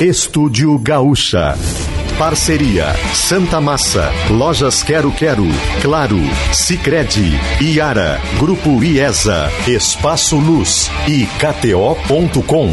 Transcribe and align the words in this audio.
Estúdio 0.00 0.78
Gaúcha. 0.78 1.54
Parceria 2.18 2.86
Santa 3.12 3.60
Massa, 3.60 4.10
Lojas 4.30 4.82
Quero 4.82 5.12
Quero, 5.12 5.44
Claro, 5.82 6.16
Sicredi, 6.54 7.38
Iara, 7.60 8.18
Grupo 8.38 8.82
IESA, 8.82 9.50
Espaço 9.68 10.38
Luz 10.38 10.90
e 11.06 11.26
KTO.com. 11.38 12.70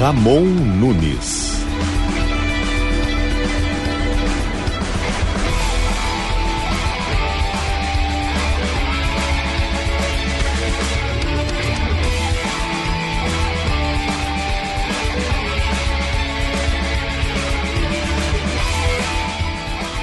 Ramon 0.00 0.42
Nunes. 0.42 1.50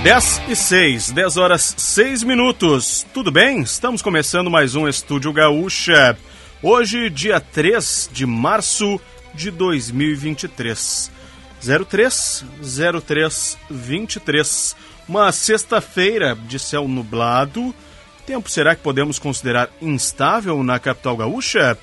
Dez 0.08 0.42
e 0.48 0.56
seis, 0.56 1.12
dez 1.12 1.36
horas 1.36 1.76
seis 1.78 2.24
minutos. 2.24 3.06
Tudo 3.14 3.30
bem? 3.30 3.60
Estamos 3.60 4.02
começando 4.02 4.50
mais 4.50 4.74
um 4.74 4.88
Estúdio 4.88 5.34
Gaúcha. 5.34 6.18
Hoje, 6.64 7.10
dia 7.10 7.42
3 7.42 8.10
de 8.14 8.26
março 8.26 9.02
de 9.34 9.52
2023. 9.52 11.12
03 11.90 12.46
03 13.06 13.58
23. 13.70 14.76
Uma 15.10 15.30
sexta-feira 15.34 16.38
de 16.48 16.58
céu 16.58 16.88
nublado. 16.88 17.76
Tempo 18.26 18.50
será 18.50 18.78
que 18.78 18.84
podemos 18.84 19.20
considerar 19.20 19.70
instável 19.82 20.64
na 20.64 20.80
capital 20.80 21.18
gaúcha? 21.18 21.78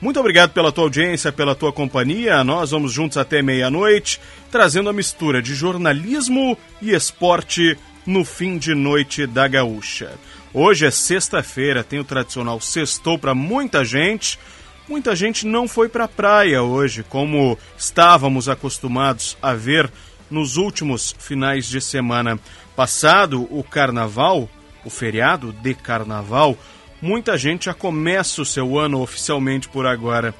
Muito 0.00 0.20
obrigado 0.20 0.52
pela 0.52 0.70
tua 0.70 0.84
audiência, 0.84 1.32
pela 1.32 1.54
tua 1.54 1.72
companhia. 1.72 2.44
Nós 2.44 2.70
vamos 2.70 2.92
juntos 2.92 3.16
até 3.16 3.40
meia-noite, 3.40 4.20
trazendo 4.50 4.90
a 4.90 4.92
mistura 4.92 5.40
de 5.40 5.54
jornalismo 5.54 6.56
e 6.82 6.94
esporte 6.94 7.78
no 8.04 8.22
fim 8.22 8.58
de 8.58 8.74
noite 8.74 9.26
da 9.26 9.48
Gaúcha. 9.48 10.12
Hoje 10.52 10.86
é 10.86 10.90
sexta-feira, 10.90 11.82
tem 11.82 11.98
o 11.98 12.04
tradicional 12.04 12.60
sextou 12.60 13.18
para 13.18 13.34
muita 13.34 13.84
gente. 13.84 14.38
Muita 14.86 15.16
gente 15.16 15.46
não 15.46 15.66
foi 15.66 15.88
para 15.88 16.04
a 16.04 16.08
praia 16.08 16.62
hoje, 16.62 17.02
como 17.02 17.58
estávamos 17.76 18.48
acostumados 18.48 19.36
a 19.42 19.54
ver 19.54 19.90
nos 20.30 20.56
últimos 20.56 21.14
finais 21.18 21.66
de 21.66 21.80
semana. 21.80 22.38
Passado 22.76 23.48
o 23.50 23.64
carnaval, 23.64 24.48
o 24.84 24.90
feriado 24.90 25.52
de 25.52 25.74
carnaval, 25.74 26.56
muita 27.06 27.38
gente 27.38 27.66
já 27.66 27.74
começa 27.74 28.42
o 28.42 28.44
seu 28.44 28.76
ano 28.76 29.00
oficialmente 29.00 29.68
por 29.68 29.86
agora. 29.86 30.34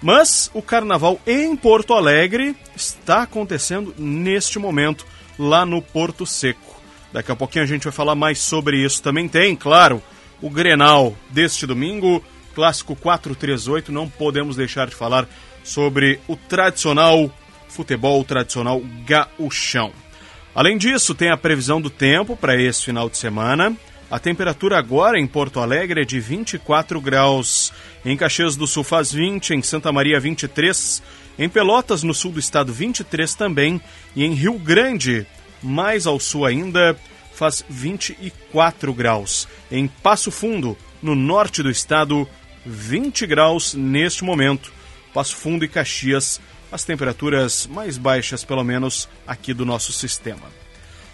Mas 0.00 0.48
o 0.54 0.62
carnaval 0.62 1.20
em 1.26 1.56
Porto 1.56 1.92
Alegre 1.92 2.54
está 2.76 3.22
acontecendo 3.22 3.92
neste 3.98 4.60
momento, 4.60 5.04
lá 5.36 5.66
no 5.66 5.82
Porto 5.82 6.24
Seco. 6.24 6.80
Daqui 7.12 7.32
a 7.32 7.36
pouquinho 7.36 7.64
a 7.64 7.66
gente 7.66 7.82
vai 7.82 7.92
falar 7.92 8.14
mais 8.14 8.38
sobre 8.38 8.78
isso. 8.78 9.02
Também 9.02 9.26
tem, 9.26 9.56
claro, 9.56 10.00
o 10.40 10.48
Grenal 10.48 11.16
deste 11.30 11.66
domingo, 11.66 12.22
clássico 12.54 12.94
438. 12.94 13.90
Não 13.90 14.08
podemos 14.08 14.54
deixar 14.54 14.86
de 14.86 14.94
falar 14.94 15.28
sobre 15.64 16.20
o 16.28 16.36
tradicional 16.36 17.28
futebol, 17.68 18.20
o 18.20 18.24
tradicional 18.24 18.80
gauchão. 19.04 19.92
Além 20.54 20.78
disso, 20.78 21.14
tem 21.14 21.30
a 21.30 21.36
previsão 21.36 21.80
do 21.80 21.90
tempo 21.90 22.36
para 22.36 22.60
esse 22.60 22.84
final 22.84 23.10
de 23.10 23.16
semana. 23.18 23.76
A 24.10 24.18
temperatura 24.18 24.78
agora 24.78 25.18
em 25.18 25.26
Porto 25.26 25.60
Alegre 25.60 26.00
é 26.00 26.04
de 26.04 26.18
24 26.18 26.98
graus. 27.00 27.72
Em 28.04 28.16
Caxias 28.16 28.56
do 28.56 28.66
Sul 28.66 28.82
faz 28.82 29.12
20, 29.12 29.50
em 29.50 29.62
Santa 29.62 29.92
Maria 29.92 30.18
23, 30.18 31.02
em 31.38 31.48
Pelotas, 31.48 32.02
no 32.02 32.14
sul 32.14 32.32
do 32.32 32.40
estado, 32.40 32.72
23 32.72 33.34
também, 33.34 33.80
e 34.16 34.24
em 34.24 34.32
Rio 34.32 34.58
Grande, 34.58 35.26
mais 35.62 36.06
ao 36.06 36.18
sul 36.18 36.46
ainda, 36.46 36.98
faz 37.32 37.64
24 37.68 38.92
graus. 38.94 39.46
Em 39.70 39.86
Passo 39.86 40.30
Fundo, 40.30 40.76
no 41.02 41.14
norte 41.14 41.62
do 41.62 41.70
estado, 41.70 42.26
20 42.66 43.26
graus 43.26 43.74
neste 43.74 44.24
momento. 44.24 44.72
Passo 45.14 45.36
Fundo 45.36 45.64
e 45.64 45.68
Caxias, 45.68 46.40
as 46.72 46.82
temperaturas 46.82 47.66
mais 47.66 47.96
baixas, 47.96 48.42
pelo 48.42 48.64
menos 48.64 49.08
aqui 49.26 49.54
do 49.54 49.64
nosso 49.64 49.92
sistema. 49.92 50.57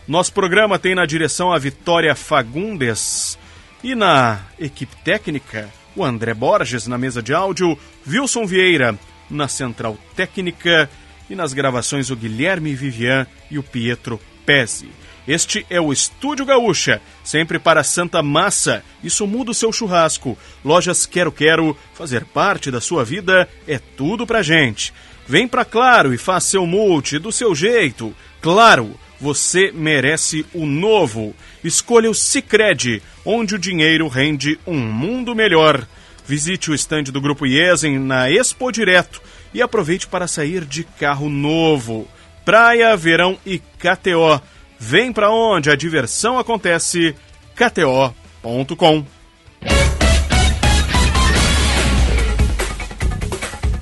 Nosso 0.07 0.35
programa 0.35 0.79
tem 0.79 0.95
na 0.95 1.07
direção 1.07 1.51
a 1.51 1.59
Vitória 1.59 2.15
Fagundes 2.15 3.39
e 3.83 3.95
na 3.95 4.39
equipe 4.59 4.95
técnica 5.03 5.71
o 5.97 6.05
André 6.05 6.35
Borges 6.35 6.87
na 6.87 6.99
mesa 6.99 7.23
de 7.23 7.33
áudio, 7.33 7.79
Wilson 8.07 8.45
Vieira 8.45 8.99
na 9.31 9.49
central 9.49 9.97
técnica 10.15 10.91
e 11.31 11.35
nas 11.35 11.55
gravações 11.55 12.11
o 12.11 12.17
Guilherme 12.17 12.75
Vivian 12.75 13.27
e 13.51 13.59
o 13.59 13.63
Pietro 13.63 14.21
Pezzi. 14.45 14.91
Este 15.27 15.65
é 15.71 15.81
o 15.81 15.91
Estúdio 15.91 16.45
Gaúcha, 16.45 17.01
sempre 17.25 17.59
para 17.59 17.83
Santa 17.83 18.23
Massa. 18.23 18.85
Isso 19.03 19.27
muda 19.27 19.53
o 19.53 19.55
seu 19.55 19.73
churrasco. 19.73 20.37
Lojas 20.63 21.07
Quero 21.07 21.33
Quero, 21.33 21.75
fazer 21.95 22.27
parte 22.27 22.71
da 22.71 22.79
sua 22.79 23.03
vida 23.07 23.49
é 23.67 23.79
tudo 23.79 24.27
pra 24.27 24.43
gente. 24.43 24.93
Vem 25.27 25.49
pra 25.49 25.65
Claro 25.65 26.13
e 26.13 26.19
faça 26.19 26.51
seu 26.51 26.67
multi 26.67 27.19
do 27.19 27.33
seu 27.33 27.55
jeito. 27.55 28.15
Claro, 28.43 28.95
você 29.21 29.71
merece 29.73 30.45
o 30.53 30.67
novo. 30.67 31.35
Escolha 31.63 32.11
o 32.11 32.15
Sicredi, 32.15 33.03
onde 33.25 33.55
o 33.55 33.59
dinheiro 33.59 34.09
rende 34.09 34.59
um 34.67 34.79
mundo 34.79 35.35
melhor. 35.35 35.87
Visite 36.27 36.71
o 36.71 36.75
estande 36.75 37.13
do 37.13 37.21
Grupo 37.21 37.47
Iesen 37.47 37.99
na 37.99 38.31
Expo 38.31 38.73
Direto 38.73 39.23
e 39.53 39.61
aproveite 39.61 40.07
para 40.07 40.27
sair 40.27 40.65
de 40.65 40.85
carro 40.85 41.29
novo. 41.29 42.09
Praia, 42.45 42.97
verão 42.97 43.39
e 43.45 43.59
KTO. 43.59 44.41
Vem 44.79 45.13
para 45.13 45.31
onde 45.31 45.71
a 45.71 45.77
diversão 45.77 46.39
acontece. 46.39 47.15
KTO.com. 47.55 49.07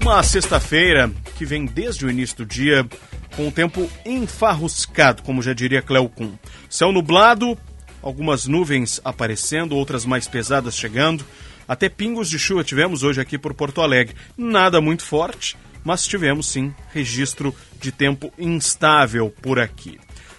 Uma 0.00 0.22
sexta-feira 0.22 1.10
que 1.42 1.46
vem 1.46 1.66
desde 1.66 2.06
o 2.06 2.10
início 2.10 2.36
do 2.36 2.46
dia 2.46 2.88
com 3.34 3.48
o 3.48 3.50
tempo 3.50 3.90
enfarruscado, 4.06 5.24
como 5.24 5.42
já 5.42 5.52
diria 5.52 5.82
Cleocum. 5.82 6.38
Céu 6.70 6.92
nublado, 6.92 7.58
algumas 8.00 8.46
nuvens 8.46 9.00
aparecendo, 9.04 9.74
outras 9.74 10.04
mais 10.04 10.28
pesadas 10.28 10.76
chegando. 10.76 11.24
Até 11.66 11.88
pingos 11.88 12.30
de 12.30 12.38
chuva 12.38 12.62
tivemos 12.62 13.02
hoje 13.02 13.20
aqui 13.20 13.36
por 13.36 13.54
Porto 13.54 13.80
Alegre. 13.80 14.14
Nada 14.38 14.80
muito 14.80 15.02
forte, 15.02 15.56
mas 15.82 16.06
tivemos 16.06 16.46
sim 16.46 16.72
registro 16.94 17.52
de 17.80 17.90
tempo 17.90 18.32
instável 18.38 19.28
por 19.42 19.58
aqui. 19.58 19.98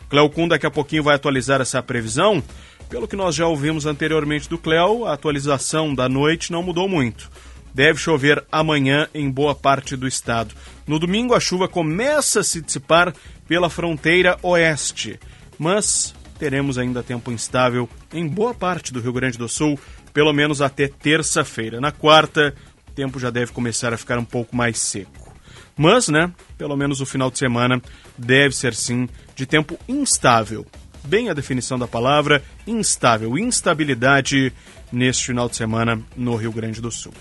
Cleocum 0.10 0.48
daqui 0.48 0.66
a 0.66 0.72
pouquinho 0.72 1.04
vai 1.04 1.16
atualizar 1.16 1.60
essa 1.60 1.84
previsão. 1.84 2.42
Pelo 2.90 3.10
que 3.10 3.18
nós 3.18 3.36
já 3.36 3.46
ouvimos 3.46 3.86
anteriormente 3.86 4.48
do 4.48 4.58
Cleo, 4.58 5.06
a 5.06 5.12
atualização 5.12 5.94
da 5.94 6.08
noite 6.08 6.50
não 6.50 6.64
mudou 6.64 6.88
muito. 6.88 7.30
Deve 7.74 8.00
chover 8.00 8.44
amanhã 8.52 9.08
em 9.14 9.30
boa 9.30 9.56
parte 9.56 9.96
do 9.96 10.08
estado. 10.08 10.54
No 10.86 11.00
domingo, 11.00 11.34
a 11.34 11.40
chuva 11.40 11.68
começa 11.68 12.42
a 12.42 12.44
se 12.44 12.62
dissipar 12.62 13.14
pela 13.48 13.70
fronteira 13.70 14.38
oeste, 14.44 15.20
mas 15.58 16.14
teremos 16.38 16.78
ainda 16.78 17.02
tempo 17.02 17.32
instável 17.32 17.90
em 18.14 18.28
boa 18.28 18.54
parte 18.54 18.94
do 18.94 19.02
Rio 19.02 19.14
Grande 19.14 19.38
do 19.38 19.50
Sul, 19.50 19.80
pelo 20.14 20.34
menos 20.34 20.62
até 20.62 20.88
terça-feira. 20.88 21.82
Na 21.82 21.92
quarta, 21.92 22.54
o 22.88 22.92
tempo 22.92 23.20
já 23.20 23.30
deve 23.30 23.52
começar 23.52 23.94
a 23.94 23.98
ficar 23.98 24.20
um 24.20 24.26
pouco 24.26 24.56
mais 24.56 24.78
seco. 24.78 25.34
Mas, 25.76 26.08
né, 26.08 26.32
pelo 26.58 26.78
menos 26.78 27.02
o 27.02 27.06
final 27.06 27.32
de 27.32 27.40
semana 27.40 27.82
deve 28.16 28.56
ser 28.56 28.76
sim 28.76 29.10
de 29.36 29.46
tempo 29.46 29.80
instável. 29.88 30.66
Bem 31.06 31.30
a 31.30 31.34
definição 31.34 31.80
da 31.80 31.88
palavra, 31.88 32.44
instável, 32.68 33.38
instabilidade 33.38 34.54
neste 34.92 35.26
final 35.26 35.50
de 35.50 35.56
semana 35.56 36.00
no 36.16 36.36
Rio 36.36 36.52
Grande 36.52 36.80
do 36.80 36.92
Sul. 36.92 37.14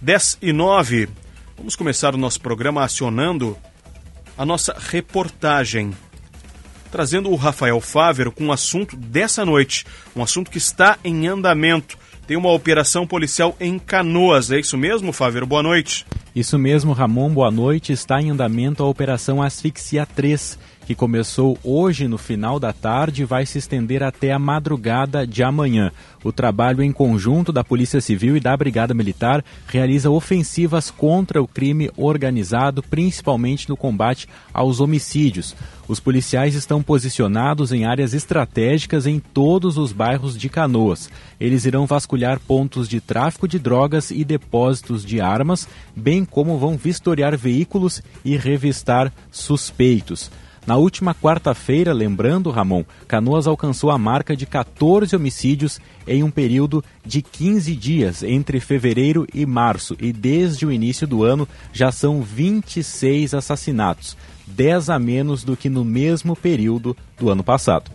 10 0.00 0.38
e 0.42 0.52
9. 0.52 1.08
Vamos 1.56 1.74
começar 1.74 2.14
o 2.14 2.18
nosso 2.18 2.40
programa 2.40 2.84
acionando 2.84 3.56
a 4.36 4.46
nossa 4.46 4.76
reportagem. 4.78 5.92
Trazendo 6.90 7.30
o 7.30 7.36
Rafael 7.36 7.80
Fávero 7.80 8.32
com 8.32 8.46
o 8.46 8.52
assunto 8.52 8.96
dessa 8.96 9.44
noite. 9.44 9.84
Um 10.14 10.22
assunto 10.22 10.50
que 10.50 10.58
está 10.58 10.98
em 11.02 11.26
andamento. 11.26 11.98
Tem 12.26 12.36
uma 12.36 12.52
operação 12.52 13.06
policial 13.06 13.56
em 13.58 13.78
Canoas. 13.78 14.50
É 14.50 14.60
isso 14.60 14.78
mesmo, 14.78 15.12
Fávero? 15.12 15.46
Boa 15.46 15.62
noite. 15.62 16.06
Isso 16.34 16.58
mesmo, 16.58 16.92
Ramon. 16.92 17.30
Boa 17.30 17.50
noite. 17.50 17.92
Está 17.92 18.20
em 18.22 18.30
andamento 18.30 18.82
a 18.82 18.86
Operação 18.86 19.42
Asfixia 19.42 20.06
3 20.06 20.58
que 20.88 20.94
começou 20.94 21.58
hoje 21.62 22.08
no 22.08 22.16
final 22.16 22.58
da 22.58 22.72
tarde 22.72 23.20
e 23.20 23.24
vai 23.26 23.44
se 23.44 23.58
estender 23.58 24.02
até 24.02 24.32
a 24.32 24.38
madrugada 24.38 25.26
de 25.26 25.42
amanhã. 25.42 25.92
O 26.24 26.32
trabalho 26.32 26.82
em 26.82 26.90
conjunto 26.90 27.52
da 27.52 27.62
Polícia 27.62 28.00
Civil 28.00 28.38
e 28.38 28.40
da 28.40 28.56
Brigada 28.56 28.94
Militar 28.94 29.44
realiza 29.66 30.08
ofensivas 30.08 30.90
contra 30.90 31.42
o 31.42 31.46
crime 31.46 31.90
organizado, 31.94 32.82
principalmente 32.82 33.68
no 33.68 33.76
combate 33.76 34.26
aos 34.50 34.80
homicídios. 34.80 35.54
Os 35.86 36.00
policiais 36.00 36.54
estão 36.54 36.82
posicionados 36.82 37.70
em 37.70 37.84
áreas 37.84 38.14
estratégicas 38.14 39.06
em 39.06 39.20
todos 39.20 39.76
os 39.76 39.92
bairros 39.92 40.38
de 40.38 40.48
Canoas. 40.48 41.10
Eles 41.38 41.66
irão 41.66 41.84
vasculhar 41.84 42.40
pontos 42.40 42.88
de 42.88 42.98
tráfico 42.98 43.46
de 43.46 43.58
drogas 43.58 44.10
e 44.10 44.24
depósitos 44.24 45.04
de 45.04 45.20
armas, 45.20 45.68
bem 45.94 46.24
como 46.24 46.56
vão 46.56 46.78
vistoriar 46.78 47.36
veículos 47.36 48.02
e 48.24 48.38
revistar 48.38 49.12
suspeitos. 49.30 50.30
Na 50.66 50.76
última 50.76 51.14
quarta-feira, 51.14 51.92
lembrando, 51.92 52.50
Ramon, 52.50 52.84
Canoas 53.06 53.46
alcançou 53.46 53.90
a 53.90 53.98
marca 53.98 54.36
de 54.36 54.44
14 54.44 55.16
homicídios 55.16 55.80
em 56.06 56.22
um 56.22 56.30
período 56.30 56.84
de 57.04 57.22
15 57.22 57.74
dias 57.74 58.22
entre 58.22 58.60
fevereiro 58.60 59.26
e 59.32 59.46
março, 59.46 59.96
e 59.98 60.12
desde 60.12 60.66
o 60.66 60.72
início 60.72 61.06
do 61.06 61.24
ano 61.24 61.48
já 61.72 61.90
são 61.90 62.22
26 62.22 63.34
assassinatos. 63.34 64.16
10 64.46 64.90
a 64.90 64.98
menos 64.98 65.44
do 65.44 65.56
que 65.56 65.68
no 65.68 65.84
mesmo 65.84 66.34
período 66.36 66.96
do 67.18 67.30
ano 67.30 67.44
passado. 67.44 67.90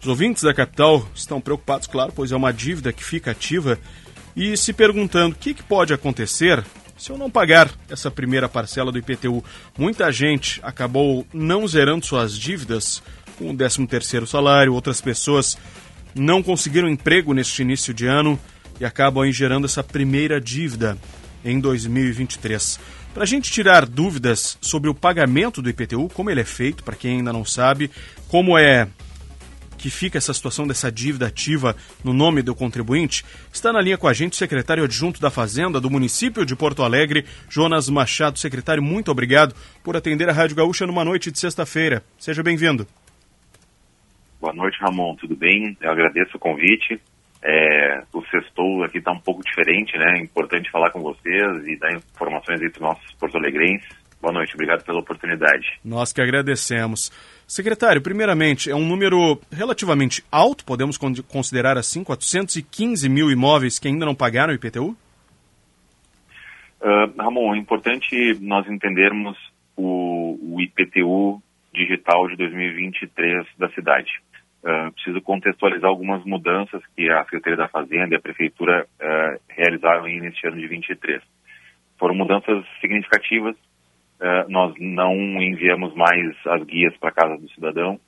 Os 0.00 0.06
ouvintes 0.06 0.44
da 0.44 0.54
capital 0.54 1.04
estão 1.12 1.40
preocupados, 1.40 1.88
claro, 1.88 2.12
pois 2.14 2.30
é 2.30 2.36
uma 2.36 2.52
dívida 2.52 2.92
que 2.92 3.02
fica 3.02 3.32
ativa 3.32 3.76
e 4.36 4.56
se 4.56 4.72
perguntando 4.72 5.34
o 5.34 5.38
que, 5.38 5.52
que 5.52 5.64
pode 5.64 5.92
acontecer 5.92 6.62
se 6.96 7.10
eu 7.10 7.18
não 7.18 7.28
pagar 7.28 7.68
essa 7.90 8.08
primeira 8.08 8.48
parcela 8.48 8.92
do 8.92 8.98
IPTU, 8.98 9.42
muita 9.76 10.12
gente 10.12 10.60
acabou 10.62 11.26
não 11.34 11.66
zerando 11.66 12.06
suas 12.06 12.38
dívidas 12.38 13.02
com 13.36 13.50
o 13.50 13.54
13º 13.54 14.26
salário, 14.26 14.74
outras 14.74 15.00
pessoas 15.00 15.58
não 16.14 16.40
conseguiram 16.40 16.88
emprego 16.88 17.34
neste 17.34 17.62
início 17.62 17.92
de 17.92 18.06
ano 18.06 18.38
e 18.78 18.84
acabam 18.84 19.24
aí 19.24 19.32
gerando 19.32 19.64
essa 19.64 19.82
primeira 19.82 20.40
dívida 20.40 20.96
em 21.44 21.60
2023. 21.60 22.78
Para 23.14 23.24
a 23.24 23.26
gente 23.26 23.50
tirar 23.50 23.84
dúvidas 23.86 24.56
sobre 24.60 24.88
o 24.88 24.94
pagamento 24.94 25.60
do 25.60 25.68
IPTU, 25.68 26.08
como 26.14 26.30
ele 26.30 26.40
é 26.40 26.44
feito, 26.44 26.82
para 26.82 26.96
quem 26.96 27.18
ainda 27.18 27.32
não 27.32 27.44
sabe, 27.44 27.90
como 28.28 28.56
é 28.56 28.88
que 29.82 29.90
fica 29.90 30.16
essa 30.16 30.32
situação 30.32 30.64
dessa 30.64 30.92
dívida 30.92 31.26
ativa 31.26 31.74
no 32.04 32.12
nome 32.12 32.40
do 32.40 32.54
contribuinte, 32.54 33.24
está 33.52 33.72
na 33.72 33.80
linha 33.80 33.98
com 33.98 34.06
a 34.06 34.12
gente 34.12 34.34
o 34.34 34.36
secretário 34.36 34.84
adjunto 34.84 35.20
da 35.20 35.28
Fazenda 35.28 35.80
do 35.80 35.90
município 35.90 36.46
de 36.46 36.54
Porto 36.54 36.84
Alegre, 36.84 37.24
Jonas 37.48 37.88
Machado. 37.88 38.38
Secretário, 38.38 38.82
muito 38.82 39.10
obrigado 39.10 39.54
por 39.82 39.96
atender 39.96 40.28
a 40.28 40.32
Rádio 40.32 40.54
Gaúcha 40.54 40.86
numa 40.86 41.04
noite 41.04 41.32
de 41.32 41.38
sexta-feira. 41.40 42.04
Seja 42.16 42.44
bem-vindo. 42.44 42.86
Boa 44.40 44.52
noite, 44.52 44.78
Ramon. 44.80 45.16
Tudo 45.16 45.36
bem? 45.36 45.76
Eu 45.80 45.90
agradeço 45.90 46.36
o 46.36 46.40
convite. 46.40 47.00
É, 47.44 48.02
o 48.12 48.24
sextou 48.26 48.84
aqui 48.84 48.98
está 48.98 49.10
um 49.10 49.18
pouco 49.18 49.42
diferente, 49.42 49.96
né? 49.98 50.18
É 50.18 50.22
importante 50.22 50.70
falar 50.70 50.90
com 50.90 51.00
vocês 51.00 51.66
e 51.66 51.76
dar 51.76 51.92
informações 51.92 52.62
entre 52.62 52.80
nossos 52.80 53.12
porto-alegrenses. 53.14 53.88
Boa 54.20 54.32
noite, 54.32 54.54
obrigado 54.54 54.84
pela 54.84 55.00
oportunidade. 55.00 55.80
Nós 55.84 56.12
que 56.12 56.22
agradecemos. 56.22 57.10
Secretário, 57.44 58.00
primeiramente, 58.00 58.70
é 58.70 58.74
um 58.74 58.86
número 58.86 59.40
relativamente 59.50 60.24
alto, 60.30 60.64
podemos 60.64 60.96
considerar 60.96 61.76
assim, 61.76 62.04
415 62.04 63.08
mil 63.08 63.28
imóveis 63.32 63.80
que 63.80 63.88
ainda 63.88 64.06
não 64.06 64.14
pagaram 64.14 64.52
o 64.52 64.54
IPTU? 64.54 64.96
Uh, 66.80 67.20
Ramon, 67.20 67.54
é 67.54 67.58
importante 67.58 68.38
nós 68.40 68.68
entendermos 68.68 69.36
o, 69.76 70.38
o, 70.40 70.60
IPTU 70.60 71.42
digital 71.74 72.28
de 72.28 72.36
2023 72.36 73.46
da 73.58 73.68
cidade. 73.70 74.10
Uh, 74.62 74.92
preciso 74.92 75.20
contextualizar 75.20 75.90
algumas 75.90 76.24
mudanças 76.24 76.80
que 76.94 77.10
a 77.10 77.24
Secretaria 77.24 77.56
da 77.56 77.68
Fazenda 77.68 78.14
e 78.14 78.16
a 78.16 78.20
Prefeitura 78.20 78.86
uh, 79.00 79.40
realizaram 79.48 80.04
neste 80.04 80.46
ano 80.46 80.56
de 80.56 80.68
2023. 80.68 81.20
Foram 81.98 82.14
mudanças 82.14 82.64
significativas 82.80 83.56
uh, 84.22 84.48
nós 84.48 84.74
não 84.78 85.14
enviamos 85.42 85.94
mais 85.94 86.34
as 86.46 86.62
guias 86.64 86.96
para 86.96 87.10
casa 87.10 87.36
do 87.36 87.48
cidadão, 87.50 87.98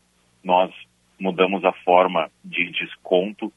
nós 0.42 0.72
mudamos 1.18 1.64
a 1.64 1.72
forma 1.72 2.30
de 2.44 2.70
desconto, 2.70 3.52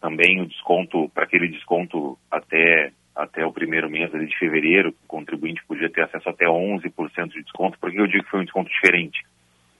também 0.00 0.40
o 0.40 0.46
desconto, 0.46 1.08
para 1.10 1.24
aquele 1.24 1.48
desconto 1.48 2.18
até, 2.30 2.92
até 3.14 3.44
o 3.44 3.52
primeiro 3.52 3.90
mês 3.90 4.10
de 4.10 4.38
fevereiro, 4.38 4.90
o 4.90 5.08
contribuinte 5.08 5.64
podia 5.66 5.90
ter 5.90 6.02
acesso 6.02 6.28
até 6.28 6.46
11% 6.46 7.28
de 7.28 7.42
desconto, 7.42 7.78
porque 7.80 7.98
eu 7.98 8.06
digo 8.06 8.24
que 8.24 8.30
foi 8.30 8.40
um 8.40 8.44
desconto 8.44 8.70
diferente? 8.70 9.24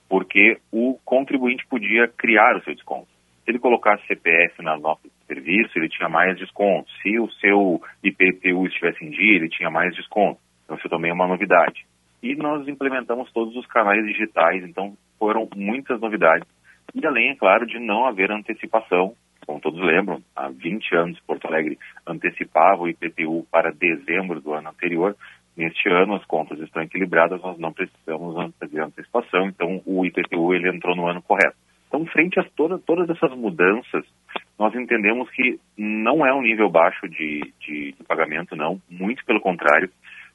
Porque 0.09 0.57
o 0.71 0.97
contribuinte 1.03 1.65
podia 1.67 2.07
criar 2.07 2.55
o 2.55 2.63
seu 2.63 2.73
desconto. 2.73 3.07
Se 3.43 3.51
ele 3.51 3.59
colocasse 3.59 4.05
CPF 4.07 4.61
na 4.61 4.77
nota 4.77 5.07
de 5.07 5.25
serviço, 5.25 5.77
ele 5.77 5.89
tinha 5.89 6.09
mais 6.09 6.37
desconto. 6.37 6.89
Se 7.01 7.17
o 7.19 7.29
seu 7.31 7.81
IPTU 8.03 8.65
estivesse 8.67 9.03
em 9.05 9.09
dia, 9.09 9.35
ele 9.35 9.49
tinha 9.49 9.69
mais 9.69 9.95
desconto. 9.95 10.39
Então, 10.63 10.77
isso 10.77 10.89
também 10.89 11.11
é 11.11 11.13
uma 11.13 11.27
novidade 11.27 11.85
e 12.21 12.35
nós 12.35 12.67
implementamos 12.67 13.31
todos 13.31 13.55
os 13.55 13.65
canais 13.67 14.03
digitais, 14.05 14.63
então 14.63 14.97
foram 15.19 15.47
muitas 15.55 15.99
novidades. 15.99 16.47
E 16.93 17.05
além, 17.05 17.29
é 17.31 17.35
claro, 17.35 17.65
de 17.65 17.79
não 17.79 18.05
haver 18.05 18.31
antecipação, 18.31 19.13
como 19.45 19.61
todos 19.61 19.79
lembram, 19.79 20.21
há 20.35 20.49
20 20.49 20.95
anos 20.95 21.19
Porto 21.21 21.47
Alegre 21.47 21.77
antecipava 22.05 22.81
o 22.81 22.89
IPTU 22.89 23.45
para 23.51 23.71
dezembro 23.71 24.41
do 24.41 24.53
ano 24.53 24.69
anterior. 24.69 25.15
Neste 25.57 25.89
ano 25.89 26.13
as 26.13 26.23
contas 26.25 26.59
estão 26.59 26.83
equilibradas, 26.83 27.41
nós 27.41 27.57
não 27.57 27.73
precisamos 27.73 28.53
fazer 28.59 28.79
antecipação, 28.79 29.47
então 29.47 29.81
o 29.87 30.05
IPTU 30.05 30.53
ele 30.53 30.69
entrou 30.69 30.95
no 30.95 31.07
ano 31.07 31.19
correto. 31.19 31.57
Então, 31.87 32.05
frente 32.05 32.39
a 32.39 32.43
toda, 32.55 32.77
todas 32.77 33.09
essas 33.09 33.35
mudanças, 33.35 34.05
nós 34.59 34.75
entendemos 34.75 35.27
que 35.31 35.59
não 35.75 36.23
é 36.23 36.31
um 36.31 36.43
nível 36.43 36.69
baixo 36.69 37.09
de, 37.09 37.53
de, 37.59 37.93
de 37.93 38.03
pagamento, 38.07 38.55
não, 38.55 38.79
muito 38.87 39.25
pelo 39.25 39.41
contrário. 39.41 39.89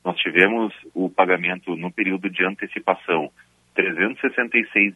Nós 0.05 0.17
tivemos 0.17 0.75
o 0.93 1.09
pagamento 1.09 1.77
no 1.77 1.93
período 1.93 2.29
de 2.29 2.45
antecipação, 2.45 3.31
366 3.77 4.95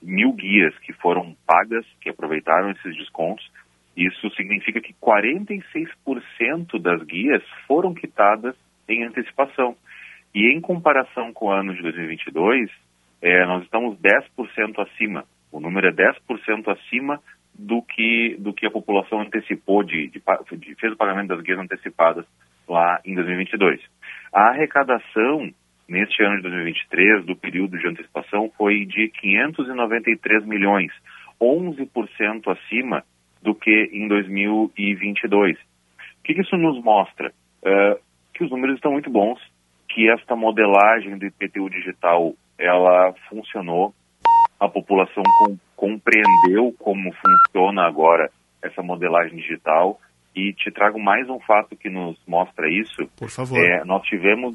mil 0.00 0.32
guias 0.32 0.78
que 0.78 0.92
foram 0.92 1.34
pagas, 1.44 1.84
que 2.00 2.08
aproveitaram 2.08 2.70
esses 2.70 2.94
descontos. 2.96 3.50
Isso 3.96 4.30
significa 4.36 4.80
que 4.80 4.94
46% 4.94 6.78
das 6.78 7.02
guias 7.02 7.42
foram 7.66 7.92
quitadas 7.92 8.54
em 8.88 9.04
antecipação. 9.04 9.76
E 10.34 10.52
em 10.52 10.60
comparação 10.60 11.32
com 11.32 11.46
o 11.46 11.50
ano 11.50 11.74
de 11.74 11.82
2022, 11.82 12.70
é, 13.22 13.46
nós 13.46 13.64
estamos 13.64 13.98
10% 13.98 14.78
acima. 14.78 15.24
O 15.50 15.60
número 15.60 15.88
é 15.88 15.92
10% 15.92 16.68
acima 16.68 17.20
do 17.54 17.80
que, 17.82 18.36
do 18.38 18.52
que 18.52 18.66
a 18.66 18.70
população 18.70 19.20
antecipou, 19.20 19.82
de, 19.82 20.08
de, 20.08 20.22
de, 20.58 20.74
fez 20.74 20.92
o 20.92 20.96
pagamento 20.96 21.28
das 21.28 21.40
guias 21.40 21.58
antecipadas 21.58 22.26
lá 22.68 23.00
em 23.04 23.14
2022. 23.14 23.80
A 24.32 24.50
arrecadação 24.50 25.50
neste 25.88 26.22
ano 26.22 26.36
de 26.36 26.42
2023, 26.42 27.24
do 27.24 27.36
período 27.36 27.78
de 27.78 27.88
antecipação, 27.88 28.50
foi 28.56 28.84
de 28.84 29.08
593 29.08 30.44
milhões, 30.44 30.92
11% 31.40 32.50
acima 32.50 33.04
do 33.40 33.54
que 33.54 33.90
em 33.92 34.08
2022. 34.08 35.56
O 35.56 35.60
que, 36.24 36.32
isso 36.40 36.56
nos 36.56 36.82
mostra? 36.82 37.32
Uh, 37.62 38.00
que 38.36 38.44
os 38.44 38.50
números 38.50 38.76
estão 38.76 38.92
muito 38.92 39.10
bons, 39.10 39.40
que 39.88 40.10
esta 40.10 40.36
modelagem 40.36 41.16
do 41.16 41.24
IPTU 41.24 41.70
digital 41.70 42.34
ela 42.58 43.14
funcionou, 43.28 43.94
a 44.60 44.68
população 44.68 45.22
com, 45.38 45.56
compreendeu 45.74 46.74
como 46.78 47.10
funciona 47.12 47.86
agora 47.86 48.30
essa 48.62 48.82
modelagem 48.82 49.38
digital 49.38 49.98
e 50.34 50.52
te 50.52 50.70
trago 50.70 51.00
mais 51.00 51.28
um 51.30 51.40
fato 51.40 51.76
que 51.76 51.88
nos 51.88 52.18
mostra 52.26 52.68
isso. 52.68 53.06
Por 53.16 53.30
favor. 53.30 53.58
É, 53.58 53.84
nós 53.84 54.02
tivemos 54.02 54.54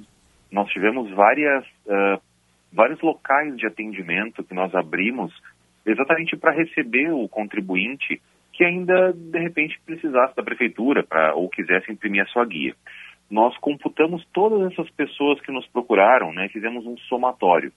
nós 0.52 0.70
tivemos 0.70 1.10
várias 1.12 1.64
uh, 1.86 2.22
vários 2.72 3.02
locais 3.02 3.56
de 3.58 3.66
atendimento 3.66 4.44
que 4.44 4.54
nós 4.54 4.74
abrimos 4.76 5.34
exatamente 5.86 6.36
para 6.36 6.52
receber 6.52 7.12
o 7.12 7.28
contribuinte 7.28 8.22
que 8.54 8.66
ainda, 8.66 9.14
de 9.14 9.40
repente, 9.40 9.80
precisasse 9.86 10.36
da 10.36 10.44
prefeitura 10.44 11.04
pra, 11.04 11.34
ou 11.34 11.50
quisesse 11.50 11.92
imprimir 11.92 12.22
a 12.22 12.28
sua 12.28 12.46
guia. 12.46 12.76
Nós 13.32 13.58
computamos 13.60 14.28
todas 14.34 14.72
essas 14.72 14.90
pessoas 14.92 15.40
que 15.40 15.54
nos 15.54 15.66
procuraram, 15.68 16.34
né, 16.34 16.50
fizemos 16.50 16.86
um 16.86 16.98
somatório. 16.98 17.72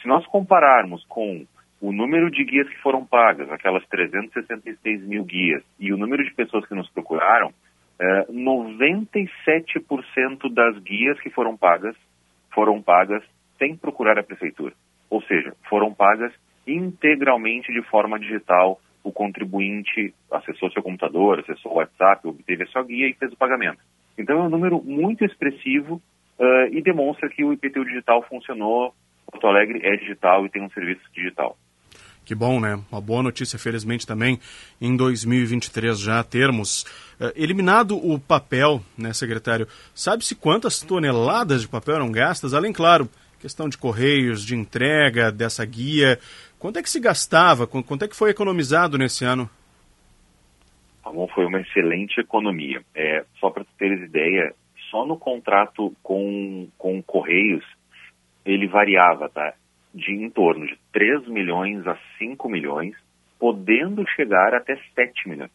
Se 0.00 0.08
nós 0.08 0.26
compararmos 0.26 1.04
com 1.06 1.44
o 1.82 1.92
número 1.92 2.30
de 2.30 2.42
guias 2.42 2.66
que 2.68 2.80
foram 2.80 3.04
pagas, 3.04 3.52
aquelas 3.52 3.86
366 3.88 5.02
mil 5.02 5.22
guias, 5.22 5.62
e 5.78 5.92
o 5.92 5.98
número 5.98 6.24
de 6.24 6.34
pessoas 6.34 6.66
que 6.66 6.74
nos 6.74 6.88
procuraram, 6.90 7.52
é, 8.00 8.26
97% 8.32 10.52
das 10.52 10.78
guias 10.82 11.20
que 11.20 11.30
foram 11.30 11.56
pagas 11.56 11.94
foram 12.54 12.80
pagas 12.80 13.22
sem 13.58 13.76
procurar 13.76 14.18
a 14.18 14.22
prefeitura. 14.22 14.72
Ou 15.10 15.20
seja, 15.22 15.52
foram 15.68 15.92
pagas 15.92 16.32
integralmente 16.66 17.70
de 17.70 17.82
forma 17.82 18.18
digital. 18.18 18.80
O 19.04 19.12
contribuinte 19.12 20.14
acessou 20.32 20.70
seu 20.70 20.82
computador, 20.82 21.40
acessou 21.40 21.72
o 21.72 21.76
WhatsApp, 21.76 22.26
obteve 22.26 22.64
a 22.64 22.68
sua 22.68 22.82
guia 22.82 23.08
e 23.08 23.14
fez 23.14 23.30
o 23.32 23.36
pagamento. 23.36 23.78
Então 24.18 24.38
é 24.38 24.42
um 24.42 24.50
número 24.50 24.82
muito 24.82 25.24
expressivo 25.24 26.02
uh, 26.38 26.72
e 26.72 26.82
demonstra 26.82 27.28
que 27.28 27.44
o 27.44 27.52
IPTU 27.52 27.84
digital 27.84 28.24
funcionou. 28.28 28.94
Porto 29.30 29.46
Alegre 29.46 29.80
é 29.82 29.96
digital 29.96 30.46
e 30.46 30.50
tem 30.50 30.62
um 30.62 30.70
serviço 30.70 31.02
digital. 31.12 31.56
Que 32.24 32.34
bom, 32.34 32.58
né? 32.58 32.80
Uma 32.90 33.00
boa 33.00 33.22
notícia, 33.22 33.56
felizmente, 33.56 34.04
também 34.04 34.40
em 34.80 34.96
2023 34.96 35.98
já 35.98 36.22
termos 36.24 36.82
uh, 37.20 37.30
eliminado 37.36 37.96
o 37.96 38.18
papel, 38.18 38.82
né, 38.98 39.12
secretário? 39.12 39.68
Sabe-se 39.94 40.34
quantas 40.34 40.80
toneladas 40.80 41.62
de 41.62 41.68
papel 41.68 41.94
eram 41.94 42.10
gastas? 42.10 42.52
Além, 42.52 42.72
claro, 42.72 43.08
questão 43.38 43.68
de 43.68 43.78
correios, 43.78 44.44
de 44.44 44.56
entrega 44.56 45.30
dessa 45.30 45.64
guia. 45.64 46.18
Quanto 46.58 46.78
é 46.78 46.82
que 46.82 46.90
se 46.90 46.98
gastava? 46.98 47.64
Quanto 47.64 48.04
é 48.04 48.08
que 48.08 48.16
foi 48.16 48.30
economizado 48.30 48.98
nesse 48.98 49.24
ano? 49.24 49.48
Ramon, 51.06 51.28
foi 51.28 51.46
uma 51.46 51.60
excelente 51.60 52.20
economia. 52.20 52.82
É, 52.94 53.24
só 53.38 53.50
para 53.50 53.64
teres 53.78 54.02
ideia, 54.02 54.52
só 54.90 55.06
no 55.06 55.18
contrato 55.18 55.94
com, 56.02 56.68
com 56.76 57.02
Correios, 57.02 57.64
ele 58.44 58.66
variava, 58.66 59.28
tá? 59.28 59.54
De 59.94 60.12
em 60.12 60.28
torno 60.28 60.66
de 60.66 60.78
3 60.92 61.28
milhões 61.28 61.86
a 61.86 61.96
5 62.18 62.48
milhões, 62.48 62.94
podendo 63.38 64.06
chegar 64.08 64.54
até 64.54 64.76
7 64.94 65.28
milhões. 65.28 65.50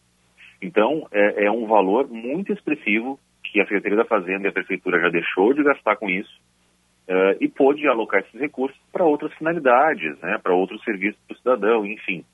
Então, 0.60 1.06
é, 1.12 1.46
é 1.46 1.50
um 1.50 1.66
valor 1.66 2.08
muito 2.08 2.52
expressivo 2.52 3.18
que 3.44 3.60
a 3.60 3.64
Secretaria 3.64 3.98
da 3.98 4.04
Fazenda 4.04 4.46
e 4.46 4.48
a 4.48 4.52
Prefeitura 4.52 5.00
já 5.00 5.10
deixou 5.10 5.52
de 5.52 5.62
gastar 5.62 5.96
com 5.96 6.08
isso 6.08 6.40
uh, 7.08 7.36
e 7.40 7.48
pôde 7.48 7.86
alocar 7.86 8.20
esses 8.20 8.40
recursos 8.40 8.78
para 8.92 9.04
outras 9.04 9.32
finalidades, 9.34 10.18
né, 10.20 10.38
para 10.42 10.54
outros 10.54 10.82
serviços 10.84 11.20
para 11.26 11.34
o 11.34 11.38
cidadão, 11.38 11.86
enfim. 11.86 12.24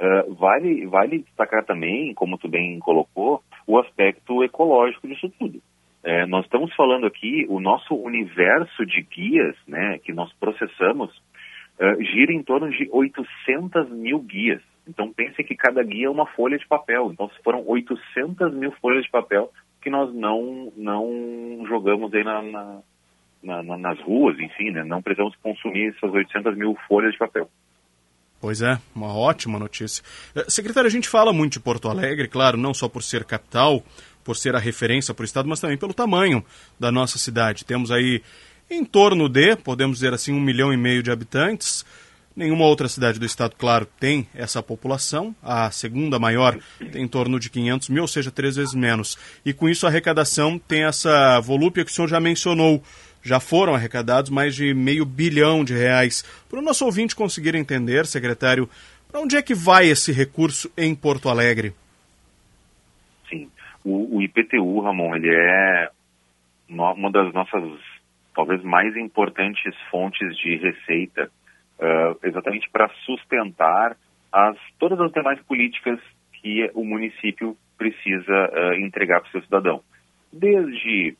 Uh, 0.00 0.34
vale, 0.34 0.86
vale 0.86 1.18
destacar 1.20 1.64
também, 1.64 2.12
como 2.14 2.36
tu 2.36 2.48
bem 2.48 2.78
colocou, 2.78 3.42
o 3.66 3.78
aspecto 3.78 4.44
ecológico 4.44 5.08
disso 5.08 5.30
tudo. 5.38 5.60
É, 6.04 6.24
nós 6.26 6.44
estamos 6.44 6.72
falando 6.74 7.06
aqui, 7.06 7.46
o 7.48 7.58
nosso 7.58 7.94
universo 7.94 8.86
de 8.86 9.02
guias 9.02 9.56
né, 9.66 9.98
que 9.98 10.12
nós 10.12 10.32
processamos 10.34 11.10
uh, 11.80 12.04
gira 12.04 12.32
em 12.32 12.42
torno 12.42 12.70
de 12.70 12.88
800 12.92 13.90
mil 13.90 14.20
guias. 14.20 14.62
Então 14.86 15.12
pense 15.12 15.42
que 15.42 15.56
cada 15.56 15.82
guia 15.82 16.06
é 16.06 16.10
uma 16.10 16.26
folha 16.26 16.58
de 16.58 16.66
papel. 16.66 17.10
Então 17.12 17.28
foram 17.42 17.64
800 17.66 18.54
mil 18.54 18.70
folhas 18.72 19.02
de 19.04 19.10
papel 19.10 19.50
que 19.82 19.90
nós 19.90 20.14
não, 20.14 20.72
não 20.76 21.64
jogamos 21.66 22.14
aí 22.14 22.22
na 22.22 22.80
na, 23.42 23.62
na, 23.62 23.78
nas 23.78 24.00
ruas, 24.00 24.38
enfim, 24.38 24.70
né? 24.70 24.82
não 24.82 25.00
precisamos 25.00 25.36
consumir 25.36 25.94
essas 25.94 26.12
800 26.12 26.56
mil 26.56 26.76
folhas 26.88 27.12
de 27.12 27.18
papel. 27.18 27.48
Pois 28.40 28.60
é, 28.60 28.78
uma 28.94 29.14
ótima 29.14 29.58
notícia. 29.58 30.02
Eh, 30.34 30.44
secretário, 30.48 30.88
a 30.88 30.90
gente 30.90 31.08
fala 31.08 31.32
muito 31.32 31.54
de 31.54 31.60
Porto 31.60 31.88
Alegre, 31.88 32.28
claro, 32.28 32.56
não 32.56 32.74
só 32.74 32.88
por 32.88 33.02
ser 33.02 33.24
capital, 33.24 33.82
por 34.22 34.36
ser 34.36 34.54
a 34.54 34.58
referência 34.58 35.14
para 35.14 35.22
o 35.22 35.24
Estado, 35.24 35.48
mas 35.48 35.60
também 35.60 35.78
pelo 35.78 35.94
tamanho 35.94 36.44
da 36.78 36.92
nossa 36.92 37.18
cidade. 37.18 37.64
Temos 37.64 37.90
aí 37.90 38.22
em 38.70 38.84
torno 38.84 39.28
de, 39.28 39.56
podemos 39.56 39.98
dizer 39.98 40.12
assim, 40.12 40.32
um 40.32 40.40
milhão 40.40 40.72
e 40.72 40.76
meio 40.76 41.02
de 41.02 41.10
habitantes. 41.10 41.84
Nenhuma 42.34 42.66
outra 42.66 42.86
cidade 42.86 43.18
do 43.18 43.24
estado, 43.24 43.54
claro, 43.56 43.88
tem 43.98 44.28
essa 44.34 44.62
população. 44.62 45.34
A 45.42 45.70
segunda 45.70 46.18
maior 46.18 46.58
tem 46.92 47.02
em 47.02 47.08
torno 47.08 47.40
de 47.40 47.48
500 47.48 47.88
mil, 47.88 48.02
ou 48.02 48.08
seja, 48.08 48.30
três 48.30 48.56
vezes 48.56 48.74
menos. 48.74 49.16
E 49.42 49.54
com 49.54 49.70
isso 49.70 49.86
a 49.86 49.88
arrecadação 49.88 50.58
tem 50.58 50.84
essa 50.84 51.40
volúpia 51.40 51.82
que 51.82 51.90
o 51.90 51.94
senhor 51.94 52.08
já 52.08 52.20
mencionou 52.20 52.82
já 53.26 53.40
foram 53.40 53.74
arrecadados 53.74 54.30
mais 54.30 54.54
de 54.54 54.72
meio 54.72 55.04
bilhão 55.04 55.64
de 55.64 55.74
reais. 55.74 56.22
Para 56.48 56.60
o 56.60 56.62
nosso 56.62 56.84
ouvinte 56.84 57.16
conseguir 57.16 57.54
entender, 57.54 58.06
secretário, 58.06 58.68
para 59.10 59.20
onde 59.20 59.36
é 59.36 59.42
que 59.42 59.54
vai 59.54 59.86
esse 59.88 60.12
recurso 60.12 60.70
em 60.76 60.94
Porto 60.94 61.28
Alegre? 61.28 61.74
Sim, 63.28 63.50
o, 63.84 64.16
o 64.16 64.22
IPTU, 64.22 64.80
Ramon, 64.80 65.16
ele 65.16 65.34
é 65.34 65.90
uma 66.68 67.10
das 67.10 67.32
nossas 67.32 67.62
talvez 68.34 68.62
mais 68.62 68.96
importantes 68.96 69.74
fontes 69.90 70.36
de 70.36 70.56
receita, 70.56 71.30
uh, 71.78 72.18
exatamente 72.22 72.68
para 72.70 72.88
sustentar 73.04 73.96
as, 74.30 74.56
todas 74.78 75.00
as 75.00 75.10
demais 75.12 75.40
políticas 75.42 75.98
que 76.34 76.70
o 76.74 76.84
município 76.84 77.56
precisa 77.78 78.50
uh, 78.52 78.74
entregar 78.74 79.20
para 79.20 79.28
o 79.28 79.32
seu 79.32 79.42
cidadão. 79.42 79.80
Desde 80.32 81.16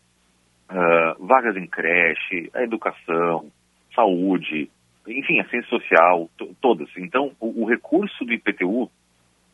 uh, 0.70 1.26
vagas 1.26 1.56
em 1.56 1.66
creche, 1.66 2.50
a 2.54 2.62
educação, 2.62 3.50
saúde, 3.94 4.70
enfim, 5.06 5.40
a 5.40 5.48
ciência 5.48 5.68
social, 5.68 6.28
todas. 6.60 6.88
Então, 6.96 7.32
o, 7.40 7.62
o, 7.62 7.66
recurso 7.66 8.24
do 8.24 8.32
IPTU, 8.32 8.90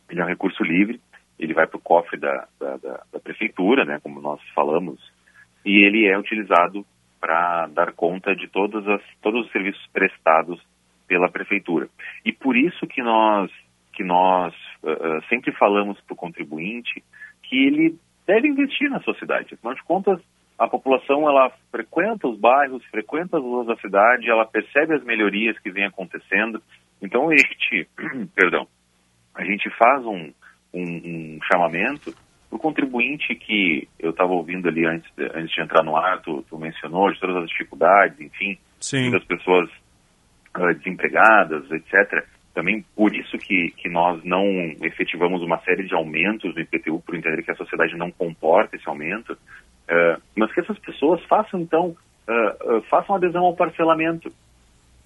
ele 0.09 0.21
é 0.21 0.25
um 0.25 0.28
recurso 0.28 0.62
livre, 0.62 1.00
ele 1.38 1.54
vai 1.54 1.66
para 1.66 1.76
o 1.76 1.81
cofre 1.81 2.19
da, 2.19 2.47
da, 2.59 2.76
da, 2.76 3.02
da, 3.12 3.21
prefeitura, 3.21 3.85
né, 3.85 3.99
como 4.02 4.21
nós 4.21 4.40
falamos, 4.54 5.00
e 5.64 5.85
ele 5.85 6.07
é 6.07 6.19
utilizado 6.19 6.85
para 7.21 7.69
dar 7.69 7.92
conta 7.92 8.35
de 8.35 8.49
todas 8.49 8.87
as, 8.88 9.02
todos 9.21 9.47
os 9.47 9.52
serviços 9.52 9.87
prestados 9.92 10.61
pela 11.07 11.31
prefeitura. 11.31 11.88
E 12.25 12.33
por 12.33 12.57
isso 12.57 12.87
que 12.87 13.02
nós, 13.02 13.50
que 13.92 14.02
nós 14.02 14.54
uh, 14.83 15.23
sempre 15.28 15.52
falamos 15.52 16.00
para 16.00 16.14
o 16.14 16.16
contribuinte 16.16 17.02
que 17.42 17.66
ele 17.66 17.97
deve 18.26 18.49
investir 18.49 18.88
na 18.90 19.00
sua 19.00 19.14
cidade. 19.19 19.54
Afinal 19.54 19.75
de 19.75 19.83
contas, 19.83 20.21
a 20.62 20.69
população 20.69 21.28
ela 21.28 21.50
frequenta 21.73 22.28
os 22.28 22.38
bairros, 22.38 22.85
frequenta 22.85 23.37
as 23.37 23.42
ruas 23.42 23.66
da 23.66 23.76
cidade, 23.76 24.31
ela 24.31 24.47
percebe 24.47 24.95
as 24.95 25.02
melhorias 25.02 25.59
que 25.59 25.73
vêm 25.73 25.87
acontecendo. 25.87 26.62
Então 27.00 27.28
a 27.28 27.37
gente, 27.37 27.88
perdão, 28.33 28.69
a 29.35 29.45
gente 29.45 29.69
faz 29.76 30.04
um, 30.07 30.33
um, 30.73 30.83
um 30.83 31.38
chamamento 31.50 32.14
para 32.49 32.57
o 32.57 32.61
contribuinte 32.61 33.35
que 33.35 33.88
eu 33.99 34.11
estava 34.11 34.33
ouvindo 34.33 34.69
ali 34.69 34.87
antes, 34.87 35.11
antes 35.35 35.52
de 35.52 35.61
entrar 35.62 35.83
no 35.83 35.97
ar, 35.97 36.21
tu, 36.21 36.45
tu 36.49 36.57
mencionou, 36.57 37.11
de 37.11 37.19
todas 37.19 37.42
as 37.42 37.49
dificuldades, 37.49 38.21
enfim, 38.21 38.57
das 39.11 39.25
pessoas 39.25 39.69
uh, 40.57 40.75
desempregadas, 40.75 41.69
etc. 41.73 42.25
Também 42.54 42.85
por 42.94 43.14
isso 43.14 43.38
que, 43.38 43.71
que 43.76 43.88
nós 43.88 44.23
não 44.25 44.44
efetivamos 44.82 45.42
uma 45.42 45.59
série 45.61 45.85
de 45.85 45.94
aumentos 45.94 46.54
no 46.54 46.61
IPTU, 46.61 47.00
por 47.00 47.14
entender 47.14 47.42
que 47.42 47.50
a 47.50 47.56
sociedade 47.56 47.97
não 47.97 48.11
comporta 48.11 48.76
esse 48.76 48.88
aumento. 48.88 49.32
Uh, 49.32 50.21
mas 50.37 50.52
que 50.52 50.61
essas 50.61 50.78
pessoas 50.78 51.23
façam, 51.25 51.61
então, 51.61 51.97
uh, 52.28 52.76
uh, 52.76 52.82
façam 52.82 53.16
adesão 53.16 53.44
ao 53.44 53.56
parcelamento. 53.56 54.30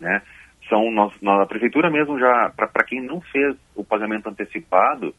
Né? 0.00 0.22
São, 0.68 0.90
nós, 0.90 1.12
a 1.24 1.46
prefeitura 1.46 1.88
mesmo 1.90 2.18
já, 2.18 2.52
para 2.56 2.84
quem 2.84 3.00
não 3.00 3.20
fez 3.20 3.56
o 3.74 3.84
pagamento 3.84 4.28
antecipado, 4.28 5.14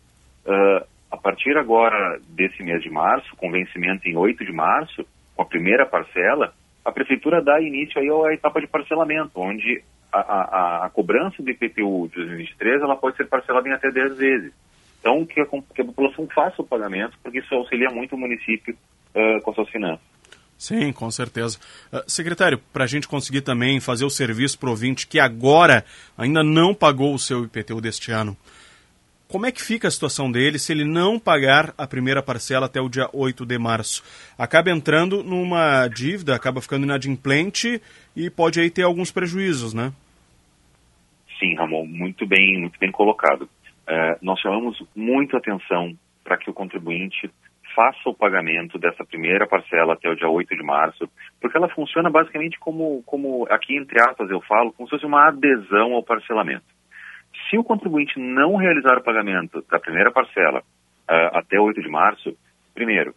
a 1.12 1.18
partir 1.18 1.58
agora 1.58 2.20
desse 2.30 2.64
mês 2.64 2.82
de 2.82 2.90
março, 2.90 3.36
com 3.36 3.52
vencimento 3.52 4.08
em 4.08 4.16
8 4.16 4.46
de 4.46 4.52
março, 4.54 5.06
com 5.36 5.42
a 5.42 5.46
primeira 5.46 5.86
parcela, 5.86 6.54
a 6.84 6.92
prefeitura 6.92 7.42
dá 7.42 7.60
início 7.62 8.00
aí 8.00 8.10
à 8.10 8.34
etapa 8.34 8.62
de 8.62 8.68
parcelamento, 8.68 9.32
onde 9.36 9.84
a, 10.22 10.82
a, 10.82 10.86
a 10.86 10.90
cobrança 10.90 11.42
do 11.42 11.50
IPTU 11.50 12.10
de 12.10 12.16
2023 12.16 12.82
ela 12.82 12.96
pode 12.96 13.18
ser 13.18 13.28
parcelada 13.28 13.68
em 13.68 13.74
até 13.74 13.92
10 13.92 14.18
vezes. 14.18 14.52
Então, 15.00 15.26
que 15.26 15.40
a, 15.40 15.46
que 15.46 15.82
a 15.82 15.86
população 15.86 16.28
faça 16.34 16.62
o 16.62 16.66
pagamento, 16.66 17.18
porque 17.22 17.40
isso 17.40 17.54
auxilia 17.54 17.90
muito 17.90 18.16
o 18.16 18.18
município 18.18 18.76
uh, 19.16 19.42
com 19.42 19.54
suas 19.54 19.70
finanças. 19.70 20.06
Sim, 20.58 20.92
com 20.92 21.10
certeza. 21.12 21.60
Uh, 21.94 22.02
secretário, 22.08 22.60
para 22.74 22.84
a 22.84 22.88
gente 22.88 23.08
conseguir 23.08 23.42
também 23.42 23.80
fazer 23.80 24.06
o 24.06 24.10
serviço 24.10 24.58
ouvinte 24.64 25.08
que 25.08 25.20
agora 25.20 25.86
ainda 26.18 26.44
não 26.44 26.74
pagou 26.74 27.14
o 27.14 27.20
seu 27.20 27.46
IPTU 27.46 27.80
deste 27.80 28.12
ano, 28.12 28.36
como 29.28 29.46
é 29.46 29.52
que 29.52 29.62
fica 29.62 29.90
a 29.90 29.92
situação 29.92 30.32
dele 30.32 30.58
se 30.58 30.72
ele 30.72 30.86
não 30.86 31.20
pagar 31.20 31.74
a 31.78 31.86
primeira 31.86 32.24
parcela 32.24 32.66
até 32.66 32.80
o 32.80 32.88
dia 32.88 33.10
8 33.12 33.46
de 33.46 33.58
março? 33.58 34.02
Acaba 34.38 34.72
entrando 34.72 35.22
numa 35.22 35.88
dívida, 35.90 36.34
acaba 36.34 36.62
ficando 36.62 36.86
inadimplente 36.86 37.82
e 38.16 38.30
pode 38.30 38.60
aí 38.60 38.70
ter 38.70 38.84
alguns 38.84 39.12
prejuízos, 39.12 39.74
né? 39.74 39.92
Sim, 41.40 41.56
Ramon, 41.56 41.86
muito 41.86 42.26
bem, 42.26 42.60
muito 42.60 42.80
bem 42.80 42.92
colocado. 42.92 43.44
Uh, 43.44 44.18
nós 44.22 44.40
chamamos 44.40 44.82
muito 44.96 45.38
atenção 45.38 45.94
para 46.24 46.38
que 46.38 46.50
o 46.50 46.54
contribuinte 46.54 47.32
faça 47.76 48.10
o 48.10 48.14
pagamento 48.14 48.80
dessa 48.80 49.06
primeira 49.06 49.46
parcela 49.46 49.94
até 49.94 50.10
o 50.10 50.16
dia 50.16 50.28
8 50.28 50.56
de 50.56 50.64
março, 50.64 51.08
porque 51.40 51.56
ela 51.56 51.70
funciona 51.70 52.10
basicamente 52.10 52.58
como, 52.60 53.04
como 53.06 53.46
aqui 53.52 53.78
entre 53.78 54.02
aspas 54.02 54.30
eu 54.32 54.42
falo, 54.42 54.74
como 54.74 54.90
se 54.90 54.96
fosse 54.96 55.06
uma 55.06 55.28
adesão 55.28 55.94
ao 55.94 56.04
parcelamento. 56.04 56.66
Se 57.50 57.58
o 57.58 57.64
contribuinte 57.64 58.20
não 58.20 58.56
realizar 58.56 58.98
o 58.98 59.04
pagamento 59.04 59.64
da 59.70 59.80
primeira 59.80 60.12
parcela 60.12 60.60
uh, 60.60 61.38
até 61.38 61.60
8 61.60 61.82
de 61.82 61.90
março, 61.90 62.36
primeiro, 62.74 63.14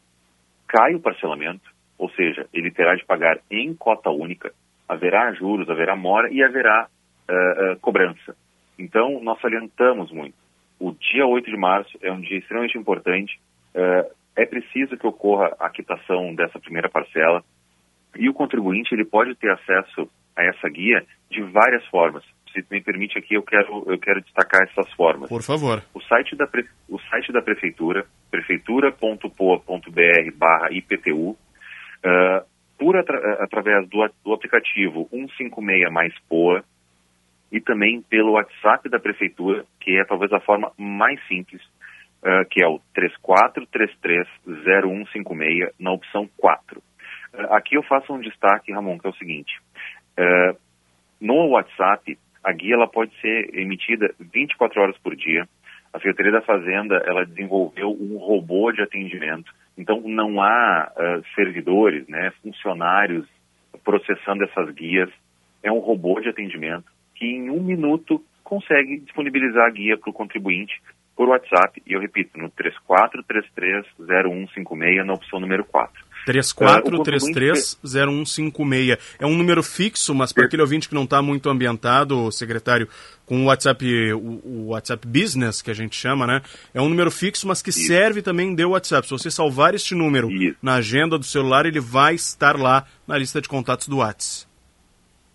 cai 0.68 0.94
o 0.94 1.00
parcelamento, 1.00 1.68
ou 1.98 2.10
seja, 2.10 2.46
ele 2.52 2.70
terá 2.70 2.94
de 2.94 3.04
pagar 3.04 3.38
em 3.50 3.74
cota 3.74 4.10
única, 4.10 4.52
haverá 4.86 5.32
juros, 5.32 5.70
haverá 5.70 5.96
mora 5.96 6.30
e 6.30 6.42
haverá 6.42 6.86
uh, 7.30 7.72
uh, 7.72 7.80
cobrança. 7.80 8.36
Então, 8.78 9.20
nós 9.22 9.40
salientamos 9.40 10.10
muito. 10.10 10.34
O 10.78 10.92
dia 10.92 11.26
8 11.26 11.50
de 11.50 11.56
março 11.56 11.98
é 12.02 12.10
um 12.10 12.20
dia 12.20 12.38
extremamente 12.38 12.76
importante. 12.76 13.38
Uh, 13.74 14.10
é 14.36 14.46
preciso 14.46 14.96
que 14.96 15.06
ocorra 15.06 15.54
a 15.58 15.68
quitação 15.68 16.34
dessa 16.34 16.58
primeira 16.58 16.88
parcela 16.88 17.44
e 18.16 18.28
o 18.28 18.34
contribuinte 18.34 18.94
ele 18.94 19.04
pode 19.04 19.34
ter 19.34 19.50
acesso 19.50 20.08
a 20.36 20.44
essa 20.44 20.68
guia 20.68 21.04
de 21.30 21.42
várias 21.42 21.84
formas. 21.86 22.24
Se 22.52 22.64
me 22.70 22.80
permite 22.80 23.18
aqui, 23.18 23.34
eu 23.34 23.42
quero, 23.42 23.84
eu 23.86 23.98
quero 23.98 24.20
destacar 24.22 24.62
essas 24.62 24.92
formas. 24.94 25.28
Por 25.28 25.42
favor. 25.42 25.82
O 25.94 26.00
site 26.00 26.34
da, 26.34 26.48
o 26.88 26.98
site 26.98 27.32
da 27.32 27.42
prefeitura, 27.42 28.06
prefeitura.poa.br 28.30 30.36
barra 30.36 30.72
IPTU, 30.72 31.30
uh, 31.30 31.36
por 32.78 32.96
atra 32.96 33.44
através 33.44 33.88
do, 33.88 34.08
do 34.24 34.32
aplicativo 34.32 35.06
156 35.10 35.92
mais 35.92 36.12
POA, 36.28 36.64
e 37.50 37.60
também 37.60 38.00
pelo 38.02 38.32
WhatsApp 38.32 38.86
da 38.88 39.00
Prefeitura, 39.00 39.64
que 39.80 39.98
é 39.98 40.04
talvez 40.04 40.32
a 40.32 40.40
forma 40.40 40.70
mais 40.78 41.18
simples, 41.26 41.60
uh, 42.22 42.44
que 42.48 42.62
é 42.62 42.68
o 42.68 42.80
34330156, 42.96 45.72
na 45.78 45.92
opção 45.92 46.26
4. 46.36 46.78
Uh, 46.78 46.82
ah, 47.32 47.56
aqui 47.56 47.76
eu 47.76 47.82
faço 47.82 48.12
um 48.12 48.20
destaque, 48.20 48.72
Ramon, 48.72 48.98
que 48.98 49.06
é 49.06 49.10
o 49.10 49.14
seguinte. 49.14 49.58
Uh, 50.18 50.56
no 51.20 51.48
WhatsApp, 51.48 52.18
a 52.42 52.52
guia 52.52 52.74
ela 52.74 52.88
pode 52.88 53.12
ser 53.20 53.54
emitida 53.54 54.14
24 54.18 54.80
horas 54.80 54.96
por 54.98 55.14
dia. 55.16 55.46
A 55.92 55.98
Secretaria 55.98 56.32
da 56.32 56.42
Fazenda 56.42 57.02
ela 57.04 57.26
desenvolveu 57.26 57.90
um 57.90 58.16
robô 58.16 58.70
de 58.70 58.80
atendimento. 58.80 59.52
Então, 59.76 60.00
não 60.02 60.40
há 60.40 60.88
servidores, 61.34 62.06
né, 62.08 62.30
funcionários 62.42 63.26
processando 63.84 64.44
essas 64.44 64.70
guias. 64.70 65.10
É 65.62 65.70
um 65.72 65.80
robô 65.80 66.20
de 66.20 66.28
atendimento 66.28 66.86
que 67.20 67.26
em 67.26 67.50
um 67.50 67.62
minuto 67.62 68.24
consegue 68.42 68.98
disponibilizar 68.98 69.66
a 69.66 69.70
guia 69.70 69.96
para 69.98 70.10
o 70.10 70.12
contribuinte 70.12 70.82
por 71.14 71.28
WhatsApp, 71.28 71.80
e 71.86 71.92
eu 71.92 72.00
repito, 72.00 72.36
no 72.38 72.50
34330156, 72.50 75.04
na 75.04 75.12
opção 75.12 75.38
número 75.38 75.62
4. 75.64 76.10
34330156. 76.26 78.98
É 79.18 79.26
um 79.26 79.36
número 79.36 79.62
fixo, 79.62 80.14
mas 80.14 80.32
para 80.32 80.46
aquele 80.46 80.62
ouvinte 80.62 80.88
que 80.88 80.94
não 80.94 81.04
está 81.04 81.20
muito 81.20 81.50
ambientado, 81.50 82.32
secretário, 82.32 82.88
com 83.26 83.42
o 83.42 83.44
WhatsApp, 83.46 83.84
o, 84.14 84.18
o, 84.18 84.68
WhatsApp 84.68 85.06
Business, 85.06 85.60
que 85.60 85.70
a 85.70 85.74
gente 85.74 85.94
chama, 85.94 86.26
né? 86.26 86.40
É 86.72 86.80
um 86.80 86.88
número 86.88 87.10
fixo, 87.10 87.46
mas 87.46 87.60
que 87.60 87.68
Isso. 87.70 87.86
serve 87.86 88.22
também 88.22 88.54
de 88.54 88.64
WhatsApp. 88.64 89.06
Se 89.06 89.12
você 89.12 89.30
salvar 89.30 89.74
este 89.74 89.94
número 89.94 90.30
Isso. 90.30 90.56
na 90.62 90.76
agenda 90.76 91.18
do 91.18 91.24
celular, 91.24 91.66
ele 91.66 91.80
vai 91.80 92.14
estar 92.14 92.58
lá 92.58 92.86
na 93.06 93.18
lista 93.18 93.42
de 93.42 93.48
contatos 93.48 93.88
do 93.88 93.98
WhatsApp. 93.98 94.49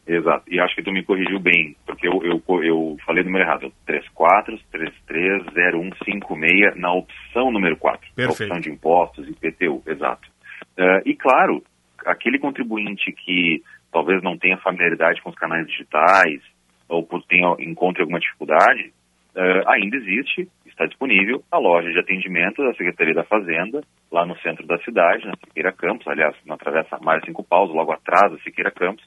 Exato. 0.07 0.43
E 0.47 0.59
acho 0.59 0.75
que 0.75 0.83
tu 0.83 0.91
me 0.91 1.03
corrigiu 1.03 1.39
bem, 1.39 1.75
porque 1.85 2.07
eu, 2.07 2.21
eu, 2.23 2.39
eu 2.63 2.95
falei 3.05 3.23
o 3.23 3.25
número 3.25 3.43
errado. 3.43 3.73
34330156 3.87 6.75
na 6.75 6.93
opção 6.93 7.51
número 7.51 7.75
4. 7.77 8.07
Perfeito. 8.15 8.43
opção 8.43 8.59
de 8.59 8.69
impostos 8.69 9.27
e 9.27 9.33
PTU, 9.33 9.81
exato. 9.87 10.29
Uh, 10.77 11.01
e 11.05 11.15
claro, 11.15 11.63
aquele 12.05 12.37
contribuinte 12.37 13.11
que 13.11 13.63
talvez 13.91 14.21
não 14.21 14.37
tenha 14.37 14.57
familiaridade 14.57 15.19
com 15.21 15.29
os 15.29 15.35
canais 15.35 15.65
digitais 15.67 16.41
ou 16.87 17.03
tenha, 17.27 17.55
encontre 17.59 18.01
alguma 18.01 18.19
dificuldade, 18.19 18.93
uh, 19.35 19.67
ainda 19.67 19.97
existe, 19.97 20.47
está 20.67 20.85
disponível 20.85 21.43
a 21.51 21.57
loja 21.57 21.91
de 21.91 21.97
atendimento 21.97 22.63
da 22.63 22.73
Secretaria 22.73 23.15
da 23.15 23.23
Fazenda, 23.23 23.81
lá 24.11 24.23
no 24.25 24.37
centro 24.39 24.67
da 24.67 24.77
cidade, 24.79 25.25
na 25.25 25.33
Siqueira 25.43 25.71
Campos, 25.71 26.07
aliás, 26.07 26.35
na 26.45 26.57
Travessa 26.57 26.99
Mais 27.01 27.23
Cinco 27.25 27.43
Paus, 27.43 27.73
logo 27.73 27.91
atrás 27.91 28.31
da 28.31 28.37
Siqueira 28.39 28.69
Campos, 28.69 29.03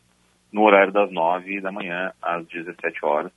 no 0.52 0.62
horário 0.62 0.92
das 0.92 1.10
9 1.10 1.60
da 1.60 1.72
manhã 1.72 2.12
às 2.22 2.46
17 2.46 3.04
horas. 3.04 3.32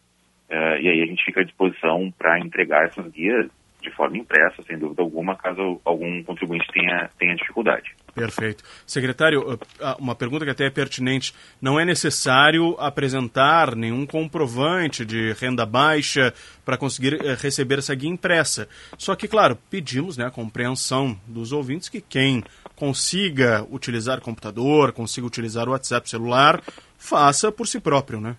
Uh, 0.49 0.77
e 0.81 0.89
aí 0.89 1.01
a 1.01 1.05
gente 1.05 1.23
fica 1.23 1.41
à 1.41 1.43
disposição 1.43 2.11
para 2.17 2.39
entregar 2.39 2.85
essas 2.85 3.09
guias 3.11 3.49
de 3.81 3.89
forma 3.91 4.17
impressa, 4.17 4.61
sem 4.63 4.77
dúvida 4.77 5.01
alguma, 5.01 5.35
caso 5.35 5.81
algum 5.83 6.23
contribuinte 6.23 6.67
tenha, 6.71 7.09
tenha 7.17 7.35
dificuldade. 7.35 7.95
Perfeito. 8.13 8.63
Secretário, 8.85 9.59
eh, 9.79 9.95
uma 9.97 10.13
pergunta 10.13 10.45
que 10.45 10.51
até 10.51 10.65
é 10.65 10.69
pertinente. 10.69 11.33
Não 11.61 11.79
é 11.79 11.85
necessário 11.85 12.75
apresentar 12.77 13.75
nenhum 13.75 14.05
comprovante 14.05 15.05
de 15.05 15.33
renda 15.33 15.65
baixa 15.65 16.33
para 16.63 16.77
conseguir 16.77 17.25
eh, 17.25 17.35
receber 17.39 17.79
essa 17.79 17.95
guia 17.95 18.09
impressa. 18.09 18.69
Só 18.97 19.15
que, 19.15 19.27
claro, 19.27 19.57
pedimos 19.69 20.17
né, 20.17 20.25
a 20.25 20.31
compreensão 20.31 21.17
dos 21.25 21.51
ouvintes 21.51 21.89
que 21.89 22.01
quem 22.01 22.43
consiga 22.75 23.65
utilizar 23.69 24.21
computador, 24.21 24.91
consiga 24.91 25.25
utilizar 25.25 25.67
o 25.67 25.71
WhatsApp 25.71 26.09
celular, 26.09 26.61
faça 27.01 27.51
por 27.51 27.68
si 27.68 27.81
próprio, 27.81 28.22
né? 28.22 28.37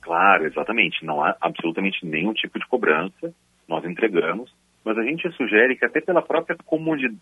Claro, 0.00 0.46
exatamente. 0.46 1.04
Não 1.04 1.22
há 1.22 1.36
absolutamente 1.40 2.06
nenhum 2.06 2.32
tipo 2.32 2.58
de 2.58 2.66
cobrança. 2.66 3.34
Nós 3.66 3.84
entregamos, 3.84 4.54
mas 4.84 4.96
a 4.96 5.02
gente 5.02 5.30
sugere 5.32 5.76
que 5.76 5.84
até 5.84 6.00
pela 6.00 6.22
própria 6.22 6.56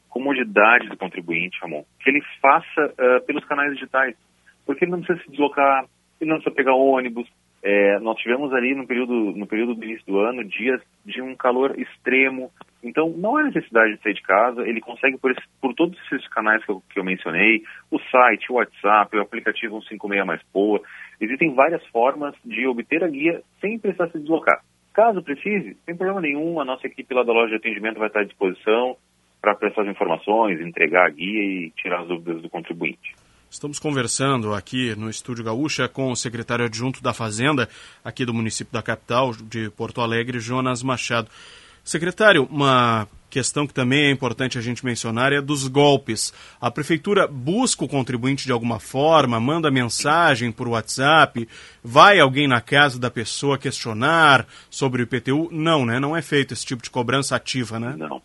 comodidade 0.09 0.89
do 0.89 0.97
contribuinte, 0.97 1.59
Ramon, 1.61 1.83
que 1.99 2.11
ele 2.11 2.23
faça 2.41 2.87
uh, 2.87 3.27
pelos 3.27 3.45
canais 3.47 3.73
digitais, 3.73 4.15
porque 4.65 4.85
ele 4.85 4.93
não 4.93 5.01
precisa 5.01 5.25
se 5.25 5.31
deslocar, 5.31 5.85
ele 6.21 6.31
não 6.31 6.37
precisa 6.37 6.55
pegar 6.55 6.75
ônibus. 6.75 7.27
É, 7.69 7.99
nós 7.99 8.17
tivemos 8.19 8.53
ali 8.55 8.77
no 8.77 8.87
período, 8.87 9.33
no 9.33 9.45
período 9.45 9.75
do 9.75 9.85
início 9.85 10.07
do 10.07 10.21
ano 10.21 10.45
dias 10.45 10.81
de 11.05 11.21
um 11.21 11.35
calor 11.35 11.77
extremo, 11.77 12.49
então, 12.81 13.13
não 13.17 13.37
há 13.37 13.43
necessidade 13.43 13.97
de 13.97 14.03
sair 14.05 14.15
de 14.15 14.23
casa, 14.23 14.63
ele 14.63 14.81
consegue 14.81 15.19
por, 15.19 15.33
esse, 15.33 15.43
por 15.61 15.75
todos 15.75 15.99
esses 16.05 16.29
canais 16.29 16.65
que 16.65 16.71
eu, 16.71 16.81
que 16.89 17.01
eu, 17.01 17.03
mencionei, 17.03 17.65
o 17.91 17.99
site, 17.99 18.53
o 18.53 18.55
WhatsApp, 18.55 19.17
o 19.17 19.21
aplicativo 19.21 19.83
156 19.83 20.25
Mais 20.25 20.41
Poa, 20.53 20.81
existem 21.21 21.53
várias 21.53 21.85
formas 21.89 22.37
de 22.45 22.65
obter 22.69 23.03
a 23.03 23.09
guia 23.09 23.43
sem 23.61 23.81
precisar 23.81 24.11
se 24.11 24.21
deslocar. 24.21 24.63
Caso 24.95 25.21
precise, 25.21 25.77
sem 25.85 25.97
problema 25.97 26.21
nenhum, 26.21 26.61
a 26.61 26.65
nossa 26.65 26.87
equipe 26.87 27.13
lá 27.13 27.25
da 27.25 27.33
loja 27.33 27.51
de 27.51 27.57
atendimento 27.57 27.99
vai 27.99 28.07
estar 28.07 28.21
à 28.21 28.25
disposição 28.25 28.97
para 29.41 29.57
prestar 29.57 29.83
as 29.83 29.89
informações, 29.89 30.61
entregar 30.61 31.05
a 31.05 31.11
guia 31.11 31.43
e 31.43 31.71
tirar 31.73 32.03
as 32.03 32.07
dúvidas 32.07 32.43
do 32.43 32.49
contribuinte. 32.49 33.26
Estamos 33.49 33.79
conversando 33.79 34.53
aqui 34.53 34.95
no 34.97 35.09
Estúdio 35.09 35.45
Gaúcha 35.45 35.89
com 35.89 36.11
o 36.11 36.17
secretário 36.17 36.65
adjunto 36.65 37.01
da 37.03 37.15
Fazenda, 37.15 37.69
aqui 38.05 38.25
do 38.25 38.35
município 38.35 38.73
da 38.73 38.83
capital 38.83 39.33
de 39.35 39.71
Porto 39.71 40.01
Alegre, 40.01 40.41
Jonas 40.41 40.83
Machado. 40.83 41.31
Secretário, 41.85 42.49
uma 42.51 43.09
questão 43.31 43.65
que 43.65 43.73
também 43.73 44.07
é 44.07 44.11
importante 44.11 44.59
a 44.59 44.61
gente 44.61 44.85
mencionar 44.85 45.33
é 45.33 45.41
dos 45.41 45.69
golpes. 45.69 46.35
A 46.61 46.71
prefeitura 46.71 47.29
busca 47.29 47.85
o 47.85 47.89
contribuinte 47.89 48.45
de 48.47 48.53
alguma 48.53 48.81
forma, 48.81 49.39
manda 49.39 49.71
mensagem 49.71 50.51
por 50.51 50.67
WhatsApp, 50.67 51.49
vai 51.83 52.19
alguém 52.19 52.49
na 52.49 52.61
casa 52.61 52.99
da 52.99 53.11
pessoa 53.11 53.57
questionar 53.57 54.45
sobre 54.69 55.03
o 55.03 55.05
IPTU? 55.05 55.49
Não, 55.53 55.87
né? 55.87 56.01
Não 56.01 56.17
é 56.17 56.21
feito 56.21 56.53
esse 56.53 56.67
tipo 56.67 56.83
de 56.83 56.91
cobrança 56.91 57.37
ativa, 57.37 57.79
né? 57.79 57.95
Não. 57.97 58.21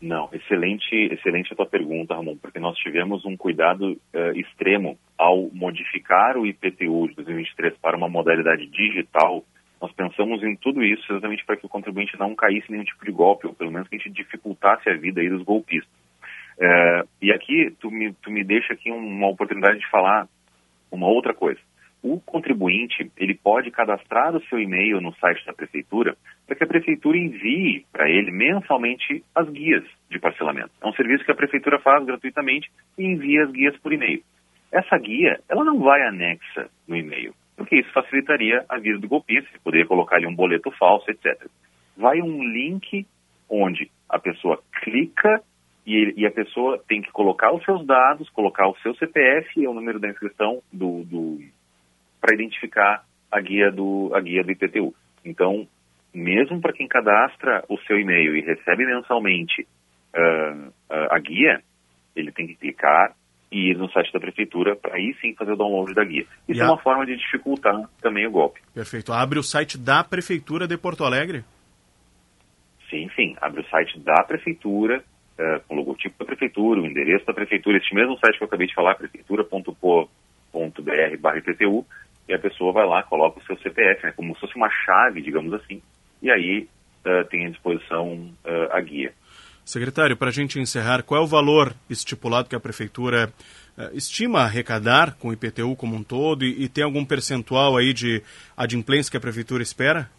Não, 0.00 0.28
excelente, 0.32 0.94
excelente 0.94 1.52
a 1.52 1.56
tua 1.56 1.66
pergunta, 1.66 2.14
Ramon, 2.14 2.36
porque 2.36 2.60
nós 2.60 2.76
tivemos 2.78 3.24
um 3.24 3.36
cuidado 3.36 3.92
uh, 3.92 4.38
extremo 4.38 4.96
ao 5.16 5.50
modificar 5.52 6.36
o 6.36 6.46
IPTU 6.46 7.08
de 7.08 7.14
2023 7.16 7.76
para 7.78 7.96
uma 7.96 8.08
modalidade 8.08 8.66
digital 8.66 9.44
nós 9.80 9.92
pensamos 9.92 10.42
em 10.42 10.56
tudo 10.56 10.82
isso 10.82 11.04
exatamente 11.12 11.44
para 11.44 11.56
que 11.56 11.66
o 11.66 11.68
contribuinte 11.68 12.18
não 12.18 12.34
caísse 12.34 12.68
em 12.68 12.72
nenhum 12.72 12.84
tipo 12.84 13.04
de 13.04 13.12
golpe, 13.12 13.46
ou 13.46 13.54
pelo 13.54 13.70
menos 13.70 13.88
que 13.88 13.94
a 13.94 13.98
gente 13.98 14.10
dificultasse 14.10 14.88
a 14.88 14.96
vida 14.96 15.20
aí 15.20 15.28
dos 15.28 15.42
golpistas. 15.42 15.92
É, 16.60 17.04
e 17.22 17.32
aqui 17.32 17.72
tu 17.78 17.90
me, 17.90 18.12
tu 18.14 18.30
me 18.30 18.42
deixa 18.42 18.72
aqui 18.72 18.90
uma 18.90 19.28
oportunidade 19.28 19.78
de 19.78 19.88
falar 19.88 20.28
uma 20.90 21.06
outra 21.06 21.32
coisa. 21.32 21.60
O 22.02 22.20
contribuinte 22.20 23.10
ele 23.16 23.34
pode 23.34 23.70
cadastrar 23.70 24.34
o 24.36 24.42
seu 24.46 24.60
e-mail 24.60 25.00
no 25.00 25.12
site 25.14 25.44
da 25.44 25.52
prefeitura 25.52 26.16
para 26.46 26.56
que 26.56 26.64
a 26.64 26.68
prefeitura 26.68 27.18
envie 27.18 27.84
para 27.92 28.08
ele 28.08 28.30
mensalmente 28.30 29.24
as 29.34 29.48
guias 29.50 29.84
de 30.10 30.18
parcelamento. 30.18 30.70
É 30.80 30.86
um 30.86 30.92
serviço 30.92 31.24
que 31.24 31.32
a 31.32 31.36
prefeitura 31.36 31.78
faz 31.80 32.04
gratuitamente 32.04 32.70
e 32.96 33.04
envia 33.04 33.44
as 33.44 33.50
guias 33.50 33.76
por 33.78 33.92
e-mail. 33.92 34.22
Essa 34.70 34.96
guia 34.98 35.40
ela 35.48 35.64
não 35.64 35.80
vai 35.80 36.02
anexa 36.02 36.70
no 36.86 36.96
e-mail 36.96 37.34
porque 37.58 37.76
isso 37.76 37.92
facilitaria 37.92 38.64
a 38.68 38.78
vida 38.78 38.98
do 38.98 39.08
golpista, 39.08 39.50
você 39.50 39.58
poderia 39.58 39.86
colocar 39.86 40.16
ali 40.16 40.26
um 40.26 40.34
boleto 40.34 40.70
falso, 40.78 41.10
etc. 41.10 41.46
Vai 41.96 42.22
um 42.22 42.42
link 42.44 43.04
onde 43.50 43.90
a 44.08 44.18
pessoa 44.18 44.62
clica 44.80 45.42
e, 45.84 46.14
e, 46.16 46.24
a 46.26 46.30
pessoa 46.30 46.82
tem 46.86 47.02
que 47.02 47.10
colocar 47.10 47.52
os 47.52 47.64
seus 47.64 47.84
dados, 47.84 48.28
colocar 48.30 48.68
o 48.68 48.76
seu 48.78 48.94
CPF 48.94 49.60
e 49.60 49.66
o 49.66 49.74
número 49.74 49.98
da 49.98 50.08
inscrição 50.08 50.62
do, 50.72 51.02
do 51.04 51.40
para 52.20 52.34
identificar 52.34 53.04
a 53.30 53.40
guia 53.40 53.70
do 53.70 54.10
a 54.14 54.20
guia 54.20 54.42
do 54.42 54.50
IPTU. 54.50 54.94
Então, 55.24 55.66
mesmo 56.14 56.60
para 56.60 56.72
quem 56.72 56.88
cadastra 56.88 57.64
o 57.68 57.78
seu 57.80 57.98
e-mail 57.98 58.36
e 58.36 58.40
recebe 58.40 58.86
mensalmente 58.86 59.66
uh, 60.14 60.72
a 61.10 61.18
guia, 61.18 61.60
ele 62.16 62.32
tem 62.32 62.46
que 62.46 62.56
clicar 62.56 63.14
e 63.50 63.70
ir 63.70 63.78
no 63.78 63.90
site 63.90 64.12
da 64.12 64.20
prefeitura 64.20 64.76
para 64.76 64.96
aí 64.96 65.16
sim 65.20 65.34
fazer 65.34 65.52
o 65.52 65.56
download 65.56 65.94
da 65.94 66.04
guia. 66.04 66.26
Isso 66.46 66.58
e 66.58 66.60
é 66.60 66.64
a... 66.64 66.66
uma 66.66 66.76
forma 66.78 67.06
de 67.06 67.16
dificultar 67.16 67.88
também 68.00 68.26
o 68.26 68.30
golpe. 68.30 68.60
Perfeito. 68.74 69.10
Abre 69.12 69.38
o 69.38 69.42
site 69.42 69.78
da 69.78 70.04
prefeitura 70.04 70.68
de 70.68 70.76
Porto 70.76 71.04
Alegre? 71.04 71.42
Sim, 72.90 73.08
sim. 73.14 73.36
Abre 73.40 73.60
o 73.60 73.68
site 73.68 74.00
da 74.00 74.24
prefeitura, 74.24 75.04
uh, 75.38 75.60
com 75.66 75.74
o 75.74 75.78
logotipo 75.78 76.18
da 76.18 76.24
prefeitura, 76.24 76.80
o 76.80 76.86
endereço 76.86 77.24
da 77.26 77.34
prefeitura, 77.34 77.76
este 77.78 77.94
mesmo 77.94 78.18
site 78.18 78.38
que 78.38 78.44
eu 78.44 78.48
acabei 78.48 78.66
de 78.66 78.74
falar, 78.74 78.96
prefeitura.po.br/ptu, 78.96 81.86
e 82.28 82.34
a 82.34 82.38
pessoa 82.38 82.72
vai 82.72 82.86
lá, 82.86 83.02
coloca 83.02 83.40
o 83.40 83.44
seu 83.44 83.56
CPF, 83.58 84.04
né, 84.04 84.12
como 84.14 84.34
se 84.34 84.40
fosse 84.40 84.56
uma 84.56 84.68
chave, 84.68 85.22
digamos 85.22 85.52
assim, 85.54 85.80
e 86.20 86.30
aí 86.30 86.68
uh, 87.06 87.24
tem 87.28 87.46
à 87.46 87.50
disposição 87.50 88.30
uh, 88.44 88.72
a 88.72 88.80
guia. 88.80 89.12
Secretário, 89.64 90.16
para 90.16 90.28
a 90.28 90.32
gente 90.32 90.58
encerrar, 90.58 91.02
qual 91.02 91.20
é 91.20 91.24
o 91.24 91.26
valor 91.26 91.74
estipulado 91.90 92.48
que 92.48 92.56
a 92.56 92.60
Prefeitura 92.60 93.32
uh, 93.76 93.96
estima 93.96 94.40
arrecadar 94.40 95.14
com 95.16 95.28
o 95.28 95.32
IPTU 95.32 95.76
como 95.76 95.94
um 95.94 96.02
todo 96.02 96.44
e, 96.44 96.64
e 96.64 96.68
tem 96.68 96.84
algum 96.84 97.04
percentual 97.04 97.76
aí 97.76 97.92
de 97.92 98.22
adimplência 98.56 99.10
que 99.10 99.16
a 99.16 99.20
Prefeitura 99.20 99.62
espera? 99.62 100.10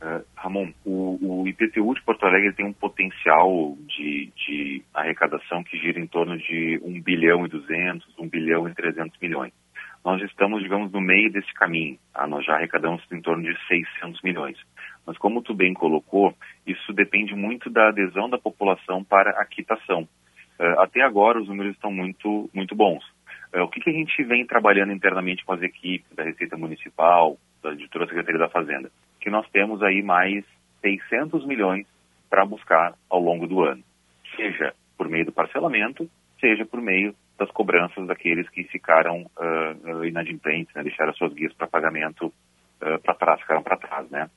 Uh, 0.00 0.24
Ramon, 0.38 0.72
o, 0.84 1.42
o, 1.42 1.48
IPTU 1.48 1.94
de 1.94 2.02
Porto 2.02 2.24
Alegre 2.24 2.52
tem 2.52 2.64
um 2.64 2.72
potencial 2.72 3.76
de, 3.86 4.32
de, 4.36 4.82
arrecadação 4.94 5.64
que 5.64 5.76
gira 5.78 5.98
em 5.98 6.06
torno 6.06 6.38
de 6.38 6.80
1 6.82 7.02
bilhão 7.02 7.44
e 7.44 7.48
200, 7.48 8.18
1 8.18 8.28
bilhão 8.28 8.68
e 8.68 8.74
300 8.74 9.18
milhões. 9.20 9.52
Nós 10.04 10.22
estamos, 10.22 10.62
digamos, 10.62 10.92
no 10.92 11.00
meio 11.00 11.30
desse 11.32 11.52
caminho. 11.54 11.98
Tá? 12.14 12.26
Nós 12.26 12.44
já 12.44 12.54
arrecadamos 12.54 13.02
em 13.12 13.20
torno 13.20 13.42
de 13.42 13.54
600 13.66 14.22
milhões. 14.22 14.56
Mas 15.04 15.18
como 15.18 15.42
tu 15.42 15.54
bem 15.54 15.74
colocou, 15.74 16.34
isso 16.66 16.92
depende 16.92 17.34
muito 17.34 17.68
da 17.68 17.88
adesão 17.88 18.30
da 18.30 18.38
população 18.38 19.02
para 19.02 19.30
a 19.30 19.44
quitação. 19.44 20.02
Uh, 20.58 20.80
até 20.80 21.02
agora 21.02 21.40
os 21.40 21.48
números 21.48 21.74
estão 21.74 21.90
muito, 21.90 22.48
muito 22.54 22.74
bons. 22.74 23.04
Uh, 23.54 23.62
o 23.62 23.68
que, 23.68 23.80
que 23.80 23.90
a 23.90 23.92
gente 23.92 24.22
vem 24.24 24.46
trabalhando 24.46 24.92
internamente 24.92 25.44
com 25.44 25.52
as 25.52 25.62
equipes 25.62 26.14
da 26.14 26.22
Receita 26.22 26.56
Municipal, 26.56 27.36
da, 27.62 27.74
de 27.74 27.88
toda 27.88 28.04
a 28.04 28.08
Secretaria 28.08 28.38
da 28.38 28.48
Fazenda? 28.48 28.90
que 29.20 29.30
nós 29.30 29.48
temos 29.50 29.82
aí 29.82 30.02
mais 30.02 30.44
600 30.80 31.44
milhões 31.46 31.86
para 32.30 32.44
buscar 32.44 32.94
ao 33.10 33.20
longo 33.20 33.46
do 33.46 33.62
ano, 33.62 33.82
seja 34.36 34.74
por 34.96 35.08
meio 35.08 35.26
do 35.26 35.32
parcelamento, 35.32 36.08
seja 36.40 36.64
por 36.64 36.80
meio 36.80 37.14
das 37.38 37.50
cobranças 37.50 38.06
daqueles 38.06 38.48
que 38.48 38.64
ficaram 38.64 39.22
uh, 39.36 40.04
inadimplentes, 40.04 40.74
né, 40.74 40.82
deixaram 40.82 41.12
suas 41.14 41.32
guias 41.32 41.52
para 41.52 41.66
pagamento 41.66 42.26
uh, 42.26 42.98
para 43.02 43.14
trás, 43.14 43.40
ficaram 43.40 43.62
para 43.62 43.76
trás, 43.76 44.10
né? 44.10 44.28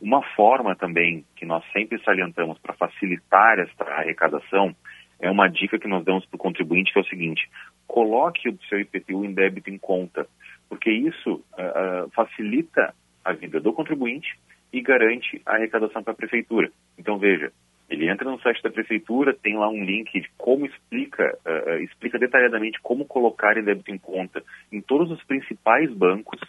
Uma 0.00 0.22
forma 0.34 0.74
também 0.74 1.24
que 1.36 1.44
nós 1.44 1.64
sempre 1.72 2.02
salientamos 2.02 2.58
para 2.58 2.74
facilitar 2.74 3.58
esta 3.58 3.84
arrecadação 3.84 4.74
é 5.20 5.30
uma 5.30 5.48
dica 5.48 5.78
que 5.78 5.88
nós 5.88 6.04
damos 6.04 6.24
para 6.26 6.36
o 6.36 6.38
contribuinte, 6.40 6.92
que 6.92 6.98
é 6.98 7.02
o 7.02 7.06
seguinte: 7.06 7.48
coloque 7.86 8.48
o 8.48 8.58
seu 8.68 8.80
IPTU 8.80 9.24
em 9.24 9.32
débito 9.32 9.68
em 9.68 9.78
conta, 9.78 10.26
porque 10.70 10.90
isso 10.90 11.32
uh, 11.34 12.08
facilita 12.14 12.94
a 13.24 13.32
vida 13.32 13.60
do 13.60 13.72
contribuinte 13.72 14.38
e 14.72 14.80
garante 14.80 15.42
a 15.44 15.56
arrecadação 15.56 16.02
para 16.02 16.12
a 16.12 16.16
prefeitura. 16.16 16.70
Então 16.96 17.18
veja, 17.18 17.52
ele 17.90 18.08
entra 18.08 18.30
no 18.30 18.40
site 18.40 18.62
da 18.62 18.70
prefeitura, 18.70 19.34
tem 19.34 19.58
lá 19.58 19.68
um 19.68 19.84
link 19.84 20.12
de 20.12 20.30
como 20.38 20.64
explica, 20.64 21.36
uh, 21.44 21.82
explica 21.82 22.20
detalhadamente 22.20 22.80
como 22.80 23.04
colocar 23.04 23.58
em 23.58 23.64
débito 23.64 23.90
em 23.90 23.98
conta 23.98 24.42
em 24.72 24.80
todos 24.80 25.10
os 25.10 25.22
principais 25.24 25.92
bancos. 25.92 26.40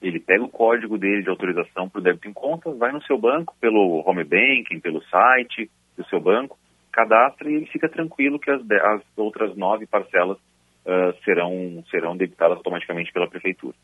Ele 0.00 0.18
pega 0.18 0.42
o 0.42 0.48
código 0.48 0.96
dele 0.96 1.22
de 1.22 1.28
autorização 1.28 1.90
para 1.90 2.00
o 2.00 2.02
débito 2.02 2.28
em 2.28 2.32
conta, 2.32 2.72
vai 2.72 2.90
no 2.90 3.02
seu 3.02 3.18
banco 3.18 3.54
pelo 3.60 4.02
home 4.06 4.24
banking, 4.24 4.80
pelo 4.80 5.02
site 5.04 5.70
do 5.96 6.06
seu 6.06 6.20
banco, 6.20 6.58
cadastra 6.90 7.50
e 7.50 7.54
ele 7.54 7.66
fica 7.66 7.88
tranquilo 7.88 8.38
que 8.38 8.50
as, 8.50 8.62
as 8.62 9.02
outras 9.14 9.54
nove 9.56 9.86
parcelas 9.86 10.38
uh, 10.86 11.24
serão, 11.24 11.84
serão 11.90 12.16
debitadas 12.16 12.56
automaticamente 12.56 13.12
pela 13.12 13.28
prefeitura. 13.28 13.74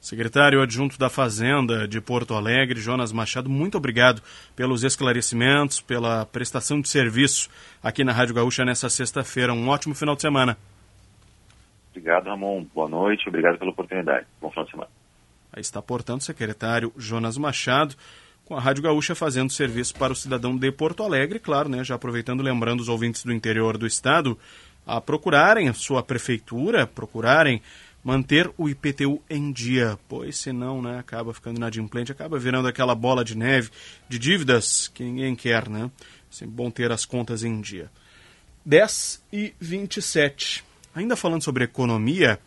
Secretário 0.00 0.62
adjunto 0.62 0.98
da 0.98 1.10
Fazenda 1.10 1.86
de 1.86 2.00
Porto 2.00 2.34
Alegre, 2.34 2.80
Jonas 2.80 3.12
Machado, 3.12 3.50
muito 3.50 3.76
obrigado 3.76 4.22
pelos 4.56 4.82
esclarecimentos, 4.82 5.80
pela 5.82 6.24
prestação 6.24 6.80
de 6.80 6.88
serviço 6.88 7.50
aqui 7.82 8.02
na 8.02 8.10
Rádio 8.10 8.34
Gaúcha 8.34 8.64
nessa 8.64 8.88
sexta-feira. 8.88 9.52
Um 9.52 9.68
ótimo 9.68 9.94
final 9.94 10.16
de 10.16 10.22
semana. 10.22 10.56
Obrigado, 11.90 12.28
Ramon. 12.30 12.64
Boa 12.74 12.88
noite, 12.88 13.28
obrigado 13.28 13.58
pela 13.58 13.72
oportunidade. 13.72 14.26
Bom 14.40 14.48
final 14.48 14.64
de 14.64 14.70
semana. 14.70 14.90
Aí 15.52 15.60
está, 15.60 15.82
portanto, 15.82 16.22
o 16.22 16.24
secretário 16.24 16.92
Jonas 16.96 17.36
Machado, 17.36 17.94
com 18.46 18.56
a 18.56 18.60
Rádio 18.60 18.82
Gaúcha 18.84 19.14
fazendo 19.14 19.52
serviço 19.52 19.94
para 19.98 20.14
o 20.14 20.16
cidadão 20.16 20.56
de 20.56 20.72
Porto 20.72 21.02
Alegre, 21.02 21.38
claro, 21.38 21.68
né? 21.68 21.84
Já 21.84 21.96
aproveitando, 21.96 22.42
lembrando 22.42 22.80
os 22.80 22.88
ouvintes 22.88 23.22
do 23.22 23.32
interior 23.32 23.76
do 23.76 23.86
estado 23.86 24.38
a 24.90 25.00
procurarem 25.00 25.68
a 25.68 25.72
sua 25.72 26.02
prefeitura, 26.02 26.84
procurarem 26.84 27.62
manter 28.02 28.50
o 28.58 28.68
IPTU 28.68 29.22
em 29.30 29.52
dia, 29.52 29.96
pois 30.08 30.36
senão 30.36 30.82
né, 30.82 30.98
acaba 30.98 31.32
ficando 31.32 31.58
inadimplente, 31.58 32.10
acaba 32.10 32.38
virando 32.38 32.66
aquela 32.66 32.94
bola 32.94 33.24
de 33.24 33.36
neve 33.36 33.70
de 34.08 34.18
dívidas 34.18 34.88
que 34.88 35.04
ninguém 35.04 35.36
quer, 35.36 35.68
né? 35.68 35.90
Sempre 36.28 36.54
bom 36.54 36.70
ter 36.70 36.90
as 36.90 37.04
contas 37.04 37.44
em 37.44 37.60
dia. 37.60 37.90
10 38.64 39.22
e 39.32 39.54
27. 39.60 40.64
Ainda 40.94 41.14
falando 41.14 41.42
sobre 41.42 41.64
economia, 41.64 42.40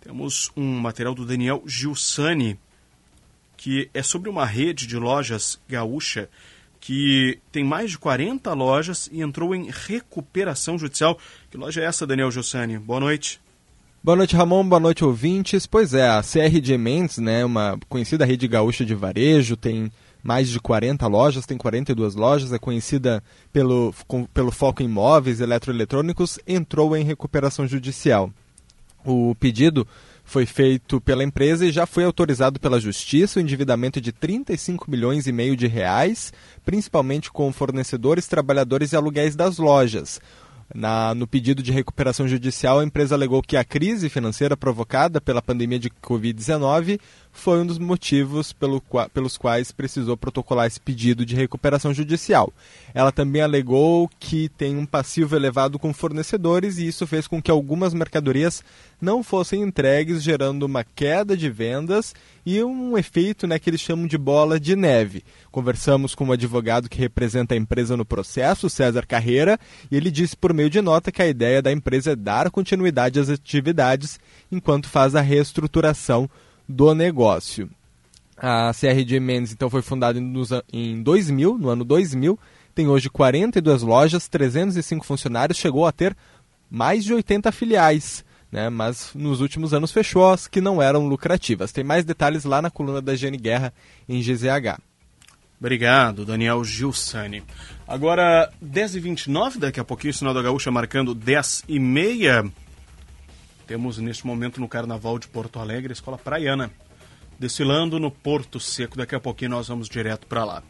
temos 0.00 0.52
um 0.56 0.78
material 0.78 1.14
do 1.14 1.26
Daniel 1.26 1.62
Gilsani, 1.66 2.58
que 3.56 3.90
é 3.92 4.02
sobre 4.02 4.30
uma 4.30 4.46
rede 4.46 4.86
de 4.86 4.96
lojas 4.96 5.60
gaúcha 5.68 6.28
que 6.80 7.38
tem 7.52 7.62
mais 7.62 7.90
de 7.90 7.98
40 7.98 8.52
lojas 8.54 9.08
e 9.12 9.20
entrou 9.20 9.54
em 9.54 9.68
recuperação 9.70 10.78
judicial. 10.78 11.18
Que 11.50 11.58
loja 11.58 11.82
é 11.82 11.84
essa, 11.84 12.06
Daniel 12.06 12.30
Gilsani? 12.30 12.78
Boa 12.78 12.98
noite. 12.98 13.40
Boa 14.02 14.16
noite, 14.16 14.34
Ramon. 14.34 14.66
Boa 14.66 14.80
noite, 14.80 15.04
ouvintes. 15.04 15.66
Pois 15.66 15.92
é, 15.92 16.08
a 16.08 16.22
CRG 16.22 16.78
Mendes, 16.78 17.18
né, 17.18 17.44
uma 17.44 17.78
conhecida 17.86 18.24
rede 18.24 18.48
gaúcha 18.48 18.82
de 18.82 18.94
varejo, 18.94 19.56
tem 19.56 19.92
mais 20.22 20.48
de 20.48 20.58
40 20.58 21.06
lojas, 21.06 21.44
tem 21.44 21.58
42 21.58 22.14
lojas, 22.14 22.52
é 22.52 22.58
conhecida 22.58 23.22
pelo, 23.52 23.94
com, 24.06 24.24
pelo 24.24 24.50
foco 24.50 24.82
em 24.82 24.88
móveis 24.88 25.40
eletroeletrônicos, 25.40 26.38
entrou 26.46 26.96
em 26.96 27.04
recuperação 27.04 27.66
judicial. 27.66 28.32
O 29.04 29.34
pedido 29.34 29.86
foi 30.30 30.46
feito 30.46 31.00
pela 31.00 31.24
empresa 31.24 31.66
e 31.66 31.72
já 31.72 31.86
foi 31.86 32.04
autorizado 32.04 32.60
pela 32.60 32.78
Justiça 32.78 33.40
o 33.40 33.42
endividamento 33.42 34.00
de 34.00 34.12
35 34.12 34.88
milhões 34.88 35.26
e 35.26 35.32
meio 35.32 35.56
de 35.56 35.66
reais, 35.66 36.32
principalmente 36.64 37.32
com 37.32 37.52
fornecedores, 37.52 38.28
trabalhadores 38.28 38.92
e 38.92 38.96
aluguéis 38.96 39.34
das 39.34 39.58
lojas. 39.58 40.20
Na, 40.72 41.16
no 41.16 41.26
pedido 41.26 41.64
de 41.64 41.72
recuperação 41.72 42.28
judicial, 42.28 42.78
a 42.78 42.84
empresa 42.84 43.16
alegou 43.16 43.42
que 43.42 43.56
a 43.56 43.64
crise 43.64 44.08
financeira 44.08 44.56
provocada 44.56 45.20
pela 45.20 45.42
pandemia 45.42 45.80
de 45.80 45.90
Covid-19 45.90 47.00
foi 47.32 47.60
um 47.60 47.66
dos 47.66 47.78
motivos 47.78 48.52
pelo, 48.52 48.82
pelos 49.12 49.36
quais 49.36 49.72
precisou 49.72 50.16
protocolar 50.16 50.66
esse 50.66 50.80
pedido 50.80 51.24
de 51.24 51.34
recuperação 51.34 51.94
judicial. 51.94 52.52
Ela 52.92 53.12
também 53.12 53.40
alegou 53.40 54.10
que 54.18 54.48
tem 54.50 54.76
um 54.76 54.84
passivo 54.84 55.36
elevado 55.36 55.78
com 55.78 55.92
fornecedores 55.92 56.78
e 56.78 56.88
isso 56.88 57.06
fez 57.06 57.26
com 57.26 57.40
que 57.40 57.50
algumas 57.50 57.94
mercadorias 57.94 58.62
não 59.00 59.22
fossem 59.22 59.62
entregues, 59.62 60.22
gerando 60.22 60.64
uma 60.64 60.84
queda 60.84 61.36
de 61.36 61.48
vendas 61.48 62.14
e 62.44 62.62
um 62.62 62.98
efeito 62.98 63.46
né, 63.46 63.58
que 63.58 63.70
eles 63.70 63.80
chamam 63.80 64.06
de 64.06 64.18
bola 64.18 64.58
de 64.58 64.76
neve. 64.76 65.24
Conversamos 65.50 66.14
com 66.14 66.26
um 66.26 66.32
advogado 66.32 66.88
que 66.88 66.98
representa 66.98 67.54
a 67.54 67.56
empresa 67.56 67.96
no 67.96 68.04
processo, 68.04 68.68
César 68.68 69.06
Carreira, 69.06 69.58
e 69.90 69.96
ele 69.96 70.10
disse 70.10 70.36
por 70.36 70.52
meio 70.52 70.68
de 70.68 70.82
nota 70.82 71.12
que 71.12 71.22
a 71.22 71.28
ideia 71.28 71.62
da 71.62 71.72
empresa 71.72 72.12
é 72.12 72.16
dar 72.16 72.50
continuidade 72.50 73.18
às 73.18 73.30
atividades 73.30 74.18
enquanto 74.50 74.88
faz 74.88 75.14
a 75.14 75.20
reestruturação 75.20 76.28
do 76.70 76.94
negócio. 76.94 77.68
A 78.36 78.72
CRG 78.72 79.20
Mendes 79.20 79.52
então 79.52 79.68
foi 79.68 79.82
fundada 79.82 80.18
em 80.72 81.02
2000, 81.02 81.58
no 81.58 81.68
ano 81.68 81.84
2000, 81.84 82.38
tem 82.74 82.88
hoje 82.88 83.10
42 83.10 83.82
lojas, 83.82 84.28
305 84.28 85.04
funcionários, 85.04 85.58
chegou 85.58 85.86
a 85.86 85.92
ter 85.92 86.16
mais 86.70 87.04
de 87.04 87.12
80 87.12 87.52
filiais, 87.52 88.24
né? 88.50 88.70
mas 88.70 89.10
nos 89.14 89.40
últimos 89.40 89.74
anos 89.74 89.92
fechou 89.92 90.30
as 90.30 90.46
que 90.46 90.60
não 90.60 90.80
eram 90.80 91.06
lucrativas. 91.06 91.72
Tem 91.72 91.84
mais 91.84 92.04
detalhes 92.04 92.44
lá 92.44 92.62
na 92.62 92.70
coluna 92.70 93.02
da 93.02 93.14
Gene 93.14 93.36
Guerra 93.36 93.74
em 94.08 94.22
GZH. 94.22 94.80
Obrigado, 95.58 96.24
Daniel 96.24 96.64
Gilsani. 96.64 97.42
Agora, 97.86 98.50
10h29, 98.64 99.58
daqui 99.58 99.78
a 99.78 99.84
pouquinho, 99.84 100.12
o 100.12 100.14
Sinal 100.14 100.32
da 100.32 100.40
Gaúcha 100.40 100.70
marcando 100.70 101.14
10h30. 101.14 102.50
Temos 103.70 103.98
neste 103.98 104.26
momento 104.26 104.60
no 104.60 104.66
Carnaval 104.66 105.16
de 105.16 105.28
Porto 105.28 105.60
Alegre 105.60 105.92
a 105.92 105.94
Escola 105.94 106.18
Praiana, 106.18 106.72
desfilando 107.38 108.00
no 108.00 108.10
Porto 108.10 108.58
Seco. 108.58 108.96
Daqui 108.96 109.14
a 109.14 109.20
pouquinho 109.20 109.52
nós 109.52 109.68
vamos 109.68 109.88
direto 109.88 110.26
para 110.26 110.44
lá. 110.44 110.60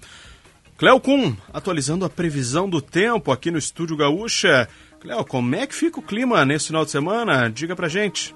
Cleo 0.76 1.00
Kuhn, 1.00 1.34
atualizando 1.50 2.04
a 2.04 2.10
previsão 2.10 2.68
do 2.68 2.82
tempo 2.82 3.32
aqui 3.32 3.50
no 3.50 3.56
Estúdio 3.56 3.96
Gaúcha. 3.96 4.68
Cleo, 5.00 5.24
como 5.24 5.54
é 5.54 5.66
que 5.66 5.74
fica 5.74 5.98
o 5.98 6.02
clima 6.02 6.44
nesse 6.44 6.66
final 6.66 6.84
de 6.84 6.90
semana? 6.90 7.48
Diga 7.48 7.74
pra 7.74 7.88
gente. 7.88 8.34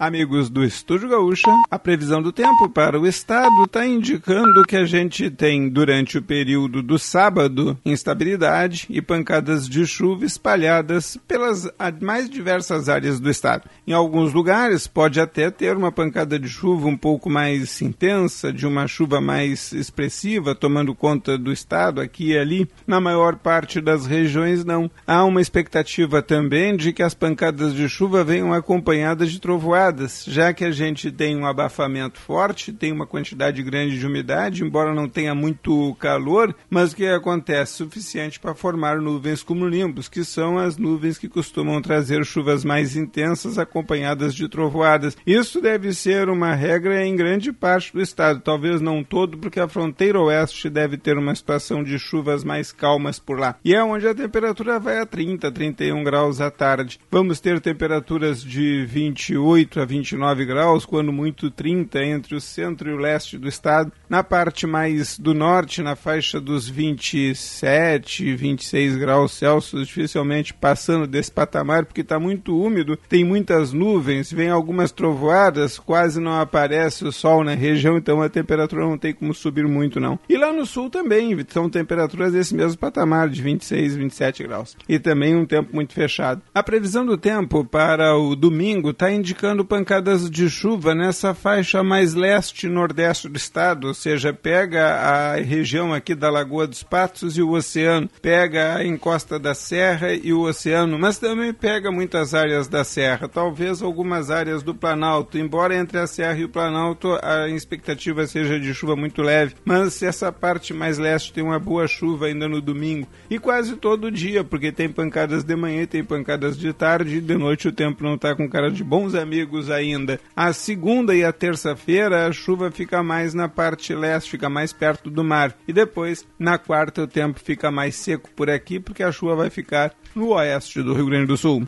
Amigos 0.00 0.50
do 0.50 0.64
Estúdio 0.64 1.08
Gaúcha, 1.08 1.48
a 1.70 1.78
previsão 1.78 2.20
do 2.20 2.32
tempo 2.32 2.68
para 2.68 2.98
o 2.98 3.06
estado 3.06 3.64
está 3.64 3.86
indicando 3.86 4.64
que 4.64 4.74
a 4.74 4.84
gente 4.84 5.30
tem, 5.30 5.68
durante 5.68 6.18
o 6.18 6.22
período 6.22 6.82
do 6.82 6.98
sábado, 6.98 7.78
instabilidade 7.84 8.86
e 8.90 9.00
pancadas 9.00 9.68
de 9.68 9.86
chuva 9.86 10.24
espalhadas 10.24 11.16
pelas 11.28 11.70
mais 12.00 12.28
diversas 12.28 12.88
áreas 12.88 13.20
do 13.20 13.30
estado. 13.30 13.68
Em 13.86 13.92
alguns 13.92 14.32
lugares, 14.32 14.88
pode 14.88 15.20
até 15.20 15.50
ter 15.50 15.76
uma 15.76 15.92
pancada 15.92 16.38
de 16.38 16.48
chuva 16.48 16.88
um 16.88 16.96
pouco 16.96 17.30
mais 17.30 17.80
intensa, 17.80 18.52
de 18.52 18.66
uma 18.66 18.88
chuva 18.88 19.20
mais 19.20 19.72
expressiva, 19.72 20.54
tomando 20.54 20.94
conta 20.94 21.38
do 21.38 21.52
estado 21.52 22.00
aqui 22.00 22.32
e 22.32 22.38
ali. 22.38 22.68
Na 22.86 23.00
maior 23.00 23.36
parte 23.36 23.80
das 23.80 24.06
regiões, 24.06 24.64
não. 24.64 24.90
Há 25.06 25.22
uma 25.24 25.40
expectativa 25.40 26.20
também 26.22 26.76
de 26.76 26.92
que 26.92 27.02
as 27.02 27.14
pancadas 27.14 27.72
de 27.72 27.88
chuva 27.88 28.24
venham 28.24 28.52
acompanhadas 28.52 29.30
de 29.30 29.40
trovoadas 29.40 29.81
já 30.26 30.52
que 30.52 30.64
a 30.64 30.70
gente 30.70 31.10
tem 31.10 31.36
um 31.36 31.46
abafamento 31.46 32.18
forte, 32.20 32.72
tem 32.72 32.92
uma 32.92 33.06
quantidade 33.06 33.62
grande 33.62 33.98
de 33.98 34.06
umidade, 34.06 34.62
embora 34.62 34.94
não 34.94 35.08
tenha 35.08 35.34
muito 35.34 35.94
calor, 35.96 36.54
mas 36.68 36.94
que 36.94 37.06
acontece 37.06 37.74
suficiente 37.74 38.38
para 38.38 38.54
formar 38.54 39.00
nuvens 39.00 39.42
cumulonimbus, 39.42 40.08
que 40.08 40.24
são 40.24 40.58
as 40.58 40.76
nuvens 40.76 41.18
que 41.18 41.28
costumam 41.28 41.80
trazer 41.80 42.24
chuvas 42.24 42.64
mais 42.64 42.96
intensas 42.96 43.58
acompanhadas 43.58 44.34
de 44.34 44.48
trovoadas. 44.48 45.16
Isso 45.26 45.60
deve 45.60 45.92
ser 45.92 46.28
uma 46.28 46.54
regra 46.54 47.04
em 47.04 47.16
grande 47.16 47.52
parte 47.52 47.92
do 47.92 48.00
estado, 48.00 48.40
talvez 48.40 48.80
não 48.80 49.02
todo, 49.02 49.38
porque 49.38 49.60
a 49.60 49.68
fronteira 49.68 50.20
oeste 50.20 50.68
deve 50.68 50.96
ter 50.96 51.16
uma 51.16 51.34
situação 51.34 51.82
de 51.82 51.98
chuvas 51.98 52.44
mais 52.44 52.72
calmas 52.72 53.18
por 53.18 53.38
lá. 53.38 53.56
E 53.64 53.74
é 53.74 53.82
onde 53.82 54.06
a 54.06 54.14
temperatura 54.14 54.78
vai 54.78 54.98
a 54.98 55.06
30, 55.06 55.50
31 55.50 56.04
graus 56.04 56.40
à 56.40 56.50
tarde. 56.50 57.00
Vamos 57.10 57.40
ter 57.40 57.60
temperaturas 57.60 58.42
de 58.42 58.84
28 58.84 59.71
a 59.80 59.84
29 59.84 60.44
graus, 60.44 60.84
quando 60.84 61.12
muito 61.12 61.50
30 61.50 62.04
entre 62.04 62.34
o 62.34 62.40
centro 62.40 62.90
e 62.90 62.92
o 62.92 62.98
leste 62.98 63.38
do 63.38 63.48
estado. 63.48 63.92
Na 64.08 64.22
parte 64.22 64.66
mais 64.66 65.18
do 65.18 65.34
norte, 65.34 65.82
na 65.82 65.96
faixa 65.96 66.40
dos 66.40 66.68
27, 66.68 68.34
26 68.34 68.96
graus 68.96 69.32
Celsius, 69.32 69.86
dificilmente 69.86 70.54
passando 70.54 71.06
desse 71.06 71.30
patamar, 71.30 71.84
porque 71.84 72.00
está 72.00 72.18
muito 72.18 72.56
úmido, 72.58 72.96
tem 73.08 73.24
muitas 73.24 73.72
nuvens, 73.72 74.32
vem 74.32 74.50
algumas 74.50 74.92
trovoadas, 74.92 75.78
quase 75.78 76.20
não 76.20 76.40
aparece 76.40 77.04
o 77.04 77.12
sol 77.12 77.44
na 77.44 77.54
região, 77.54 77.96
então 77.96 78.20
a 78.22 78.28
temperatura 78.28 78.82
não 78.82 78.98
tem 78.98 79.12
como 79.12 79.34
subir 79.34 79.66
muito 79.66 80.00
não. 80.00 80.18
E 80.28 80.36
lá 80.36 80.52
no 80.52 80.66
sul 80.66 80.90
também, 80.90 81.36
são 81.48 81.68
temperaturas 81.68 82.32
desse 82.32 82.54
mesmo 82.54 82.78
patamar, 82.78 83.28
de 83.28 83.42
26, 83.42 83.96
27 83.96 84.42
graus. 84.44 84.76
E 84.88 84.98
também 84.98 85.34
um 85.34 85.46
tempo 85.46 85.74
muito 85.74 85.92
fechado. 85.92 86.42
A 86.54 86.62
previsão 86.62 87.04
do 87.04 87.16
tempo 87.16 87.64
para 87.64 88.16
o 88.16 88.34
domingo 88.34 88.90
está 88.90 89.10
indicando 89.10 89.61
pancadas 89.64 90.30
de 90.30 90.48
chuva 90.48 90.94
nessa 90.94 91.34
faixa 91.34 91.82
mais 91.82 92.14
leste 92.14 92.66
e 92.66 92.70
nordeste 92.70 93.28
do 93.28 93.36
estado, 93.36 93.88
ou 93.88 93.94
seja, 93.94 94.32
pega 94.32 94.94
a 94.94 95.36
região 95.36 95.92
aqui 95.92 96.14
da 96.14 96.30
Lagoa 96.30 96.66
dos 96.66 96.82
Patos 96.82 97.36
e 97.36 97.42
o 97.42 97.50
oceano, 97.50 98.08
pega 98.20 98.76
a 98.76 98.84
encosta 98.84 99.38
da 99.38 99.54
serra 99.54 100.12
e 100.12 100.32
o 100.32 100.42
oceano, 100.42 100.98
mas 100.98 101.18
também 101.18 101.52
pega 101.52 101.90
muitas 101.90 102.34
áreas 102.34 102.68
da 102.68 102.84
serra, 102.84 103.28
talvez 103.28 103.82
algumas 103.82 104.30
áreas 104.30 104.62
do 104.62 104.74
Planalto, 104.74 105.38
embora 105.38 105.76
entre 105.76 105.98
a 105.98 106.06
serra 106.06 106.38
e 106.38 106.44
o 106.44 106.48
Planalto 106.48 107.18
a 107.22 107.48
expectativa 107.48 108.26
seja 108.26 108.58
de 108.58 108.72
chuva 108.74 108.96
muito 108.96 109.22
leve, 109.22 109.54
mas 109.64 110.02
essa 110.02 110.32
parte 110.32 110.72
mais 110.74 110.98
leste 110.98 111.32
tem 111.32 111.44
uma 111.44 111.58
boa 111.58 111.86
chuva 111.86 112.26
ainda 112.26 112.48
no 112.48 112.60
domingo. 112.60 113.06
E 113.30 113.38
quase 113.38 113.76
todo 113.76 114.10
dia, 114.10 114.44
porque 114.44 114.72
tem 114.72 114.88
pancadas 114.88 115.44
de 115.44 115.56
manhã, 115.56 115.86
tem 115.86 116.04
pancadas 116.04 116.56
de 116.56 116.72
tarde 116.72 117.16
e 117.16 117.20
de 117.20 117.36
noite 117.36 117.68
o 117.68 117.72
tempo 117.72 118.02
não 118.02 118.14
está 118.14 118.34
com 118.34 118.48
cara 118.48 118.70
de 118.70 118.82
bons 118.82 119.14
amigos 119.14 119.51
ainda. 119.70 120.20
A 120.34 120.52
segunda 120.52 121.14
e 121.14 121.24
a 121.24 121.32
terça-feira 121.32 122.26
a 122.26 122.32
chuva 122.32 122.70
fica 122.70 123.02
mais 123.02 123.34
na 123.34 123.48
parte 123.48 123.94
leste, 123.94 124.30
fica 124.30 124.48
mais 124.48 124.72
perto 124.72 125.10
do 125.10 125.22
mar. 125.24 125.56
E 125.66 125.72
depois, 125.72 126.26
na 126.38 126.58
quarta, 126.58 127.02
o 127.02 127.06
tempo 127.06 127.40
fica 127.40 127.70
mais 127.70 127.96
seco 127.96 128.30
por 128.30 128.50
aqui, 128.50 128.80
porque 128.80 129.02
a 129.02 129.12
chuva 129.12 129.36
vai 129.36 129.50
ficar 129.50 129.94
no 130.14 130.28
oeste 130.30 130.82
do 130.82 130.94
Rio 130.94 131.06
Grande 131.06 131.26
do 131.26 131.36
Sul. 131.36 131.66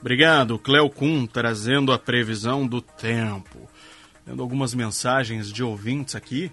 Obrigado, 0.00 0.58
Cleo 0.58 0.88
Kuhn, 0.88 1.26
trazendo 1.26 1.92
a 1.92 1.98
previsão 1.98 2.66
do 2.66 2.80
tempo. 2.80 3.68
Tendo 4.24 4.42
algumas 4.42 4.74
mensagens 4.74 5.52
de 5.52 5.62
ouvintes 5.62 6.14
aqui. 6.14 6.50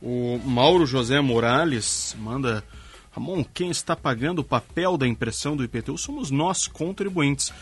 O 0.00 0.38
Mauro 0.44 0.84
José 0.86 1.20
Morales 1.20 2.16
manda. 2.18 2.64
Ramon, 3.12 3.44
quem 3.44 3.70
está 3.70 3.96
pagando 3.96 4.40
o 4.40 4.44
papel 4.44 4.98
da 4.98 5.06
impressão 5.06 5.56
do 5.56 5.64
IPTU 5.64 5.96
somos 5.96 6.30
nós, 6.30 6.66
contribuintes. 6.66 7.52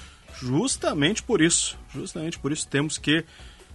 Justamente 0.41 1.23
por 1.23 1.41
isso, 1.41 1.79
justamente 1.93 2.39
por 2.39 2.53
isso 2.53 2.67
temos 2.67 2.99
que 2.99 3.25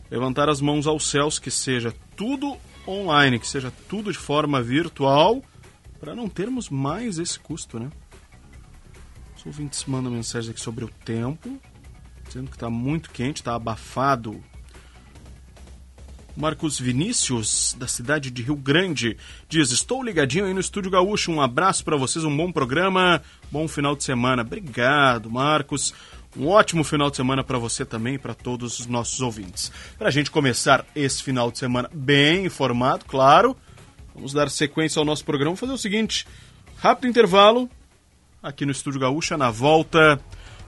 levantar 0.10 0.50
as 0.50 0.60
mãos 0.60 0.88
aos 0.88 1.10
céus, 1.10 1.40
que 1.40 1.52
seja 1.52 1.94
tudo 2.16 2.58
online, 2.88 3.40
que 3.40 3.48
seja 3.48 3.72
tudo 3.88 4.12
de 4.12 4.18
forma 4.18 4.62
virtual, 4.62 5.44
para 6.00 6.16
não 6.16 6.28
termos 6.28 6.70
mais 6.70 7.20
esse 7.20 7.40
custo, 7.40 7.80
né? 7.80 7.90
Os 9.38 9.46
ouvintes 9.46 9.86
mandam 9.86 10.12
mensagem 10.12 10.52
aqui 10.52 10.60
sobre 10.60 10.84
o 10.84 10.90
tempo, 11.06 11.60
dizendo 12.26 12.50
que 12.50 12.56
está 12.56 12.70
muito 12.70 13.10
quente, 13.12 13.38
está 13.38 13.56
abafado. 13.56 14.44
Marcos 16.36 16.80
Vinícius, 16.80 17.76
da 17.78 17.88
cidade 17.88 18.32
de 18.32 18.42
Rio 18.42 18.56
Grande, 18.56 19.18
diz: 19.48 19.72
Estou 19.72 20.02
ligadinho 20.02 20.46
aí 20.46 20.54
no 20.54 20.60
Estúdio 20.60 20.92
Gaúcho. 20.92 21.32
Um 21.32 21.42
abraço 21.42 21.84
para 21.84 21.98
vocês, 21.98 22.24
um 22.24 22.36
bom 22.36 22.52
programa, 22.52 23.22
bom 23.52 23.68
final 23.68 23.96
de 23.96 24.04
semana. 24.04 24.42
Obrigado, 24.42 25.30
Marcos. 25.30 25.94
Um 26.38 26.48
ótimo 26.48 26.84
final 26.84 27.10
de 27.10 27.18
semana 27.18 27.44
para 27.44 27.58
você 27.58 27.84
também 27.84 28.16
e 28.16 28.20
para 28.20 28.34
todos 28.34 28.80
os 28.80 28.86
nossos 28.86 29.20
ouvintes. 29.20 29.72
Para 29.98 30.10
a 30.10 30.12
gente 30.12 30.30
começar 30.30 30.86
esse 30.96 31.24
final 31.24 31.52
de 31.52 31.58
semana 31.58 31.90
bem 31.92 32.46
informado, 32.46 33.06
claro, 33.06 33.58
vamos 34.14 34.32
dar 34.32 34.50
sequência 34.50 35.00
ao 35.00 35.06
nosso 35.06 35.26
programa. 35.26 35.50
Vamos 35.50 35.60
fazer 35.60 35.74
o 35.74 35.78
seguinte: 35.78 36.28
rápido 36.78 37.08
intervalo 37.08 37.70
aqui 38.44 38.66
no 38.66 38.72
Estúdio 38.72 39.00
Gaúcha. 39.00 39.38
Na 39.38 39.50
volta, 39.50 40.20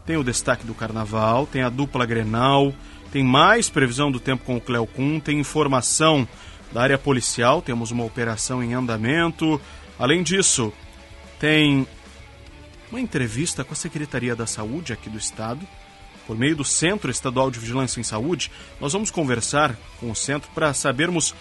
tem 0.06 0.17
o 0.17 0.24
destaque 0.24 0.65
do 0.65 0.74
carnaval, 0.74 1.45
tem 1.45 1.62
a 1.62 1.69
dupla 1.69 2.06
Grenal, 2.06 2.74
tem 3.12 3.24
mais 3.24 3.69
previsão 3.69 4.12
do 4.12 4.19
tempo 4.19 4.43
com 4.43 4.58
o 4.58 4.62
Cleo 4.62 4.88
Kuhn, 4.88 5.19
tem 5.19 5.39
informação 5.39 6.28
da 6.71 6.82
área 6.82 6.97
policial, 6.97 7.62
temos 7.62 7.91
uma 7.91 8.04
operação 8.04 8.63
em 8.63 8.74
andamento. 8.74 9.62
Além 10.00 10.24
disso, 10.24 10.74
tem 11.39 11.86
uma 12.92 13.00
entrevista 13.00 13.64
com 13.64 13.74
a 13.74 13.76
Secretaria 13.76 14.36
da 14.36 14.46
Saúde 14.46 14.92
aqui 14.92 15.10
do 15.10 15.18
Estado, 15.18 15.66
por 16.28 16.38
meio 16.38 16.56
do 16.56 16.66
Centro 16.66 17.10
Estadual 17.10 17.50
de 17.50 17.60
Vigilância 17.60 18.00
em 18.00 18.04
Saúde. 18.04 18.52
Nós 18.80 18.94
vamos 18.94 19.10
conversar 19.10 19.76
com 20.00 20.12
o 20.12 20.16
centro 20.16 20.50
para 20.54 20.74
sabermos 20.74 21.34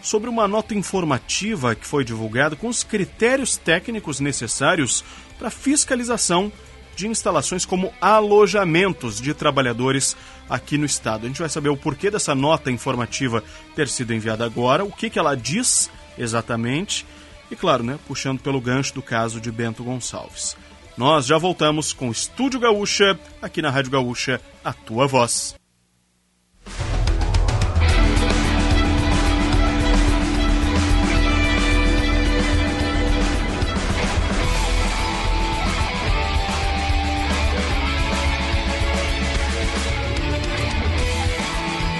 sobre 0.00 0.30
uma 0.30 0.48
nota 0.48 0.74
informativa 0.74 1.74
que 1.74 1.86
foi 1.86 2.04
divulgada 2.04 2.56
com 2.56 2.68
os 2.68 2.82
critérios 2.82 3.56
técnicos 3.56 4.20
necessários 4.20 5.04
para 5.38 5.50
fiscalização 5.50 6.52
de 6.94 7.06
instalações 7.06 7.64
como 7.64 7.92
alojamentos 8.00 9.20
de 9.20 9.32
trabalhadores 9.34 10.16
aqui 10.48 10.76
no 10.76 10.84
estado. 10.84 11.24
A 11.24 11.28
gente 11.28 11.40
vai 11.40 11.48
saber 11.48 11.68
o 11.68 11.76
porquê 11.76 12.10
dessa 12.10 12.34
nota 12.34 12.70
informativa 12.70 13.42
ter 13.74 13.88
sido 13.88 14.12
enviada 14.12 14.44
agora, 14.44 14.84
o 14.84 14.92
que, 14.92 15.10
que 15.10 15.18
ela 15.18 15.34
diz 15.34 15.90
exatamente 16.18 17.06
e, 17.50 17.56
claro, 17.56 17.82
né, 17.82 17.98
puxando 18.06 18.40
pelo 18.40 18.60
gancho 18.60 18.94
do 18.94 19.02
caso 19.02 19.40
de 19.40 19.50
Bento 19.50 19.84
Gonçalves. 19.84 20.56
Nós 20.96 21.26
já 21.26 21.38
voltamos 21.38 21.92
com 21.92 22.10
Estúdio 22.10 22.60
Gaúcha, 22.60 23.18
aqui 23.40 23.62
na 23.62 23.70
Rádio 23.70 23.90
Gaúcha, 23.90 24.40
a 24.62 24.72
tua 24.74 25.06
voz. 25.06 25.54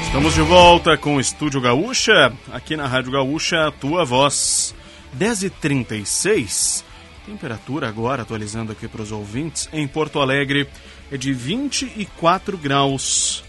Estamos 0.05 0.35
de 0.35 0.43
volta 0.43 0.99
com 0.99 1.17
o 1.17 1.21
Estúdio 1.21 1.63
Gaúcha, 1.63 2.31
aqui 2.53 2.77
na 2.77 2.87
Rádio 2.87 3.13
Gaúcha, 3.13 3.69
a 3.69 3.71
tua 3.71 4.05
voz. 4.05 4.75
10h36. 5.19 6.85
Temperatura 7.27 7.89
agora, 7.89 8.23
atualizando 8.23 8.73
aqui 8.73 8.89
para 8.89 9.03
os 9.03 9.13
ouvintes, 9.13 9.69
em 9.73 9.87
Porto 9.87 10.19
Alegre 10.19 10.69
é 11.11 11.17
de 11.17 11.33
24 11.33 12.59
graus. 12.59 13.45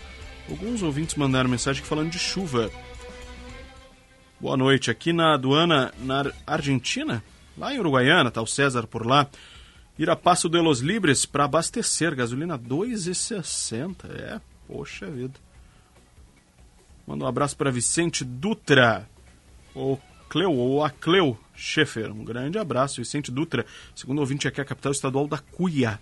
Alguns 0.47 0.83
ouvintes 0.83 1.15
mandaram 1.15 1.49
mensagem 1.49 1.83
falando 1.83 2.11
de 2.11 2.19
chuva. 2.19 2.69
Boa 4.39 4.55
noite. 4.55 4.91
Aqui 4.91 5.11
na 5.11 5.33
aduana 5.33 5.91
na 5.99 6.31
Argentina, 6.45 7.23
lá 7.57 7.73
em 7.73 7.79
Uruguaiana, 7.79 8.29
tá 8.29 8.41
o 8.41 8.47
César 8.47 8.85
por 8.85 9.07
lá. 9.07 9.27
Ir 9.97 10.09
a 10.09 10.15
Passo 10.15 10.49
de 10.49 10.59
los 10.61 10.79
Libres 10.79 11.25
para 11.25 11.45
abastecer. 11.45 12.13
Gasolina 12.13 12.59
2,60. 12.59 14.05
É, 14.11 14.41
poxa 14.67 15.07
vida. 15.07 15.39
Manda 17.07 17.25
um 17.25 17.27
abraço 17.27 17.57
para 17.57 17.71
Vicente 17.71 18.23
Dutra. 18.23 19.09
O 19.73 19.97
Cleo, 20.29 20.51
ou 20.51 20.83
a 20.83 20.91
Cleo 20.91 21.37
Schaefer. 21.55 22.11
Um 22.11 22.23
grande 22.23 22.57
abraço, 22.57 23.01
Vicente 23.01 23.31
Dutra. 23.31 23.65
Segundo 23.95 24.19
ouvinte 24.19 24.47
aqui, 24.47 24.61
a 24.61 24.65
capital 24.65 24.91
estadual 24.91 25.27
da 25.27 25.37
Cuia. 25.37 25.99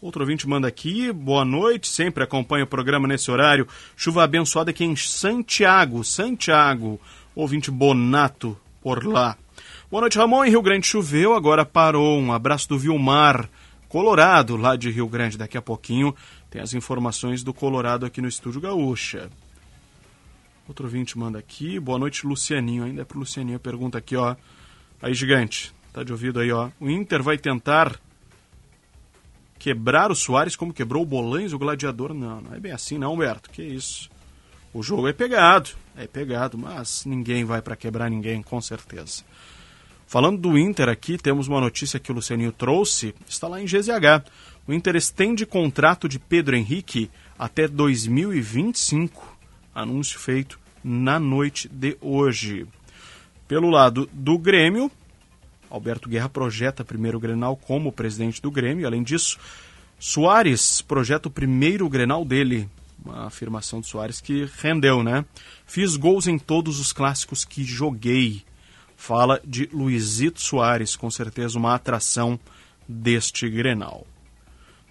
Outro 0.00 0.20
ouvinte 0.20 0.46
manda 0.46 0.68
aqui, 0.68 1.10
boa 1.10 1.44
noite, 1.44 1.88
sempre 1.88 2.22
acompanha 2.22 2.64
o 2.64 2.66
programa 2.66 3.08
nesse 3.08 3.30
horário. 3.30 3.66
Chuva 3.96 4.24
abençoada 4.24 4.70
aqui 4.70 4.84
em 4.84 4.94
Santiago, 4.94 6.04
Santiago. 6.04 7.00
Ouvinte 7.34 7.70
Bonato 7.70 8.56
por 8.82 9.04
lá. 9.04 9.36
Boa 9.90 10.02
noite, 10.02 10.18
Ramon. 10.18 10.44
Em 10.44 10.50
Rio 10.50 10.62
Grande 10.62 10.86
choveu, 10.86 11.34
agora 11.34 11.64
parou. 11.64 12.18
Um 12.18 12.32
abraço 12.32 12.68
do 12.68 12.78
Vilmar, 12.78 13.48
Colorado, 13.88 14.56
lá 14.56 14.76
de 14.76 14.90
Rio 14.90 15.08
Grande. 15.08 15.38
Daqui 15.38 15.56
a 15.56 15.62
pouquinho 15.62 16.14
tem 16.50 16.60
as 16.60 16.74
informações 16.74 17.42
do 17.42 17.54
Colorado 17.54 18.04
aqui 18.04 18.20
no 18.20 18.28
Estúdio 18.28 18.60
Gaúcha. 18.60 19.30
Outro 20.68 20.86
ouvinte 20.86 21.16
manda 21.16 21.38
aqui, 21.38 21.78
boa 21.78 21.98
noite, 21.98 22.26
Lucianinho. 22.26 22.84
Ainda 22.84 23.02
é 23.02 23.04
pro 23.04 23.20
Lucianinho, 23.20 23.58
pergunta 23.60 23.98
aqui, 23.98 24.16
ó. 24.16 24.34
Aí, 25.00 25.14
gigante, 25.14 25.72
tá 25.92 26.02
de 26.02 26.10
ouvido 26.10 26.40
aí, 26.40 26.50
ó. 26.50 26.70
O 26.80 26.90
Inter 26.90 27.22
vai 27.22 27.38
tentar 27.38 28.00
quebrar 29.58 30.10
o 30.10 30.14
Soares 30.14 30.56
como 30.56 30.72
quebrou 30.72 31.02
o 31.02 31.06
Bolães, 31.06 31.52
o 31.52 31.58
gladiador. 31.58 32.12
Não, 32.12 32.40
não 32.40 32.54
é 32.54 32.58
bem 32.58 32.72
assim, 32.72 32.98
não, 32.98 33.14
Humberto. 33.14 33.48
Que 33.50 33.62
isso. 33.62 34.10
O 34.74 34.82
jogo 34.82 35.08
é 35.08 35.12
pegado, 35.12 35.70
é 35.96 36.06
pegado, 36.06 36.58
mas 36.58 37.04
ninguém 37.06 37.44
vai 37.44 37.62
para 37.62 37.76
quebrar 37.76 38.10
ninguém, 38.10 38.42
com 38.42 38.60
certeza. 38.60 39.22
Falando 40.06 40.38
do 40.38 40.58
Inter 40.58 40.88
aqui, 40.88 41.16
temos 41.16 41.48
uma 41.48 41.60
notícia 41.60 41.98
que 41.98 42.12
o 42.12 42.14
Lucianinho 42.14 42.52
trouxe, 42.52 43.14
está 43.28 43.48
lá 43.48 43.60
em 43.60 43.64
GZH. 43.64 44.28
O 44.66 44.72
Inter 44.72 44.96
estende 44.96 45.46
contrato 45.46 46.08
de 46.08 46.18
Pedro 46.18 46.56
Henrique 46.56 47.10
até 47.38 47.66
2025. 47.66 49.35
Anúncio 49.80 50.18
feito 50.18 50.58
na 50.82 51.20
noite 51.20 51.68
de 51.68 51.96
hoje. 52.00 52.66
Pelo 53.46 53.70
lado 53.70 54.08
do 54.12 54.38
Grêmio, 54.38 54.90
Alberto 55.70 56.08
Guerra 56.08 56.28
projeta 56.28 56.84
primeiro 56.84 57.20
Grenal 57.20 57.56
como 57.56 57.92
presidente 57.92 58.40
do 58.40 58.50
Grêmio. 58.50 58.86
Além 58.86 59.02
disso, 59.02 59.38
Soares 59.98 60.82
projeta 60.82 61.28
o 61.28 61.30
primeiro 61.30 61.88
Grenal 61.88 62.24
dele. 62.24 62.68
Uma 63.04 63.26
afirmação 63.26 63.80
de 63.80 63.86
Soares 63.86 64.20
que 64.20 64.48
rendeu, 64.60 65.02
né? 65.02 65.24
Fiz 65.66 65.96
gols 65.96 66.26
em 66.26 66.38
todos 66.38 66.80
os 66.80 66.92
clássicos 66.92 67.44
que 67.44 67.62
joguei 67.62 68.42
fala 68.96 69.40
de 69.44 69.68
Luizito 69.72 70.40
Soares, 70.40 70.96
com 70.96 71.10
certeza 71.10 71.58
uma 71.58 71.74
atração 71.74 72.40
deste 72.88 73.48
Grenal. 73.48 74.06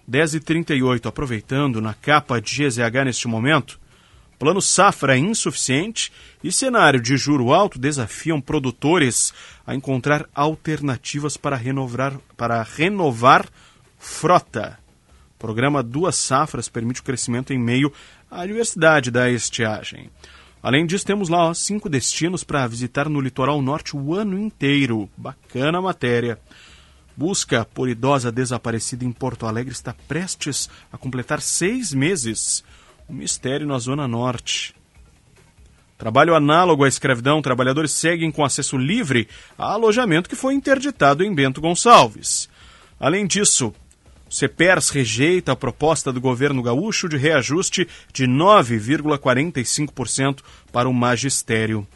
10h38, 0.08 1.06
aproveitando 1.06 1.82
na 1.82 1.92
capa 1.92 2.40
de 2.40 2.68
GZH 2.68 3.04
neste 3.04 3.26
momento, 3.26 3.80
plano 4.38 4.60
safra 4.60 5.16
é 5.16 5.18
insuficiente 5.18 6.12
e 6.42 6.52
cenário 6.52 7.00
de 7.00 7.16
juro 7.16 7.52
alto 7.52 7.78
desafiam 7.78 8.40
produtores 8.40 9.32
a 9.66 9.74
encontrar 9.74 10.28
alternativas 10.34 11.36
para 11.36 11.56
renovar, 11.56 12.18
para 12.36 12.62
renovar 12.62 13.48
frota. 13.98 14.78
O 15.36 15.38
programa 15.38 15.82
Duas 15.82 16.16
Safras 16.16 16.68
permite 16.68 17.00
o 17.00 17.04
crescimento 17.04 17.52
em 17.52 17.58
meio 17.58 17.92
à 18.30 18.46
diversidade 18.46 19.10
da 19.10 19.30
estiagem. 19.30 20.10
Além 20.62 20.86
disso, 20.86 21.06
temos 21.06 21.28
lá 21.28 21.50
ó, 21.50 21.54
cinco 21.54 21.88
destinos 21.88 22.42
para 22.42 22.66
visitar 22.66 23.08
no 23.08 23.20
litoral 23.20 23.60
norte 23.60 23.96
o 23.96 24.14
ano 24.14 24.38
inteiro. 24.38 25.08
Bacana 25.16 25.80
matéria. 25.80 26.38
Busca 27.16 27.64
por 27.64 27.88
idosa 27.88 28.32
desaparecida 28.32 29.04
em 29.04 29.12
Porto 29.12 29.46
Alegre 29.46 29.72
está 29.72 29.94
prestes 30.08 30.68
a 30.92 30.98
completar 30.98 31.40
seis 31.40 31.92
meses. 31.94 32.64
Um 33.08 33.14
mistério 33.14 33.66
na 33.66 33.78
Zona 33.78 34.08
Norte. 34.08 34.74
Trabalho 35.96 36.34
análogo 36.34 36.84
à 36.84 36.88
escravidão, 36.88 37.40
trabalhadores 37.40 37.92
seguem 37.92 38.30
com 38.30 38.44
acesso 38.44 38.76
livre 38.76 39.26
a 39.56 39.72
alojamento 39.72 40.28
que 40.28 40.36
foi 40.36 40.52
interditado 40.52 41.24
em 41.24 41.34
Bento 41.34 41.58
Gonçalves. 41.60 42.50
Além 43.00 43.26
disso, 43.26 43.72
o 44.28 44.34
CEPERS 44.34 44.90
rejeita 44.90 45.52
a 45.52 45.56
proposta 45.56 46.12
do 46.12 46.20
governo 46.20 46.62
gaúcho 46.62 47.08
de 47.08 47.16
reajuste 47.16 47.88
de 48.12 48.26
9,45% 48.26 50.40
para 50.70 50.86
o 50.88 50.92
magistério. 50.92 51.86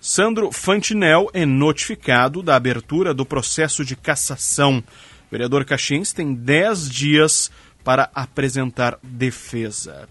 Sandro 0.00 0.50
Fantinel 0.50 1.28
é 1.32 1.44
notificado 1.44 2.42
da 2.42 2.56
abertura 2.56 3.12
do 3.12 3.26
processo 3.26 3.84
de 3.84 3.94
cassação. 3.94 4.78
O 4.78 5.30
vereador 5.30 5.64
Caxiense 5.64 6.12
tem 6.14 6.34
10 6.34 6.90
dias 6.90 7.52
para 7.84 8.10
apresentar 8.14 8.98
defesa. 9.02 10.08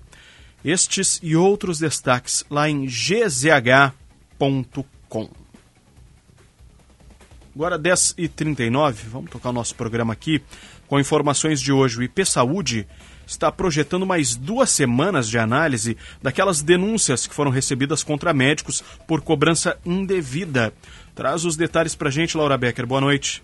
Estes 0.63 1.19
e 1.23 1.35
outros 1.35 1.79
destaques 1.79 2.45
lá 2.49 2.69
em 2.69 2.85
gzh.com. 2.85 3.91
Agora 7.53 7.77
10h39, 7.77 8.93
vamos 9.09 9.29
tocar 9.29 9.49
o 9.49 9.53
nosso 9.53 9.75
programa 9.75 10.13
aqui 10.13 10.41
com 10.87 10.99
informações 10.99 11.59
de 11.59 11.71
hoje. 11.71 11.97
O 11.97 12.03
IP 12.03 12.25
Saúde 12.25 12.87
está 13.25 13.51
projetando 13.51 14.05
mais 14.05 14.35
duas 14.35 14.69
semanas 14.69 15.27
de 15.27 15.37
análise 15.37 15.97
daquelas 16.21 16.61
denúncias 16.61 17.25
que 17.25 17.33
foram 17.33 17.51
recebidas 17.51 18.03
contra 18.03 18.33
médicos 18.33 18.83
por 19.07 19.21
cobrança 19.21 19.77
indevida. 19.85 20.73
Traz 21.15 21.43
os 21.43 21.57
detalhes 21.57 21.95
para 21.95 22.09
a 22.09 22.11
gente, 22.11 22.37
Laura 22.37 22.57
Becker. 22.57 22.85
Boa 22.85 23.01
noite. 23.01 23.43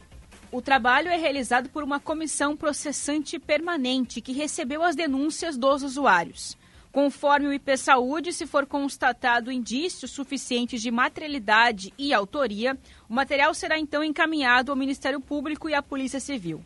O 0.49 0.61
trabalho 0.61 1.09
é 1.09 1.17
realizado 1.17 1.69
por 1.69 1.83
uma 1.83 1.99
comissão 1.99 2.55
processante 2.55 3.37
permanente 3.37 4.21
que 4.21 4.31
recebeu 4.31 4.81
as 4.81 4.95
denúncias 4.95 5.57
dos 5.57 5.83
usuários. 5.83 6.57
Conforme 6.89 7.47
o 7.47 7.53
IP 7.53 7.77
Saúde, 7.77 8.31
se 8.31 8.47
for 8.47 8.65
constatado 8.65 9.51
indícios 9.51 10.11
suficientes 10.11 10.81
de 10.81 10.89
materialidade 10.89 11.93
e 11.97 12.13
autoria, 12.13 12.77
o 13.09 13.13
material 13.13 13.53
será 13.53 13.77
então 13.77 14.01
encaminhado 14.01 14.71
ao 14.71 14.77
Ministério 14.77 15.19
Público 15.19 15.69
e 15.69 15.73
à 15.73 15.83
Polícia 15.83 16.19
Civil. 16.19 16.63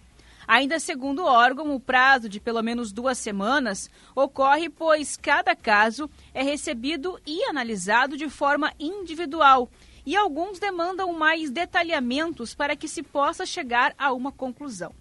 Ainda 0.47 0.79
segundo 0.79 1.23
o 1.23 1.25
órgão, 1.25 1.73
o 1.73 1.79
prazo 1.79 2.29
de 2.29 2.39
pelo 2.39 2.61
menos 2.61 2.91
duas 2.91 3.17
semanas 3.17 3.89
ocorre 4.15 4.69
pois 4.69 5.17
cada 5.17 5.55
caso 5.55 6.09
é 6.35 6.43
recebido 6.43 7.19
e 7.25 7.43
analisado 7.45 8.15
de 8.15 8.29
forma 8.29 8.71
individual 8.79 9.69
e 10.05 10.15
alguns 10.15 10.59
demandam 10.59 11.13
mais 11.13 11.49
detalhamentos 11.49 12.53
para 12.55 12.75
que 12.75 12.87
se 12.87 13.03
possa 13.03 13.45
chegar 13.45 13.93
a 13.97 14.11
uma 14.13 14.31
conclusão. 14.31 14.93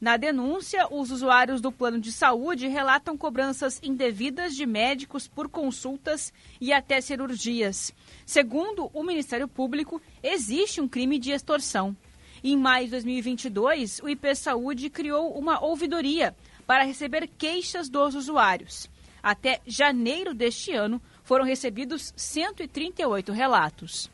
Na 0.00 0.16
denúncia, 0.16 0.88
os 0.90 1.12
usuários 1.12 1.60
do 1.60 1.70
plano 1.70 2.00
de 2.00 2.10
saúde 2.10 2.66
relatam 2.66 3.16
cobranças 3.16 3.78
indevidas 3.84 4.56
de 4.56 4.66
médicos 4.66 5.28
por 5.28 5.48
consultas 5.48 6.32
e 6.60 6.72
até 6.72 7.00
cirurgias. 7.00 7.94
Segundo 8.26 8.90
o 8.92 9.04
Ministério 9.04 9.46
Público, 9.46 10.02
existe 10.20 10.80
um 10.80 10.88
crime 10.88 11.20
de 11.20 11.30
extorsão. 11.30 11.96
Em 12.42 12.56
maio 12.56 12.86
de 12.86 12.90
2022, 12.90 14.00
o 14.02 14.08
IP 14.08 14.34
Saúde 14.34 14.90
criou 14.90 15.38
uma 15.38 15.64
ouvidoria 15.64 16.34
para 16.66 16.82
receber 16.82 17.28
queixas 17.38 17.88
dos 17.88 18.16
usuários. 18.16 18.90
Até 19.22 19.60
janeiro 19.64 20.34
deste 20.34 20.72
ano, 20.72 21.00
foram 21.22 21.44
recebidos 21.44 22.12
138 22.16 23.30
relatos. 23.30 24.10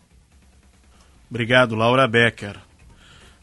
Obrigado, 1.31 1.75
Laura 1.75 2.07
Becker. 2.07 2.57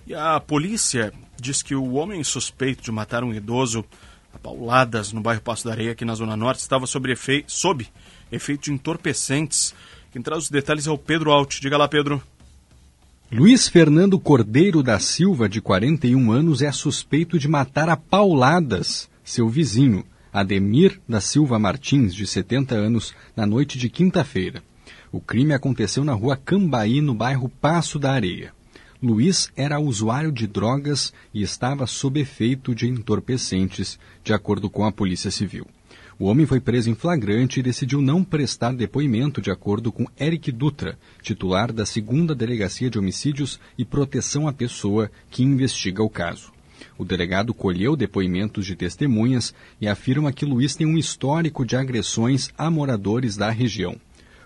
E 0.07 0.13
a 0.13 0.39
polícia 0.39 1.13
diz 1.39 1.61
que 1.61 1.75
o 1.75 1.93
homem 1.93 2.23
suspeito 2.23 2.83
de 2.83 2.91
matar 2.91 3.23
um 3.23 3.33
idoso 3.33 3.85
a 4.33 4.37
pauladas 4.37 5.11
no 5.11 5.21
bairro 5.21 5.41
Passo 5.41 5.65
da 5.65 5.71
Areia, 5.71 5.91
aqui 5.91 6.03
na 6.03 6.15
Zona 6.15 6.35
Norte, 6.35 6.59
estava 6.59 6.85
sob, 6.85 7.11
efe... 7.11 7.43
sob 7.47 7.87
efeito 8.31 8.65
de 8.65 8.71
entorpecentes. 8.71 9.73
Quem 10.11 10.21
traz 10.21 10.43
os 10.43 10.49
detalhes 10.49 10.87
é 10.87 10.91
o 10.91 10.97
Pedro 10.97 11.31
Alt. 11.31 11.59
Diga 11.59 11.77
lá, 11.77 11.87
Pedro. 11.87 12.21
Luiz 13.31 13.67
Fernando 13.67 14.19
Cordeiro 14.19 14.83
da 14.83 14.99
Silva, 14.99 15.49
de 15.49 15.59
41 15.59 16.31
anos, 16.31 16.61
é 16.61 16.71
suspeito 16.71 17.39
de 17.39 17.47
matar 17.47 17.89
a 17.89 17.97
pauladas 17.97 19.09
seu 19.25 19.49
vizinho, 19.49 20.05
Ademir 20.31 21.01
da 21.09 21.19
Silva 21.19 21.57
Martins, 21.57 22.13
de 22.13 22.27
70 22.27 22.75
anos, 22.75 23.15
na 23.35 23.45
noite 23.45 23.79
de 23.79 23.89
quinta-feira. 23.89 24.61
O 25.11 25.19
crime 25.19 25.53
aconteceu 25.53 26.03
na 26.03 26.13
rua 26.13 26.35
Cambaí, 26.35 27.01
no 27.01 27.13
bairro 27.13 27.49
Passo 27.49 27.97
da 27.97 28.11
Areia. 28.11 28.53
Luiz 29.01 29.51
era 29.55 29.79
usuário 29.79 30.31
de 30.31 30.47
drogas 30.47 31.13
e 31.33 31.41
estava 31.41 31.85
sob 31.85 32.19
efeito 32.19 32.73
de 32.73 32.87
entorpecentes, 32.87 33.99
de 34.23 34.33
acordo 34.33 34.69
com 34.69 34.83
a 34.83 34.91
Polícia 34.91 35.29
Civil. 35.29 35.67
O 36.17 36.25
homem 36.25 36.45
foi 36.45 36.61
preso 36.61 36.89
em 36.89 36.95
flagrante 36.95 37.59
e 37.59 37.63
decidiu 37.63 38.01
não 38.01 38.23
prestar 38.23 38.73
depoimento, 38.73 39.41
de 39.41 39.51
acordo 39.51 39.91
com 39.91 40.07
Eric 40.17 40.49
Dutra, 40.49 40.97
titular 41.21 41.73
da 41.73 41.85
segunda 41.85 42.33
Delegacia 42.33 42.89
de 42.89 42.97
Homicídios 42.97 43.59
e 43.77 43.83
Proteção 43.83 44.47
à 44.47 44.53
Pessoa, 44.53 45.11
que 45.29 45.43
investiga 45.43 46.01
o 46.01 46.09
caso. 46.09 46.53
O 46.97 47.03
delegado 47.03 47.53
colheu 47.53 47.97
depoimentos 47.97 48.65
de 48.65 48.77
testemunhas 48.77 49.53
e 49.81 49.87
afirma 49.89 50.31
que 50.31 50.45
Luiz 50.45 50.73
tem 50.75 50.87
um 50.87 50.97
histórico 50.97 51.65
de 51.65 51.75
agressões 51.75 52.49
a 52.57 52.71
moradores 52.71 53.35
da 53.35 53.49
região. 53.49 53.97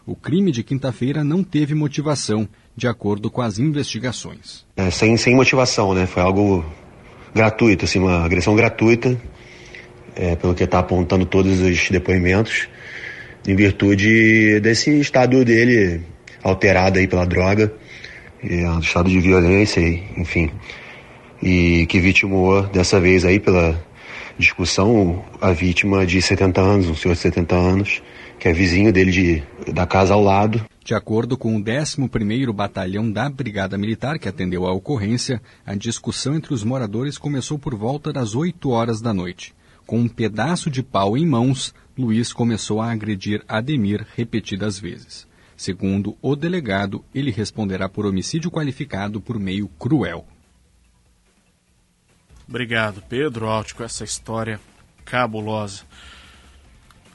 O 0.09 0.15
crime 0.15 0.51
de 0.51 0.63
quinta-feira 0.63 1.23
não 1.23 1.43
teve 1.43 1.75
motivação, 1.75 2.49
de 2.75 2.87
acordo 2.87 3.29
com 3.29 3.43
as 3.43 3.59
investigações. 3.59 4.65
É, 4.75 4.89
sem, 4.89 5.15
sem 5.17 5.35
motivação, 5.35 5.93
né? 5.93 6.07
Foi 6.07 6.23
algo 6.23 6.65
gratuito, 7.31 7.85
assim, 7.85 7.99
uma 7.99 8.25
agressão 8.25 8.55
gratuita, 8.55 9.15
é, 10.15 10.35
pelo 10.35 10.55
que 10.55 10.63
está 10.63 10.79
apontando 10.79 11.27
todos 11.27 11.61
os 11.61 11.89
depoimentos, 11.91 12.67
em 13.47 13.55
virtude 13.55 14.60
desse 14.62 14.99
estado 14.99 15.45
dele 15.45 16.01
alterado 16.41 16.97
aí 16.97 17.07
pela 17.07 17.27
droga, 17.27 17.71
é 18.43 18.67
um 18.67 18.79
estado 18.79 19.12
de 19.12 19.19
violência, 19.19 19.79
enfim. 20.17 20.49
e 21.39 21.85
que 21.85 21.99
vitimou 21.99 22.63
dessa 22.63 22.99
vez 22.99 23.23
aí 23.23 23.39
pela 23.39 23.79
discussão 24.39 25.23
a 25.39 25.51
vítima 25.51 26.03
de 26.03 26.19
70 26.19 26.60
anos, 26.60 26.87
um 26.87 26.95
senhor 26.95 27.13
de 27.13 27.19
70 27.19 27.55
anos, 27.55 28.01
que 28.40 28.48
é 28.48 28.54
vizinho 28.54 28.92
dele 28.94 29.12
de, 29.12 29.44
da 29.73 29.85
casa 29.85 30.13
ao 30.13 30.23
lado. 30.23 30.65
De 30.83 30.96
acordo 30.96 31.37
com 31.37 31.56
o 31.56 31.62
11º 31.62 32.54
Batalhão 32.54 33.12
da 33.12 33.29
Brigada 33.29 33.77
Militar, 33.77 34.17
que 34.17 34.29
atendeu 34.29 34.65
à 34.65 34.73
ocorrência, 34.73 35.42
a 35.65 35.75
discussão 35.75 36.35
entre 36.35 36.54
os 36.54 36.63
moradores 36.63 37.17
começou 37.17 37.60
por 37.60 37.75
volta 37.75 38.13
das 38.13 38.33
8 38.33 38.69
horas 38.69 39.02
da 39.02 39.13
noite. 39.13 39.54
Com 39.85 40.00
um 40.00 40.08
pedaço 40.08 40.69
de 40.69 40.81
pau 40.81 41.17
em 41.17 41.25
mãos, 41.25 41.73
Luiz 41.98 42.31
começou 42.31 42.81
a 42.81 42.92
agredir 42.92 43.44
Ademir 43.48 44.08
repetidas 44.15 44.79
vezes. 44.79 45.27
Segundo 45.58 46.15
o 46.21 46.35
delegado, 46.35 47.04
ele 47.13 47.31
responderá 47.31 47.90
por 47.90 48.06
homicídio 48.06 48.50
qualificado 48.50 49.19
por 49.19 49.37
meio 49.37 49.67
cruel. 49.77 50.25
Obrigado, 52.48 53.04
Pedro 53.10 53.48
Alt, 53.48 53.73
com 53.73 53.83
essa 53.83 54.06
história 54.06 54.60
cabulosa. 55.04 55.83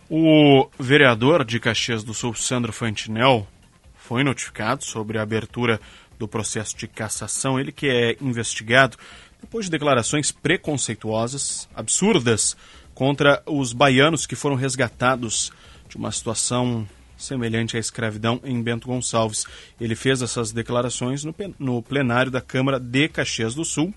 O 0.09 0.69
vereador 0.79 1.45
de 1.45 1.59
Caxias 1.59 2.05
do 2.05 2.13
Sul, 2.13 2.35
Sandro 2.35 2.73
Fantinel, 2.73 3.47
foi 3.95 4.23
notificado 4.23 4.85
sobre 4.85 5.19
a 5.19 5.23
abertura 5.23 5.81
do 6.19 6.29
processo 6.29 6.77
de 6.77 6.87
cassação. 6.87 7.59
Ele 7.59 7.73
que 7.73 7.89
é 7.89 8.17
investigado 8.21 8.99
depois 9.41 9.67
de 9.67 9.71
declarações 9.71 10.31
preconceituosas, 10.31 11.69
absurdas, 11.75 12.57
contra 12.95 13.43
os 13.47 13.73
baianos 13.73 14.27
que 14.27 14.37
foram 14.37 14.57
resgatados 14.57 15.51
de 15.89 15.97
uma 15.97 16.13
situação 16.13 16.87
semelhante 17.17 17.77
à 17.77 17.81
escravidão 17.81 18.41
em 18.45 18.63
Bento 18.63 18.87
Gonçalves. 18.87 19.47
Ele 19.81 19.95
fez 19.95 20.23
essas 20.23 20.53
declarações 20.53 21.25
no, 21.59 21.83
plenário 21.83 22.31
da 22.31 22.41
Câmara 22.41 22.79
de 22.79 23.09
Caxias 23.09 23.55
do 23.55 23.65
Sul, 23.65 23.93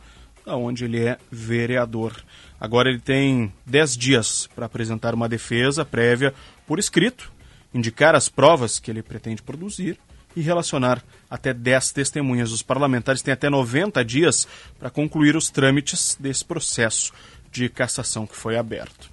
onde 0.55 0.85
ele 0.85 1.03
é 1.03 1.17
vereador. 1.31 2.15
Agora 2.59 2.89
ele 2.89 2.99
tem 2.99 3.53
10 3.65 3.97
dias 3.97 4.47
para 4.55 4.65
apresentar 4.65 5.13
uma 5.13 5.29
defesa 5.29 5.83
prévia 5.83 6.33
por 6.65 6.79
escrito, 6.79 7.31
indicar 7.73 8.15
as 8.15 8.29
provas 8.29 8.79
que 8.79 8.89
ele 8.89 9.03
pretende 9.03 9.41
produzir 9.41 9.99
e 10.35 10.41
relacionar 10.41 11.03
até 11.29 11.53
10 11.53 11.91
testemunhas. 11.91 12.51
Os 12.51 12.61
parlamentares 12.61 13.21
têm 13.21 13.33
até 13.33 13.49
90 13.49 14.03
dias 14.05 14.47
para 14.79 14.89
concluir 14.89 15.35
os 15.35 15.49
trâmites 15.49 16.15
desse 16.19 16.45
processo 16.45 17.11
de 17.51 17.67
cassação 17.69 18.27
que 18.27 18.35
foi 18.35 18.57
aberto. 18.57 19.11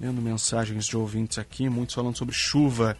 Lendo 0.00 0.20
mensagens 0.20 0.86
de 0.86 0.96
ouvintes 0.96 1.38
aqui, 1.38 1.68
muitos 1.68 1.94
falando 1.94 2.16
sobre 2.16 2.34
chuva 2.34 2.96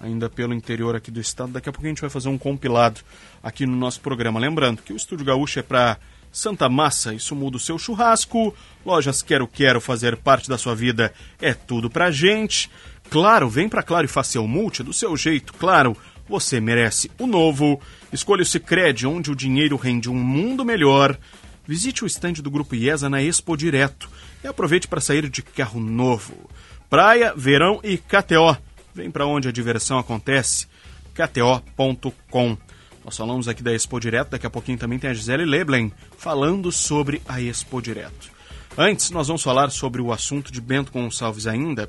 ainda 0.00 0.28
pelo 0.28 0.54
interior 0.54 0.94
aqui 0.94 1.10
do 1.10 1.20
estado. 1.20 1.52
Daqui 1.52 1.68
a 1.68 1.72
pouco 1.72 1.86
a 1.86 1.88
gente 1.88 2.00
vai 2.00 2.10
fazer 2.10 2.28
um 2.28 2.38
compilado 2.38 3.00
aqui 3.42 3.66
no 3.66 3.76
nosso 3.76 4.00
programa. 4.00 4.38
Lembrando 4.38 4.82
que 4.82 4.92
o 4.92 4.96
Estúdio 4.96 5.26
Gaúcho 5.26 5.58
é 5.58 5.62
para 5.62 5.98
Santa 6.30 6.68
Massa, 6.68 7.14
isso 7.14 7.34
muda 7.34 7.56
o 7.56 7.60
seu 7.60 7.78
churrasco. 7.78 8.54
Lojas 8.84 9.22
Quero 9.22 9.46
Quero 9.46 9.80
fazer 9.80 10.16
parte 10.16 10.48
da 10.48 10.58
sua 10.58 10.74
vida 10.74 11.12
é 11.40 11.54
tudo 11.54 11.90
pra 11.90 12.10
gente. 12.10 12.70
Claro, 13.10 13.48
vem 13.48 13.68
pra 13.68 13.82
Claro 13.82 14.04
e 14.04 14.08
faça 14.08 14.40
o 14.40 14.46
multi 14.46 14.82
do 14.82 14.92
seu 14.92 15.16
jeito, 15.16 15.52
claro. 15.54 15.96
Você 16.28 16.60
merece 16.60 17.10
o 17.18 17.26
novo. 17.26 17.80
Escolha 18.12 18.42
o 18.42 18.46
Cicred, 18.46 19.06
onde 19.06 19.30
o 19.30 19.36
dinheiro 19.36 19.76
rende 19.76 20.10
um 20.10 20.14
mundo 20.14 20.64
melhor. 20.64 21.18
Visite 21.66 22.04
o 22.04 22.06
estande 22.06 22.42
do 22.42 22.50
Grupo 22.50 22.74
IESA 22.74 23.08
na 23.08 23.22
Expo 23.22 23.56
Direto 23.56 24.10
e 24.44 24.46
aproveite 24.46 24.86
para 24.86 25.00
sair 25.00 25.28
de 25.28 25.42
carro 25.42 25.80
novo. 25.80 26.48
Praia, 26.88 27.32
verão 27.34 27.80
e 27.82 27.96
KTO. 27.96 28.67
Vem 28.98 29.12
para 29.12 29.24
onde 29.24 29.46
a 29.46 29.52
diversão 29.52 29.96
acontece. 29.96 30.66
KTO.com. 31.14 32.58
Nós 33.04 33.16
falamos 33.16 33.46
aqui 33.46 33.62
da 33.62 33.72
Expo 33.72 34.00
Direto, 34.00 34.30
daqui 34.30 34.44
a 34.44 34.50
pouquinho 34.50 34.76
também 34.76 34.98
tem 34.98 35.08
a 35.08 35.14
Gisele 35.14 35.44
Leblen 35.44 35.92
falando 36.16 36.72
sobre 36.72 37.22
a 37.28 37.40
Expo 37.40 37.80
Direto. 37.80 38.28
Antes, 38.76 39.10
nós 39.10 39.28
vamos 39.28 39.40
falar 39.40 39.70
sobre 39.70 40.02
o 40.02 40.12
assunto 40.12 40.50
de 40.50 40.60
Bento 40.60 40.90
Gonçalves 40.90 41.46
ainda, 41.46 41.88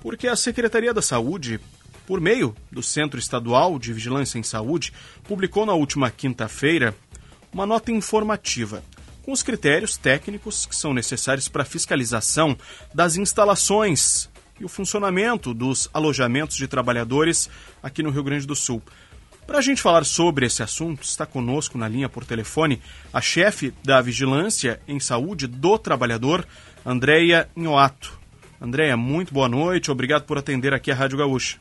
porque 0.00 0.26
a 0.26 0.34
Secretaria 0.34 0.92
da 0.92 1.00
Saúde, 1.00 1.60
por 2.08 2.20
meio 2.20 2.56
do 2.72 2.82
Centro 2.82 3.20
Estadual 3.20 3.78
de 3.78 3.92
Vigilância 3.92 4.36
em 4.36 4.42
Saúde, 4.42 4.92
publicou 5.22 5.64
na 5.64 5.74
última 5.74 6.10
quinta-feira 6.10 6.92
uma 7.52 7.66
nota 7.66 7.92
informativa 7.92 8.82
com 9.22 9.30
os 9.30 9.44
critérios 9.44 9.96
técnicos 9.96 10.66
que 10.66 10.74
são 10.74 10.92
necessários 10.92 11.46
para 11.46 11.62
a 11.62 11.66
fiscalização 11.66 12.58
das 12.92 13.14
instalações 13.16 14.28
e 14.60 14.64
o 14.64 14.68
funcionamento 14.68 15.52
dos 15.52 15.88
alojamentos 15.92 16.56
de 16.56 16.68
trabalhadores 16.68 17.48
aqui 17.82 18.02
no 18.02 18.10
Rio 18.10 18.24
Grande 18.24 18.46
do 18.46 18.54
Sul. 18.54 18.82
Para 19.46 19.58
a 19.58 19.62
gente 19.62 19.82
falar 19.82 20.04
sobre 20.04 20.46
esse 20.46 20.62
assunto, 20.62 21.02
está 21.02 21.26
conosco 21.26 21.76
na 21.76 21.88
linha 21.88 22.08
por 22.08 22.24
telefone 22.24 22.80
a 23.12 23.20
chefe 23.20 23.74
da 23.84 24.00
Vigilância 24.00 24.80
em 24.86 25.00
Saúde 25.00 25.46
do 25.46 25.78
Trabalhador, 25.78 26.46
Andréia 26.86 27.48
Inhoato. 27.56 28.18
Andréia, 28.60 28.96
muito 28.96 29.34
boa 29.34 29.48
noite, 29.48 29.90
obrigado 29.90 30.24
por 30.24 30.38
atender 30.38 30.72
aqui 30.72 30.90
a 30.92 30.94
Rádio 30.94 31.18
Gaúcha. 31.18 31.58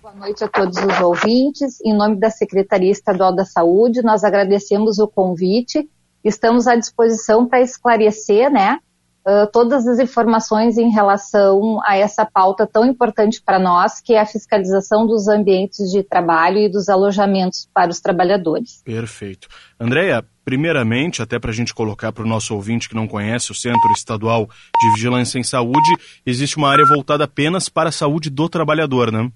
Boa 0.00 0.14
noite 0.14 0.44
a 0.44 0.48
todos 0.48 0.76
os 0.76 1.00
ouvintes. 1.00 1.80
Em 1.84 1.92
nome 1.92 2.16
da 2.16 2.30
Secretaria 2.30 2.92
Estadual 2.92 3.34
da 3.34 3.44
Saúde, 3.44 4.02
nós 4.02 4.22
agradecemos 4.22 4.98
o 4.98 5.08
convite. 5.08 5.88
Estamos 6.22 6.66
à 6.68 6.76
disposição 6.76 7.48
para 7.48 7.60
esclarecer, 7.60 8.50
né, 8.50 8.78
uh, 9.26 9.50
todas 9.52 9.86
as 9.86 9.98
informações 9.98 10.76
em 10.76 10.90
relação 10.90 11.80
a 11.84 11.96
essa 11.96 12.24
pauta 12.24 12.66
tão 12.66 12.84
importante 12.84 13.42
para 13.44 13.58
nós, 13.58 14.00
que 14.00 14.14
é 14.14 14.20
a 14.20 14.26
fiscalização 14.26 15.06
dos 15.06 15.28
ambientes 15.28 15.90
de 15.90 16.02
trabalho 16.02 16.58
e 16.58 16.68
dos 16.68 16.88
alojamentos 16.88 17.68
para 17.72 17.90
os 17.90 18.00
trabalhadores. 18.00 18.82
Perfeito. 18.84 19.48
Andréia, 19.80 20.24
primeiramente, 20.44 21.22
até 21.22 21.38
para 21.38 21.50
a 21.50 21.54
gente 21.54 21.74
colocar 21.74 22.12
para 22.12 22.24
o 22.24 22.28
nosso 22.28 22.54
ouvinte 22.54 22.88
que 22.88 22.94
não 22.94 23.08
conhece 23.08 23.50
o 23.50 23.54
Centro 23.54 23.90
Estadual 23.92 24.48
de 24.80 24.90
Vigilância 24.92 25.38
em 25.38 25.42
Saúde, 25.42 25.96
existe 26.24 26.56
uma 26.56 26.70
área 26.70 26.84
voltada 26.84 27.24
apenas 27.24 27.68
para 27.68 27.88
a 27.88 27.92
saúde 27.92 28.30
do 28.30 28.48
trabalhador, 28.48 29.10
né? 29.10 29.30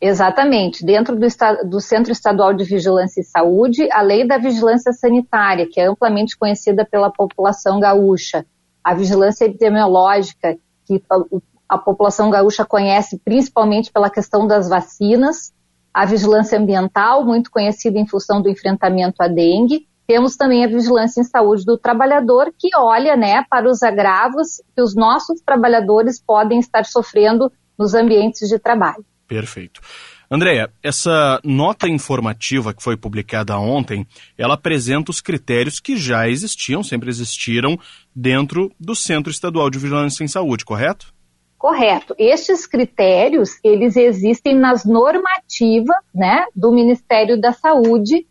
Exatamente. 0.00 0.84
Dentro 0.84 1.16
do, 1.16 1.26
do, 1.68 1.80
Centro 1.80 2.12
Estadual 2.12 2.54
de 2.54 2.64
Vigilância 2.64 3.20
e 3.20 3.24
Saúde, 3.24 3.90
a 3.90 4.00
Lei 4.00 4.26
da 4.26 4.38
Vigilância 4.38 4.92
Sanitária, 4.92 5.66
que 5.68 5.80
é 5.80 5.86
amplamente 5.86 6.38
conhecida 6.38 6.86
pela 6.88 7.10
população 7.10 7.80
gaúcha, 7.80 8.46
a 8.88 8.94
vigilância 8.94 9.44
epidemiológica, 9.44 10.56
que 10.86 11.02
a, 11.10 11.74
a 11.74 11.78
população 11.78 12.30
gaúcha 12.30 12.64
conhece 12.64 13.18
principalmente 13.22 13.92
pela 13.92 14.08
questão 14.08 14.46
das 14.46 14.66
vacinas, 14.66 15.52
a 15.92 16.06
vigilância 16.06 16.58
ambiental, 16.58 17.22
muito 17.22 17.50
conhecida 17.50 17.98
em 17.98 18.06
função 18.06 18.40
do 18.40 18.48
enfrentamento 18.48 19.22
à 19.22 19.28
dengue. 19.28 19.86
Temos 20.06 20.36
também 20.36 20.64
a 20.64 20.68
vigilância 20.68 21.20
em 21.20 21.24
saúde 21.24 21.66
do 21.66 21.76
trabalhador, 21.76 22.50
que 22.58 22.70
olha 22.74 23.14
né, 23.14 23.44
para 23.50 23.68
os 23.68 23.82
agravos 23.82 24.62
que 24.74 24.80
os 24.80 24.94
nossos 24.94 25.42
trabalhadores 25.42 26.18
podem 26.18 26.58
estar 26.58 26.86
sofrendo 26.86 27.52
nos 27.78 27.92
ambientes 27.92 28.48
de 28.48 28.58
trabalho. 28.58 29.04
Perfeito. 29.26 29.82
Andréia, 30.30 30.70
essa 30.82 31.40
nota 31.42 31.88
informativa 31.88 32.74
que 32.74 32.82
foi 32.82 32.98
publicada 32.98 33.58
ontem, 33.58 34.06
ela 34.36 34.54
apresenta 34.54 35.10
os 35.10 35.22
critérios 35.22 35.80
que 35.80 35.96
já 35.96 36.28
existiam, 36.28 36.82
sempre 36.82 37.08
existiram, 37.08 37.78
dentro 38.14 38.70
do 38.78 38.94
Centro 38.94 39.30
Estadual 39.30 39.70
de 39.70 39.78
Vigilância 39.78 40.22
em 40.22 40.28
Saúde, 40.28 40.66
correto? 40.66 41.14
Correto. 41.56 42.14
Estes 42.18 42.66
critérios, 42.66 43.58
eles 43.64 43.96
existem 43.96 44.54
nas 44.54 44.84
normativas 44.84 45.96
né, 46.14 46.44
do 46.54 46.72
Ministério 46.72 47.40
da 47.40 47.52
Saúde, 47.52 48.26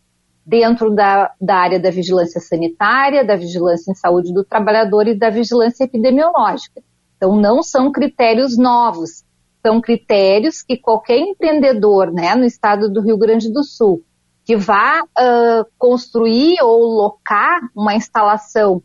dentro 0.46 0.94
da, 0.94 1.32
da 1.38 1.56
área 1.56 1.80
da 1.80 1.90
vigilância 1.90 2.40
sanitária, 2.40 3.22
da 3.22 3.36
vigilância 3.36 3.90
em 3.90 3.94
saúde 3.94 4.32
do 4.32 4.42
trabalhador 4.42 5.06
e 5.06 5.14
da 5.14 5.28
vigilância 5.28 5.84
epidemiológica. 5.84 6.80
Então, 7.16 7.36
não 7.36 7.62
são 7.62 7.92
critérios 7.92 8.56
novos, 8.56 9.24
são 9.64 9.80
critérios 9.80 10.62
que 10.62 10.76
qualquer 10.76 11.18
empreendedor 11.18 12.12
né, 12.12 12.34
no 12.34 12.44
estado 12.44 12.88
do 12.88 13.00
Rio 13.00 13.18
Grande 13.18 13.52
do 13.52 13.62
Sul 13.62 14.02
que 14.48 14.56
vá 14.56 15.02
uh, 15.02 15.66
construir 15.76 16.56
ou 16.62 16.82
locar 16.84 17.60
uma 17.76 17.94
instalação 17.94 18.82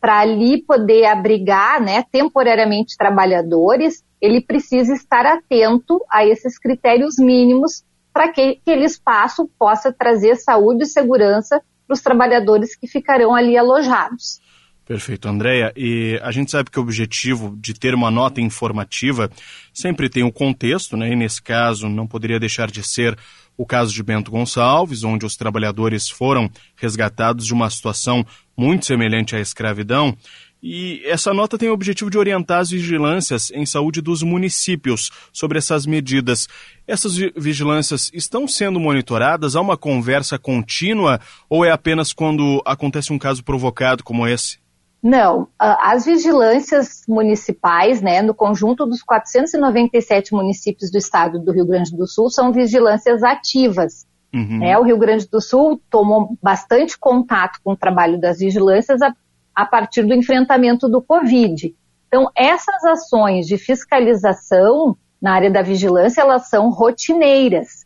para 0.00 0.18
ali 0.18 0.60
poder 0.60 1.04
abrigar 1.04 1.80
né, 1.80 2.04
temporariamente 2.10 2.96
trabalhadores, 2.96 4.02
ele 4.20 4.40
precisa 4.40 4.92
estar 4.92 5.24
atento 5.24 6.04
a 6.10 6.26
esses 6.26 6.58
critérios 6.58 7.14
mínimos 7.16 7.84
para 8.12 8.32
que 8.32 8.58
aquele 8.60 8.86
espaço 8.86 9.48
possa 9.56 9.92
trazer 9.92 10.34
saúde 10.34 10.82
e 10.82 10.86
segurança 10.86 11.62
para 11.86 11.94
os 11.94 12.00
trabalhadores 12.00 12.74
que 12.74 12.88
ficarão 12.88 13.36
ali 13.36 13.56
alojados. 13.56 14.40
Perfeito, 14.86 15.26
Andréia. 15.28 15.72
E 15.74 16.20
a 16.22 16.30
gente 16.30 16.50
sabe 16.50 16.70
que 16.70 16.78
o 16.78 16.82
objetivo 16.82 17.56
de 17.58 17.72
ter 17.72 17.94
uma 17.94 18.10
nota 18.10 18.40
informativa 18.40 19.30
sempre 19.72 20.10
tem 20.10 20.22
um 20.22 20.30
contexto, 20.30 20.94
né? 20.96 21.10
E 21.10 21.16
nesse 21.16 21.40
caso 21.40 21.88
não 21.88 22.06
poderia 22.06 22.38
deixar 22.38 22.70
de 22.70 22.82
ser 22.82 23.16
o 23.56 23.64
caso 23.64 23.94
de 23.94 24.02
Bento 24.02 24.30
Gonçalves, 24.30 25.02
onde 25.02 25.24
os 25.24 25.36
trabalhadores 25.36 26.10
foram 26.10 26.50
resgatados 26.76 27.46
de 27.46 27.54
uma 27.54 27.70
situação 27.70 28.26
muito 28.56 28.84
semelhante 28.84 29.34
à 29.34 29.40
escravidão. 29.40 30.14
E 30.62 31.02
essa 31.04 31.32
nota 31.32 31.56
tem 31.56 31.68
o 31.68 31.74
objetivo 31.74 32.10
de 32.10 32.18
orientar 32.18 32.60
as 32.60 32.70
vigilâncias 32.70 33.50
em 33.52 33.64
saúde 33.64 34.00
dos 34.00 34.22
municípios 34.22 35.10
sobre 35.32 35.58
essas 35.58 35.86
medidas. 35.86 36.48
Essas 36.86 37.16
vigilâncias 37.36 38.10
estão 38.12 38.48
sendo 38.48 38.80
monitoradas? 38.80 39.56
Há 39.56 39.60
uma 39.60 39.76
conversa 39.76 40.38
contínua 40.38 41.20
ou 41.48 41.64
é 41.64 41.70
apenas 41.70 42.12
quando 42.12 42.62
acontece 42.66 43.12
um 43.12 43.18
caso 43.18 43.44
provocado 43.44 44.02
como 44.02 44.26
esse? 44.26 44.63
Não, 45.04 45.48
as 45.58 46.06
vigilâncias 46.06 47.02
municipais, 47.06 48.00
né, 48.00 48.22
no 48.22 48.32
conjunto 48.32 48.86
dos 48.86 49.02
497 49.02 50.32
municípios 50.32 50.90
do 50.90 50.96
estado 50.96 51.38
do 51.38 51.52
Rio 51.52 51.66
Grande 51.66 51.94
do 51.94 52.06
Sul, 52.06 52.30
são 52.30 52.50
vigilâncias 52.50 53.22
ativas. 53.22 54.06
Uhum. 54.32 54.64
É, 54.64 54.78
o 54.78 54.82
Rio 54.82 54.96
Grande 54.96 55.28
do 55.28 55.42
Sul 55.42 55.78
tomou 55.90 56.34
bastante 56.42 56.98
contato 56.98 57.60
com 57.62 57.72
o 57.72 57.76
trabalho 57.76 58.18
das 58.18 58.38
vigilâncias 58.38 59.02
a, 59.02 59.14
a 59.54 59.66
partir 59.66 60.04
do 60.04 60.14
enfrentamento 60.14 60.88
do 60.88 61.02
Covid. 61.02 61.74
Então, 62.08 62.30
essas 62.34 62.82
ações 62.82 63.46
de 63.46 63.58
fiscalização 63.58 64.96
na 65.20 65.34
área 65.34 65.50
da 65.50 65.60
vigilância, 65.60 66.22
elas 66.22 66.48
são 66.48 66.70
rotineiras. 66.70 67.84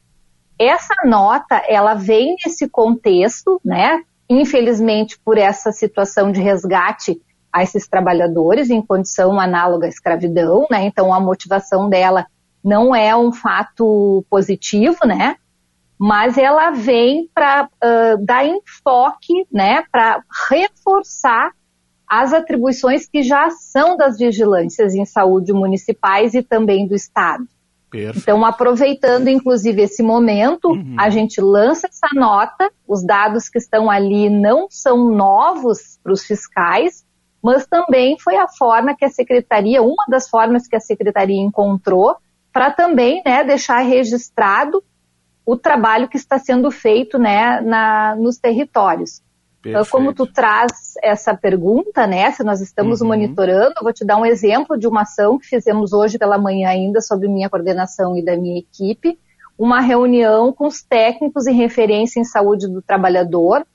Essa 0.56 0.94
nota, 1.04 1.60
ela 1.68 1.94
vem 1.94 2.36
nesse 2.44 2.68
contexto, 2.68 3.60
né? 3.64 4.04
Infelizmente, 4.28 5.18
por 5.24 5.38
essa 5.38 5.72
situação 5.72 6.30
de 6.30 6.40
resgate 6.40 7.20
a 7.52 7.62
esses 7.62 7.88
trabalhadores 7.88 8.68
em 8.70 8.82
condição 8.82 9.40
análoga 9.40 9.86
à 9.86 9.88
escravidão, 9.88 10.66
né? 10.70 10.84
Então, 10.84 11.12
a 11.12 11.20
motivação 11.20 11.88
dela 11.88 12.26
não 12.62 12.94
é 12.94 13.16
um 13.16 13.32
fato 13.32 14.24
positivo, 14.28 14.98
né? 15.06 15.36
mas 15.98 16.38
ela 16.38 16.70
vem 16.70 17.28
para 17.34 17.64
uh, 17.64 18.24
dar 18.24 18.46
enfoque, 18.46 19.44
né, 19.52 19.82
para 19.90 20.22
reforçar 20.48 21.50
as 22.06 22.32
atribuições 22.32 23.06
que 23.06 23.22
já 23.22 23.50
são 23.50 23.96
das 23.96 24.16
vigilâncias 24.16 24.94
em 24.94 25.04
saúde 25.04 25.52
municipais 25.52 26.34
e 26.34 26.42
também 26.42 26.86
do 26.86 26.94
Estado. 26.94 27.44
Perfeito. 27.90 28.18
Então, 28.20 28.44
aproveitando 28.44 29.28
inclusive 29.28 29.82
esse 29.82 30.02
momento, 30.02 30.68
uhum. 30.68 30.94
a 30.98 31.08
gente 31.08 31.40
lança 31.40 31.86
essa 31.86 32.08
nota, 32.14 32.70
os 32.86 33.04
dados 33.04 33.48
que 33.48 33.58
estão 33.58 33.90
ali 33.90 34.28
não 34.28 34.66
são 34.70 35.10
novos 35.10 35.98
para 36.02 36.12
os 36.12 36.24
fiscais, 36.24 37.04
mas 37.42 37.66
também 37.66 38.18
foi 38.18 38.36
a 38.36 38.48
forma 38.48 38.94
que 38.94 39.04
a 39.04 39.10
secretaria, 39.10 39.82
uma 39.82 40.04
das 40.08 40.28
formas 40.28 40.66
que 40.66 40.76
a 40.76 40.80
secretaria 40.80 41.40
encontrou, 41.40 42.16
para 42.52 42.70
também 42.70 43.22
né, 43.24 43.44
deixar 43.44 43.78
registrado 43.78 44.82
o 45.46 45.56
trabalho 45.56 46.08
que 46.08 46.16
está 46.16 46.38
sendo 46.38 46.70
feito 46.70 47.18
né, 47.18 47.60
na, 47.60 48.14
nos 48.16 48.36
territórios. 48.36 49.22
Então, 49.70 49.84
como 49.90 50.12
tu 50.12 50.26
traz 50.26 50.94
essa 51.02 51.34
pergunta, 51.34 52.06
né, 52.06 52.30
se 52.30 52.42
nós 52.42 52.60
estamos 52.60 53.00
uhum. 53.00 53.08
monitorando, 53.08 53.74
eu 53.76 53.82
vou 53.82 53.92
te 53.92 54.04
dar 54.04 54.16
um 54.16 54.26
exemplo 54.26 54.78
de 54.78 54.86
uma 54.86 55.02
ação 55.02 55.38
que 55.38 55.46
fizemos 55.46 55.92
hoje 55.92 56.18
pela 56.18 56.38
manhã 56.38 56.68
ainda 56.68 57.00
sobre 57.00 57.28
minha 57.28 57.48
coordenação 57.48 58.16
e 58.16 58.24
da 58.24 58.36
minha 58.36 58.58
equipe, 58.58 59.18
uma 59.58 59.80
reunião 59.80 60.52
com 60.52 60.66
os 60.66 60.82
técnicos 60.82 61.46
em 61.46 61.54
referência 61.54 62.20
em 62.20 62.24
saúde 62.24 62.68
do 62.68 62.80
trabalhador, 62.80 63.66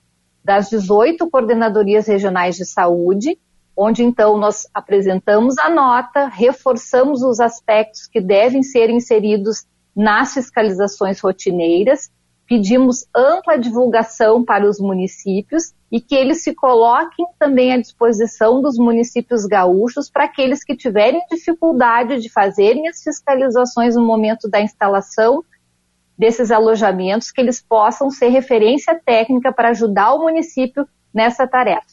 das 0.43 0.69
18 0.69 1.29
coordenadorias 1.29 2.07
regionais 2.07 2.55
de 2.55 2.65
saúde, 2.65 3.37
onde 3.75 4.03
então 4.03 4.37
nós 4.37 4.67
apresentamos 4.73 5.57
a 5.57 5.69
nota, 5.69 6.27
reforçamos 6.27 7.21
os 7.21 7.39
aspectos 7.39 8.07
que 8.07 8.21
devem 8.21 8.61
ser 8.61 8.89
inseridos 8.89 9.65
nas 9.95 10.33
fiscalizações 10.33 11.19
rotineiras, 11.19 12.11
pedimos 12.47 13.05
ampla 13.15 13.57
divulgação 13.57 14.43
para 14.43 14.67
os 14.67 14.79
municípios 14.79 15.73
e 15.93 16.01
que 16.01 16.15
eles 16.15 16.43
se 16.43 16.55
coloquem 16.55 17.23
também 17.37 17.71
à 17.71 17.79
disposição 17.79 18.63
dos 18.63 18.79
municípios 18.79 19.45
gaúchos 19.45 20.09
para 20.09 20.23
aqueles 20.23 20.63
que 20.63 20.75
tiverem 20.75 21.21
dificuldade 21.29 22.19
de 22.19 22.29
fazerem 22.29 22.87
as 22.87 23.03
fiscalizações 23.03 23.95
no 23.95 24.03
momento 24.03 24.49
da 24.49 24.59
instalação 24.59 25.45
desses 26.17 26.49
alojamentos, 26.49 27.31
que 27.31 27.39
eles 27.39 27.61
possam 27.61 28.09
ser 28.09 28.29
referência 28.29 28.99
técnica 29.05 29.53
para 29.53 29.69
ajudar 29.69 30.15
o 30.15 30.23
município 30.23 30.87
nessa 31.13 31.45
tarefa. 31.45 31.85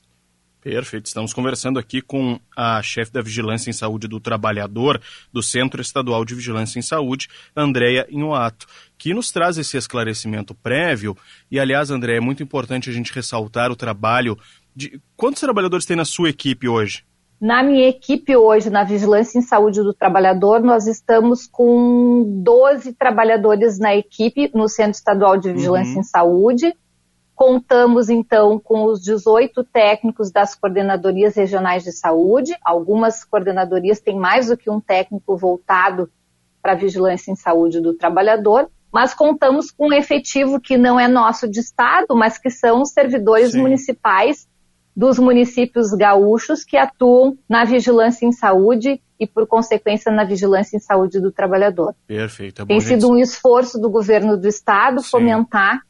Perfeito. 0.63 1.07
Estamos 1.07 1.33
conversando 1.33 1.79
aqui 1.79 2.03
com 2.03 2.39
a 2.55 2.83
chefe 2.83 3.11
da 3.11 3.23
Vigilância 3.23 3.71
em 3.71 3.73
Saúde 3.73 4.07
do 4.07 4.21
Trabalhador 4.21 5.01
do 5.33 5.43
Centro 5.43 5.81
Estadual 5.81 6.23
de 6.23 6.35
Vigilância 6.35 6.79
em 6.79 6.83
Saúde, 6.83 7.29
Andréia 7.57 8.07
Inhoato, 8.11 8.67
que 8.99 9.15
nos 9.15 9.31
traz 9.31 9.57
esse 9.57 9.79
esclarecimento 9.79 10.55
prévio. 10.55 11.17
E, 11.51 11.59
aliás, 11.59 11.91
André, 11.91 12.17
é 12.17 12.21
muito 12.21 12.43
importante 12.43 12.91
a 12.91 12.93
gente 12.93 13.13
ressaltar 13.13 13.71
o 13.71 13.77
trabalho 13.77 14.39
de. 14.77 15.01
Quantos 15.17 15.41
trabalhadores 15.41 15.87
tem 15.87 15.97
na 15.97 16.05
sua 16.05 16.29
equipe 16.29 16.69
hoje? 16.69 17.05
Na 17.41 17.63
minha 17.63 17.89
equipe 17.89 18.37
hoje, 18.37 18.69
na 18.69 18.85
Vigilância 18.85 19.39
em 19.39 19.43
Saúde 19.43 19.83
do 19.83 19.95
Trabalhador, 19.95 20.61
nós 20.61 20.87
estamos 20.87 21.47
com 21.47 22.43
12 22.45 22.93
trabalhadores 22.93 23.79
na 23.79 23.97
equipe 23.97 24.51
no 24.55 24.69
Centro 24.69 24.99
Estadual 24.99 25.39
de 25.39 25.51
Vigilância 25.51 25.95
uhum. 25.95 26.01
em 26.01 26.05
Saúde 26.05 26.75
Contamos, 27.41 28.11
então, 28.11 28.61
com 28.61 28.85
os 28.85 29.01
18 29.01 29.65
técnicos 29.65 30.31
das 30.31 30.55
coordenadorias 30.55 31.35
regionais 31.35 31.83
de 31.83 31.91
saúde. 31.91 32.55
Algumas 32.63 33.25
coordenadorias 33.25 33.99
têm 33.99 34.15
mais 34.15 34.49
do 34.49 34.59
que 34.59 34.69
um 34.69 34.79
técnico 34.79 35.39
voltado 35.39 36.11
para 36.61 36.73
a 36.73 36.77
vigilância 36.77 37.33
em 37.33 37.35
saúde 37.35 37.81
do 37.81 37.95
trabalhador, 37.95 38.69
mas 38.93 39.15
contamos 39.15 39.71
com 39.71 39.89
um 39.89 39.93
efetivo 39.95 40.61
que 40.61 40.77
não 40.77 41.01
é 41.01 41.09
nosso 41.09 41.49
de 41.49 41.61
Estado, 41.61 42.15
mas 42.15 42.37
que 42.37 42.51
são 42.51 42.83
os 42.83 42.91
servidores 42.91 43.53
Sim. 43.53 43.63
municipais 43.63 44.47
dos 44.95 45.19
municípios 45.19 45.95
gaúchos 45.95 46.63
que 46.63 46.77
atuam 46.77 47.39
na 47.49 47.65
vigilância 47.65 48.27
em 48.27 48.33
saúde 48.33 49.01
e, 49.19 49.27
por 49.27 49.47
consequência, 49.47 50.13
na 50.13 50.25
vigilância 50.25 50.77
em 50.77 50.81
saúde 50.81 51.19
do 51.19 51.33
trabalhador. 51.33 51.95
Perfeito. 52.07 52.61
É 52.61 52.67
Tem 52.67 52.81
sido 52.81 53.11
um 53.11 53.17
esforço 53.17 53.81
do 53.81 53.89
governo 53.89 54.37
do 54.37 54.47
Estado 54.47 55.01
Sim. 55.01 55.09
fomentar 55.09 55.81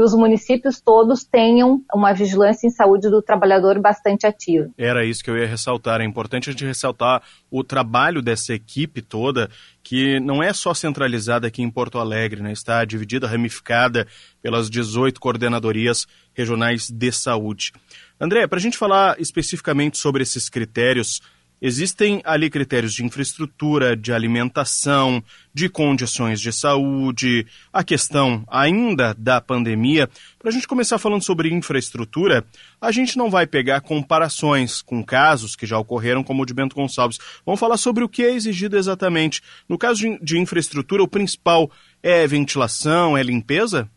que 0.00 0.04
os 0.04 0.14
municípios 0.14 0.80
todos 0.80 1.24
tenham 1.24 1.84
uma 1.92 2.14
vigilância 2.14 2.66
em 2.66 2.70
saúde 2.70 3.10
do 3.10 3.20
trabalhador 3.20 3.78
bastante 3.78 4.26
ativa. 4.26 4.70
Era 4.78 5.04
isso 5.04 5.22
que 5.22 5.28
eu 5.28 5.36
ia 5.36 5.46
ressaltar. 5.46 6.00
É 6.00 6.04
importante 6.04 6.48
a 6.48 6.52
gente 6.52 6.64
ressaltar 6.64 7.22
o 7.50 7.62
trabalho 7.62 8.22
dessa 8.22 8.54
equipe 8.54 9.02
toda, 9.02 9.50
que 9.82 10.18
não 10.18 10.42
é 10.42 10.54
só 10.54 10.72
centralizada 10.72 11.46
aqui 11.46 11.62
em 11.62 11.70
Porto 11.70 11.98
Alegre, 11.98 12.42
né? 12.42 12.50
está 12.50 12.82
dividida, 12.86 13.26
ramificada 13.26 14.06
pelas 14.40 14.70
18 14.70 15.20
coordenadorias 15.20 16.06
regionais 16.32 16.88
de 16.88 17.12
saúde. 17.12 17.70
André, 18.18 18.46
para 18.46 18.58
a 18.58 18.62
gente 18.62 18.78
falar 18.78 19.20
especificamente 19.20 19.98
sobre 19.98 20.22
esses 20.22 20.48
critérios 20.48 21.20
Existem 21.62 22.22
ali 22.24 22.48
critérios 22.48 22.94
de 22.94 23.04
infraestrutura, 23.04 23.94
de 23.94 24.12
alimentação, 24.12 25.22
de 25.52 25.68
condições 25.68 26.40
de 26.40 26.52
saúde, 26.52 27.46
a 27.70 27.84
questão 27.84 28.44
ainda 28.48 29.14
da 29.18 29.40
pandemia. 29.40 30.08
Para 30.38 30.48
a 30.48 30.52
gente 30.52 30.66
começar 30.66 30.98
falando 30.98 31.22
sobre 31.22 31.52
infraestrutura, 31.52 32.46
a 32.80 32.90
gente 32.90 33.18
não 33.18 33.28
vai 33.28 33.46
pegar 33.46 33.82
comparações 33.82 34.80
com 34.80 35.04
casos 35.04 35.54
que 35.54 35.66
já 35.66 35.78
ocorreram, 35.78 36.24
como 36.24 36.42
o 36.42 36.46
de 36.46 36.54
Bento 36.54 36.74
Gonçalves. 36.74 37.18
Vamos 37.44 37.60
falar 37.60 37.76
sobre 37.76 38.02
o 38.02 38.08
que 38.08 38.22
é 38.22 38.32
exigido 38.32 38.78
exatamente. 38.78 39.42
No 39.68 39.76
caso 39.76 40.18
de, 40.22 40.38
infraestrutura, 40.38 41.02
o 41.02 41.08
principal 41.08 41.70
é 42.02 42.26
ventilação, 42.26 43.18
é 43.18 43.22
limpeza? 43.22 43.90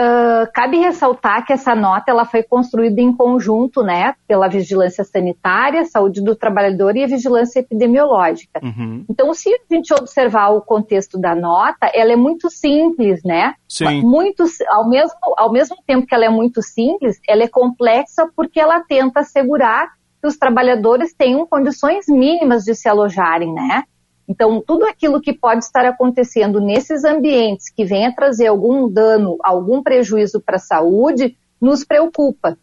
Uh, 0.00 0.50
cabe 0.54 0.78
ressaltar 0.78 1.44
que 1.44 1.52
essa 1.52 1.74
nota 1.74 2.10
ela 2.10 2.24
foi 2.24 2.42
construída 2.42 3.02
em 3.02 3.14
conjunto, 3.14 3.82
né, 3.82 4.14
pela 4.26 4.48
vigilância 4.48 5.04
sanitária, 5.04 5.84
saúde 5.84 6.22
do 6.22 6.34
trabalhador 6.34 6.96
e 6.96 7.04
a 7.04 7.06
vigilância 7.06 7.60
epidemiológica. 7.60 8.60
Uhum. 8.62 9.04
Então, 9.10 9.34
se 9.34 9.50
a 9.52 9.74
gente 9.74 9.92
observar 9.92 10.50
o 10.50 10.62
contexto 10.62 11.18
da 11.18 11.34
nota, 11.34 11.90
ela 11.92 12.12
é 12.12 12.16
muito 12.16 12.48
simples, 12.48 13.22
né? 13.22 13.54
Sim. 13.68 14.00
Muito, 14.00 14.42
ao 14.70 14.88
mesmo, 14.88 15.18
ao 15.36 15.52
mesmo 15.52 15.76
tempo 15.86 16.06
que 16.06 16.14
ela 16.14 16.24
é 16.24 16.30
muito 16.30 16.62
simples, 16.62 17.20
ela 17.28 17.42
é 17.42 17.48
complexa 17.48 18.26
porque 18.34 18.58
ela 18.58 18.80
tenta 18.80 19.20
assegurar 19.20 19.88
que 20.18 20.26
os 20.26 20.38
trabalhadores 20.38 21.12
tenham 21.12 21.46
condições 21.46 22.06
mínimas 22.08 22.64
de 22.64 22.74
se 22.74 22.88
alojarem, 22.88 23.52
né? 23.52 23.84
Então, 24.30 24.62
tudo 24.64 24.84
aquilo 24.84 25.20
que 25.20 25.32
pode 25.32 25.64
estar 25.64 25.84
acontecendo 25.84 26.60
nesses 26.60 27.02
ambientes 27.02 27.68
que 27.68 27.84
venha 27.84 28.14
trazer 28.14 28.46
algum 28.46 28.88
dano, 28.88 29.36
algum 29.42 29.82
prejuízo 29.82 30.40
para 30.40 30.54
a 30.54 30.60
saúde, 30.60 31.36
nos 31.60 31.84
preocupa. 31.84 32.56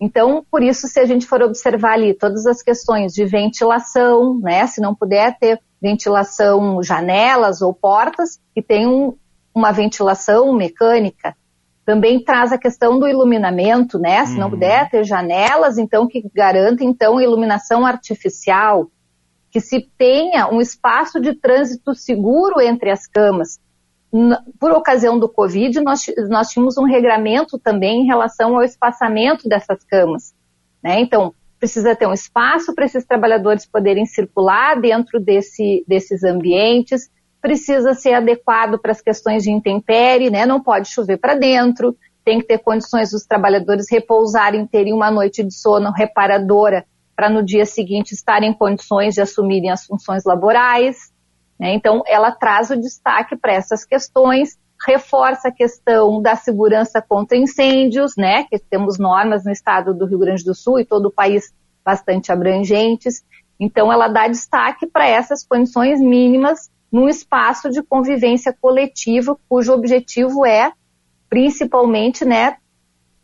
Então, 0.00 0.46
por 0.48 0.62
isso, 0.62 0.86
se 0.86 1.00
a 1.00 1.04
gente 1.04 1.26
for 1.26 1.42
observar 1.42 1.94
ali 1.94 2.14
todas 2.14 2.46
as 2.46 2.62
questões 2.62 3.12
de 3.12 3.24
ventilação, 3.24 4.38
né, 4.38 4.64
se 4.68 4.80
não 4.80 4.94
puder 4.94 5.36
ter 5.36 5.58
ventilação, 5.82 6.80
janelas 6.80 7.60
ou 7.60 7.74
portas, 7.74 8.38
que 8.54 8.62
tenham 8.62 9.16
uma 9.52 9.72
ventilação 9.72 10.52
mecânica, 10.52 11.34
também 11.84 12.22
traz 12.22 12.52
a 12.52 12.58
questão 12.58 13.00
do 13.00 13.08
iluminamento, 13.08 13.98
né? 13.98 14.24
Se 14.26 14.38
não 14.38 14.44
uhum. 14.44 14.50
puder 14.50 14.88
ter 14.88 15.02
janelas, 15.02 15.76
então 15.76 16.06
que 16.06 16.22
garanta 16.32 16.84
então 16.84 17.20
iluminação 17.20 17.84
artificial, 17.84 18.88
que 19.50 19.60
se 19.60 19.88
tenha 19.98 20.48
um 20.48 20.60
espaço 20.60 21.20
de 21.20 21.34
trânsito 21.34 21.94
seguro 21.94 22.60
entre 22.60 22.90
as 22.90 23.06
camas. 23.06 23.58
Por 24.58 24.72
ocasião 24.72 25.18
do 25.18 25.28
Covid, 25.28 25.80
nós, 25.80 26.04
nós 26.28 26.48
tínhamos 26.48 26.76
um 26.76 26.84
regramento 26.84 27.58
também 27.58 28.02
em 28.02 28.06
relação 28.06 28.56
ao 28.56 28.62
espaçamento 28.62 29.48
dessas 29.48 29.84
camas. 29.84 30.34
Né? 30.82 31.00
Então, 31.00 31.34
precisa 31.58 31.94
ter 31.94 32.06
um 32.06 32.12
espaço 32.12 32.74
para 32.74 32.86
esses 32.86 33.04
trabalhadores 33.04 33.66
poderem 33.66 34.06
circular 34.06 34.80
dentro 34.80 35.20
desse, 35.20 35.84
desses 35.86 36.24
ambientes, 36.24 37.10
precisa 37.40 37.92
ser 37.94 38.14
adequado 38.14 38.78
para 38.78 38.92
as 38.92 39.00
questões 39.00 39.42
de 39.42 39.50
intempérie, 39.50 40.30
né? 40.30 40.46
Não 40.46 40.62
pode 40.62 40.88
chover 40.88 41.18
para 41.18 41.34
dentro, 41.34 41.96
tem 42.24 42.38
que 42.38 42.46
ter 42.46 42.58
condições 42.58 43.10
dos 43.10 43.24
trabalhadores 43.24 43.86
repousarem, 43.90 44.66
terem 44.66 44.92
uma 44.92 45.10
noite 45.10 45.42
de 45.42 45.54
sono 45.54 45.90
reparadora 45.90 46.84
para 47.20 47.28
no 47.28 47.44
dia 47.44 47.66
seguinte 47.66 48.12
estarem 48.12 48.48
em 48.48 48.54
condições 48.54 49.12
de 49.12 49.20
assumirem 49.20 49.70
as 49.70 49.84
funções 49.84 50.24
laborais. 50.24 51.12
Né? 51.58 51.74
Então, 51.74 52.02
ela 52.06 52.32
traz 52.32 52.70
o 52.70 52.80
destaque 52.80 53.36
para 53.36 53.52
essas 53.52 53.84
questões, 53.84 54.58
reforça 54.86 55.48
a 55.48 55.52
questão 55.52 56.22
da 56.22 56.34
segurança 56.34 57.04
contra 57.06 57.36
incêndios, 57.36 58.16
né? 58.16 58.44
Que 58.44 58.58
temos 58.58 58.98
normas 58.98 59.44
no 59.44 59.50
estado 59.50 59.92
do 59.92 60.06
Rio 60.06 60.18
Grande 60.18 60.42
do 60.42 60.54
Sul 60.54 60.80
e 60.80 60.86
todo 60.86 61.08
o 61.08 61.12
país 61.12 61.52
bastante 61.84 62.32
abrangentes. 62.32 63.22
Então, 63.60 63.92
ela 63.92 64.08
dá 64.08 64.26
destaque 64.26 64.86
para 64.86 65.06
essas 65.06 65.44
condições 65.44 66.00
mínimas 66.00 66.70
num 66.90 67.06
espaço 67.06 67.68
de 67.68 67.82
convivência 67.82 68.56
coletiva, 68.58 69.36
cujo 69.46 69.74
objetivo 69.74 70.46
é, 70.46 70.72
principalmente, 71.28 72.24
né, 72.24 72.56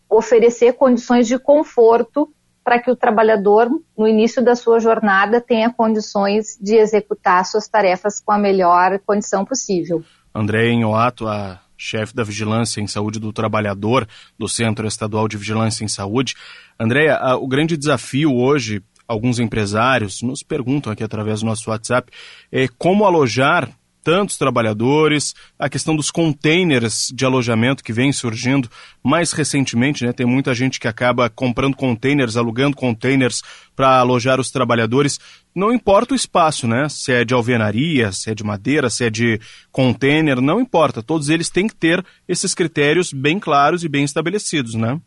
oferecer 0.06 0.74
condições 0.74 1.26
de 1.26 1.38
conforto 1.38 2.30
para 2.66 2.82
que 2.82 2.90
o 2.90 2.96
trabalhador, 2.96 3.70
no 3.96 4.08
início 4.08 4.42
da 4.42 4.56
sua 4.56 4.80
jornada, 4.80 5.40
tenha 5.40 5.72
condições 5.72 6.58
de 6.60 6.74
executar 6.74 7.46
suas 7.46 7.68
tarefas 7.68 8.18
com 8.18 8.32
a 8.32 8.38
melhor 8.38 8.98
condição 9.06 9.44
possível. 9.44 10.02
André 10.34 10.70
Enhoato, 10.70 11.28
a 11.28 11.60
chefe 11.78 12.12
da 12.12 12.24
Vigilância 12.24 12.80
em 12.80 12.88
Saúde 12.88 13.20
do 13.20 13.32
Trabalhador 13.32 14.08
do 14.36 14.48
Centro 14.48 14.84
Estadual 14.84 15.28
de 15.28 15.36
Vigilância 15.36 15.84
em 15.84 15.88
Saúde. 15.88 16.34
Andréia, 16.76 17.36
o 17.36 17.46
grande 17.46 17.76
desafio 17.76 18.34
hoje, 18.34 18.82
alguns 19.06 19.38
empresários 19.38 20.20
nos 20.20 20.42
perguntam 20.42 20.92
aqui 20.92 21.04
através 21.04 21.38
do 21.38 21.46
nosso 21.46 21.70
WhatsApp, 21.70 22.10
é 22.50 22.66
como 22.76 23.04
alojar 23.04 23.70
tantos 24.06 24.38
trabalhadores, 24.38 25.34
a 25.58 25.68
questão 25.68 25.96
dos 25.96 26.12
containers 26.12 27.08
de 27.12 27.24
alojamento 27.24 27.82
que 27.82 27.92
vem 27.92 28.12
surgindo 28.12 28.70
mais 29.02 29.32
recentemente, 29.32 30.06
né? 30.06 30.12
Tem 30.12 30.24
muita 30.24 30.54
gente 30.54 30.78
que 30.78 30.86
acaba 30.86 31.28
comprando 31.28 31.76
containers, 31.76 32.36
alugando 32.36 32.76
containers 32.76 33.42
para 33.74 33.98
alojar 33.98 34.38
os 34.38 34.48
trabalhadores. 34.48 35.18
Não 35.52 35.72
importa 35.72 36.12
o 36.12 36.16
espaço, 36.16 36.68
né? 36.68 36.88
Se 36.88 37.10
é 37.10 37.24
de 37.24 37.34
alvenaria, 37.34 38.12
se 38.12 38.30
é 38.30 38.34
de 38.34 38.44
madeira, 38.44 38.88
se 38.88 39.04
é 39.04 39.10
de 39.10 39.40
container, 39.72 40.40
não 40.40 40.60
importa. 40.60 41.02
Todos 41.02 41.28
eles 41.28 41.50
têm 41.50 41.66
que 41.66 41.74
ter 41.74 42.06
esses 42.28 42.54
critérios 42.54 43.12
bem 43.12 43.40
claros 43.40 43.82
e 43.82 43.88
bem 43.88 44.04
estabelecidos, 44.04 44.76
né? 44.76 45.00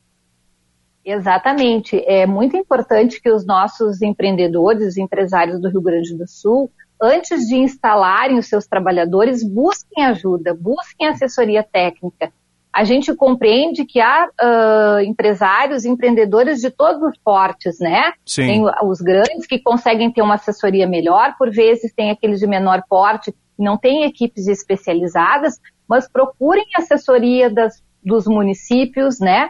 Exatamente. 1.06 2.04
É 2.06 2.28
muito 2.28 2.58
importante 2.58 3.22
que 3.22 3.32
os 3.32 3.46
nossos 3.46 4.02
empreendedores, 4.02 4.98
empresários 4.98 5.62
do 5.62 5.70
Rio 5.70 5.82
Grande 5.82 6.18
do 6.18 6.28
Sul, 6.28 6.70
antes 7.02 7.48
de 7.48 7.56
instalarem 7.56 8.38
os 8.38 8.48
seus 8.48 8.68
trabalhadores, 8.68 9.44
busquem 9.44 10.06
ajuda, 10.06 10.54
busquem 10.54 11.08
assessoria 11.08 11.64
técnica. 11.64 12.32
A 12.72 12.84
gente 12.84 13.16
compreende 13.16 13.84
que 13.84 14.00
há 14.00 14.28
uh, 14.28 15.00
empresários, 15.02 15.86
empreendedores 15.86 16.60
de 16.60 16.70
todos 16.70 17.02
os 17.02 17.18
portes, 17.18 17.80
né? 17.80 18.14
Sim. 18.26 18.46
Tem 18.46 18.64
os 18.84 19.02
grandes 19.02 19.48
que 19.48 19.60
conseguem 19.60 20.12
ter 20.12 20.22
uma 20.22 20.36
assessoria 20.36 20.86
melhor, 20.86 21.36
por 21.38 21.50
vezes 21.50 21.92
tem 21.94 22.12
aqueles 22.12 22.40
de 22.40 22.46
menor 22.46 22.84
porte 22.88 23.32
que 23.32 23.64
não 23.64 23.76
têm 23.78 24.04
equipes 24.04 24.48
especializadas, 24.48 25.60
mas 25.88 26.08
procurem 26.08 26.66
assessoria 26.78 27.50
das, 27.50 27.82
dos 28.04 28.28
municípios, 28.28 29.20
né? 29.20 29.50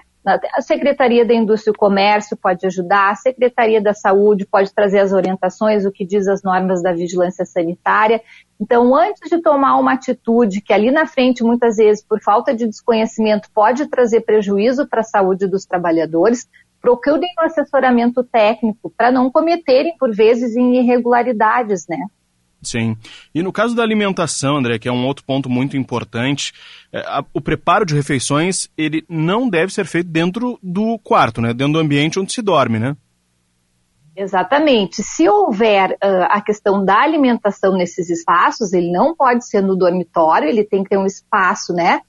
A 0.53 0.61
Secretaria 0.61 1.25
da 1.25 1.33
Indústria 1.33 1.71
e 1.71 1.77
Comércio 1.77 2.37
pode 2.37 2.65
ajudar, 2.65 3.11
a 3.11 3.15
Secretaria 3.15 3.81
da 3.81 3.93
Saúde 3.93 4.45
pode 4.45 4.73
trazer 4.73 4.99
as 4.99 5.13
orientações, 5.13 5.85
o 5.85 5.91
que 5.91 6.05
diz 6.05 6.27
as 6.27 6.43
normas 6.43 6.83
da 6.83 6.91
vigilância 6.91 7.45
sanitária. 7.45 8.21
Então, 8.59 8.93
antes 8.93 9.29
de 9.29 9.41
tomar 9.41 9.77
uma 9.77 9.93
atitude 9.93 10.61
que 10.61 10.73
ali 10.73 10.91
na 10.91 11.07
frente, 11.07 11.43
muitas 11.43 11.77
vezes, 11.77 12.03
por 12.03 12.21
falta 12.21 12.53
de 12.53 12.67
desconhecimento, 12.67 13.49
pode 13.53 13.87
trazer 13.87 14.21
prejuízo 14.21 14.87
para 14.87 15.01
a 15.01 15.03
saúde 15.03 15.47
dos 15.47 15.65
trabalhadores, 15.65 16.47
procurem 16.81 17.29
um 17.39 17.43
assessoramento 17.43 18.23
técnico 18.23 18.91
para 18.95 19.11
não 19.11 19.31
cometerem, 19.31 19.97
por 19.97 20.13
vezes, 20.13 20.55
irregularidades, 20.55 21.85
né? 21.87 21.97
Sim. 22.61 22.97
E 23.33 23.41
no 23.41 23.53
caso 23.53 23.75
da 23.75 23.83
alimentação, 23.83 24.57
André, 24.57 24.77
que 24.77 24.89
é 24.89 24.91
um 24.91 25.05
outro 25.05 25.23
ponto 25.23 25.49
muito 25.49 25.77
importante, 25.77 26.53
é, 26.91 26.99
a, 26.99 27.23
o 27.33 27.39
preparo 27.39 27.85
de 27.85 27.95
refeições, 27.95 28.67
ele 28.77 29.05
não 29.07 29.49
deve 29.49 29.73
ser 29.73 29.85
feito 29.85 30.09
dentro 30.09 30.59
do 30.61 30.99
quarto, 30.99 31.41
né? 31.41 31.53
Dentro 31.53 31.73
do 31.73 31.79
ambiente 31.79 32.19
onde 32.19 32.33
se 32.33 32.41
dorme, 32.41 32.77
né? 32.77 32.97
Exatamente. 34.15 35.01
Se 35.01 35.29
houver 35.29 35.91
uh, 35.91 36.27
a 36.29 36.41
questão 36.41 36.83
da 36.83 36.99
alimentação 36.99 37.77
nesses 37.77 38.09
espaços, 38.09 38.73
ele 38.73 38.91
não 38.91 39.15
pode 39.15 39.47
ser 39.47 39.61
no 39.61 39.77
dormitório, 39.77 40.49
ele 40.49 40.65
tem 40.65 40.83
que 40.83 40.89
ter 40.89 40.97
um 40.97 41.05
espaço, 41.05 41.71
né? 41.71 42.01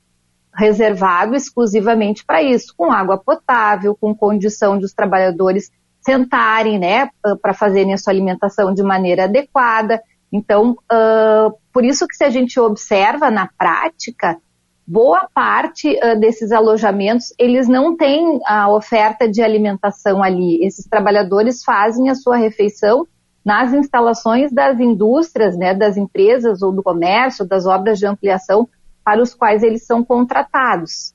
Reservado 0.52 1.36
exclusivamente 1.36 2.24
para 2.24 2.42
isso, 2.42 2.74
com 2.76 2.90
água 2.90 3.16
potável, 3.16 3.94
com 3.94 4.12
condição 4.12 4.76
de 4.76 4.84
os 4.84 4.92
trabalhadores 4.92 5.70
sentarem, 6.00 6.78
né, 6.78 7.10
para 7.40 7.54
fazerem 7.54 7.92
a 7.92 7.98
sua 7.98 8.12
alimentação 8.12 8.72
de 8.74 8.82
maneira 8.82 9.24
adequada. 9.24 10.02
Então, 10.32 10.72
uh, 10.72 11.52
por 11.72 11.84
isso 11.84 12.06
que 12.06 12.14
se 12.14 12.24
a 12.24 12.30
gente 12.30 12.58
observa 12.60 13.30
na 13.30 13.48
prática, 13.58 14.38
boa 14.86 15.28
parte 15.32 15.88
uh, 15.88 16.18
desses 16.18 16.52
alojamentos, 16.52 17.34
eles 17.38 17.68
não 17.68 17.96
têm 17.96 18.40
a 18.46 18.68
oferta 18.68 19.28
de 19.28 19.42
alimentação 19.42 20.22
ali. 20.22 20.64
Esses 20.64 20.86
trabalhadores 20.86 21.64
fazem 21.64 22.08
a 22.10 22.14
sua 22.14 22.36
refeição 22.36 23.06
nas 23.44 23.72
instalações 23.72 24.52
das 24.52 24.78
indústrias, 24.78 25.56
né, 25.56 25.74
das 25.74 25.96
empresas 25.96 26.62
ou 26.62 26.72
do 26.72 26.82
comércio, 26.82 27.46
das 27.46 27.66
obras 27.66 27.98
de 27.98 28.06
ampliação 28.06 28.68
para 29.04 29.22
os 29.22 29.34
quais 29.34 29.62
eles 29.62 29.86
são 29.86 30.04
contratados. 30.04 31.14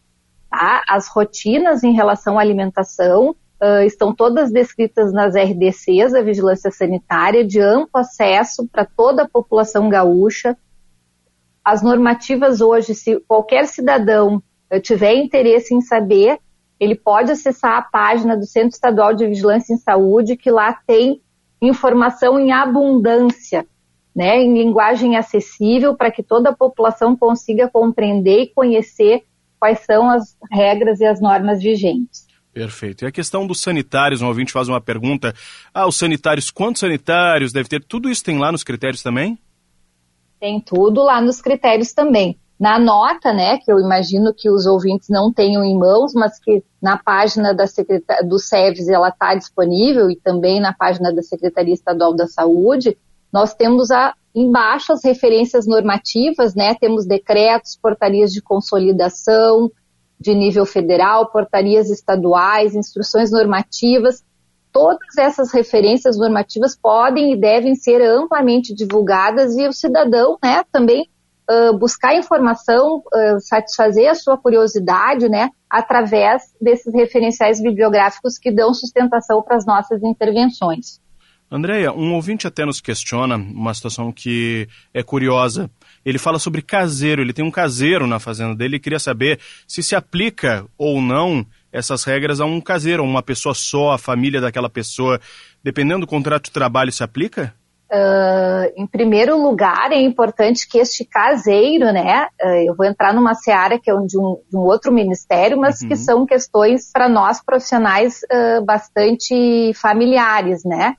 Tá? 0.50 0.84
As 0.90 1.08
rotinas 1.08 1.84
em 1.84 1.94
relação 1.94 2.38
à 2.38 2.42
alimentação 2.42 3.36
uh, 3.66 3.84
estão 3.84 4.14
todas 4.14 4.52
descritas 4.52 5.12
nas 5.12 5.34
RDCs, 5.36 6.14
a 6.14 6.22
vigilância 6.22 6.70
sanitária, 6.70 7.44
de 7.44 7.60
amplo 7.60 8.00
acesso 8.00 8.68
para 8.68 8.86
toda 8.86 9.24
a 9.24 9.28
população 9.28 9.90
gaúcha. 9.90 10.56
As 11.64 11.82
normativas 11.82 12.62
hoje, 12.62 12.94
se 12.94 13.20
qualquer 13.22 13.66
cidadão 13.66 14.42
uh, 14.72 14.80
tiver 14.80 15.16
interesse 15.16 15.74
em 15.74 15.82
saber, 15.82 16.40
ele 16.80 16.96
pode 16.96 17.32
acessar 17.32 17.78
a 17.78 17.82
página 17.82 18.38
do 18.38 18.46
Centro 18.46 18.76
Estadual 18.76 19.14
de 19.14 19.26
Vigilância 19.26 19.74
em 19.74 19.78
Saúde, 19.78 20.38
que 20.38 20.52
lá 20.52 20.74
tem 20.86 21.22
informação 21.62 22.38
em 22.38 22.52
abundância, 22.52 23.66
né, 24.16 24.38
em 24.38 24.54
linguagem 24.54 25.18
acessível, 25.18 25.96
para 25.96 26.12
que 26.12 26.22
toda 26.22 26.50
a 26.50 26.56
população 26.56 27.16
consiga 27.16 27.70
compreender 27.70 28.42
e 28.42 28.48
conhecer 28.48 29.24
quais 29.60 29.80
são 29.80 30.10
as 30.10 30.38
regras 30.52 31.00
e 31.00 31.06
as 31.06 31.20
normas 31.20 31.62
vigentes. 31.62 32.25
Perfeito. 32.56 33.04
E 33.04 33.08
a 33.08 33.12
questão 33.12 33.46
dos 33.46 33.60
sanitários, 33.60 34.22
um 34.22 34.28
ouvinte 34.28 34.54
faz 34.54 34.70
uma 34.70 34.80
pergunta. 34.80 35.34
Ah, 35.74 35.86
os 35.86 35.98
sanitários, 35.98 36.50
quantos 36.50 36.80
sanitários 36.80 37.52
deve 37.52 37.68
ter? 37.68 37.84
Tudo 37.84 38.10
isso 38.10 38.24
tem 38.24 38.40
lá 38.40 38.50
nos 38.50 38.64
critérios 38.64 39.04
também? 39.04 39.38
Tem 40.40 40.62
tudo 40.62 41.04
lá 41.04 41.20
nos 41.20 41.42
critérios 41.42 41.92
também. 41.92 42.40
Na 42.58 42.80
nota, 42.80 43.34
né, 43.34 43.58
que 43.58 43.70
eu 43.70 43.78
imagino 43.78 44.34
que 44.34 44.50
os 44.50 44.66
ouvintes 44.66 45.10
não 45.10 45.34
tenham 45.34 45.66
em 45.66 45.78
mãos, 45.78 46.14
mas 46.14 46.40
que 46.40 46.64
na 46.82 46.98
página 46.98 47.54
da 47.54 47.68
Secretaria 47.68 48.26
do 48.26 48.40
SEVES 48.40 48.88
ela 48.88 49.10
está 49.10 49.36
disponível 49.36 50.10
e 50.10 50.16
também 50.16 50.62
na 50.62 50.74
página 50.74 51.14
da 51.14 51.22
Secretaria 51.22 51.74
Estadual 51.74 52.16
da 52.16 52.26
Saúde, 52.26 52.98
nós 53.34 53.54
temos 53.54 53.92
a, 53.92 54.14
embaixo 54.34 54.94
as 54.94 55.04
referências 55.04 55.68
normativas, 55.68 56.56
né, 56.56 56.74
temos 56.76 57.06
decretos, 57.06 57.76
portarias 57.76 58.32
de 58.32 58.42
consolidação, 58.42 59.70
de 60.20 60.34
nível 60.34 60.66
federal, 60.66 61.32
portarias 61.32 61.90
estaduais, 61.90 62.76
instruções 62.76 63.32
normativas. 63.32 64.24
Todas 64.72 65.18
essas 65.18 65.54
referências 65.54 66.18
normativas 66.18 66.76
podem 66.76 67.34
e 67.34 67.40
devem 67.40 67.76
ser 67.76 68.02
amplamente 68.02 68.74
divulgadas 68.74 69.56
e 69.58 69.68
o 69.68 69.74
cidadão, 69.74 70.38
né, 70.44 70.64
também 70.72 71.10
uh, 71.50 71.78
buscar 71.78 72.16
informação, 72.16 72.98
uh, 72.98 73.40
satisfazer 73.40 74.10
a 74.10 74.16
sua 74.16 74.38
curiosidade, 74.38 75.30
né, 75.30 75.50
através 75.70 76.44
desses 76.60 76.94
referenciais 76.94 77.62
bibliográficos 77.62 78.38
que 78.38 78.52
dão 78.52 78.74
sustentação 78.74 79.42
para 79.42 79.56
as 79.56 79.66
nossas 79.66 80.04
intervenções. 80.04 81.00
Andréia, 81.50 81.94
um 81.94 82.16
ouvinte 82.16 82.48
até 82.48 82.66
nos 82.66 82.82
questiona 82.82 83.36
uma 83.36 83.74
situação 83.74 84.12
que 84.12 84.68
é 84.94 85.04
curiosa. 85.04 85.70
Ele 86.06 86.20
fala 86.20 86.38
sobre 86.38 86.62
caseiro, 86.62 87.22
ele 87.22 87.34
tem 87.34 87.44
um 87.44 87.52
caseiro 87.52 88.06
na 88.06 88.20
fazenda 88.20 88.56
dele 88.56 88.76
e 88.76 88.80
queria 88.80 89.00
saber 89.00 89.40
se 89.68 89.82
se 89.82 89.96
aplica 89.96 90.66
ou 90.78 91.02
não 91.02 91.46
essas 91.72 92.04
regras 92.04 92.40
a 92.40 92.46
um 92.46 92.62
caseiro, 92.62 93.04
a 93.04 93.06
uma 93.06 93.24
pessoa 93.24 93.56
só, 93.56 93.92
a 93.92 93.98
família 93.98 94.40
daquela 94.40 94.70
pessoa. 94.70 95.20
Dependendo 95.64 96.02
do 96.02 96.08
contrato 96.08 96.46
de 96.46 96.52
trabalho, 96.52 96.92
se 96.92 97.04
aplica? 97.04 97.54
Uh, 97.92 98.74
em 98.76 98.88
primeiro 98.88 99.42
lugar, 99.42 99.92
é 99.92 100.02
importante 100.02 100.68
que 100.68 100.80
este 100.80 101.06
caseiro, 101.06 101.92
né, 101.94 102.28
uh, 102.44 102.48
eu 102.66 102.76
vou 102.76 102.86
entrar 102.86 103.14
numa 103.14 103.36
seara 103.36 103.80
que 103.80 103.92
é 103.92 103.94
de 103.94 104.18
um, 104.18 104.40
de 104.50 104.58
um 104.58 104.62
outro 104.62 104.92
ministério, 104.92 105.58
mas 105.58 105.82
uhum. 105.82 105.90
que 105.90 105.96
são 105.96 106.26
questões 106.26 106.92
para 106.92 107.08
nós 107.08 107.44
profissionais 107.44 108.22
uh, 108.24 108.66
bastante 108.66 109.72
familiares, 109.76 110.64
né? 110.66 110.96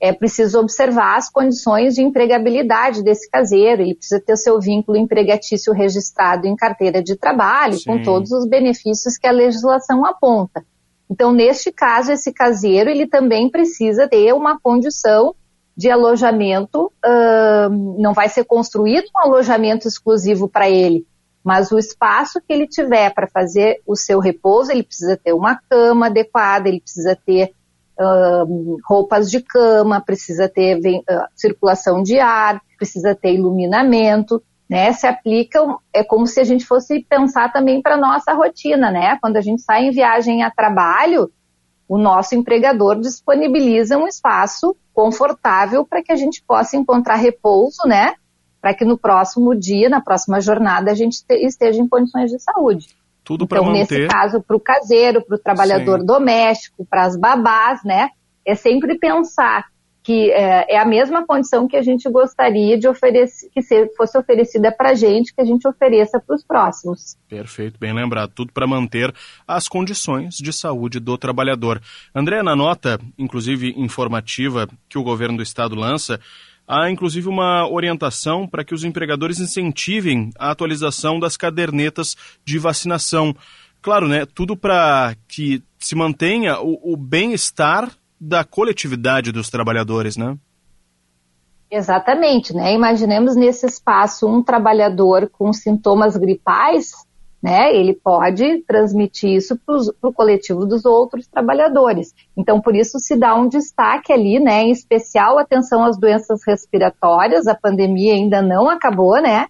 É 0.00 0.12
preciso 0.12 0.60
observar 0.60 1.16
as 1.16 1.28
condições 1.28 1.94
de 1.94 2.02
empregabilidade 2.02 3.02
desse 3.02 3.28
caseiro, 3.28 3.82
ele 3.82 3.96
precisa 3.96 4.20
ter 4.20 4.32
o 4.32 4.36
seu 4.36 4.60
vínculo 4.60 4.96
empregatício 4.96 5.72
registrado 5.72 6.46
em 6.46 6.54
carteira 6.54 7.02
de 7.02 7.16
trabalho, 7.16 7.74
Sim. 7.74 7.84
com 7.84 8.02
todos 8.02 8.30
os 8.30 8.46
benefícios 8.48 9.18
que 9.18 9.26
a 9.26 9.32
legislação 9.32 10.06
aponta. 10.06 10.64
Então, 11.10 11.32
neste 11.32 11.72
caso, 11.72 12.12
esse 12.12 12.32
caseiro, 12.32 12.90
ele 12.90 13.06
também 13.06 13.50
precisa 13.50 14.06
ter 14.06 14.32
uma 14.34 14.60
condição 14.60 15.34
de 15.76 15.90
alojamento, 15.90 16.92
não 17.98 18.12
vai 18.12 18.28
ser 18.28 18.44
construído 18.44 19.06
um 19.16 19.20
alojamento 19.20 19.88
exclusivo 19.88 20.48
para 20.48 20.68
ele, 20.68 21.06
mas 21.42 21.70
o 21.70 21.78
espaço 21.78 22.40
que 22.40 22.52
ele 22.52 22.66
tiver 22.66 23.14
para 23.14 23.26
fazer 23.26 23.80
o 23.86 23.96
seu 23.96 24.18
repouso, 24.18 24.70
ele 24.70 24.82
precisa 24.82 25.16
ter 25.16 25.32
uma 25.32 25.58
cama 25.70 26.06
adequada, 26.06 26.68
ele 26.68 26.80
precisa 26.80 27.16
ter 27.24 27.52
roupas 28.86 29.30
de 29.30 29.40
cama, 29.40 30.00
precisa 30.00 30.48
ter 30.48 30.78
uh, 30.78 31.02
circulação 31.34 32.02
de 32.02 32.18
ar, 32.18 32.60
precisa 32.76 33.14
ter 33.14 33.34
iluminamento, 33.34 34.42
né? 34.68 34.92
Se 34.92 35.06
aplica, 35.06 35.60
é 35.92 36.04
como 36.04 36.26
se 36.26 36.38
a 36.40 36.44
gente 36.44 36.64
fosse 36.64 37.04
pensar 37.08 37.52
também 37.52 37.82
para 37.82 37.96
nossa 37.96 38.32
rotina, 38.34 38.90
né? 38.90 39.18
Quando 39.20 39.36
a 39.36 39.40
gente 39.40 39.62
sai 39.62 39.86
em 39.86 39.90
viagem 39.90 40.42
a 40.42 40.50
trabalho, 40.50 41.30
o 41.88 41.96
nosso 41.96 42.34
empregador 42.34 43.00
disponibiliza 43.00 43.96
um 43.96 44.06
espaço 44.06 44.76
confortável 44.92 45.84
para 45.86 46.02
que 46.02 46.12
a 46.12 46.16
gente 46.16 46.42
possa 46.46 46.76
encontrar 46.76 47.16
repouso, 47.16 47.86
né? 47.86 48.14
Para 48.60 48.74
que 48.74 48.84
no 48.84 48.98
próximo 48.98 49.54
dia, 49.54 49.88
na 49.88 50.00
próxima 50.00 50.40
jornada, 50.40 50.90
a 50.90 50.94
gente 50.94 51.24
esteja 51.30 51.80
em 51.80 51.88
condições 51.88 52.30
de 52.30 52.38
saúde. 52.38 52.88
Tudo 53.28 53.46
para 53.46 53.58
então, 53.58 53.70
manter. 53.70 53.98
nesse 53.98 54.08
caso, 54.08 54.42
para 54.42 54.56
o 54.56 54.60
caseiro, 54.60 55.22
para 55.22 55.36
o 55.36 55.38
trabalhador 55.38 56.00
Sim. 56.00 56.06
doméstico, 56.06 56.86
para 56.88 57.04
as 57.04 57.14
babás, 57.14 57.84
né? 57.84 58.08
É 58.42 58.54
sempre 58.54 58.98
pensar 58.98 59.66
que 60.02 60.30
é, 60.30 60.76
é, 60.76 60.78
a 60.78 60.86
mesma 60.86 61.26
condição 61.26 61.68
que 61.68 61.76
a 61.76 61.82
gente 61.82 62.08
gostaria 62.08 62.78
de 62.78 62.88
oferecer, 62.88 63.50
que 63.52 63.60
se, 63.60 63.86
fosse 63.94 64.16
oferecida 64.16 64.72
para 64.72 64.92
a 64.92 64.94
gente, 64.94 65.34
que 65.34 65.42
a 65.42 65.44
gente 65.44 65.68
ofereça 65.68 66.18
para 66.18 66.34
os 66.34 66.42
próximos. 66.42 67.18
Perfeito, 67.28 67.78
bem 67.78 67.92
lembrado. 67.92 68.32
Tudo 68.34 68.50
para 68.50 68.66
manter 68.66 69.14
as 69.46 69.68
condições 69.68 70.36
de 70.36 70.50
saúde 70.50 70.98
do 70.98 71.18
trabalhador. 71.18 71.82
André, 72.14 72.42
na 72.42 72.56
nota, 72.56 72.98
inclusive 73.18 73.74
informativa, 73.76 74.66
que 74.88 74.96
o 74.96 75.02
governo 75.02 75.36
do 75.36 75.42
estado 75.42 75.74
lança, 75.74 76.18
há 76.68 76.90
inclusive 76.90 77.26
uma 77.28 77.66
orientação 77.68 78.46
para 78.46 78.62
que 78.62 78.74
os 78.74 78.84
empregadores 78.84 79.40
incentivem 79.40 80.30
a 80.38 80.50
atualização 80.50 81.18
das 81.18 81.36
cadernetas 81.36 82.14
de 82.44 82.58
vacinação. 82.58 83.34
Claro, 83.80 84.06
né? 84.06 84.26
Tudo 84.26 84.56
para 84.56 85.16
que 85.26 85.62
se 85.78 85.94
mantenha 85.94 86.60
o, 86.60 86.92
o 86.92 86.96
bem-estar 86.96 87.90
da 88.20 88.44
coletividade 88.44 89.32
dos 89.32 89.48
trabalhadores, 89.48 90.16
né? 90.16 90.36
Exatamente, 91.70 92.54
né? 92.54 92.74
Imaginemos 92.74 93.36
nesse 93.36 93.66
espaço 93.66 94.26
um 94.26 94.42
trabalhador 94.42 95.28
com 95.30 95.52
sintomas 95.52 96.16
gripais, 96.16 96.92
né? 97.42 97.74
Ele 97.74 97.94
pode 97.94 98.62
transmitir 98.66 99.30
isso 99.30 99.56
para 99.56 100.08
o 100.08 100.12
coletivo 100.12 100.66
dos 100.66 100.84
outros 100.84 101.26
trabalhadores. 101.26 102.12
Então, 102.36 102.60
por 102.60 102.74
isso 102.74 102.98
se 102.98 103.16
dá 103.16 103.34
um 103.34 103.48
destaque 103.48 104.12
ali, 104.12 104.40
né? 104.40 104.62
Em 104.62 104.72
especial 104.72 105.38
atenção 105.38 105.84
às 105.84 105.98
doenças 105.98 106.40
respiratórias. 106.46 107.46
A 107.46 107.54
pandemia 107.54 108.14
ainda 108.14 108.42
não 108.42 108.68
acabou, 108.68 109.20
né? 109.20 109.46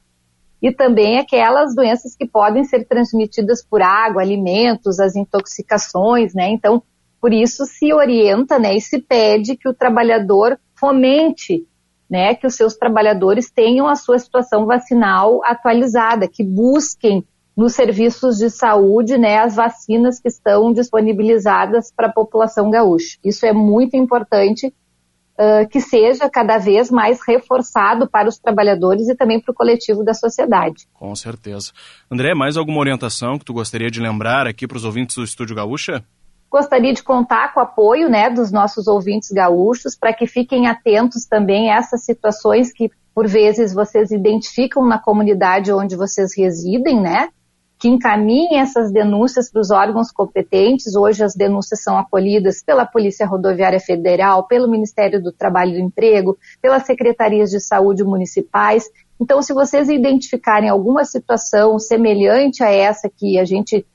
E 0.61 0.73
também 0.73 1.19
aquelas 1.19 1.75
doenças 1.75 2.17
que 2.17 2.27
podem 2.27 2.65
ser 2.65 2.85
transmitidas 2.87 3.65
por 3.65 3.81
água, 3.81 4.21
alimentos, 4.21 4.99
as 4.99 5.17
intoxicações, 5.17 6.35
né? 6.35 6.51
Então, 6.51 6.83
por 7.21 7.33
isso 7.33 7.65
se 7.65 7.93
orienta, 7.93 8.59
né, 8.59 8.77
e 8.77 8.81
se 8.81 9.01
pede 9.01 9.57
que 9.57 9.69
o 9.69 9.75
trabalhador 9.75 10.59
fomente, 10.75 11.67
né, 12.09 12.35
que 12.35 12.47
os 12.47 12.55
seus 12.55 12.77
trabalhadores 12.77 13.51
tenham 13.51 13.89
a 13.89 13.97
sua 13.97 14.19
situação 14.19 14.67
vacinal 14.67 15.41
atualizada, 15.45 16.29
que 16.29 16.45
busquem 16.45 17.27
nos 17.59 17.75
serviços 17.75 18.39
de 18.39 18.51
saúde, 18.51 19.19
né, 19.19 19.39
as 19.39 19.57
vacinas 19.57 20.21
que 20.21 20.29
estão 20.29 20.73
disponibilizadas 20.73 21.91
para 21.91 22.07
a 22.07 22.13
população 22.13 22.71
gaúcha. 22.71 23.19
Isso 23.25 23.45
é 23.45 23.53
muito 23.53 23.97
importante 23.97 24.69
uh, 24.69 25.69
que 25.69 25.81
seja 25.81 26.31
cada 26.31 26.57
vez 26.59 26.89
mais 26.89 27.19
reforçado 27.27 28.09
para 28.09 28.29
os 28.29 28.39
trabalhadores 28.39 29.09
e 29.09 29.17
também 29.17 29.41
para 29.41 29.51
o 29.51 29.55
coletivo 29.55 30.05
da 30.05 30.15
sociedade. 30.15 30.87
Com 30.95 31.13
certeza. 31.17 31.73
André, 32.09 32.33
mais 32.33 32.57
alguma 32.57 32.79
orientação 32.79 33.37
que 33.37 33.45
tu 33.45 33.53
gostaria 33.53 33.91
de 33.91 34.01
lembrar 34.01 34.47
aqui 34.47 34.65
para 34.65 34.77
os 34.77 34.85
ouvintes 34.85 35.17
do 35.17 35.25
Estúdio 35.25 35.57
Gaúcha? 35.57 36.05
Gostaria 36.49 36.93
de 36.93 37.03
contar 37.03 37.53
com 37.53 37.59
o 37.59 37.65
apoio 37.65 38.09
né, 38.09 38.31
dos 38.31 38.53
nossos 38.53 38.87
ouvintes 38.87 39.33
gaúchos 39.33 39.97
para 39.97 40.13
que 40.13 40.29
fiquem 40.29 40.69
atentos 40.69 41.27
também 41.27 41.73
a 41.73 41.79
essas 41.79 42.05
situações 42.05 42.73
que, 42.73 42.89
por 43.13 43.27
vezes, 43.27 43.75
vocês 43.75 44.13
identificam 44.13 44.87
na 44.87 44.97
comunidade 44.97 45.73
onde 45.73 45.97
vocês 45.97 46.37
residem, 46.37 47.01
né? 47.01 47.31
Que 47.79 47.89
encaminhem 47.89 48.59
essas 48.59 48.93
denúncias 48.93 49.51
para 49.51 49.61
os 49.61 49.71
órgãos 49.71 50.11
competentes. 50.11 50.97
Hoje 50.97 51.23
as 51.23 51.35
denúncias 51.35 51.83
são 51.83 51.97
acolhidas 51.97 52.63
pela 52.63 52.85
Polícia 52.85 53.27
Rodoviária 53.27 53.79
Federal, 53.79 54.47
pelo 54.47 54.69
Ministério 54.69 55.23
do 55.23 55.33
Trabalho 55.33 55.71
e 55.71 55.75
do 55.75 55.87
Emprego, 55.87 56.37
pelas 56.61 56.85
secretarias 56.85 57.51
de 57.51 57.61
saúde 57.61 58.03
municipais. 58.03 58.85
Então, 59.21 59.43
se 59.43 59.53
vocês 59.53 59.89
identificarem 59.89 60.69
alguma 60.69 61.05
situação 61.05 61.79
semelhante 61.79 62.63
a 62.63 62.71
essa 62.71 63.09
que 63.09 63.39
a 63.39 63.45
gente 63.45 63.87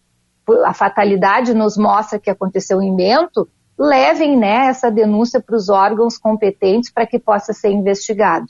a 0.66 0.74
fatalidade 0.74 1.54
nos 1.54 1.78
mostra 1.78 2.20
que 2.20 2.30
aconteceu 2.30 2.82
em 2.82 2.94
Bento, 2.96 3.48
levem 3.80 4.38
né, 4.38 4.68
essa 4.68 4.92
denúncia 4.92 5.42
para 5.42 5.56
os 5.56 5.70
órgãos 5.70 6.18
competentes 6.18 6.92
para 6.92 7.08
que 7.08 7.18
possa 7.18 7.54
ser 7.54 7.72
investigado. 7.72 8.46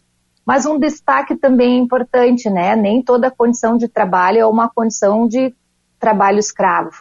Mas 0.45 0.65
um 0.65 0.77
destaque 0.77 1.35
também 1.35 1.79
importante, 1.79 2.49
né? 2.49 2.75
Nem 2.75 3.01
toda 3.01 3.31
condição 3.31 3.77
de 3.77 3.87
trabalho 3.87 4.39
é 4.39 4.45
uma 4.45 4.69
condição 4.69 5.27
de 5.27 5.55
trabalho 5.99 6.39
escravo. 6.39 6.91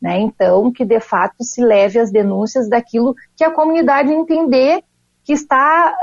Né? 0.00 0.20
Então, 0.20 0.70
que 0.70 0.84
de 0.84 1.00
fato 1.00 1.42
se 1.42 1.64
leve 1.64 1.98
as 1.98 2.10
denúncias 2.10 2.68
daquilo 2.68 3.14
que 3.34 3.42
a 3.42 3.50
comunidade 3.50 4.12
entender 4.12 4.84
que 5.24 5.32
está 5.32 5.96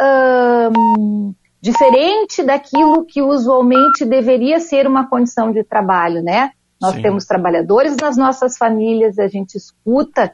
hum, 0.75 1.35
diferente 1.61 2.41
daquilo 2.41 3.05
que 3.05 3.21
usualmente 3.21 4.03
deveria 4.03 4.59
ser 4.59 4.87
uma 4.87 5.07
condição 5.07 5.51
de 5.51 5.63
trabalho, 5.63 6.23
né? 6.23 6.49
Nós 6.81 6.95
Sim. 6.95 7.03
temos 7.03 7.25
trabalhadores 7.25 7.95
nas 7.97 8.17
nossas 8.17 8.57
famílias, 8.57 9.19
a 9.19 9.27
gente 9.27 9.55
escuta 9.55 10.33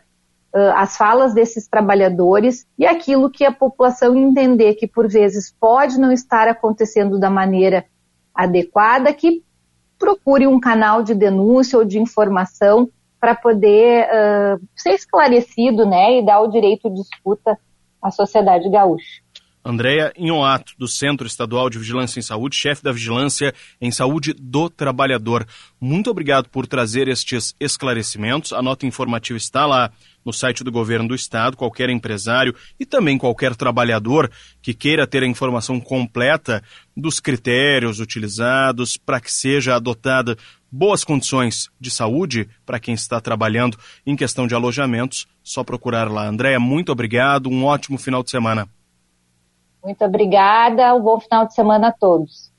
as 0.76 0.98
falas 0.98 1.34
desses 1.34 1.68
trabalhadores 1.68 2.66
e 2.78 2.86
aquilo 2.86 3.30
que 3.30 3.46
a 3.46 3.52
população 3.52 4.16
entender 4.16 4.76
que 4.76 4.88
por 4.88 5.08
vezes 5.08 5.54
pode 5.60 6.00
não 6.00 6.12
estar 6.12 6.48
acontecendo 6.48 7.20
da 7.20 7.30
maneira 7.30 7.86
adequada, 8.34 9.14
que 9.14 9.44
procure 9.98 10.48
um 10.48 10.60
canal 10.60 11.04
de 11.04 11.14
denúncia 11.14 11.78
ou 11.78 11.86
de 11.86 12.00
informação 12.00 12.90
para 13.20 13.34
poder 13.34 14.06
uh, 14.06 14.68
ser 14.76 14.92
esclarecido, 14.92 15.86
né, 15.86 16.20
e 16.20 16.26
dar 16.26 16.40
o 16.42 16.48
direito 16.48 16.90
de 16.90 17.02
escuta 17.02 17.58
à 18.02 18.12
sociedade 18.12 18.70
gaúcha. 18.70 19.22
Andréa 19.68 20.14
Inhoato, 20.16 20.72
do 20.78 20.88
Centro 20.88 21.28
Estadual 21.28 21.70
de 21.70 21.78
Vigilância 21.78 22.20
em 22.20 22.24
Saúde, 22.24 22.56
chefe 22.56 22.82
da 22.82 22.94
Vigilância 22.94 23.54
em 23.82 23.92
Saúde 23.92 24.34
do 24.34 24.70
Trabalhador. 24.70 25.46
Muito 25.78 26.10
obrigado 26.10 26.48
por 26.48 26.66
trazer 26.66 27.10
estes 27.10 27.54
esclarecimentos. 27.60 28.54
A 28.54 28.62
nota 28.62 28.86
informativa 28.86 29.36
está 29.36 29.66
lá 29.66 29.92
no 30.24 30.32
site 30.32 30.64
do 30.64 30.72
governo 30.72 31.10
do 31.10 31.16
estado. 31.16 31.58
Qualquer 31.58 31.90
empresário 31.90 32.56
e 32.80 32.86
também 32.86 33.18
qualquer 33.18 33.58
trabalhador 33.58 34.32
que 34.62 34.74
queira 34.74 35.06
ter 35.06 35.22
a 35.22 35.28
informação 35.28 35.82
completa 35.82 36.64
dos 36.96 37.20
critérios 37.20 38.00
utilizados 38.00 38.96
para 38.96 39.20
que 39.20 39.30
seja 39.30 39.76
adotada 39.76 40.38
boas 40.72 41.04
condições 41.04 41.70
de 41.78 41.92
saúde 41.92 42.48
para 42.66 42.80
quem 42.80 42.94
está 42.94 43.20
trabalhando 43.20 43.78
em 44.06 44.16
questão 44.16 44.48
de 44.48 44.56
alojamentos, 44.56 45.28
só 45.44 45.62
procurar 45.62 46.10
lá. 46.10 46.26
Andréa, 46.26 46.58
muito 46.58 46.90
obrigado. 46.90 47.50
Um 47.50 47.66
ótimo 47.66 47.98
final 47.98 48.24
de 48.24 48.32
semana. 48.32 48.66
Muito 49.88 50.04
obrigada, 50.04 50.94
um 50.94 51.02
bom 51.02 51.18
final 51.18 51.48
de 51.48 51.54
semana 51.54 51.88
a 51.88 51.92
todos. 51.94 52.52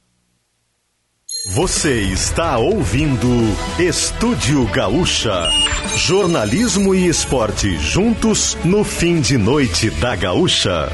Você 1.54 2.00
está 2.04 2.56
ouvindo 2.56 3.28
Estúdio 3.78 4.64
Gaúcha. 4.72 5.46
Jornalismo 5.94 6.94
e 6.94 7.06
esporte 7.06 7.76
juntos 7.76 8.56
no 8.64 8.82
fim 8.82 9.20
de 9.20 9.36
noite 9.36 9.90
da 9.90 10.16
Gaúcha. 10.16 10.88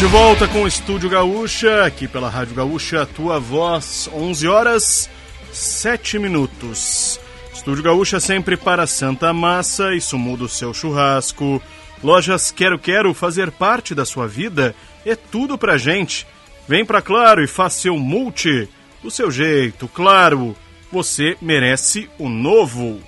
De 0.00 0.06
volta 0.06 0.48
com 0.48 0.62
o 0.62 0.66
Estúdio 0.66 1.10
Gaúcha, 1.10 1.84
aqui 1.84 2.08
pela 2.08 2.30
Rádio 2.30 2.54
Gaúcha, 2.54 3.04
tua 3.04 3.38
voz, 3.38 4.08
11 4.10 4.48
horas 4.48 5.10
7 5.52 6.18
minutos. 6.18 7.20
Estúdio 7.52 7.82
Gaúcha 7.82 8.18
sempre 8.18 8.56
para 8.56 8.86
Santa 8.86 9.30
Massa, 9.34 9.94
isso 9.94 10.16
muda 10.16 10.44
o 10.44 10.48
seu 10.48 10.72
churrasco. 10.72 11.60
Lojas 12.02 12.50
Quero 12.50 12.78
Quero 12.78 13.12
fazer 13.12 13.50
parte 13.50 13.94
da 13.94 14.06
sua 14.06 14.26
vida 14.26 14.74
é 15.04 15.14
tudo 15.14 15.58
pra 15.58 15.76
gente. 15.76 16.26
Vem 16.66 16.82
pra 16.82 17.02
Claro 17.02 17.44
e 17.44 17.46
faça 17.46 17.80
seu 17.80 17.98
multi 17.98 18.66
do 19.02 19.10
seu 19.10 19.30
jeito, 19.30 19.86
claro. 19.86 20.56
Você 20.90 21.36
merece 21.42 22.08
o 22.18 22.30
novo. 22.30 23.02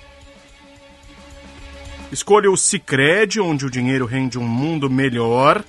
Escolha 2.11 2.51
o 2.51 2.55
Cicred, 2.55 3.41
onde 3.41 3.65
o 3.65 3.71
dinheiro 3.71 4.05
rende 4.05 4.37
um 4.37 4.47
mundo 4.47 4.91
melhor. 4.91 5.63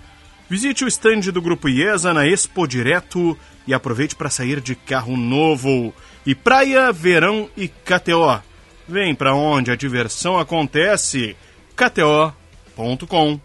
Visite 0.48 0.84
o 0.84 0.88
estande 0.88 1.32
do 1.32 1.40
Grupo 1.40 1.68
IESA 1.68 2.12
na 2.12 2.26
Expo 2.26 2.66
Direto 2.66 3.36
e 3.66 3.72
aproveite 3.72 4.14
para 4.14 4.28
sair 4.28 4.60
de 4.60 4.74
carro 4.74 5.16
novo. 5.16 5.94
E 6.26 6.34
praia, 6.34 6.92
verão 6.92 7.48
e 7.56 7.68
KTO. 7.68 8.42
Vem 8.86 9.14
para 9.14 9.34
onde 9.34 9.70
a 9.70 9.76
diversão 9.76 10.38
acontece. 10.38 11.34
KTO.com. 11.74 13.40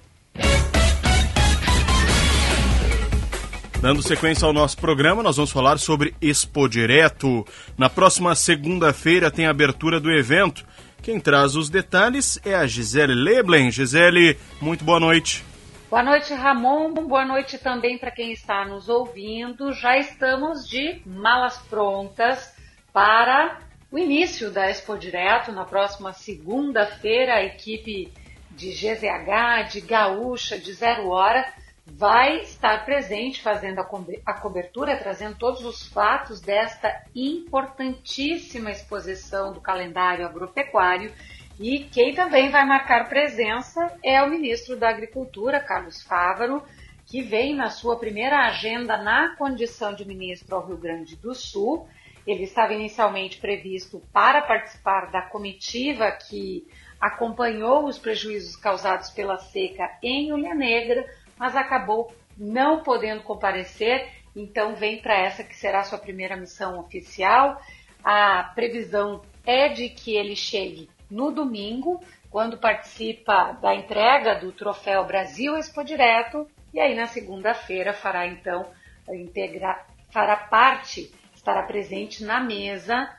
Dando 3.82 4.04
sequência 4.04 4.46
ao 4.46 4.52
nosso 4.52 4.78
programa, 4.78 5.24
nós 5.24 5.38
vamos 5.38 5.52
falar 5.52 5.80
sobre 5.80 6.14
Expo 6.22 6.68
Direto. 6.68 7.48
Na 7.78 7.90
próxima 7.90 8.36
segunda-feira 8.36 9.32
tem 9.32 9.46
a 9.46 9.52
abertura 9.52 10.02
do 10.02 10.12
evento. 10.12 10.66
Quem 11.02 11.18
traz 11.18 11.56
os 11.56 11.70
detalhes 11.70 12.38
é 12.44 12.54
a 12.54 12.68
Gisele 12.68 13.16
Leblen. 13.16 13.72
Gisele, 13.72 14.38
muito 14.60 14.84
boa 14.84 15.00
noite. 15.00 15.49
Boa 15.90 16.04
noite, 16.04 16.36
Ramon. 16.36 16.94
Boa 16.94 17.26
noite 17.26 17.58
também 17.58 17.98
para 17.98 18.12
quem 18.12 18.32
está 18.32 18.64
nos 18.64 18.88
ouvindo. 18.88 19.74
Já 19.74 19.98
estamos 19.98 20.70
de 20.70 21.02
malas 21.04 21.58
prontas 21.58 22.56
para 22.94 23.58
o 23.92 23.98
início 23.98 24.52
da 24.52 24.70
Expo 24.70 24.96
Direto. 24.96 25.52
Na 25.52 25.66
próxima 25.66 26.14
segunda-feira, 26.14 27.38
a 27.38 27.44
equipe 27.44 28.14
de 28.52 28.70
GZH, 28.70 29.72
de 29.72 29.82
Gaúcha, 29.82 30.60
de 30.60 30.72
Zero 30.74 31.10
Hora, 31.10 31.44
vai 31.88 32.42
estar 32.42 32.86
presente 32.86 33.42
fazendo 33.42 33.80
a 33.80 34.34
cobertura, 34.34 34.96
trazendo 34.96 35.40
todos 35.40 35.66
os 35.66 35.88
fatos 35.88 36.40
desta 36.40 37.04
importantíssima 37.16 38.70
exposição 38.70 39.52
do 39.54 39.60
calendário 39.60 40.24
agropecuário. 40.24 41.12
E 41.60 41.80
quem 41.80 42.16
também 42.16 42.50
vai 42.50 42.66
marcar 42.66 43.10
presença 43.10 43.94
é 44.02 44.24
o 44.24 44.30
ministro 44.30 44.78
da 44.78 44.88
Agricultura, 44.88 45.60
Carlos 45.60 46.02
Fávaro, 46.02 46.64
que 47.06 47.22
vem 47.22 47.54
na 47.54 47.70
sua 47.70 48.00
primeira 48.00 48.46
agenda 48.46 48.96
na 48.96 49.36
condição 49.36 49.94
de 49.94 50.06
ministro 50.06 50.56
ao 50.56 50.66
Rio 50.66 50.78
Grande 50.78 51.18
do 51.18 51.36
Sul. 51.36 51.86
Ele 52.26 52.44
estava 52.44 52.74
inicialmente 52.74 53.40
previsto 53.40 54.02
para 54.14 54.42
participar 54.42 55.12
da 55.12 55.22
comitiva 55.22 56.10
que 56.12 56.66
acompanhou 56.98 57.86
os 57.86 57.98
prejuízos 57.98 58.56
causados 58.56 59.10
pela 59.10 59.38
seca 59.38 59.92
em 60.02 60.30
Ilha 60.30 60.56
Negra, 60.56 61.06
mas 61.38 61.58
acabou 61.58 62.14
não 62.38 62.84
podendo 62.84 63.24
comparecer, 63.24 64.08
então 64.34 64.76
vem 64.76 65.02
para 65.02 65.18
essa 65.18 65.44
que 65.44 65.56
será 65.58 65.84
sua 65.84 65.98
primeira 65.98 66.38
missão 66.38 66.80
oficial. 66.80 67.62
A 68.02 68.44
previsão 68.56 69.22
é 69.46 69.68
de 69.68 69.90
que 69.90 70.16
ele 70.16 70.38
chegue 70.38 70.90
no 71.10 71.32
domingo, 71.32 72.02
quando 72.30 72.58
participa 72.58 73.54
da 73.54 73.74
entrega 73.74 74.36
do 74.36 74.52
troféu 74.52 75.06
Brasil 75.06 75.58
Expo 75.58 75.84
Direto, 75.84 76.48
e 76.74 76.80
aí 76.80 76.96
na 76.96 77.08
segunda-feira 77.08 77.94
fará 77.94 78.28
então 78.28 78.68
integrar, 79.10 79.88
fará 80.12 80.36
parte, 80.36 81.12
estará 81.34 81.64
presente 81.64 82.24
na 82.24 82.40
mesa 82.40 83.10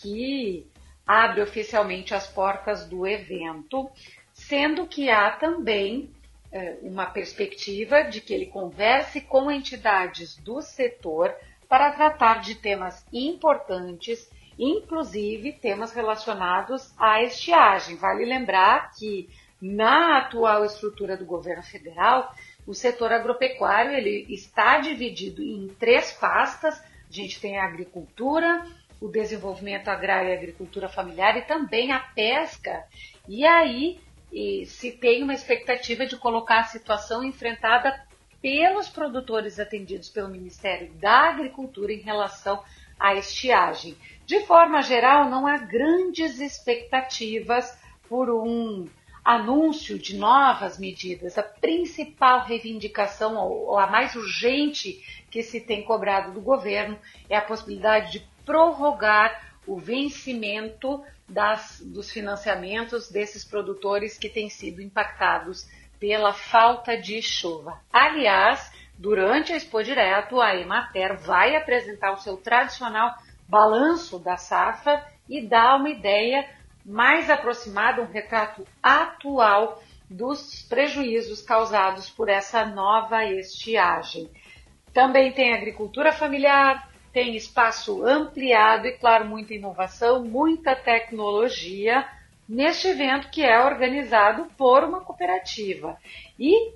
que 0.00 0.66
abre 1.06 1.42
oficialmente 1.42 2.14
as 2.14 2.28
portas 2.28 2.86
do 2.86 3.06
evento, 3.06 3.90
sendo 4.32 4.86
que 4.86 5.10
há 5.10 5.32
também 5.32 6.10
é, 6.52 6.78
uma 6.82 7.06
perspectiva 7.06 8.02
de 8.02 8.20
que 8.20 8.32
ele 8.32 8.46
converse 8.46 9.20
com 9.20 9.50
entidades 9.50 10.36
do 10.36 10.62
setor 10.62 11.34
para 11.68 11.92
tratar 11.92 12.40
de 12.40 12.54
temas 12.54 13.04
importantes, 13.12 14.28
inclusive 14.58 15.52
temas 15.52 15.92
relacionados 15.92 16.92
à 16.98 17.22
estiagem. 17.22 17.96
Vale 17.96 18.24
lembrar 18.24 18.92
que 18.92 19.28
na 19.60 20.18
atual 20.18 20.64
estrutura 20.64 21.16
do 21.16 21.24
governo 21.24 21.62
federal, 21.62 22.34
o 22.66 22.74
setor 22.74 23.12
agropecuário 23.12 23.92
ele 23.92 24.26
está 24.32 24.78
dividido 24.78 25.42
em 25.42 25.68
três 25.78 26.12
pastas. 26.12 26.80
A 26.80 27.12
gente 27.12 27.40
tem 27.40 27.58
a 27.58 27.64
agricultura, 27.64 28.66
o 29.00 29.08
desenvolvimento 29.08 29.88
agrário 29.88 30.30
e 30.30 30.34
agricultura 30.34 30.88
familiar 30.88 31.36
e 31.36 31.42
também 31.42 31.92
a 31.92 31.98
pesca. 31.98 32.84
E 33.28 33.44
aí 33.44 33.98
e 34.32 34.64
se 34.66 34.92
tem 34.92 35.22
uma 35.22 35.34
expectativa 35.34 36.06
de 36.06 36.16
colocar 36.16 36.60
a 36.60 36.64
situação 36.64 37.24
enfrentada 37.24 38.00
pelos 38.40 38.88
produtores 38.88 39.58
atendidos 39.58 40.08
pelo 40.08 40.28
Ministério 40.28 40.92
da 40.94 41.28
Agricultura 41.28 41.92
em 41.92 42.00
relação 42.00 42.62
à 42.98 43.14
estiagem. 43.14 43.96
De 44.30 44.46
forma 44.46 44.80
geral, 44.80 45.28
não 45.28 45.44
há 45.44 45.56
grandes 45.56 46.38
expectativas 46.38 47.76
por 48.08 48.30
um 48.30 48.88
anúncio 49.24 49.98
de 49.98 50.16
novas 50.16 50.78
medidas. 50.78 51.36
A 51.36 51.42
principal 51.42 52.44
reivindicação, 52.44 53.36
ou 53.36 53.76
a 53.76 53.88
mais 53.88 54.14
urgente 54.14 55.04
que 55.32 55.42
se 55.42 55.60
tem 55.60 55.82
cobrado 55.82 56.30
do 56.30 56.40
governo, 56.40 56.96
é 57.28 57.36
a 57.36 57.42
possibilidade 57.42 58.12
de 58.12 58.26
prorrogar 58.46 59.52
o 59.66 59.80
vencimento 59.80 61.02
das, 61.28 61.82
dos 61.84 62.08
financiamentos 62.12 63.10
desses 63.10 63.44
produtores 63.44 64.16
que 64.16 64.28
têm 64.28 64.48
sido 64.48 64.80
impactados 64.80 65.68
pela 65.98 66.32
falta 66.32 66.96
de 66.96 67.20
chuva. 67.20 67.80
Aliás, 67.92 68.70
durante 68.96 69.52
a 69.52 69.56
Expo 69.56 69.82
Direto, 69.82 70.40
a 70.40 70.54
Emater 70.54 71.18
vai 71.18 71.56
apresentar 71.56 72.12
o 72.12 72.18
seu 72.18 72.36
tradicional 72.36 73.12
balanço 73.50 74.18
da 74.18 74.36
safra 74.36 75.04
e 75.28 75.46
dar 75.46 75.76
uma 75.76 75.90
ideia 75.90 76.48
mais 76.86 77.28
aproximada, 77.28 78.00
um 78.00 78.06
retrato 78.06 78.66
atual 78.82 79.82
dos 80.08 80.62
prejuízos 80.62 81.42
causados 81.42 82.08
por 82.08 82.28
essa 82.28 82.64
nova 82.64 83.24
estiagem. 83.24 84.30
Também 84.92 85.32
tem 85.32 85.52
agricultura 85.52 86.12
familiar, 86.12 86.88
tem 87.12 87.36
espaço 87.36 88.04
ampliado 88.04 88.86
e, 88.86 88.92
claro, 88.92 89.26
muita 89.26 89.54
inovação, 89.54 90.24
muita 90.24 90.74
tecnologia 90.74 92.08
neste 92.48 92.88
evento 92.88 93.30
que 93.30 93.42
é 93.42 93.60
organizado 93.60 94.46
por 94.56 94.82
uma 94.82 95.00
cooperativa. 95.00 95.96
E 96.38 96.72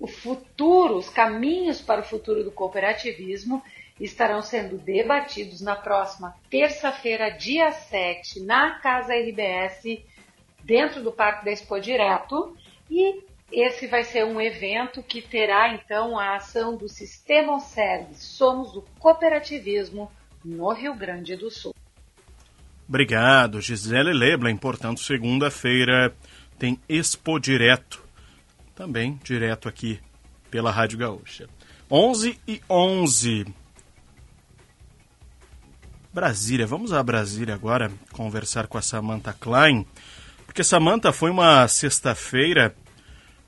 o 0.00 0.06
futuro, 0.06 0.96
os 0.96 1.08
caminhos 1.08 1.80
para 1.80 2.00
o 2.00 2.04
futuro 2.04 2.42
do 2.44 2.50
cooperativismo 2.50 3.62
estarão 4.00 4.42
sendo 4.42 4.76
debatidos 4.76 5.60
na 5.60 5.76
próxima 5.76 6.34
terça-feira, 6.50 7.30
dia 7.30 7.70
7, 7.70 8.40
na 8.40 8.78
Casa 8.80 9.14
RBS, 9.14 10.02
dentro 10.62 11.02
do 11.02 11.12
Parque 11.12 11.44
da 11.44 11.52
Expo 11.52 11.78
Direto. 11.80 12.56
E 12.90 13.22
esse 13.52 13.86
vai 13.86 14.02
ser 14.02 14.24
um 14.24 14.40
evento 14.40 15.02
que 15.02 15.22
terá 15.22 15.72
então 15.74 16.18
a 16.18 16.36
ação 16.36 16.76
do 16.76 16.88
Sistema 16.88 17.60
Service. 17.60 18.24
Somos 18.24 18.74
o 18.74 18.82
cooperativismo 18.98 20.10
no 20.44 20.72
Rio 20.72 20.94
Grande 20.94 21.36
do 21.36 21.50
Sul. 21.50 21.74
Obrigado, 22.88 23.60
Gisele 23.60 24.12
Leblanc. 24.12 24.60
Portanto, 24.60 25.00
segunda-feira 25.00 26.14
tem 26.58 26.78
Expo 26.88 27.38
Direto, 27.38 28.04
também 28.74 29.18
direto 29.22 29.68
aqui 29.68 30.00
pela 30.50 30.70
Rádio 30.70 30.98
Gaúcha. 30.98 31.48
11 31.90 32.38
e 32.46 32.60
11. 32.68 33.46
Brasília, 36.14 36.64
vamos 36.64 36.92
a 36.92 37.02
Brasília 37.02 37.56
agora 37.56 37.90
conversar 38.12 38.68
com 38.68 38.78
a 38.78 38.82
Samantha 38.82 39.32
Klein, 39.32 39.84
porque 40.46 40.62
Samantha 40.62 41.12
foi 41.12 41.28
uma 41.28 41.66
sexta-feira 41.66 42.72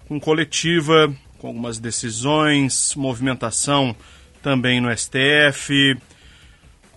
com 0.08 0.18
coletiva, 0.18 1.14
com 1.38 1.46
algumas 1.46 1.78
decisões, 1.78 2.92
movimentação 2.96 3.94
também 4.42 4.80
no 4.80 4.90
STF. 4.90 5.96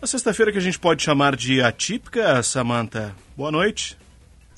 Uma 0.02 0.08
sexta-feira 0.08 0.52
que 0.52 0.58
a 0.58 0.62
gente 0.62 0.80
pode 0.80 1.04
chamar 1.04 1.36
de 1.36 1.62
atípica, 1.62 2.42
Samantha. 2.42 3.16
Boa 3.38 3.52
noite. 3.52 3.96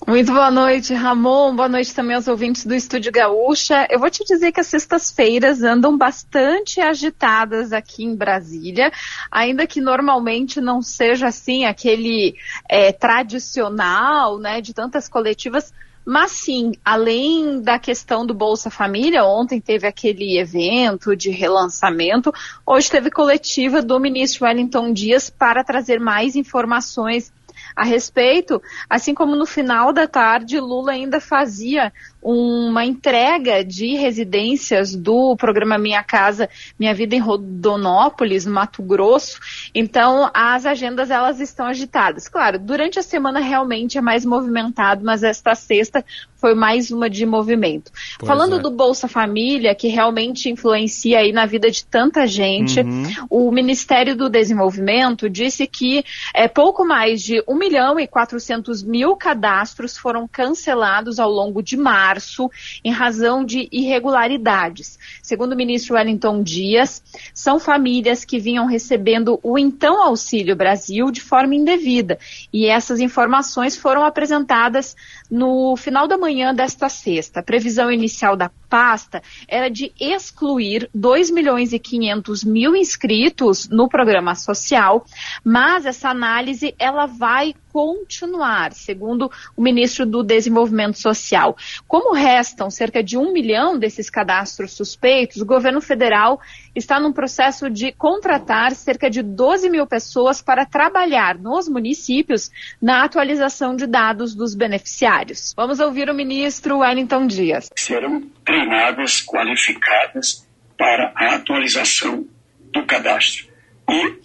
Muito 0.07 0.33
boa 0.33 0.49
noite, 0.49 0.93
Ramon. 0.95 1.55
Boa 1.55 1.69
noite 1.69 1.93
também 1.93 2.15
aos 2.15 2.27
ouvintes 2.27 2.65
do 2.65 2.73
Estúdio 2.73 3.11
Gaúcha. 3.11 3.87
Eu 3.89 3.99
vou 3.99 4.09
te 4.09 4.23
dizer 4.25 4.51
que 4.51 4.59
as 4.59 4.67
sextas-feiras 4.67 5.61
andam 5.61 5.95
bastante 5.95 6.81
agitadas 6.81 7.71
aqui 7.71 8.03
em 8.03 8.15
Brasília, 8.15 8.91
ainda 9.31 9.67
que 9.67 9.79
normalmente 9.79 10.59
não 10.59 10.81
seja 10.81 11.27
assim 11.27 11.65
aquele 11.65 12.35
é, 12.67 12.91
tradicional, 12.91 14.39
né, 14.39 14.59
de 14.59 14.73
tantas 14.73 15.07
coletivas 15.07 15.71
Mas 16.03 16.31
sim, 16.31 16.71
além 16.83 17.61
da 17.61 17.77
questão 17.77 18.25
do 18.25 18.33
Bolsa 18.33 18.71
Família, 18.71 19.23
ontem 19.23 19.61
teve 19.61 19.85
aquele 19.85 20.39
evento 20.39 21.15
de 21.15 21.29
relançamento, 21.29 22.33
hoje 22.65 22.89
teve 22.89 23.11
coletiva 23.11 23.83
do 23.83 23.99
ministro 23.99 24.45
Wellington 24.45 24.91
Dias 24.93 25.29
para 25.29 25.63
trazer 25.63 25.99
mais 25.99 26.35
informações 26.35 27.31
a 27.75 27.83
respeito, 27.83 28.61
assim 28.89 29.13
como 29.13 29.35
no 29.35 29.45
final 29.45 29.93
da 29.93 30.07
tarde 30.07 30.59
Lula 30.59 30.91
ainda 30.91 31.19
fazia 31.19 31.91
uma 32.21 32.85
entrega 32.85 33.63
de 33.63 33.95
residências 33.95 34.95
do 34.95 35.35
programa 35.35 35.77
Minha 35.77 36.03
Casa 36.03 36.47
Minha 36.79 36.93
Vida 36.93 37.15
em 37.15 37.19
Rodonópolis, 37.19 38.45
Mato 38.45 38.83
Grosso. 38.83 39.39
Então, 39.73 40.29
as 40.33 40.65
agendas 40.65 41.09
elas 41.09 41.39
estão 41.39 41.65
agitadas. 41.65 42.27
Claro, 42.27 42.59
durante 42.59 42.99
a 42.99 43.03
semana 43.03 43.39
realmente 43.39 43.97
é 43.97 44.01
mais 44.01 44.23
movimentado, 44.23 45.03
mas 45.03 45.23
esta 45.23 45.55
sexta 45.55 46.05
foi 46.41 46.55
mais 46.55 46.89
uma 46.89 47.07
de 47.07 47.23
movimento. 47.23 47.91
Pois 48.17 48.27
Falando 48.27 48.55
é. 48.55 48.59
do 48.59 48.71
Bolsa 48.71 49.07
Família, 49.07 49.75
que 49.75 49.87
realmente 49.87 50.49
influencia 50.49 51.19
aí 51.19 51.31
na 51.31 51.45
vida 51.45 51.69
de 51.69 51.85
tanta 51.85 52.25
gente, 52.25 52.79
uhum. 52.79 53.03
o 53.29 53.51
Ministério 53.51 54.15
do 54.15 54.27
Desenvolvimento 54.27 55.29
disse 55.29 55.67
que 55.67 56.03
é, 56.33 56.47
pouco 56.47 56.83
mais 56.83 57.21
de 57.21 57.43
1 57.47 57.55
milhão 57.55 57.99
e 57.99 58.07
400 58.07 58.81
mil 58.81 59.15
cadastros 59.15 59.95
foram 59.95 60.27
cancelados 60.27 61.19
ao 61.19 61.29
longo 61.29 61.61
de 61.61 61.77
março 61.77 62.49
em 62.83 62.91
razão 62.91 63.45
de 63.45 63.69
irregularidades. 63.71 64.97
Segundo 65.21 65.53
o 65.53 65.55
ministro 65.55 65.93
Wellington 65.93 66.41
Dias, 66.41 67.03
são 67.35 67.59
famílias 67.59 68.25
que 68.25 68.39
vinham 68.39 68.65
recebendo 68.65 69.39
o 69.43 69.59
então 69.59 70.01
Auxílio 70.01 70.55
Brasil 70.55 71.11
de 71.11 71.21
forma 71.21 71.53
indevida. 71.53 72.17
E 72.51 72.65
essas 72.65 72.99
informações 72.99 73.77
foram 73.77 74.03
apresentadas 74.03 74.95
no 75.29 75.75
final 75.77 76.07
da 76.07 76.17
manhã 76.17 76.30
desta 76.53 76.89
sexta. 76.89 77.43
Previsão 77.43 77.91
inicial 77.91 78.35
da 78.35 78.49
pasta 78.71 79.21
era 79.49 79.69
de 79.69 79.91
excluir 79.99 80.89
2 80.95 81.29
milhões 81.29 81.73
e 81.73 81.79
500 81.79 82.45
mil 82.45 82.73
inscritos 82.73 83.67
no 83.67 83.89
programa 83.89 84.33
social, 84.33 85.05
mas 85.43 85.85
essa 85.85 86.07
análise 86.07 86.73
ela 86.79 87.05
vai 87.05 87.53
continuar, 87.73 88.73
segundo 88.73 89.31
o 89.55 89.61
ministro 89.61 90.05
do 90.05 90.23
Desenvolvimento 90.23 90.99
Social. 90.99 91.55
Como 91.87 92.13
restam 92.13 92.69
cerca 92.69 93.03
de 93.03 93.17
um 93.17 93.31
milhão 93.31 93.77
desses 93.77 94.09
cadastros 94.09 94.73
suspeitos, 94.73 95.41
o 95.41 95.45
governo 95.45 95.81
federal 95.81 96.39
está 96.75 96.99
num 96.99 97.13
processo 97.13 97.69
de 97.69 97.91
contratar 97.91 98.73
cerca 98.73 99.09
de 99.09 99.21
12 99.21 99.69
mil 99.69 99.87
pessoas 99.87 100.41
para 100.41 100.65
trabalhar 100.65 101.37
nos 101.37 101.67
municípios 101.67 102.51
na 102.81 103.03
atualização 103.03 103.75
de 103.75 103.87
dados 103.87 104.35
dos 104.35 104.53
beneficiários. 104.53 105.53
Vamos 105.55 105.79
ouvir 105.79 106.09
o 106.09 106.13
ministro 106.13 106.79
Wellington 106.79 107.27
Dias. 107.27 107.69
Serão 107.77 108.23
treinadas, 108.45 109.21
qualificadas 109.21 110.47
para 110.77 111.11
a 111.15 111.35
atualização 111.35 112.27
do 112.71 112.85
cadastro. 112.85 113.47
E 113.89 114.19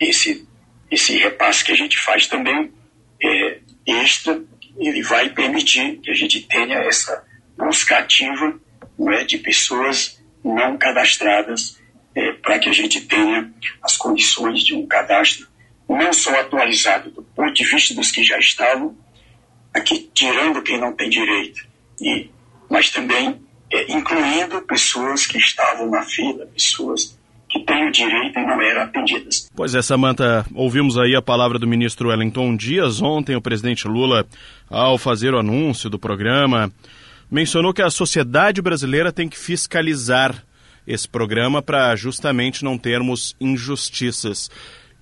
esse, 0.00 0.46
esse 0.90 1.16
repasse 1.18 1.64
que 1.64 1.72
a 1.72 1.76
gente 1.76 1.98
faz 1.98 2.26
também 2.26 2.72
é 3.22 3.60
extra, 3.86 4.40
ele 4.78 5.02
vai 5.02 5.30
permitir 5.30 5.98
que 5.98 6.10
a 6.10 6.14
gente 6.14 6.40
tenha 6.42 6.78
essa 6.78 7.24
busca 7.56 7.98
ativa 7.98 8.58
não 8.98 9.12
é, 9.12 9.24
de 9.24 9.38
pessoas 9.38 10.22
não 10.44 10.76
cadastradas 10.78 11.80
é, 12.14 12.32
para 12.32 12.58
que 12.58 12.68
a 12.68 12.72
gente 12.72 13.00
tenha 13.02 13.52
as 13.82 13.96
condições 13.96 14.62
de 14.62 14.74
um 14.74 14.86
cadastro 14.86 15.48
não 15.88 16.12
só 16.12 16.38
atualizado 16.38 17.10
do 17.10 17.22
ponto 17.22 17.52
de 17.54 17.64
vista 17.64 17.94
dos 17.94 18.10
que 18.10 18.22
já 18.22 18.38
estavam, 18.38 18.96
aqui 19.72 20.10
tirando 20.12 20.62
quem 20.62 20.78
não 20.78 20.94
tem 20.94 21.08
direito, 21.08 21.66
e, 22.00 22.30
mas 22.68 22.90
também 22.90 23.40
é, 23.70 23.92
incluindo 23.92 24.60
pessoas 24.62 25.26
que 25.26 25.38
estavam 25.38 25.90
na 25.90 26.02
fila, 26.02 26.46
pessoas 26.46 27.16
que 27.48 27.60
têm 27.64 27.88
o 27.88 27.92
direito 27.92 28.38
e 28.38 28.46
não 28.46 28.60
eram 28.60 28.82
atendidas. 28.82 29.50
Pois 29.54 29.74
é, 29.74 29.80
Samanta, 29.80 30.44
ouvimos 30.54 30.98
aí 30.98 31.16
a 31.16 31.22
palavra 31.22 31.58
do 31.58 31.66
ministro 31.66 32.08
Wellington 32.08 32.56
Dias. 32.56 33.00
Ontem 33.00 33.36
o 33.36 33.40
presidente 33.40 33.88
Lula, 33.88 34.26
ao 34.68 34.98
fazer 34.98 35.32
o 35.32 35.38
anúncio 35.38 35.88
do 35.88 35.98
programa, 35.98 36.70
mencionou 37.30 37.72
que 37.72 37.82
a 37.82 37.90
sociedade 37.90 38.60
brasileira 38.60 39.12
tem 39.12 39.28
que 39.28 39.38
fiscalizar 39.38 40.44
esse 40.86 41.08
programa 41.08 41.60
para 41.62 41.94
justamente 41.96 42.64
não 42.64 42.78
termos 42.78 43.34
injustiças. 43.40 44.50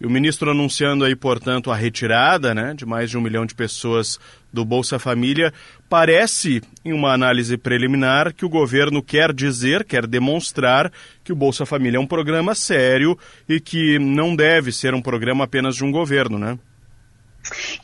E 0.01 0.07
o 0.07 0.11
ministro 0.11 0.51
anunciando 0.51 1.05
aí, 1.05 1.17
portanto, 1.17 1.71
a 1.71 1.77
retirada 1.77 2.55
né, 2.55 2.75
de 2.75 2.85
mais 2.85 3.09
de 3.09 3.17
um 3.17 3.21
milhão 3.21 3.47
de 3.47 3.55
pessoas 3.55 4.21
do 4.53 4.65
Bolsa 4.65 4.99
Família, 4.99 5.53
parece, 5.89 6.63
em 6.85 6.93
uma 6.93 7.13
análise 7.13 7.57
preliminar, 7.57 8.35
que 8.35 8.45
o 8.45 8.49
governo 8.49 9.03
quer 9.03 9.33
dizer, 9.33 9.85
quer 9.85 10.07
demonstrar 10.07 10.93
que 11.23 11.33
o 11.33 11.37
Bolsa 11.37 11.67
Família 11.67 11.99
é 11.99 12.01
um 12.01 12.07
programa 12.07 12.55
sério 12.55 13.19
e 13.49 13.61
que 13.61 13.99
não 13.99 14.35
deve 14.35 14.73
ser 14.73 14.95
um 14.95 15.03
programa 15.03 15.45
apenas 15.45 15.77
de 15.77 15.85
um 15.85 15.91
governo, 15.91 16.39
né? 16.39 16.59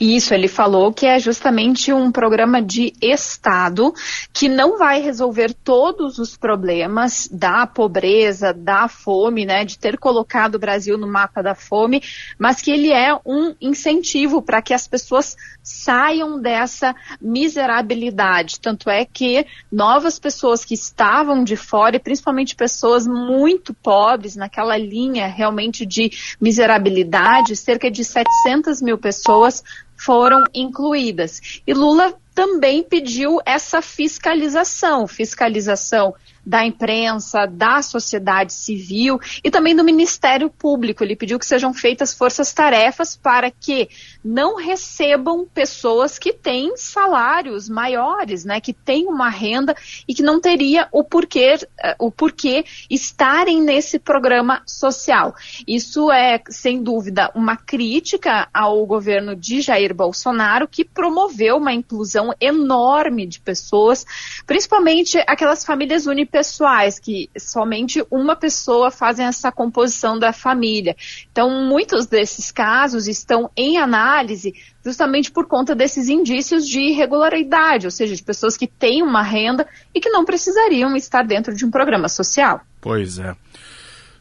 Isso, 0.00 0.34
ele 0.34 0.48
falou 0.48 0.92
que 0.92 1.06
é 1.06 1.18
justamente 1.18 1.92
um 1.92 2.10
programa 2.10 2.60
de 2.60 2.92
Estado 3.00 3.92
que 4.32 4.48
não 4.48 4.78
vai 4.78 5.00
resolver 5.00 5.54
todos 5.54 6.18
os 6.18 6.36
problemas 6.36 7.28
da 7.30 7.66
pobreza, 7.66 8.52
da 8.52 8.88
fome, 8.88 9.44
né, 9.44 9.64
de 9.64 9.78
ter 9.78 9.98
colocado 9.98 10.56
o 10.56 10.58
Brasil 10.58 10.96
no 10.98 11.06
mapa 11.06 11.42
da 11.42 11.54
fome, 11.54 12.02
mas 12.38 12.60
que 12.60 12.70
ele 12.70 12.92
é 12.92 13.14
um 13.26 13.54
incentivo 13.60 14.42
para 14.42 14.62
que 14.62 14.74
as 14.74 14.86
pessoas 14.88 15.36
saiam 15.62 16.40
dessa 16.40 16.94
miserabilidade. 17.20 18.60
Tanto 18.60 18.90
é 18.90 19.04
que 19.04 19.46
novas 19.70 20.18
pessoas 20.18 20.64
que 20.64 20.74
estavam 20.74 21.44
de 21.44 21.56
fora, 21.56 21.96
e 21.96 22.00
principalmente 22.00 22.56
pessoas 22.56 23.06
muito 23.06 23.74
pobres, 23.74 24.36
naquela 24.36 24.76
linha 24.76 25.26
realmente 25.26 25.86
de 25.86 26.10
miserabilidade, 26.40 27.56
cerca 27.56 27.90
de 27.90 28.04
700 28.04 28.82
mil 28.82 28.98
pessoas 28.98 29.51
foram 29.96 30.44
incluídas. 30.54 31.60
E 31.66 31.74
Lula 31.74 32.14
também 32.34 32.82
pediu 32.82 33.38
essa 33.44 33.82
fiscalização, 33.82 35.06
fiscalização 35.06 36.14
da 36.44 36.64
imprensa, 36.64 37.46
da 37.46 37.82
sociedade 37.82 38.52
civil 38.52 39.20
e 39.44 39.50
também 39.50 39.76
do 39.76 39.84
Ministério 39.84 40.50
Público. 40.50 41.04
Ele 41.04 41.14
pediu 41.14 41.38
que 41.38 41.46
sejam 41.46 41.72
feitas 41.72 42.14
forças-tarefas 42.14 43.16
para 43.16 43.50
que 43.50 43.88
não 44.24 44.56
recebam 44.56 45.46
pessoas 45.46 46.18
que 46.18 46.32
têm 46.32 46.76
salários 46.76 47.68
maiores, 47.68 48.44
né, 48.44 48.60
que 48.60 48.72
têm 48.72 49.06
uma 49.06 49.28
renda 49.28 49.74
e 50.06 50.14
que 50.14 50.22
não 50.22 50.40
teria 50.40 50.88
o 50.92 51.02
porquê, 51.02 51.58
eh, 51.82 51.96
o 51.98 52.10
porquê 52.10 52.64
estarem 52.88 53.60
nesse 53.60 53.98
programa 53.98 54.62
social. 54.66 55.34
Isso 55.66 56.10
é, 56.12 56.40
sem 56.48 56.82
dúvida, 56.82 57.30
uma 57.34 57.56
crítica 57.56 58.48
ao 58.54 58.84
governo 58.86 59.34
de 59.34 59.60
Jair 59.60 59.94
Bolsonaro, 59.94 60.68
que 60.68 60.84
promoveu 60.84 61.56
uma 61.56 61.72
inclusão 61.72 62.32
enorme 62.40 63.26
de 63.26 63.40
pessoas, 63.40 64.04
principalmente 64.46 65.18
aquelas 65.26 65.64
famílias 65.64 66.06
unipessoais, 66.06 66.98
que 66.98 67.28
somente 67.36 68.04
uma 68.10 68.36
pessoa 68.36 68.90
fazem 68.90 69.26
essa 69.26 69.50
composição 69.50 70.18
da 70.18 70.32
família. 70.32 70.96
Então, 71.30 71.50
muitos 71.64 72.06
desses 72.06 72.50
casos 72.52 73.08
estão 73.08 73.50
em 73.56 73.78
análise 73.78 74.11
análise 74.12 74.54
justamente 74.84 75.30
por 75.30 75.46
conta 75.46 75.74
desses 75.74 76.08
indícios 76.08 76.66
de 76.66 76.80
irregularidade, 76.80 77.86
ou 77.86 77.90
seja, 77.90 78.14
de 78.14 78.22
pessoas 78.22 78.56
que 78.56 78.66
têm 78.66 79.02
uma 79.02 79.22
renda 79.22 79.66
e 79.94 80.00
que 80.00 80.10
não 80.10 80.24
precisariam 80.24 80.94
estar 80.96 81.22
dentro 81.22 81.54
de 81.54 81.64
um 81.64 81.70
programa 81.70 82.08
social. 82.08 82.60
Pois 82.80 83.18
é. 83.18 83.34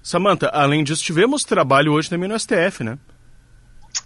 Samanta, 0.01 0.49
além 0.53 0.83
disso, 0.83 1.03
tivemos 1.03 1.43
trabalho 1.43 1.93
hoje 1.93 2.09
também 2.09 2.29
no 2.29 2.39
STF, 2.39 2.83
né? 2.83 2.97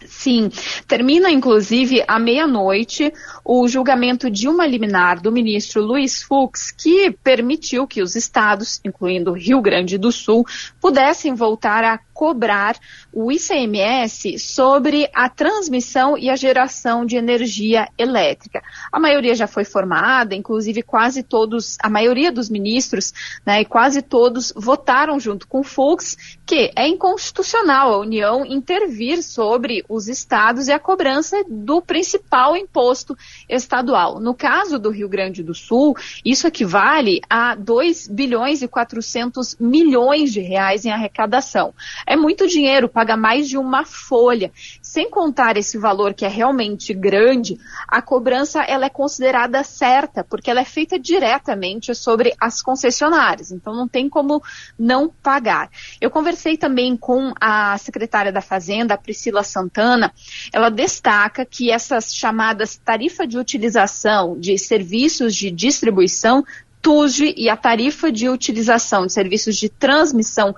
Sim, 0.07 0.49
termina 0.88 1.29
inclusive 1.29 2.03
à 2.07 2.19
meia-noite 2.19 3.13
o 3.43 3.67
julgamento 3.67 4.31
de 4.31 4.47
uma 4.47 4.65
liminar 4.65 5.21
do 5.21 5.31
ministro 5.31 5.81
Luiz 5.81 6.23
Fux, 6.23 6.71
que 6.71 7.11
permitiu 7.23 7.88
que 7.88 8.01
os 8.01 8.15
estados, 8.15 8.81
incluindo 8.83 9.31
Rio 9.31 9.61
Grande 9.61 9.97
do 9.97 10.11
Sul, 10.11 10.43
pudessem 10.81 11.36
voltar 11.36 11.83
a 11.83 11.99
cobrar 12.16 12.80
o 13.13 13.30
ICMS 13.30 14.39
sobre 14.39 15.09
a 15.13 15.30
transmissão 15.30 16.18
e 16.18 16.30
a 16.30 16.36
geração 16.38 17.05
de 17.05 17.18
energia 17.18 17.89
elétrica. 17.97 18.63
A 18.89 18.97
maioria 18.97 19.36
já 19.36 19.47
foi 19.47 19.66
formada, 19.66 20.34
inclusive 20.34 20.82
quase 20.82 21.22
todos, 21.22 21.78
a 21.84 21.89
maioria 21.89 22.32
dos 22.32 22.49
ministros, 22.49 23.13
né, 23.45 23.61
e 23.61 23.66
quase 23.66 24.01
todos 24.01 24.53
votaram 24.55 25.20
junto 25.20 25.45
com 25.45 25.59
o 25.59 25.63
Fux, 25.63 26.16
que 26.45 26.72
é 26.74 26.88
inconstitucional 26.88 27.93
a 27.93 27.99
União 27.99 28.45
intervir 28.45 29.22
sobre 29.22 29.84
os 29.89 30.07
estados 30.07 30.70
e 30.70 30.72
a 30.72 30.80
cobrança 30.80 31.43
do 31.49 31.82
principal 31.82 32.55
imposto 32.55 33.18
estadual. 33.49 34.22
No 34.22 34.34
caso 34.34 34.80
do 34.80 34.89
Rio 34.89 35.09
Grande 35.09 35.43
do 35.43 35.53
Sul, 35.53 35.97
isso 36.24 36.47
equivale 36.47 37.20
a 37.30 37.55
2 37.55 38.07
bilhões 38.07 38.61
e 38.61 38.70
400 38.70 39.57
milhões 39.59 40.32
de 40.32 40.39
reais 40.39 40.86
em 40.86 40.91
arrecadação. 40.91 41.74
É 42.06 42.16
muito 42.16 42.47
dinheiro, 42.47 42.88
paga 42.88 43.18
mais 43.18 43.47
de 43.47 43.58
uma 43.58 43.84
folha. 43.84 44.51
Sem 44.82 45.10
contar 45.10 45.58
esse 45.58 45.78
valor 45.78 46.14
que 46.14 46.26
é 46.26 46.28
realmente 46.28 46.93
grande, 46.93 47.58
a 47.88 48.01
cobrança 48.01 48.62
ela 48.62 48.86
é 48.86 48.89
considerada 48.89 49.64
certa, 49.64 50.24
porque 50.24 50.49
ela 50.49 50.62
é 50.62 50.66
feita 50.66 50.99
diretamente 50.99 51.93
sobre 51.95 52.34
as 52.39 52.62
concessionárias. 52.62 53.51
Então 53.51 53.76
não 53.76 53.88
tem 53.88 54.08
como 54.08 54.41
não 54.78 55.10
pagar. 55.10 55.70
Eu 55.99 56.12
conversei 56.12 56.58
também 56.58 56.95
com 56.95 57.34
a 57.39 57.78
secretária 57.78 58.32
da 58.32 58.41
Fazenda, 58.41 58.93
a 58.93 58.97
Priscila 58.97 59.43
Santana. 59.43 60.14
Ela 60.53 60.70
destaca 60.70 61.45
que 61.45 61.72
essas 61.72 62.16
chamadas 62.16 62.76
tarifa 62.76 63.26
de 63.26 63.38
utilização 63.38 64.39
de 64.39 64.58
serviços 64.58 65.36
de 65.36 65.49
distribuição 65.49 66.45
TUSD 66.86 67.34
e 67.36 67.49
a 67.49 67.58
tarifa 67.58 68.12
de 68.12 68.30
utilização 68.30 69.08
de 69.08 69.14
serviços 69.14 69.56
de 69.56 69.70
transmissão 69.70 70.53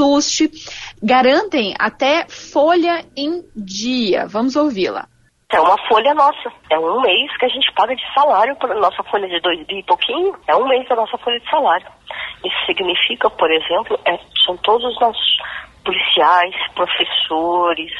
TUST 0.00 0.48
garantem 1.02 1.74
até 1.78 2.26
folha 2.26 3.04
em 3.14 3.42
dia. 3.54 4.26
Vamos 4.26 4.56
ouvi-la. 4.56 5.04
É 5.52 5.60
uma 5.60 5.76
folha 5.88 6.14
nossa. 6.14 6.50
É 6.70 6.78
um 6.78 7.02
mês 7.02 7.36
que 7.36 7.44
a 7.44 7.48
gente 7.48 7.70
paga 7.74 7.94
de 7.94 8.02
salário 8.14 8.56
para 8.56 8.74
nossa 8.76 9.02
folha 9.02 9.28
de 9.28 9.38
dois 9.40 9.60
e 9.68 9.82
pouquinho. 9.82 10.34
É 10.48 10.56
um 10.56 10.66
mês 10.66 10.88
da 10.88 10.96
nossa 10.96 11.18
folha 11.18 11.38
de 11.38 11.50
salário. 11.50 11.86
Isso 12.42 12.56
significa, 12.64 13.28
por 13.28 13.50
exemplo, 13.50 14.00
é, 14.06 14.18
são 14.46 14.56
todos 14.58 14.86
os 14.86 14.98
nossos 14.98 15.36
policiais, 15.84 16.54
professores, 16.74 17.92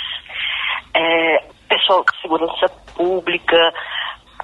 é, 0.94 1.44
pessoal 1.68 2.02
de 2.02 2.20
segurança 2.22 2.68
pública, 2.96 3.74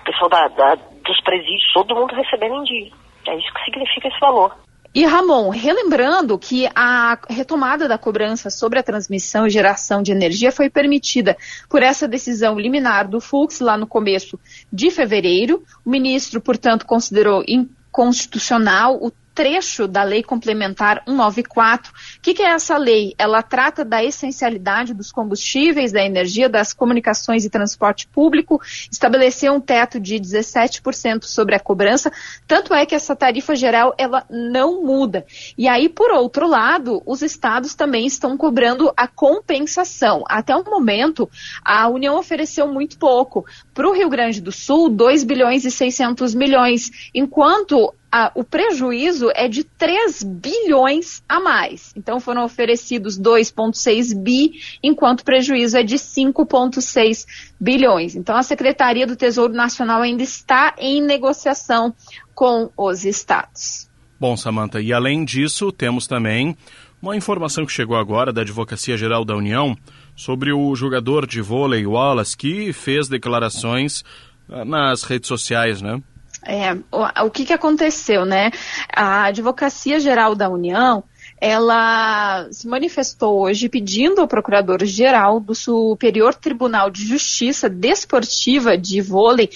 pessoal 0.05 0.29
da, 0.29 0.49
da, 0.49 0.75
dos 0.75 1.21
presídios, 1.23 1.73
todo 1.73 1.95
mundo 1.95 2.15
recebendo 2.15 2.57
em 2.57 2.65
dia. 2.65 2.91
É 3.29 3.35
isso 3.37 3.53
que 3.55 3.65
significa 3.65 4.09
esse 4.09 4.21
valor. 4.21 4.55
E 4.97 5.05
Ramon, 5.05 5.51
relembrando 5.51 6.39
que 6.39 6.67
a 6.75 7.19
retomada 7.29 7.87
da 7.87 7.99
cobrança 7.99 8.49
sobre 8.49 8.79
a 8.79 8.83
transmissão 8.83 9.47
e 9.47 9.51
geração 9.51 10.03
de 10.03 10.11
energia 10.11 10.51
foi 10.51 10.71
permitida 10.71 11.37
por 11.69 11.83
essa 11.83 12.09
decisão 12.09 12.59
liminar 12.59 13.07
do 13.07 13.21
Fux 13.21 13.61
lá 13.61 13.77
no 13.77 13.87
começo 13.87 14.41
de 14.73 14.91
fevereiro. 14.91 15.63
O 15.85 15.91
ministro, 15.91 16.41
portanto, 16.41 16.87
considerou 16.87 17.45
inconstitucional 17.47 18.97
o 18.99 19.13
trecho 19.37 19.87
da 19.87 20.03
Lei 20.03 20.23
Complementar 20.23 21.03
194. 21.07 21.93
O 21.93 22.21
que, 22.23 22.33
que, 22.33 22.43
é 22.43 22.53
essa 22.53 22.79
lei? 22.79 23.15
Ela 23.19 23.43
trata 23.43 23.85
da 23.85 24.03
essencialidade 24.03 24.95
dos 24.95 25.13
combustíveis, 25.13 25.93
da 25.93 26.03
energia, 26.03 26.49
das 26.49 26.73
comunicações 26.73 27.45
e 27.45 27.51
transporte 27.51 28.09
público, 28.09 28.59
estabeleceu 28.91 29.53
um 29.53 29.61
teto 29.61 30.01
de 30.01 30.17
17% 30.17 31.25
sobre 31.25 31.55
a 31.55 31.61
cobrança, 31.61 32.11
tanto 32.47 32.73
é 32.73 32.87
que 32.87 32.95
essa 32.95 33.15
tarifa 33.15 33.55
geral 33.55 33.95
ela 33.99 34.25
não 34.31 34.83
muda. 34.83 35.27
E 35.59 35.69
aí, 35.69 35.91
por 35.91 36.11
outro 36.11 36.49
lado, 36.49 37.03
os 37.05 37.21
estados 37.21 37.75
também 37.75 38.07
estão 38.07 38.39
cobrando 38.39 38.91
a 38.97 39.07
compensação. 39.07 40.25
Até 40.31 40.57
o 40.57 40.65
momento, 40.65 41.29
a 41.63 41.87
União 41.91 42.19
ofereceu 42.19 42.67
muito 42.67 42.99
pouco. 42.99 43.45
Para 43.75 43.87
o 43.87 43.93
Rio 43.93 44.09
Grande 44.09 44.41
do 44.41 44.51
Sul, 44.51 44.89
2 44.89 45.25
bilhões 45.25 45.67
e 45.67 45.71
600 45.71 46.35
milhões, 46.35 47.11
enquanto 47.15 47.93
a, 48.17 48.33
o 48.35 48.43
prejuízo 48.43 49.31
é 49.35 49.47
de 49.47 49.63
3 49.63 50.23
bilhões 50.23 51.23
a 51.29 51.39
mais. 51.39 51.93
Então 51.95 52.19
foram 52.19 52.47
oferecidos 52.47 53.21
2,6 53.21 54.19
bi, 54.19 54.53
enquanto 54.83 55.21
o 55.21 55.25
prejuízo 55.25 55.77
é 55.77 55.83
de 55.83 55.97
5,6 55.97 57.27
bilhões. 57.61 58.17
Então 58.17 58.35
a 58.35 58.43
Secretaria 58.43 59.07
do 59.07 59.17
Tesouro 59.17 59.53
Nacional 59.53 60.01
ainda 60.01 60.23
está 60.23 60.75
em 60.79 61.03
negociação 61.03 61.95
com 62.35 62.71
os 62.75 63.05
estados. 63.05 63.87
Bom, 64.19 64.35
Samanta, 64.35 64.81
e 64.81 64.95
além 64.95 65.23
disso, 65.23 65.71
temos 65.71 66.07
também 66.07 66.57
uma 67.03 67.17
informação 67.19 67.67
que 67.67 67.73
chegou 67.73 67.99
agora 67.99 68.33
da 68.33 68.41
Advocacia 68.41 68.97
Geral 68.97 69.27
da 69.27 69.37
União 69.37 69.77
sobre 70.17 70.55
o 70.55 70.75
jogador 70.75 71.27
de 71.27 71.43
vôlei 71.43 71.87
Wallace 71.87 72.35
que 72.35 72.73
fez 72.73 73.09
declarações 73.09 74.03
ah, 74.49 74.65
nas 74.65 75.03
redes 75.03 75.29
sociais, 75.29 75.83
né? 75.83 76.01
É, 76.47 76.75
o, 76.93 77.27
o 77.27 77.31
que, 77.31 77.45
que 77.45 77.53
aconteceu, 77.53 78.25
né? 78.25 78.51
A 78.95 79.25
Advocacia 79.25 79.99
Geral 79.99 80.35
da 80.35 80.49
União, 80.49 81.03
ela 81.41 82.47
se 82.51 82.67
manifestou 82.67 83.41
hoje 83.41 83.69
pedindo 83.69 84.21
ao 84.21 84.29
Procurador-Geral 84.29 85.41
do 85.41 85.55
Superior 85.55 86.35
Tribunal 86.35 86.89
de 86.89 87.05
Justiça 87.05 87.69
Desportiva 87.69 88.79
de 88.79 89.01
Vôlei 89.01 89.51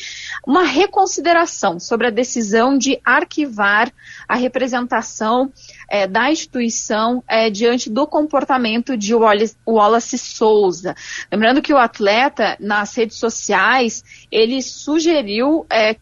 uma 0.47 0.65
reconsideração 0.65 1.79
sobre 1.79 2.09
a 2.09 2.11
decisão 2.11 2.77
de 2.77 3.01
arquivar 3.05 3.91
a 4.29 4.35
representação 4.35 5.53
é, 5.89 6.07
da 6.07 6.31
instituição 6.31 7.23
é, 7.29 7.49
diante 7.49 7.89
do 7.89 8.07
comportamento 8.07 8.97
de 8.97 9.15
Wallace, 9.15 9.57
Wallace 9.67 10.19
Souza. 10.19 10.95
Lembrando 11.33 11.63
que 11.63 11.73
o 11.73 11.79
atleta, 11.79 12.57
nas 12.61 12.95
redes 12.95 13.17
sociais, 13.17 14.05
ele 14.31 14.61
sugeriu 14.61 15.65
é, 15.71 15.97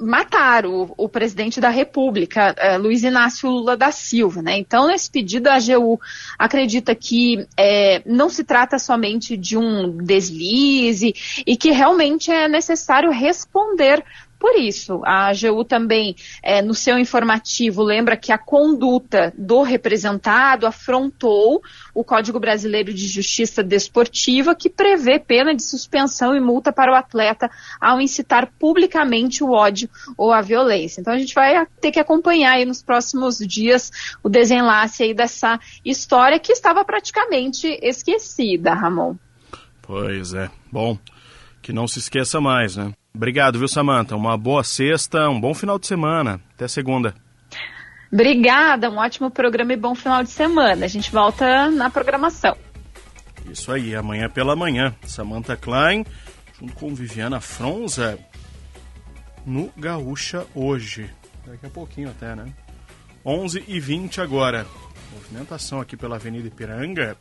matar 0.00 0.64
o, 0.64 0.94
o, 0.96 1.08
presidente 1.08 1.60
da 1.60 1.68
República, 1.68 2.54
eh, 2.56 2.78
Luiz 2.78 3.02
Inácio 3.02 3.50
Lula 3.50 3.76
da 3.76 3.90
Silva. 3.90 4.40
Né? 4.42 4.58
Então, 4.58 4.86
nesse 4.86 5.10
pedido, 5.10 5.48
a 5.48 5.54
AGU 5.54 6.00
acredita 6.38 6.94
que 6.94 7.46
eh, 7.56 8.02
não 8.06 8.28
se 8.28 8.44
trata 8.44 8.78
somente 8.78 9.36
de 9.36 9.56
um 9.56 9.96
deslize 9.96 11.14
e 11.46 11.56
que 11.56 11.70
realmente 11.70 12.30
é 12.30 12.48
necessário 12.48 13.10
responder 13.10 14.04
por 14.38 14.54
isso, 14.54 15.02
a 15.04 15.28
AGU 15.28 15.64
também, 15.64 16.14
é, 16.42 16.62
no 16.62 16.72
seu 16.72 16.96
informativo, 16.96 17.82
lembra 17.82 18.16
que 18.16 18.30
a 18.30 18.38
conduta 18.38 19.32
do 19.36 19.62
representado 19.62 20.64
afrontou 20.64 21.60
o 21.92 22.04
Código 22.04 22.38
Brasileiro 22.38 22.94
de 22.94 23.08
Justiça 23.08 23.64
Desportiva, 23.64 24.54
que 24.54 24.70
prevê 24.70 25.18
pena 25.18 25.54
de 25.54 25.62
suspensão 25.62 26.36
e 26.36 26.40
multa 26.40 26.72
para 26.72 26.92
o 26.92 26.94
atleta 26.94 27.50
ao 27.80 28.00
incitar 28.00 28.52
publicamente 28.58 29.42
o 29.42 29.50
ódio 29.50 29.90
ou 30.16 30.32
a 30.32 30.40
violência. 30.40 31.00
Então 31.00 31.12
a 31.12 31.18
gente 31.18 31.34
vai 31.34 31.66
ter 31.80 31.90
que 31.90 31.98
acompanhar 31.98 32.52
aí 32.52 32.64
nos 32.64 32.80
próximos 32.80 33.38
dias 33.38 33.90
o 34.22 34.28
desenlace 34.28 35.02
aí 35.02 35.14
dessa 35.14 35.58
história 35.84 36.38
que 36.38 36.52
estava 36.52 36.84
praticamente 36.84 37.66
esquecida, 37.82 38.72
Ramon. 38.72 39.16
Pois 39.82 40.32
é. 40.32 40.48
Bom, 40.70 40.96
que 41.60 41.72
não 41.72 41.88
se 41.88 41.98
esqueça 41.98 42.40
mais, 42.40 42.76
né? 42.76 42.92
Obrigado, 43.14 43.58
viu, 43.58 43.68
Samanta? 43.68 44.14
Uma 44.14 44.36
boa 44.36 44.62
sexta, 44.62 45.28
um 45.28 45.40
bom 45.40 45.54
final 45.54 45.78
de 45.78 45.86
semana. 45.86 46.40
Até 46.54 46.68
segunda. 46.68 47.14
Obrigada, 48.12 48.90
um 48.90 48.96
ótimo 48.96 49.30
programa 49.30 49.72
e 49.72 49.76
bom 49.76 49.94
final 49.94 50.22
de 50.22 50.30
semana. 50.30 50.84
A 50.86 50.88
gente 50.88 51.10
volta 51.10 51.70
na 51.70 51.90
programação. 51.90 52.56
Isso 53.50 53.70
aí, 53.72 53.94
amanhã 53.94 54.28
pela 54.28 54.56
manhã. 54.56 54.94
Samantha 55.06 55.56
Klein, 55.56 56.04
junto 56.58 56.72
com 56.74 56.94
Viviana 56.94 57.40
Fronza, 57.40 58.18
no 59.44 59.70
Gaúcha 59.76 60.46
hoje. 60.54 61.10
Daqui 61.46 61.66
a 61.66 61.70
pouquinho 61.70 62.10
até, 62.10 62.34
né? 62.34 62.46
11 63.24 63.64
e 63.66 63.80
20 63.80 64.20
agora. 64.20 64.66
Movimentação 65.12 65.80
aqui 65.80 65.96
pela 65.96 66.16
Avenida 66.16 66.48
Ipiranga. 66.48 67.16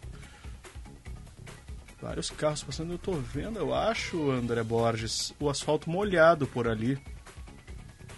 Vários 2.02 2.30
carros 2.30 2.64
passando, 2.64 2.94
eu 2.94 2.98
tô 2.98 3.14
vendo, 3.14 3.58
eu 3.58 3.74
acho, 3.74 4.30
André 4.30 4.62
Borges, 4.62 5.34
o 5.40 5.50
asfalto 5.50 5.90
molhado 5.90 6.46
por 6.46 6.68
ali. 6.68 6.98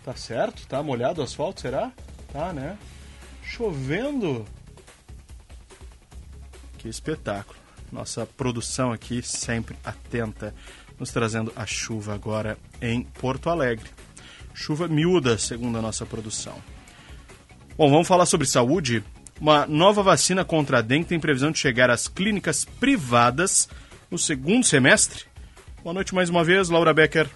Tá 0.04 0.16
certo? 0.16 0.68
Tá 0.68 0.84
molhado 0.84 1.22
o 1.22 1.24
asfalto, 1.24 1.62
será? 1.62 1.92
Tá, 2.32 2.52
né? 2.52 2.78
Chovendo. 3.42 4.46
Que 6.78 6.90
espetáculo. 6.90 7.58
Nossa 7.92 8.26
produção 8.26 8.92
aqui 8.92 9.22
sempre 9.22 9.76
atenta, 9.84 10.54
nos 11.00 11.12
trazendo 11.12 11.52
a 11.56 11.66
chuva 11.66 12.14
agora 12.14 12.58
em 12.82 13.04
Porto 13.04 13.50
Alegre. 13.50 13.90
Chuva 14.54 14.88
miúda, 14.88 15.38
segundo 15.38 15.78
a 15.78 15.82
nossa 15.82 16.06
produção. 16.06 16.56
Bom, 17.78 17.90
vamos 17.90 18.08
falar 18.08 18.26
sobre 18.26 18.46
saúde. 18.46 19.04
Uma 19.40 19.66
nova 19.66 20.04
vacina 20.04 20.44
contra 20.44 20.80
a 20.80 20.82
dengue 20.82 21.08
tem 21.08 21.20
previsão 21.20 21.50
de 21.50 21.58
chegar 21.58 21.90
às 21.90 22.10
clínicas 22.10 22.66
privadas 22.66 23.70
no 24.12 24.18
segundo 24.18 24.66
semestre. 24.66 25.26
Boa 25.82 25.94
noite 25.94 26.14
mais 26.14 26.30
uma 26.30 26.44
vez, 26.44 26.70
Laura 26.70 26.94
Becker. 26.94 27.30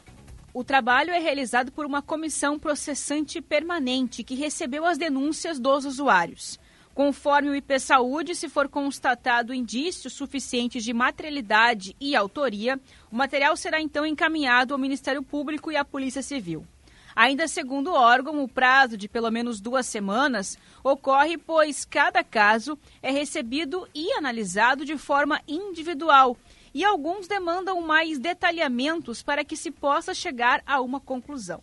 O 0.53 0.65
trabalho 0.65 1.11
é 1.11 1.19
realizado 1.19 1.71
por 1.71 1.85
uma 1.85 2.01
comissão 2.01 2.59
processante 2.59 3.41
permanente 3.41 4.21
que 4.21 4.35
recebeu 4.35 4.85
as 4.85 4.97
denúncias 4.97 5.59
dos 5.59 5.85
usuários. 5.85 6.59
Conforme 6.93 7.49
o 7.49 7.55
IP 7.55 7.79
Saúde, 7.79 8.35
se 8.35 8.49
for 8.49 8.67
constatado 8.67 9.53
indícios 9.53 10.13
suficientes 10.13 10.83
de 10.83 10.93
materialidade 10.93 11.95
e 12.01 12.17
autoria, 12.17 12.77
o 13.09 13.15
material 13.15 13.55
será 13.55 13.81
então 13.81 14.05
encaminhado 14.05 14.73
ao 14.73 14.79
Ministério 14.79 15.23
Público 15.23 15.71
e 15.71 15.77
à 15.77 15.85
Polícia 15.85 16.21
Civil. 16.21 16.67
Ainda 17.15 17.47
segundo 17.47 17.91
o 17.91 17.95
órgão, 17.95 18.43
o 18.43 18.47
prazo 18.47 18.97
de 18.97 19.07
pelo 19.07 19.29
menos 19.29 19.59
duas 19.59 19.85
semanas 19.85 20.57
ocorre 20.83 21.37
pois 21.37 21.85
cada 21.85 22.23
caso 22.23 22.77
é 23.01 23.11
recebido 23.11 23.87
e 23.93 24.11
analisado 24.13 24.83
de 24.83 24.97
forma 24.97 25.41
individual 25.47 26.37
e 26.73 26.83
alguns 26.83 27.27
demandam 27.27 27.79
mais 27.81 28.17
detalhamentos 28.17 29.21
para 29.21 29.45
que 29.45 29.55
se 29.55 29.69
possa 29.69 30.13
chegar 30.13 30.63
a 30.65 30.81
uma 30.81 30.99
conclusão. 30.99 31.61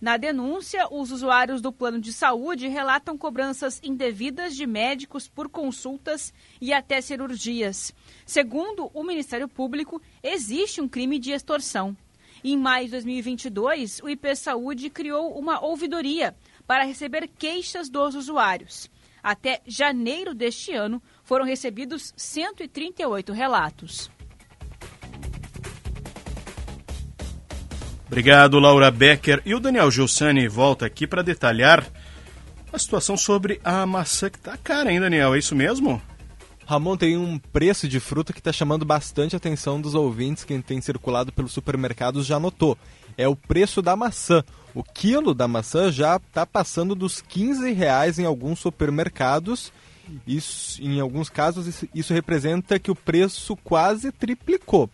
Na 0.00 0.16
denúncia, 0.18 0.86
os 0.90 1.10
usuários 1.10 1.62
do 1.62 1.72
plano 1.72 1.98
de 1.98 2.12
saúde 2.12 2.68
relatam 2.68 3.16
cobranças 3.16 3.80
indevidas 3.82 4.54
de 4.54 4.66
médicos 4.66 5.26
por 5.26 5.48
consultas 5.48 6.34
e 6.60 6.72
até 6.72 7.00
cirurgias. 7.00 7.94
Segundo 8.26 8.90
o 8.92 9.02
Ministério 9.02 9.48
Público, 9.48 10.00
existe 10.22 10.82
um 10.82 10.88
crime 10.88 11.18
de 11.18 11.32
extorsão. 11.32 11.96
Em 12.48 12.56
maio 12.56 12.84
de 12.84 12.92
2022, 12.92 14.00
o 14.04 14.08
IP 14.08 14.36
Saúde 14.36 14.88
criou 14.88 15.36
uma 15.36 15.60
ouvidoria 15.64 16.32
para 16.64 16.84
receber 16.84 17.28
queixas 17.36 17.88
dos 17.88 18.14
usuários. 18.14 18.88
Até 19.20 19.60
janeiro 19.66 20.32
deste 20.32 20.72
ano, 20.72 21.02
foram 21.24 21.44
recebidos 21.44 22.14
138 22.16 23.32
relatos. 23.32 24.08
Obrigado, 28.06 28.60
Laura 28.60 28.92
Becker. 28.92 29.42
E 29.44 29.52
o 29.52 29.58
Daniel 29.58 29.90
Gilsani 29.90 30.46
volta 30.46 30.86
aqui 30.86 31.04
para 31.04 31.22
detalhar 31.22 31.84
a 32.72 32.78
situação 32.78 33.16
sobre 33.16 33.60
a 33.64 33.84
maçã 33.84 34.30
que 34.30 34.38
tá 34.38 34.56
cara, 34.56 34.92
hein, 34.92 35.00
Daniel? 35.00 35.34
É 35.34 35.38
isso 35.40 35.56
mesmo? 35.56 36.00
Ramon 36.66 36.96
tem 36.96 37.16
um 37.16 37.38
preço 37.38 37.88
de 37.88 38.00
fruta 38.00 38.32
que 38.32 38.40
está 38.40 38.52
chamando 38.52 38.84
bastante 38.84 39.36
a 39.36 39.38
atenção 39.38 39.80
dos 39.80 39.94
ouvintes. 39.94 40.42
Quem 40.42 40.60
tem 40.60 40.80
circulado 40.80 41.32
pelos 41.32 41.52
supermercados 41.52 42.26
já 42.26 42.40
notou. 42.40 42.76
É 43.16 43.28
o 43.28 43.36
preço 43.36 43.80
da 43.80 43.94
maçã. 43.94 44.42
O 44.74 44.82
quilo 44.82 45.32
da 45.32 45.46
maçã 45.46 45.92
já 45.92 46.16
está 46.16 46.44
passando 46.44 46.96
dos 46.96 47.20
15 47.20 47.72
reais 47.72 48.18
em 48.18 48.24
alguns 48.24 48.58
supermercados. 48.58 49.72
Isso, 50.26 50.82
em 50.82 51.00
alguns 51.00 51.28
casos, 51.28 51.68
isso, 51.68 51.88
isso 51.94 52.12
representa 52.12 52.80
que 52.80 52.90
o 52.90 52.96
preço 52.96 53.56
quase 53.56 54.10
triplicou. 54.10 54.90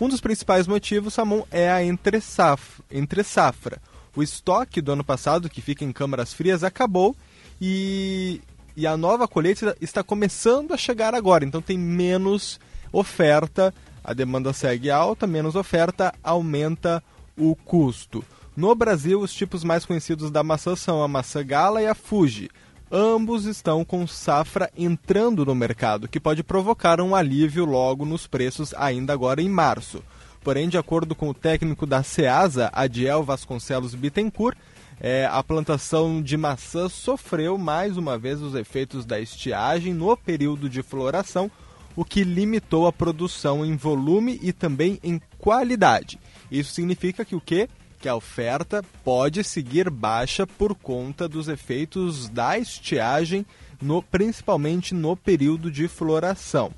Um 0.00 0.08
dos 0.08 0.20
principais 0.20 0.66
motivos, 0.66 1.14
Ramon, 1.14 1.44
é 1.52 1.70
a 1.70 1.84
entre 1.84 2.20
safra, 2.20 2.84
entre 2.90 3.22
safra. 3.22 3.80
O 4.16 4.24
estoque 4.24 4.80
do 4.80 4.92
ano 4.92 5.04
passado, 5.04 5.48
que 5.48 5.62
fica 5.62 5.84
em 5.84 5.92
câmaras 5.92 6.34
frias, 6.34 6.64
acabou 6.64 7.16
e, 7.60 8.40
e 8.76 8.86
a 8.86 8.96
nova 8.96 9.28
colheita 9.28 9.76
está 9.80 10.02
começando 10.02 10.72
a 10.72 10.76
chegar 10.76 11.14
agora. 11.14 11.44
Então 11.44 11.60
tem 11.60 11.78
menos 11.78 12.58
oferta, 12.92 13.72
a 14.04 14.12
demanda 14.12 14.52
segue 14.52 14.90
alta, 14.90 15.26
menos 15.26 15.54
oferta, 15.54 16.12
aumenta 16.22 17.02
o 17.36 17.54
custo. 17.54 18.24
No 18.56 18.74
Brasil, 18.74 19.20
os 19.20 19.32
tipos 19.32 19.64
mais 19.64 19.86
conhecidos 19.86 20.30
da 20.30 20.42
maçã 20.42 20.76
são 20.76 21.02
a 21.02 21.08
maçã 21.08 21.44
gala 21.44 21.80
e 21.80 21.86
a 21.86 21.94
Fuji. 21.94 22.50
Ambos 22.90 23.46
estão 23.46 23.84
com 23.86 24.06
safra 24.06 24.70
entrando 24.76 25.46
no 25.46 25.54
mercado, 25.54 26.06
que 26.06 26.20
pode 26.20 26.42
provocar 26.42 27.00
um 27.00 27.14
alívio 27.14 27.64
logo 27.64 28.04
nos 28.04 28.26
preços 28.26 28.74
ainda 28.74 29.14
agora 29.14 29.40
em 29.40 29.48
março. 29.48 30.02
Porém, 30.44 30.68
de 30.68 30.76
acordo 30.76 31.14
com 31.14 31.30
o 31.30 31.34
técnico 31.34 31.86
da 31.86 32.02
Ceasa, 32.02 32.68
Adiel 32.74 33.22
Vasconcelos 33.22 33.94
Bittencourt, 33.94 34.58
é, 35.00 35.28
a 35.30 35.42
plantação 35.42 36.22
de 36.22 36.36
maçã 36.36 36.88
sofreu 36.88 37.58
mais 37.58 37.96
uma 37.96 38.18
vez 38.18 38.40
os 38.40 38.54
efeitos 38.54 39.04
da 39.04 39.20
estiagem 39.20 39.92
no 39.92 40.16
período 40.16 40.68
de 40.68 40.82
floração, 40.82 41.50
o 41.96 42.04
que 42.04 42.24
limitou 42.24 42.86
a 42.86 42.92
produção 42.92 43.64
em 43.64 43.76
volume 43.76 44.38
e 44.42 44.52
também 44.52 44.98
em 45.02 45.20
qualidade. 45.38 46.18
Isso 46.50 46.72
significa 46.72 47.24
que 47.24 47.34
o 47.34 47.40
que? 47.40 47.68
Que 48.00 48.08
a 48.08 48.14
oferta 48.14 48.82
pode 49.04 49.42
seguir 49.44 49.90
baixa 49.90 50.46
por 50.46 50.74
conta 50.74 51.28
dos 51.28 51.48
efeitos 51.48 52.28
da 52.28 52.58
estiagem, 52.58 53.44
no, 53.80 54.02
principalmente 54.02 54.94
no 54.94 55.16
período 55.16 55.70
de 55.70 55.88
floração. 55.88 56.72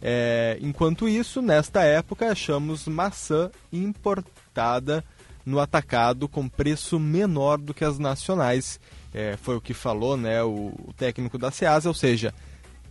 É, 0.00 0.58
enquanto 0.60 1.08
isso, 1.08 1.40
nesta 1.40 1.82
época, 1.84 2.32
achamos 2.32 2.88
maçã 2.88 3.50
importada 3.72 5.04
no 5.44 5.60
atacado 5.60 6.28
com 6.28 6.48
preço 6.48 6.98
menor 6.98 7.58
do 7.58 7.74
que 7.74 7.84
as 7.84 7.98
nacionais. 7.98 8.80
É, 9.12 9.36
foi 9.36 9.56
o 9.56 9.60
que 9.60 9.74
falou 9.74 10.16
né, 10.16 10.42
o, 10.42 10.72
o 10.86 10.92
técnico 10.96 11.36
da 11.36 11.50
Ceasa, 11.50 11.88
ou 11.88 11.94
seja, 11.94 12.32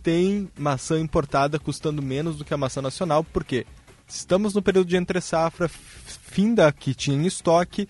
tem 0.02 0.48
maçã 0.56 0.98
importada 0.98 1.58
custando 1.58 2.02
menos 2.02 2.36
do 2.36 2.44
que 2.44 2.54
a 2.54 2.58
maçã 2.58 2.80
nacional, 2.80 3.24
porque 3.24 3.66
estamos 4.06 4.54
no 4.54 4.62
período 4.62 4.88
de 4.88 4.96
entre 4.96 5.20
safra, 5.20 5.68
fim 5.68 6.54
da 6.54 6.70
que 6.72 6.94
tinha 6.94 7.16
em 7.16 7.26
estoque, 7.26 7.88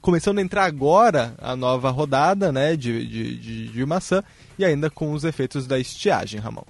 começando 0.00 0.38
a 0.38 0.42
entrar 0.42 0.64
agora 0.64 1.34
a 1.38 1.56
nova 1.56 1.90
rodada 1.90 2.52
né, 2.52 2.76
de, 2.76 3.06
de, 3.06 3.38
de, 3.38 3.68
de 3.68 3.86
maçã 3.86 4.22
e 4.58 4.64
ainda 4.64 4.88
com 4.88 5.12
os 5.12 5.24
efeitos 5.24 5.66
da 5.66 5.78
estiagem, 5.78 6.40
Ramon. 6.40 6.64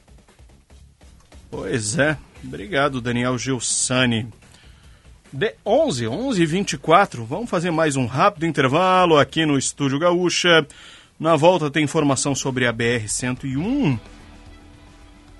Pois 1.51 1.99
é. 1.99 2.19
Obrigado, 2.43 3.01
Daniel 3.01 3.39
Gilsani. 3.39 4.29
De 5.37 5.53
11, 5.67 6.07
11 6.07 6.41
e 6.41 6.47
24 6.47 7.25
vamos 7.25 7.51
fazer 7.51 7.73
mais 7.73 7.97
um 7.97 8.07
rápido 8.07 8.47
intervalo 8.47 9.19
aqui 9.19 9.45
no 9.45 9.59
Estúdio 9.59 9.99
Gaúcha. 9.99 10.65
Na 11.19 11.35
volta 11.35 11.69
tem 11.69 11.83
informação 11.83 12.37
sobre 12.37 12.69
a 12.69 12.73
BR-101. 12.73 13.99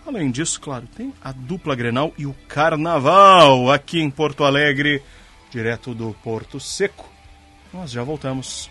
Além 0.05 0.33
disso, 0.33 0.61
claro, 0.61 0.89
tem 0.97 1.15
a 1.23 1.31
dupla 1.31 1.77
Grenal 1.77 2.13
e 2.19 2.27
o 2.27 2.35
Carnaval 2.49 3.71
aqui 3.71 4.01
em 4.01 4.11
Porto 4.11 4.43
Alegre, 4.43 5.01
direto 5.49 5.95
do 5.95 6.13
Porto 6.25 6.59
Seco. 6.59 7.09
Nós 7.73 7.93
já 7.93 8.03
voltamos. 8.03 8.69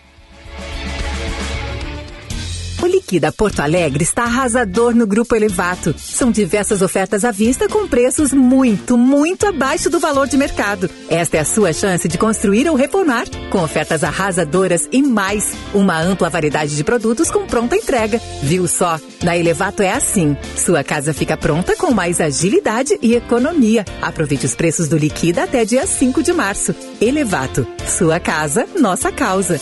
Liquida 3.03 3.33
Porto 3.33 3.59
Alegre 3.59 4.01
está 4.01 4.23
arrasador 4.23 4.95
no 4.95 5.05
Grupo 5.05 5.35
Elevato. 5.35 5.93
São 5.97 6.31
diversas 6.31 6.81
ofertas 6.81 7.25
à 7.25 7.31
vista 7.31 7.67
com 7.67 7.85
preços 7.85 8.31
muito, 8.31 8.97
muito 8.97 9.45
abaixo 9.45 9.89
do 9.89 9.99
valor 9.99 10.25
de 10.25 10.37
mercado. 10.37 10.89
Esta 11.09 11.35
é 11.35 11.39
a 11.41 11.45
sua 11.45 11.73
chance 11.73 12.07
de 12.07 12.17
construir 12.17 12.65
ou 12.69 12.77
reformar, 12.77 13.25
com 13.51 13.61
ofertas 13.61 14.05
arrasadoras 14.05 14.87
e 14.89 15.03
mais. 15.03 15.53
Uma 15.73 15.99
ampla 15.99 16.29
variedade 16.29 16.77
de 16.77 16.83
produtos 16.83 17.29
com 17.29 17.45
pronta 17.45 17.75
entrega. 17.75 18.21
Viu 18.41 18.69
só? 18.69 18.97
Na 19.21 19.37
Elevato 19.37 19.83
é 19.83 19.91
assim. 19.91 20.37
Sua 20.55 20.81
casa 20.81 21.13
fica 21.13 21.35
pronta 21.35 21.75
com 21.75 21.91
mais 21.91 22.21
agilidade 22.21 22.97
e 23.01 23.15
economia. 23.15 23.83
Aproveite 24.01 24.45
os 24.45 24.55
preços 24.55 24.87
do 24.87 24.97
Liquida 24.97 25.43
até 25.43 25.65
dia 25.65 25.85
5 25.85 26.23
de 26.23 26.31
março. 26.31 26.73
Elevato. 27.01 27.67
Sua 27.85 28.17
casa, 28.17 28.65
nossa 28.79 29.11
causa. 29.11 29.59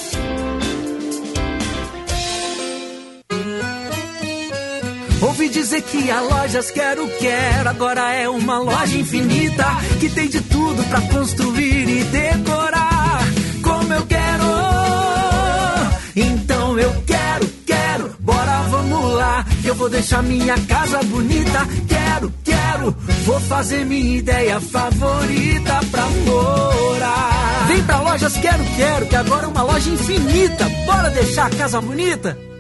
Ouvi 5.22 5.50
dizer 5.50 5.84
que 5.84 6.10
a 6.10 6.20
Lojas 6.20 6.72
Quero 6.72 7.08
Quero 7.20 7.70
agora 7.70 8.12
é 8.12 8.28
uma 8.28 8.58
loja 8.58 8.98
infinita 8.98 9.66
que 10.00 10.10
tem 10.10 10.28
de 10.28 10.42
tudo 10.42 10.84
para 10.86 11.00
construir 11.02 11.88
e 11.88 12.04
decorar 12.06 13.20
como 13.62 13.94
eu 13.94 14.06
quero. 14.08 14.44
Então 16.16 16.80
eu 16.80 17.04
quero, 17.06 17.48
quero, 17.68 18.16
bora 18.20 18.64
vamos 18.64 19.14
lá. 19.14 19.46
Eu 19.64 19.76
vou 19.76 19.90
deixar 19.90 20.24
minha 20.24 20.58
casa 20.62 21.04
bonita. 21.04 21.68
Quero, 21.88 22.34
quero, 22.44 22.96
vou 23.24 23.40
fazer 23.42 23.86
minha 23.86 24.18
ideia 24.18 24.60
favorita 24.60 25.80
pra 25.92 26.08
morar. 26.26 27.68
Vem 27.68 27.84
pra 27.84 28.02
Lojas 28.02 28.38
Quero 28.38 28.64
Quero 28.76 29.06
que 29.06 29.16
agora 29.16 29.46
é 29.46 29.48
uma 29.48 29.62
loja 29.62 29.88
infinita. 29.88 30.68
Bora 30.88 31.12
deixar 31.12 31.46
a 31.46 31.56
casa 31.56 31.80
bonita? 31.80 32.51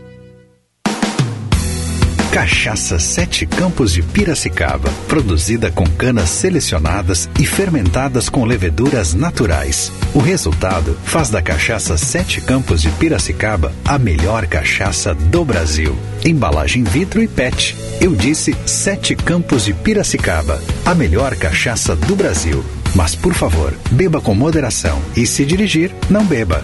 Cachaça 2.31 2.97
Sete 2.97 3.45
Campos 3.45 3.91
de 3.91 4.01
Piracicaba, 4.01 4.89
produzida 5.05 5.69
com 5.69 5.85
canas 5.85 6.29
selecionadas 6.29 7.29
e 7.37 7.45
fermentadas 7.45 8.29
com 8.29 8.45
leveduras 8.45 9.13
naturais. 9.13 9.91
O 10.13 10.19
resultado 10.19 10.97
faz 11.03 11.29
da 11.29 11.41
Cachaça 11.41 11.97
Sete 11.97 12.39
Campos 12.39 12.81
de 12.81 12.89
Piracicaba 12.91 13.73
a 13.83 13.99
melhor 13.99 14.47
cachaça 14.47 15.13
do 15.13 15.43
Brasil. 15.43 15.93
Embalagem 16.23 16.85
vidro 16.85 17.21
e 17.21 17.27
PET. 17.27 17.75
Eu 17.99 18.15
disse 18.15 18.55
Sete 18.65 19.13
Campos 19.13 19.65
de 19.65 19.73
Piracicaba, 19.73 20.63
a 20.85 20.95
melhor 20.95 21.35
cachaça 21.35 21.97
do 21.97 22.15
Brasil. 22.15 22.63
Mas 22.95 23.13
por 23.13 23.33
favor, 23.33 23.73
beba 23.91 24.21
com 24.21 24.33
moderação 24.33 25.01
e 25.17 25.27
se 25.27 25.43
dirigir, 25.43 25.93
não 26.09 26.23
beba. 26.23 26.63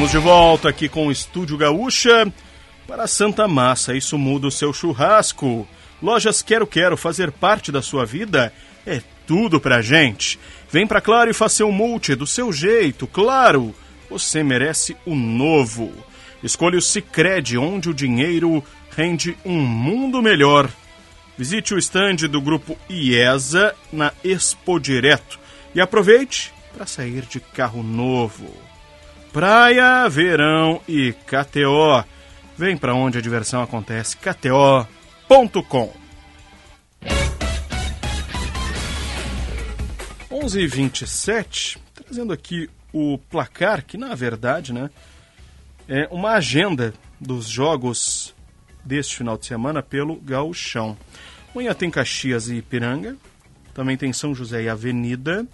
Estamos 0.00 0.12
de 0.12 0.28
volta 0.30 0.68
aqui 0.70 0.88
com 0.88 1.08
o 1.08 1.12
Estúdio 1.12 1.58
Gaúcha 1.58 2.32
para 2.86 3.06
Santa 3.06 3.46
Massa. 3.46 3.94
Isso 3.94 4.16
muda 4.16 4.46
o 4.46 4.50
seu 4.50 4.72
churrasco. 4.72 5.68
Lojas 6.02 6.40
Quero 6.40 6.66
Quero 6.66 6.96
fazer 6.96 7.30
parte 7.30 7.70
da 7.70 7.82
sua 7.82 8.06
vida 8.06 8.50
é 8.86 9.02
tudo 9.26 9.60
pra 9.60 9.82
gente. 9.82 10.40
Vem 10.70 10.86
pra 10.86 11.02
Claro 11.02 11.30
e 11.30 11.34
faça 11.34 11.56
seu 11.56 11.70
multi 11.70 12.14
do 12.14 12.26
seu 12.26 12.50
jeito, 12.50 13.06
claro. 13.06 13.74
Você 14.08 14.42
merece 14.42 14.96
o 15.04 15.14
novo. 15.14 15.92
Escolha 16.42 16.78
o 16.78 16.82
Sicredi, 16.82 17.58
onde 17.58 17.90
o 17.90 17.94
dinheiro 17.94 18.64
rende 18.96 19.36
um 19.44 19.60
mundo 19.60 20.22
melhor. 20.22 20.70
Visite 21.36 21.74
o 21.74 21.78
estande 21.78 22.26
do 22.26 22.40
grupo 22.40 22.74
IESA 22.88 23.74
na 23.92 24.14
Expo 24.24 24.80
Direto 24.80 25.38
e 25.74 25.80
aproveite 25.80 26.54
para 26.74 26.86
sair 26.86 27.26
de 27.26 27.38
carro 27.38 27.82
novo. 27.82 28.69
Praia, 29.32 30.08
verão 30.08 30.82
e 30.88 31.12
KTO. 31.12 32.04
Vem 32.58 32.76
para 32.76 32.94
onde 32.94 33.16
a 33.16 33.20
diversão 33.20 33.62
acontece, 33.62 34.16
kto.com. 34.16 35.94
11:27, 40.28 41.78
trazendo 41.94 42.32
aqui 42.32 42.68
o 42.92 43.18
placar 43.30 43.84
que 43.84 43.96
na 43.96 44.16
verdade, 44.16 44.72
né, 44.72 44.90
é 45.88 46.08
uma 46.10 46.32
agenda 46.32 46.92
dos 47.20 47.46
jogos 47.46 48.34
deste 48.84 49.16
final 49.16 49.38
de 49.38 49.46
semana 49.46 49.80
pelo 49.80 50.16
Gauchão. 50.16 50.98
Amanhã 51.54 51.72
tem 51.72 51.88
Caxias 51.88 52.48
e 52.48 52.56
Ipiranga, 52.56 53.16
também 53.72 53.96
tem 53.96 54.12
São 54.12 54.34
José 54.34 54.64
e 54.64 54.68
Avenida, 54.68 55.46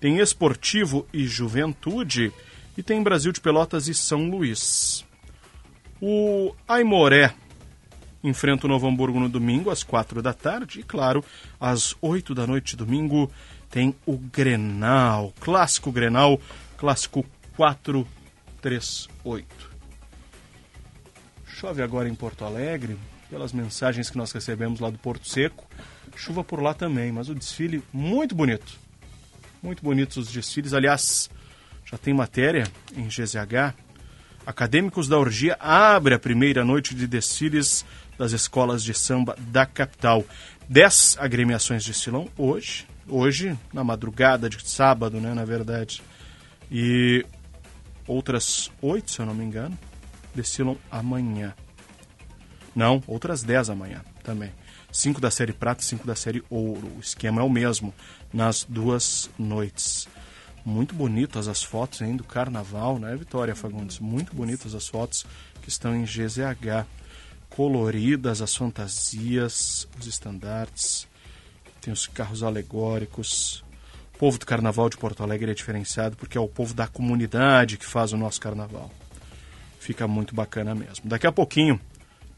tem 0.00 0.18
Esportivo 0.18 1.06
e 1.12 1.24
Juventude 1.24 2.32
e 2.76 2.82
tem 2.82 3.02
Brasil 3.02 3.32
de 3.32 3.40
Pelotas 3.40 3.88
e 3.88 3.94
São 3.94 4.30
Luís. 4.30 5.04
O 6.00 6.54
Aimoré 6.66 7.34
enfrenta 8.24 8.66
o 8.66 8.68
Novo 8.68 8.86
Hamburgo 8.86 9.20
no 9.20 9.28
domingo 9.28 9.70
às 9.70 9.82
quatro 9.82 10.22
da 10.22 10.32
tarde 10.32 10.80
e, 10.80 10.82
claro, 10.82 11.22
às 11.60 11.94
oito 12.00 12.34
da 12.34 12.46
noite 12.46 12.76
domingo 12.76 13.30
tem 13.70 13.94
o 14.06 14.16
Grenal, 14.16 15.34
clássico 15.40 15.90
Grenal, 15.90 16.40
clássico 16.76 17.26
438. 17.56 19.72
Chove 21.46 21.82
agora 21.82 22.08
em 22.08 22.14
Porto 22.14 22.44
Alegre, 22.44 22.96
pelas 23.30 23.52
mensagens 23.52 24.10
que 24.10 24.18
nós 24.18 24.32
recebemos 24.32 24.80
lá 24.80 24.90
do 24.90 24.98
Porto 24.98 25.28
Seco. 25.28 25.66
Chuva 26.14 26.44
por 26.44 26.62
lá 26.62 26.74
também, 26.74 27.10
mas 27.10 27.28
o 27.28 27.34
desfile 27.34 27.82
muito 27.92 28.34
bonito. 28.34 28.78
Muito 29.62 29.82
bonitos 29.82 30.16
os 30.16 30.30
desfiles. 30.30 30.74
Aliás, 30.74 31.30
já 31.92 31.98
tem 31.98 32.14
matéria 32.14 32.66
em 32.96 33.06
GZH. 33.06 33.74
Acadêmicos 34.46 35.06
da 35.06 35.18
Orgia 35.18 35.56
abre 35.60 36.14
a 36.14 36.18
primeira 36.18 36.64
noite 36.64 36.94
de 36.94 37.06
desfiles 37.06 37.84
das 38.18 38.32
escolas 38.32 38.82
de 38.82 38.94
samba 38.94 39.36
da 39.38 39.66
capital. 39.66 40.24
Dez 40.68 41.16
agremiações 41.20 41.84
desfilam 41.84 42.28
hoje, 42.36 42.86
hoje, 43.06 43.56
na 43.72 43.84
madrugada 43.84 44.48
de 44.48 44.68
sábado, 44.68 45.20
né, 45.20 45.34
na 45.34 45.44
verdade. 45.44 46.02
E 46.70 47.24
outras 48.06 48.70
oito, 48.80 49.10
se 49.10 49.20
eu 49.20 49.26
não 49.26 49.34
me 49.34 49.44
engano, 49.44 49.78
desfilam 50.34 50.78
amanhã. 50.90 51.54
Não, 52.74 53.02
outras 53.06 53.42
10 53.42 53.68
amanhã 53.68 54.00
também. 54.24 54.50
Cinco 54.90 55.20
da 55.20 55.30
série 55.30 55.52
prata 55.52 55.82
e 55.82 55.84
cinco 55.84 56.06
da 56.06 56.14
série 56.14 56.42
ouro. 56.48 56.90
O 56.96 57.00
esquema 57.00 57.42
é 57.42 57.44
o 57.44 57.50
mesmo 57.50 57.94
nas 58.32 58.64
duas 58.64 59.28
noites. 59.38 60.08
Muito 60.64 60.94
bonitas 60.94 61.48
as 61.48 61.62
fotos 61.62 62.00
hein, 62.02 62.16
do 62.16 62.22
carnaval, 62.22 62.98
né, 62.98 63.16
Vitória 63.16 63.54
Fagundes? 63.54 63.98
Muito 63.98 64.34
bonitas 64.34 64.74
as 64.74 64.86
fotos 64.86 65.26
que 65.60 65.68
estão 65.68 65.94
em 65.94 66.04
GZH. 66.04 66.86
Coloridas 67.48 68.40
as 68.40 68.54
fantasias, 68.54 69.86
os 69.98 70.06
estandartes, 70.06 71.06
tem 71.80 71.92
os 71.92 72.06
carros 72.06 72.42
alegóricos. 72.42 73.64
O 74.14 74.18
povo 74.18 74.38
do 74.38 74.46
carnaval 74.46 74.88
de 74.88 74.96
Porto 74.96 75.22
Alegre 75.22 75.50
é 75.50 75.54
diferenciado 75.54 76.16
porque 76.16 76.38
é 76.38 76.40
o 76.40 76.48
povo 76.48 76.72
da 76.72 76.86
comunidade 76.86 77.76
que 77.76 77.84
faz 77.84 78.12
o 78.12 78.16
nosso 78.16 78.40
carnaval. 78.40 78.90
Fica 79.80 80.06
muito 80.06 80.34
bacana 80.34 80.74
mesmo. 80.74 81.08
Daqui 81.08 81.26
a 81.26 81.32
pouquinho 81.32 81.78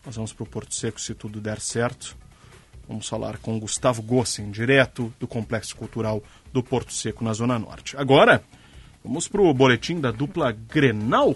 nós 0.05 0.17
vamos 0.17 0.33
para 0.33 0.45
o 0.45 0.47
Porto 0.47 0.75
Seco 0.75 1.01
se 1.01 1.15
tudo 1.15 1.41
der 1.41 1.61
certo. 1.61 2.17
Vamos 2.89 3.09
falar 3.09 3.39
com 3.39 3.59
Gustavo 3.59 4.03
Gossen, 4.03 4.51
direto 4.51 5.13
do 5.19 5.27
Complexo 5.27 5.75
Cultural 5.75 6.23
do 6.53 6.63
Porto 6.63 6.93
Seco, 6.93 7.25
na 7.25 7.33
Zona 7.33 7.59
Norte. 7.59 7.97
Agora, 7.97 8.43
vamos 9.03 9.27
para 9.27 9.41
o 9.41 9.55
boletim 9.55 10.01
da 10.01 10.11
dupla 10.11 10.53
Grenal. 10.53 11.35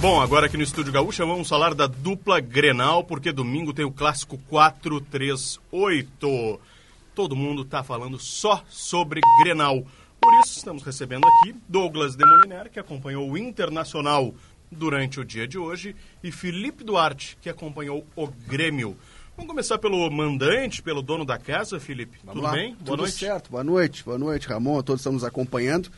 Bom, 0.00 0.20
agora 0.20 0.46
aqui 0.46 0.56
no 0.56 0.62
Estúdio 0.62 0.92
Gaúcha 0.92 1.24
vamos 1.24 1.48
falar 1.48 1.74
da 1.74 1.86
dupla 1.86 2.40
Grenal, 2.40 3.04
porque 3.04 3.32
domingo 3.32 3.72
tem 3.72 3.84
o 3.84 3.92
clássico 3.92 4.38
438. 4.48 6.60
Todo 7.14 7.36
mundo 7.36 7.62
está 7.62 7.82
falando 7.82 8.18
só 8.18 8.62
sobre 8.68 9.20
Grenal. 9.42 9.84
Por 10.30 10.38
isso 10.44 10.58
estamos 10.58 10.84
recebendo 10.84 11.26
aqui 11.26 11.56
Douglas 11.68 12.14
Demoliner, 12.14 12.70
que 12.70 12.78
acompanhou 12.78 13.28
o 13.28 13.36
Internacional 13.36 14.32
durante 14.70 15.18
o 15.18 15.24
dia 15.24 15.44
de 15.46 15.58
hoje, 15.58 15.96
e 16.22 16.30
Felipe 16.30 16.84
Duarte, 16.84 17.36
que 17.42 17.48
acompanhou 17.50 18.06
o 18.14 18.28
Grêmio. 18.28 18.96
Vamos 19.36 19.50
começar 19.50 19.76
pelo 19.78 20.08
mandante, 20.08 20.84
pelo 20.84 21.02
dono 21.02 21.24
da 21.24 21.36
casa, 21.36 21.80
Felipe. 21.80 22.16
Vamos 22.22 22.34
Tudo 22.34 22.44
lá. 22.44 22.52
bem? 22.52 22.74
Boa 22.74 22.84
Tudo 22.84 22.96
noite. 22.98 23.16
certo. 23.16 23.50
Boa 23.50 23.64
noite. 23.64 24.04
Boa 24.04 24.18
noite, 24.18 24.46
Ramon. 24.46 24.80
Todos 24.82 25.00
estamos 25.00 25.24
acompanhando. 25.24 25.90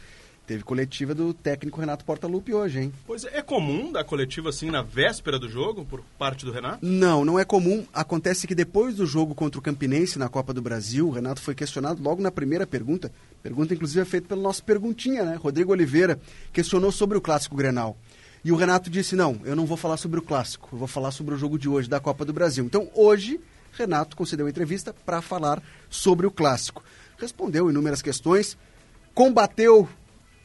Teve 0.47 0.65
coletiva 0.65 1.15
do 1.15 1.33
técnico 1.33 1.81
Renato 1.81 2.05
Portaluppi 2.05 2.53
hoje, 2.53 2.81
hein? 2.81 2.93
Pois 3.07 3.25
é, 3.25 3.39
é 3.39 3.43
comum 3.43 3.93
dar 3.93 4.03
coletiva 4.03 4.49
assim 4.49 4.71
na 4.71 4.83
véspera 4.83 5.39
do 5.39 5.49
jogo, 5.49 5.85
por 5.85 6.03
parte 6.19 6.45
do 6.45 6.51
Renato? 6.51 6.85
Não, 6.85 7.25
não 7.25 7.39
é 7.39 7.45
comum. 7.45 7.87
Acontece 7.95 8.47
que 8.47 8.55
depois 8.55 8.97
do 8.97 9.07
jogo 9.07 9.37
contra 9.37 9.61
o 9.61 9.63
Campinense 9.63 10.19
na 10.19 10.29
Copa 10.29 10.53
do 10.53 10.61
Brasil, 10.61 11.07
o 11.07 11.13
Renato 11.13 11.41
foi 11.41 11.55
questionado 11.55 12.03
logo 12.03 12.21
na 12.21 12.31
primeira 12.31 12.67
pergunta. 12.67 13.13
Pergunta, 13.41 13.73
inclusive, 13.73 14.01
é 14.01 14.05
feita 14.05 14.29
pelo 14.29 14.43
nosso 14.43 14.65
perguntinha, 14.65 15.25
né? 15.25 15.37
Rodrigo 15.37 15.71
Oliveira 15.71 16.19
questionou 16.53 16.91
sobre 16.91 17.17
o 17.17 17.21
clássico 17.21 17.57
Grenal. 17.57 17.97
E 18.45 18.51
o 18.51 18.57
Renato 18.57 18.91
disse: 18.91 19.15
não, 19.15 19.41
eu 19.45 19.55
não 19.55 19.65
vou 19.65 19.77
falar 19.77 19.97
sobre 19.97 20.19
o 20.19 20.23
clássico, 20.23 20.71
eu 20.73 20.79
vou 20.79 20.89
falar 20.89 21.13
sobre 21.13 21.35
o 21.35 21.39
jogo 21.39 21.57
de 21.57 21.69
hoje 21.69 21.89
da 21.89 22.01
Copa 22.01 22.25
do 22.25 22.33
Brasil. 22.33 22.65
Então, 22.65 22.91
hoje, 22.95 23.41
Renato 23.73 24.17
concedeu 24.17 24.49
entrevista 24.49 24.93
para 25.07 25.23
falar 25.23 25.63
sobre 25.89 26.27
o 26.27 26.31
clássico. 26.31 26.83
Respondeu 27.17 27.71
inúmeras 27.71 28.03
questões, 28.03 28.59
combateu 29.15 29.89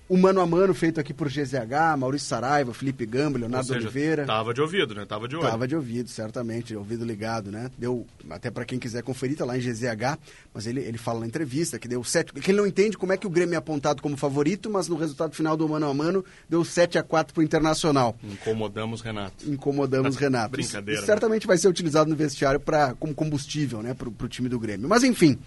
o 0.09 0.17
mano 0.17 0.39
a 0.39 0.45
mano 0.45 0.73
feito 0.73 0.99
aqui 0.99 1.13
por 1.13 1.27
GZH, 1.27 1.97
Maurício 1.97 2.27
Saraiva, 2.27 2.73
Felipe 2.73 3.05
Gamba, 3.05 3.39
Leonardo 3.39 3.67
Ou 3.67 3.75
seja, 3.75 3.87
Oliveira. 3.87 4.25
Tava 4.25 4.53
de 4.53 4.61
ouvido, 4.61 4.95
né? 4.95 5.05
Tava 5.05 5.27
de 5.27 5.35
olho. 5.35 5.45
Tava 5.45 5.67
de 5.67 5.75
ouvido, 5.75 6.09
certamente, 6.09 6.75
ouvido 6.75 7.03
ligado, 7.03 7.51
né? 7.51 7.69
Deu, 7.77 8.05
até 8.29 8.49
para 8.49 8.63
quem 8.63 8.79
quiser 8.79 9.03
conferir, 9.03 9.37
tá 9.37 9.45
lá 9.45 9.57
em 9.57 9.61
GZH, 9.61 10.17
mas 10.53 10.65
ele, 10.65 10.81
ele 10.81 10.97
fala 10.97 11.19
na 11.19 11.27
entrevista 11.27 11.77
que 11.77 11.87
deu 11.87 12.03
sete, 12.03 12.31
que 12.33 12.51
ele 12.51 12.57
não 12.57 12.67
entende 12.67 12.97
como 12.97 13.11
é 13.11 13.17
que 13.17 13.27
o 13.27 13.29
Grêmio 13.29 13.55
é 13.55 13.57
apontado 13.57 14.01
como 14.01 14.15
favorito, 14.15 14.69
mas 14.69 14.87
no 14.87 14.95
resultado 14.95 15.35
final 15.35 15.57
do 15.57 15.67
mano 15.67 15.89
a 15.89 15.93
mano 15.93 16.23
deu 16.49 16.63
7 16.63 16.97
a 16.97 17.03
4 17.03 17.33
pro 17.33 17.43
Internacional. 17.43 18.15
Incomodamos 18.23 19.01
Renato. 19.01 19.49
Incomodamos 19.49 20.15
Renato. 20.17 20.51
Brincadeira, 20.51 20.99
Isso, 20.99 21.05
certamente 21.05 21.45
vai 21.45 21.57
ser 21.57 21.67
utilizado 21.67 22.09
no 22.09 22.15
vestiário 22.15 22.59
para 22.59 22.93
como 22.95 23.13
combustível, 23.13 23.81
né, 23.81 23.93
pro, 23.93 24.11
pro 24.11 24.27
time 24.27 24.47
do 24.47 24.59
Grêmio. 24.59 24.87
Mas 24.87 25.03
enfim, 25.03 25.37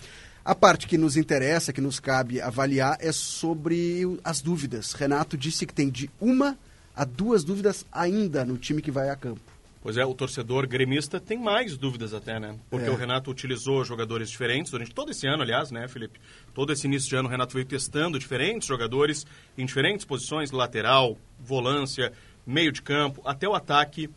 a 0.44 0.54
parte 0.54 0.86
que 0.86 0.98
nos 0.98 1.16
interessa, 1.16 1.72
que 1.72 1.80
nos 1.80 2.00
cabe 2.00 2.40
avaliar, 2.40 2.96
é 3.00 3.12
sobre 3.12 4.18
as 4.24 4.40
dúvidas. 4.40 4.92
Renato 4.92 5.36
disse 5.36 5.66
que 5.66 5.74
tem 5.74 5.90
de 5.90 6.10
uma 6.20 6.58
a 6.94 7.04
duas 7.04 7.44
dúvidas 7.44 7.86
ainda 7.92 8.44
no 8.44 8.58
time 8.58 8.82
que 8.82 8.90
vai 8.90 9.10
a 9.10 9.16
campo. 9.16 9.40
Pois 9.82 9.96
é, 9.96 10.04
o 10.04 10.12
torcedor 10.14 10.66
gremista 10.66 11.18
tem 11.18 11.38
mais 11.38 11.78
dúvidas 11.78 12.12
até, 12.12 12.38
né? 12.38 12.54
Porque 12.68 12.86
É. 12.86 12.90
o 12.90 12.96
Renato 12.96 13.30
utilizou 13.30 13.82
jogadores 13.82 14.28
diferentes 14.28 14.70
durante 14.70 14.94
todo 14.94 15.10
esse 15.10 15.26
ano, 15.26 15.42
aliás, 15.42 15.70
né, 15.70 15.88
Felipe? 15.88 16.20
Todo 16.52 16.70
esse 16.70 16.86
início 16.86 17.08
de 17.08 17.16
ano 17.16 17.28
o 17.28 17.30
Renato 17.30 17.54
veio 17.54 17.64
testando 17.64 18.18
diferentes 18.18 18.68
jogadores 18.68 19.26
em 19.56 19.64
diferentes 19.64 20.04
posições, 20.04 20.50
lateral, 20.50 21.16
volância, 21.38 22.12
meio 22.46 22.72
de 22.72 22.82
campo, 22.82 23.22
até 23.24 23.48
o 23.48 23.54
ataque. 23.54 24.10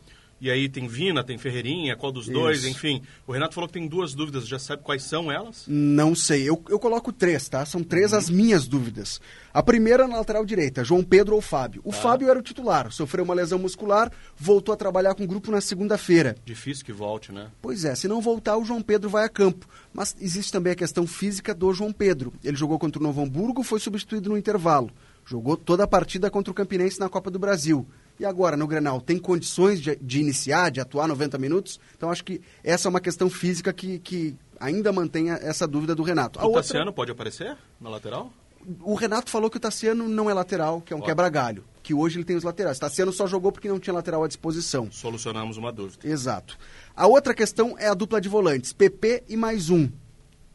E 0.44 0.52
aí 0.52 0.68
tem 0.68 0.90
Vina, 0.90 1.24
tem 1.24 1.38
Ferreirinha, 1.38 1.96
qual 1.96 2.12
dos 2.12 2.26
Isso. 2.26 2.34
dois, 2.34 2.66
enfim. 2.66 3.02
O 3.26 3.32
Renato 3.32 3.56
falou 3.56 3.66
que 3.66 3.76
tem 3.76 3.88
duas 3.88 4.14
dúvidas, 4.14 4.46
já 4.46 4.60
sabe 4.60 4.84
quais 4.84 5.02
são 5.04 5.32
elas? 5.32 5.64
Não 5.70 6.14
sei. 6.14 6.44
Eu, 6.44 6.62
eu 6.68 6.78
coloco 6.78 7.14
três, 7.14 7.48
tá? 7.48 7.66
São 7.66 7.82
três 7.82 8.14
as 8.14 8.30
minhas 8.30 8.68
dúvidas. 8.68 9.22
A 9.54 9.64
primeira 9.64 10.06
na 10.06 10.18
lateral 10.18 10.46
direita, 10.46 10.84
João 10.84 11.02
Pedro 11.02 11.36
ou 11.36 11.42
Fábio. 11.42 11.82
O 11.86 11.94
Fábio 11.94 12.28
era 12.28 12.38
o 12.38 12.42
titular, 12.42 12.92
sofreu 12.92 13.24
uma 13.24 13.34
lesão 13.34 13.58
muscular, 13.58 14.12
voltou 14.36 14.74
a 14.74 14.76
trabalhar 14.76 15.16
com 15.16 15.24
o 15.24 15.28
grupo 15.28 15.50
na 15.50 15.62
segunda-feira. 15.62 16.36
Difícil 16.44 16.84
que 16.84 16.92
volte, 16.92 17.32
né? 17.32 17.50
Pois 17.62 17.86
é, 17.86 17.96
se 17.96 18.10
não 18.10 18.20
voltar, 18.20 18.58
o 18.58 18.66
João 18.66 18.82
Pedro 18.82 19.10
vai 19.10 19.24
a 19.24 19.30
campo. 19.30 19.66
Mas 19.94 20.14
existe 20.20 20.52
também 20.52 20.74
a 20.74 20.76
questão 20.76 21.08
física 21.08 21.56
do 21.56 21.74
João 21.74 21.94
Pedro. 21.94 22.34
Ele 22.44 22.58
jogou 22.58 22.78
contra 22.78 23.00
o 23.00 23.04
Novo 23.04 23.22
Hamburgo, 23.22 23.64
foi 23.64 23.80
substituído 23.80 24.30
no 24.30 24.38
intervalo. 24.38 24.92
Jogou 25.26 25.56
toda 25.56 25.86
a 25.86 25.88
partida 25.88 26.30
contra 26.30 26.52
o 26.52 26.54
Campinense 26.54 27.00
na 27.00 27.08
Copa 27.08 27.32
do 27.32 27.40
Brasil. 27.40 27.88
E 28.24 28.26
agora, 28.26 28.56
no 28.56 28.66
Grenal, 28.66 29.02
tem 29.02 29.20
condições 29.20 29.82
de, 29.82 29.98
de 29.98 30.22
iniciar, 30.22 30.72
de 30.72 30.80
atuar 30.80 31.10
90 31.10 31.38
minutos? 31.38 31.78
Então, 31.98 32.10
acho 32.10 32.24
que 32.24 32.40
essa 32.64 32.88
é 32.88 32.90
uma 32.90 33.02
questão 33.02 33.30
física 33.30 33.74
que, 33.74 34.00
que 34.00 34.34
ainda 34.58 34.94
mantém 34.94 35.30
essa 35.30 35.68
dúvida 35.68 35.94
do 35.94 36.04
Renato. 36.04 36.40
A 36.40 36.44
o 36.44 36.46
outra- 36.46 36.62
Tassiano 36.64 36.94
pode 36.94 37.12
aparecer 37.12 37.58
na 37.82 37.90
lateral? 37.90 38.32
o 38.80 38.96
Renato 38.96 39.30
falou 39.30 39.50
que 39.50 39.58
o 39.58 39.60
Tassiano 39.60 40.08
não 40.08 40.30
é 40.30 40.34
lateral, 40.34 40.80
que 40.80 40.94
é 40.94 40.96
um 40.96 41.02
quebra-galho. 41.02 41.66
Que 41.84 41.94
hoje 41.94 42.18
ele 42.18 42.24
tem 42.24 42.38
os 42.38 42.46
laterais. 42.46 42.80
Tassiano 42.80 43.12
só 43.12 43.28
jogou 43.28 43.52
porque 43.52 43.68
não 43.68 43.78
tinha 43.78 43.94
lateral 43.94 44.24
à 44.24 44.28
disposição. 44.30 44.90
Solucionamos 44.90 45.58
uma 45.58 45.70
dúvida. 45.70 46.08
Exato. 46.08 46.58
A 46.96 47.06
outra 47.06 47.34
questão 47.34 47.76
é 47.78 47.90
a 47.90 47.94
dupla 47.94 48.22
de 48.22 48.30
volantes, 48.30 48.72
PP 48.72 49.24
e 49.28 49.36
mais 49.36 49.70
um. 49.70 49.90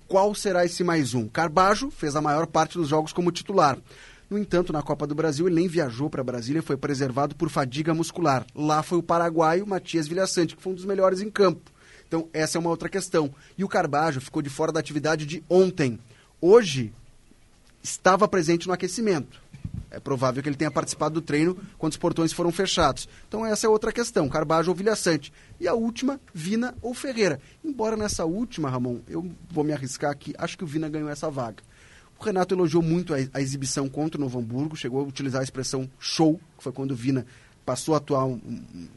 Qual 0.07 0.35
será 0.35 0.65
esse 0.65 0.83
mais 0.83 1.13
um? 1.13 1.29
Carbajo 1.29 1.91
fez 1.91 2.17
a 2.17 2.23
maior 2.23 2.47
parte 2.47 2.79
dos 2.79 2.89
jogos 2.89 3.13
como 3.13 3.31
titular. 3.31 3.77
No 4.31 4.39
entanto, 4.39 4.73
na 4.73 4.83
Copa 4.83 5.07
do 5.07 5.15
Brasil, 5.15 5.47
ele 5.47 5.57
nem 5.57 5.69
viajou 5.69 6.11
para 6.11 6.23
Brasília 6.23 6.63
foi 6.63 6.77
preservado 6.77 7.35
por 7.35 7.49
fadiga 7.49 7.95
muscular. 7.95 8.45
Lá 8.55 8.83
foi 8.83 8.99
o 8.99 9.03
paraguaio 9.03 9.67
Matias 9.67 10.07
Vilhaçante, 10.07 10.55
que 10.55 10.63
foi 10.63 10.73
um 10.73 10.77
dos 10.77 10.85
melhores 10.85 11.21
em 11.21 11.31
campo. 11.31 11.71
Então, 12.07 12.29
essa 12.33 12.59
é 12.59 12.61
uma 12.61 12.71
outra 12.71 12.89
questão. 12.89 13.35
E 13.57 13.65
o 13.65 13.69
Carbajo 13.69 14.21
ficou 14.21 14.43
de 14.43 14.51
fora 14.51 14.71
da 14.71 14.81
atividade 14.81 15.25
de 15.25 15.43
ontem. 15.49 15.99
Hoje, 16.41 16.93
estava 17.83 18.29
presente 18.29 18.67
no 18.67 18.73
aquecimento. 18.73 19.41
É 19.91 19.99
provável 19.99 20.43
que 20.43 20.49
ele 20.49 20.57
tenha 20.57 20.71
participado 20.71 21.15
do 21.15 21.23
treino 21.23 21.57
quando 21.79 21.93
os 21.93 21.99
portões 21.99 22.33
foram 22.33 22.53
fechados. 22.53 23.09
Então 23.27 23.45
essa 23.47 23.67
é 23.67 23.71
outra 23.71 23.93
questão, 23.93 24.29
Carbajo 24.29 24.71
ou 24.71 24.77
Vilhaçante. 24.77 25.33
E 25.59 25.67
a 25.67 25.75
última, 25.75 26.21
Vina 26.35 26.75
ou 26.83 26.93
Ferreira. 26.93 27.41
Embora 27.65 27.97
nessa 27.97 28.25
última, 28.25 28.69
Ramon, 28.69 29.01
eu 29.09 29.31
vou 29.51 29.65
me 29.65 29.73
arriscar 29.73 30.11
aqui, 30.11 30.35
acho 30.37 30.59
que 30.59 30.65
o 30.65 30.67
Vina 30.67 30.89
ganhou 30.89 31.09
essa 31.09 31.31
vaga. 31.31 31.63
O 32.19 32.25
Renato 32.25 32.55
elogiou 32.55 32.83
muito 32.83 33.15
a, 33.15 33.19
a 33.33 33.41
exibição 33.41 33.89
contra 33.89 34.19
o 34.19 34.21
Novo 34.21 34.39
Hamburgo, 34.39 34.77
chegou 34.77 35.01
a 35.01 35.05
utilizar 35.05 35.41
a 35.41 35.45
expressão 35.45 35.89
show, 36.01 36.41
que 36.57 36.65
foi 36.65 36.73
quando 36.73 36.91
o 36.91 36.97
Vina 36.97 37.25
passou 37.65 37.95
a 37.95 37.99
atuar 37.99 38.25
um, 38.25 38.33
um- 38.35 38.89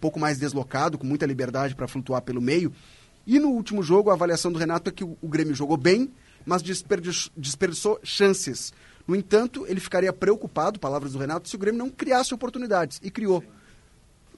pouco 0.00 0.18
mais 0.18 0.38
deslocado, 0.38 0.98
com 0.98 1.06
muita 1.06 1.24
liberdade 1.26 1.74
para 1.74 1.86
flutuar 1.86 2.20
pelo 2.22 2.40
meio. 2.40 2.72
E 3.26 3.38
no 3.38 3.48
último 3.50 3.82
jogo, 3.82 4.10
a 4.10 4.14
avaliação 4.14 4.50
do 4.52 4.58
Renato 4.58 4.90
é 4.90 4.92
que 4.92 5.04
o, 5.04 5.16
o 5.22 5.28
Grêmio 5.28 5.54
jogou 5.54 5.76
bem, 5.76 6.10
mas 6.44 6.60
desperdiçou, 6.62 7.30
desperdiçou 7.36 8.00
chances. 8.02 8.72
No 9.06 9.14
entanto, 9.14 9.64
ele 9.68 9.78
ficaria 9.80 10.12
preocupado, 10.12 10.80
palavras 10.80 11.12
do 11.12 11.18
Renato, 11.18 11.48
se 11.48 11.54
o 11.54 11.58
Grêmio 11.58 11.78
não 11.78 11.90
criasse 11.90 12.34
oportunidades. 12.34 13.00
E 13.02 13.10
criou. 13.10 13.44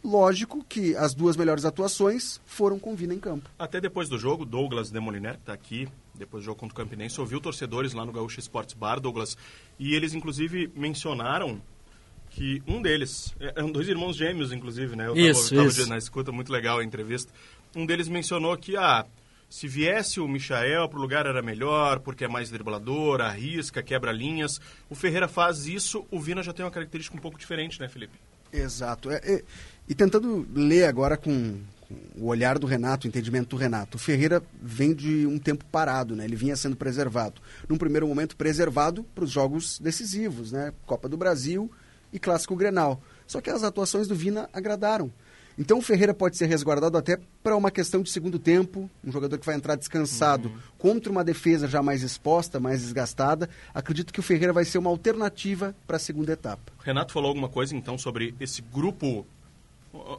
Lógico 0.04 0.64
que 0.68 0.94
as 0.96 1.12
duas 1.14 1.36
melhores 1.36 1.64
atuações 1.64 2.40
foram 2.46 2.78
com 2.78 2.94
Vina 2.94 3.14
em 3.14 3.18
campo. 3.18 3.50
Até 3.58 3.80
depois 3.80 4.08
do 4.08 4.18
jogo, 4.18 4.44
Douglas 4.44 4.90
Demoliner, 4.90 5.34
está 5.34 5.52
aqui, 5.52 5.88
depois 6.18 6.42
do 6.42 6.46
jogo 6.46 6.58
contra 6.60 6.74
o 6.74 6.76
Campinense, 6.76 7.20
ouviu 7.20 7.40
torcedores 7.40 7.92
lá 7.94 8.04
no 8.04 8.12
Gaúcho 8.12 8.40
Sports 8.40 8.74
Bar, 8.74 9.00
Douglas, 9.00 9.36
e 9.78 9.94
eles 9.94 10.12
inclusive 10.14 10.70
mencionaram 10.74 11.60
que 12.30 12.62
um 12.66 12.82
deles, 12.82 13.34
é- 13.40 13.52
eram 13.56 13.70
dois 13.72 13.88
irmãos 13.88 14.16
gêmeos, 14.16 14.52
inclusive, 14.52 14.94
né? 14.94 15.06
Eu 15.06 15.14
tava- 15.14 15.20
Isso, 15.28 15.54
tava 15.54 15.68
isso. 15.68 15.88
na 15.88 15.96
escuta, 15.96 16.30
muito 16.30 16.52
legal 16.52 16.78
a 16.78 16.84
entrevista. 16.84 17.32
Um 17.74 17.86
deles 17.86 18.08
mencionou 18.08 18.56
que, 18.56 18.76
ah, 18.76 19.06
se 19.48 19.66
viesse 19.66 20.20
o 20.20 20.28
Michael 20.28 20.88
pro 20.90 21.00
lugar 21.00 21.24
era 21.24 21.40
melhor, 21.40 22.00
porque 22.00 22.24
é 22.24 22.28
mais 22.28 22.50
driblador, 22.50 23.22
arrisca, 23.22 23.82
quebra 23.82 24.12
linhas. 24.12 24.60
O 24.90 24.94
Ferreira 24.94 25.26
faz 25.26 25.66
isso, 25.66 26.04
o 26.10 26.20
Vina 26.20 26.42
já 26.42 26.52
tem 26.52 26.64
uma 26.64 26.70
característica 26.70 27.16
um 27.16 27.20
pouco 27.20 27.38
diferente, 27.38 27.80
né, 27.80 27.88
Felipe? 27.88 28.18
Exato. 28.52 29.10
É, 29.10 29.16
é- 29.24 29.42
e 29.88 29.94
tentando 29.94 30.46
ler 30.54 30.84
agora 30.84 31.16
com 31.16 31.58
o 32.16 32.26
olhar 32.26 32.58
do 32.58 32.66
Renato, 32.66 33.06
o 33.06 33.08
entendimento 33.08 33.50
do 33.50 33.56
Renato, 33.56 33.96
o 33.96 34.00
Ferreira 34.00 34.42
vem 34.60 34.94
de 34.94 35.26
um 35.26 35.38
tempo 35.38 35.64
parado, 35.64 36.14
né? 36.14 36.24
Ele 36.24 36.36
vinha 36.36 36.56
sendo 36.56 36.76
preservado. 36.76 37.40
Num 37.68 37.78
primeiro 37.78 38.06
momento, 38.06 38.36
preservado 38.36 39.04
para 39.14 39.24
os 39.24 39.30
jogos 39.30 39.78
decisivos, 39.78 40.52
né? 40.52 40.72
Copa 40.86 41.08
do 41.08 41.16
Brasil 41.16 41.70
e 42.12 42.18
Clássico 42.18 42.56
Grenal. 42.56 43.00
Só 43.26 43.40
que 43.40 43.50
as 43.50 43.62
atuações 43.62 44.06
do 44.06 44.14
Vina 44.14 44.48
agradaram. 44.52 45.10
Então 45.58 45.78
o 45.78 45.82
Ferreira 45.82 46.14
pode 46.14 46.36
ser 46.36 46.46
resguardado 46.46 46.96
até 46.96 47.18
para 47.42 47.56
uma 47.56 47.70
questão 47.70 48.00
de 48.00 48.10
segundo 48.10 48.38
tempo, 48.38 48.88
um 49.04 49.10
jogador 49.10 49.36
que 49.38 49.44
vai 49.44 49.56
entrar 49.56 49.74
descansado 49.74 50.52
contra 50.78 51.10
uma 51.10 51.24
defesa 51.24 51.66
já 51.66 51.82
mais 51.82 52.04
exposta, 52.04 52.60
mais 52.60 52.82
desgastada. 52.82 53.50
Acredito 53.74 54.12
que 54.12 54.20
o 54.20 54.22
Ferreira 54.22 54.52
vai 54.52 54.64
ser 54.64 54.78
uma 54.78 54.88
alternativa 54.88 55.74
para 55.84 55.96
a 55.96 56.00
segunda 56.00 56.32
etapa. 56.32 56.72
Renato 56.78 57.12
falou 57.12 57.28
alguma 57.28 57.48
coisa, 57.48 57.74
então, 57.74 57.98
sobre 57.98 58.36
esse 58.38 58.62
grupo. 58.62 59.26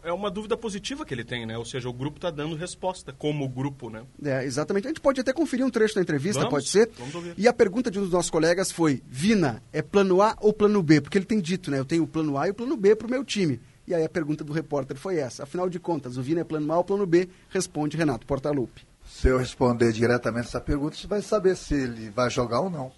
É 0.03 0.11
uma 0.11 0.31
dúvida 0.31 0.57
positiva 0.57 1.05
que 1.05 1.13
ele 1.13 1.23
tem, 1.23 1.45
né? 1.45 1.57
Ou 1.57 1.63
seja, 1.65 1.87
o 1.87 1.93
grupo 1.93 2.17
está 2.17 2.31
dando 2.31 2.55
resposta 2.55 3.13
como 3.13 3.47
grupo, 3.47 3.89
né? 3.89 4.03
É, 4.23 4.43
exatamente. 4.43 4.85
A 4.85 4.89
gente 4.89 4.99
pode 4.99 5.21
até 5.21 5.31
conferir 5.31 5.65
um 5.65 5.69
trecho 5.69 5.95
da 5.95 6.01
entrevista, 6.01 6.39
Vamos, 6.39 6.51
pode 6.51 6.69
ser? 6.69 6.89
vamos 6.97 7.13
ouvir. 7.13 7.33
E 7.37 7.47
a 7.47 7.53
pergunta 7.53 7.91
de 7.91 7.99
um 7.99 8.01
dos 8.01 8.11
nossos 8.11 8.31
colegas 8.31 8.71
foi: 8.71 9.01
Vina, 9.07 9.61
é 9.71 9.81
plano 9.81 10.21
A 10.21 10.35
ou 10.39 10.51
plano 10.51 10.81
B? 10.81 11.01
Porque 11.01 11.17
ele 11.17 11.25
tem 11.25 11.39
dito, 11.39 11.69
né? 11.69 11.77
Eu 11.77 11.85
tenho 11.85 12.03
o 12.03 12.07
plano 12.07 12.37
A 12.37 12.47
e 12.47 12.51
o 12.51 12.53
plano 12.53 12.75
B 12.75 12.95
para 12.95 13.07
o 13.07 13.09
meu 13.09 13.23
time. 13.23 13.59
E 13.87 13.93
aí 13.93 14.03
a 14.03 14.09
pergunta 14.09 14.43
do 14.43 14.53
repórter 14.53 14.97
foi 14.97 15.17
essa. 15.17 15.43
Afinal 15.43 15.69
de 15.69 15.79
contas, 15.79 16.17
o 16.17 16.21
Vina 16.21 16.41
é 16.41 16.43
plano 16.43 16.71
A 16.73 16.77
ou 16.77 16.83
plano 16.83 17.05
B? 17.05 17.29
Responde 17.49 17.97
Renato 17.97 18.25
Portaluppi. 18.25 18.87
Se 19.05 19.27
eu 19.27 19.37
responder 19.37 19.91
diretamente 19.91 20.47
essa 20.47 20.61
pergunta, 20.61 20.95
você 20.95 21.07
vai 21.07 21.21
saber 21.21 21.55
se 21.55 21.73
ele 21.73 22.09
vai 22.09 22.29
jogar 22.29 22.61
ou 22.61 22.69
não. 22.69 22.91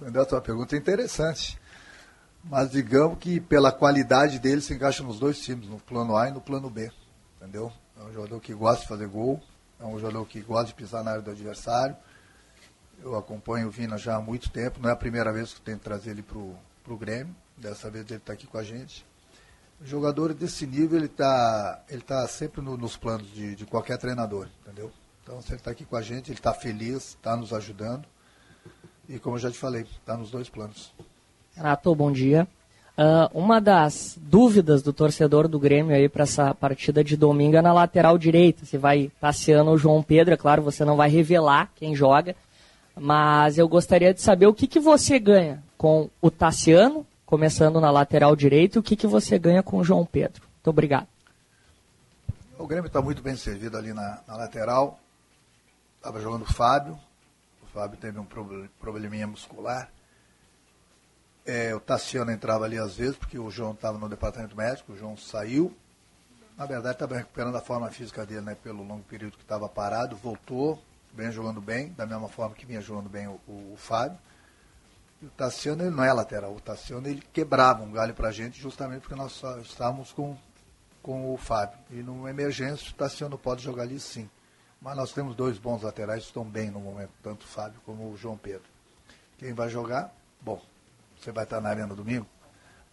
Entendeu? 0.00 0.22
A 0.22 0.26
tua 0.26 0.40
pergunta 0.40 0.74
é 0.74 0.78
interessante. 0.78 1.58
Mas 2.44 2.70
digamos 2.70 3.18
que 3.18 3.40
pela 3.40 3.72
qualidade 3.72 4.38
dele 4.38 4.60
se 4.60 4.74
encaixa 4.74 5.02
nos 5.02 5.18
dois 5.18 5.40
times, 5.40 5.66
no 5.68 5.78
plano 5.78 6.16
A 6.16 6.28
e 6.28 6.32
no 6.32 6.40
plano 6.40 6.68
B. 6.68 6.90
Entendeu? 7.40 7.72
É 7.98 8.02
um 8.04 8.12
jogador 8.12 8.40
que 8.40 8.52
gosta 8.52 8.82
de 8.82 8.88
fazer 8.88 9.06
gol, 9.08 9.40
é 9.80 9.84
um 9.84 9.98
jogador 9.98 10.26
que 10.26 10.40
gosta 10.40 10.66
de 10.66 10.74
pisar 10.74 11.02
na 11.02 11.12
área 11.12 11.22
do 11.22 11.30
adversário. 11.30 11.96
Eu 13.02 13.16
acompanho 13.16 13.68
o 13.68 13.70
Vina 13.70 13.96
já 13.98 14.16
há 14.16 14.20
muito 14.20 14.50
tempo, 14.50 14.78
não 14.80 14.88
é 14.88 14.92
a 14.92 14.96
primeira 14.96 15.32
vez 15.32 15.52
que 15.52 15.60
eu 15.60 15.64
tento 15.64 15.82
trazer 15.82 16.10
ele 16.10 16.22
para 16.22 16.38
o 16.38 16.96
Grêmio. 16.96 17.34
Dessa 17.56 17.90
vez 17.90 18.04
ele 18.06 18.16
está 18.16 18.32
aqui 18.32 18.46
com 18.46 18.58
a 18.58 18.62
gente. 18.64 19.06
O 19.80 19.86
jogador 19.86 20.32
desse 20.34 20.66
nível, 20.66 20.98
ele 20.98 21.06
está 21.06 21.82
ele 21.88 22.02
tá 22.02 22.26
sempre 22.28 22.60
no- 22.60 22.76
nos 22.76 22.96
planos 22.96 23.26
de, 23.32 23.54
de 23.56 23.64
qualquer 23.66 23.98
treinador, 23.98 24.48
entendeu? 24.62 24.92
Então, 25.22 25.40
se 25.40 25.48
ele 25.48 25.56
está 25.56 25.70
aqui 25.70 25.84
com 25.84 25.96
a 25.96 26.02
gente, 26.02 26.30
ele 26.30 26.38
está 26.38 26.52
feliz, 26.52 27.08
está 27.10 27.36
nos 27.36 27.52
ajudando. 27.52 28.04
E 29.08 29.18
como 29.18 29.36
eu 29.36 29.40
já 29.40 29.50
te 29.50 29.58
falei, 29.58 29.82
está 29.82 30.16
nos 30.16 30.30
dois 30.30 30.48
planos. 30.48 30.92
Renato, 31.56 31.94
bom 31.94 32.10
dia. 32.10 32.46
Ah, 32.96 33.30
uma 33.32 33.60
das 33.60 34.16
dúvidas 34.20 34.82
do 34.82 34.92
torcedor 34.92 35.48
do 35.48 35.58
Grêmio 35.58 35.94
aí 35.94 36.08
para 36.08 36.24
essa 36.24 36.54
partida 36.54 37.02
de 37.02 37.16
domingo 37.16 37.56
é 37.56 37.62
na 37.62 37.72
lateral 37.72 38.16
direita. 38.18 38.64
Se 38.64 38.76
vai 38.76 39.10
Tassiano 39.20 39.70
ou 39.70 39.78
João 39.78 40.02
Pedro, 40.02 40.34
é 40.34 40.36
claro, 40.36 40.62
você 40.62 40.84
não 40.84 40.96
vai 40.96 41.08
revelar 41.08 41.70
quem 41.76 41.94
joga, 41.94 42.34
mas 42.96 43.58
eu 43.58 43.68
gostaria 43.68 44.12
de 44.14 44.20
saber 44.20 44.46
o 44.46 44.54
que, 44.54 44.66
que 44.66 44.80
você 44.80 45.18
ganha 45.18 45.62
com 45.76 46.08
o 46.20 46.30
Tassiano, 46.30 47.06
começando 47.26 47.80
na 47.80 47.90
lateral 47.90 48.36
direita, 48.36 48.78
e 48.78 48.80
o 48.80 48.82
que, 48.82 48.96
que 48.96 49.06
você 49.06 49.38
ganha 49.38 49.62
com 49.62 49.78
o 49.78 49.84
João 49.84 50.04
Pedro. 50.06 50.42
Muito 50.42 50.70
obrigado. 50.70 51.06
O 52.58 52.66
Grêmio 52.66 52.86
está 52.86 53.02
muito 53.02 53.20
bem 53.22 53.36
servido 53.36 53.76
ali 53.76 53.92
na, 53.92 54.20
na 54.26 54.36
lateral. 54.36 54.98
Estava 55.96 56.20
jogando 56.20 56.42
o 56.42 56.52
Fábio. 56.52 56.96
O 57.62 57.66
Fábio 57.66 57.98
teve 57.98 58.18
um 58.18 58.24
proble- 58.24 58.70
probleminha 58.80 59.26
muscular. 59.26 59.88
É, 61.46 61.74
o 61.74 61.80
Tassiano 61.80 62.30
entrava 62.30 62.64
ali 62.64 62.78
às 62.78 62.94
vezes, 62.96 63.16
porque 63.16 63.38
o 63.38 63.50
João 63.50 63.72
estava 63.72 63.98
no 63.98 64.08
departamento 64.08 64.56
médico, 64.56 64.92
o 64.92 64.96
João 64.96 65.16
saiu. 65.16 65.74
Na 66.56 66.64
verdade, 66.66 66.94
estava 66.94 67.16
recuperando 67.16 67.56
a 67.56 67.60
forma 67.60 67.90
física 67.90 68.24
dele, 68.24 68.40
né, 68.42 68.54
pelo 68.54 68.82
longo 68.82 69.02
período 69.04 69.36
que 69.36 69.42
estava 69.42 69.68
parado, 69.68 70.16
voltou, 70.16 70.80
vem 71.12 71.30
jogando 71.32 71.60
bem, 71.60 71.92
da 71.92 72.06
mesma 72.06 72.28
forma 72.28 72.54
que 72.54 72.64
vinha 72.64 72.80
jogando 72.80 73.08
bem 73.08 73.26
o, 73.26 73.40
o- 73.46 73.72
o 73.74 73.76
Fábio. 73.76 74.18
E 75.20 75.26
o 75.26 75.30
Tassiano, 75.30 75.82
ele 75.82 75.90
não 75.94 76.04
é 76.04 76.12
lateral, 76.12 76.54
o 76.54 76.60
Tassiano, 76.60 77.06
ele 77.08 77.22
quebrava 77.32 77.82
um 77.82 77.90
galho 77.92 78.14
pra 78.14 78.30
gente, 78.30 78.60
justamente 78.60 79.00
porque 79.02 79.14
nós 79.14 79.42
estávamos 79.62 80.12
com, 80.12 80.36
com 81.02 81.32
o 81.34 81.36
Fábio. 81.36 81.78
E 81.90 81.96
numa 81.96 82.30
emergência, 82.30 82.90
o 82.90 82.94
Tassiano 82.94 83.36
pode 83.36 83.62
jogar 83.62 83.82
ali 83.82 83.98
sim. 84.00 84.30
Mas 84.80 84.96
nós 84.96 85.12
temos 85.12 85.34
dois 85.34 85.58
bons 85.58 85.82
laterais 85.82 86.22
que 86.22 86.28
estão 86.28 86.44
bem 86.44 86.70
no 86.70 86.78
momento, 86.78 87.10
tanto 87.22 87.42
o 87.44 87.48
Fábio 87.48 87.80
como 87.84 88.10
o 88.10 88.16
João 88.16 88.36
Pedro. 88.36 88.68
Quem 89.38 89.52
vai 89.54 89.68
jogar? 89.68 90.14
Bom, 90.40 90.60
você 91.24 91.32
vai 91.32 91.44
estar 91.44 91.60
na 91.60 91.70
arena 91.70 91.94
domingo? 91.94 92.26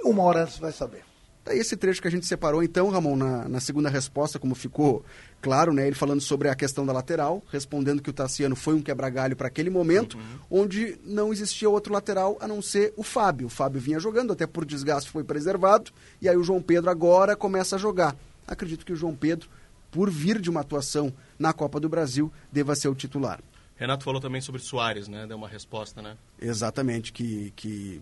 Uma 0.04 0.24
hora 0.24 0.44
antes 0.44 0.56
você 0.56 0.62
vai 0.62 0.72
saber. 0.72 1.04
Tá 1.44 1.56
esse 1.56 1.76
trecho 1.76 2.02
que 2.02 2.08
a 2.08 2.12
gente 2.12 2.26
separou, 2.28 2.62
então, 2.62 2.90
Ramon, 2.90 3.16
na, 3.16 3.50
na 3.50 3.60
segunda 3.60 3.90
resposta, 3.90 4.38
como 4.38 4.54
ficou 4.54 5.04
claro, 5.42 5.74
né? 5.74 5.88
Ele 5.88 5.96
falando 5.96 6.22
sobre 6.22 6.48
a 6.48 6.56
questão 6.56 6.86
da 6.86 6.94
lateral, 6.94 7.42
respondendo 7.52 8.02
que 8.02 8.12
o 8.12 8.14
Tassiano 8.14 8.56
foi 8.56 8.76
um 8.76 8.82
quebra-galho 8.82 9.36
para 9.36 9.48
aquele 9.48 9.72
momento, 9.72 10.20
onde 10.52 11.00
não 11.04 11.34
existia 11.34 11.68
outro 11.68 11.92
lateral 11.92 12.38
a 12.40 12.48
não 12.48 12.62
ser 12.62 12.94
o 12.96 13.02
Fábio. 13.02 13.48
O 13.48 13.50
Fábio 13.50 13.82
vinha 13.82 14.00
jogando, 14.00 14.34
até 14.34 14.46
por 14.46 14.66
desgaste 14.66 15.10
foi 15.10 15.24
preservado, 15.24 15.92
e 16.22 16.30
aí 16.30 16.38
o 16.38 16.44
João 16.44 16.62
Pedro 16.62 16.92
agora 16.92 17.36
começa 17.36 17.76
a 17.76 17.80
jogar. 17.80 18.16
acredito 18.48 18.86
que 18.86 18.94
o 18.94 18.96
João 18.96 19.16
Pedro, 19.16 19.50
por 19.90 20.12
vir 20.12 20.40
de 20.40 20.50
uma 20.50 20.62
atuação 20.62 21.12
na 21.40 21.52
Copa 21.54 21.80
do 21.80 21.90
Brasil, 21.90 22.32
deva 22.52 22.76
ser 22.76 22.88
o 22.88 22.96
titular. 22.96 23.42
Renato 23.82 24.04
falou 24.04 24.22
também 24.22 24.40
sobre 24.42 24.62
Soares, 24.62 25.08
né? 25.08 25.26
Deu 25.26 25.36
uma 25.36 25.48
resposta, 25.48 26.04
né? 26.04 26.16
Exatamente, 26.40 27.12
que, 27.12 27.52
que 27.56 28.00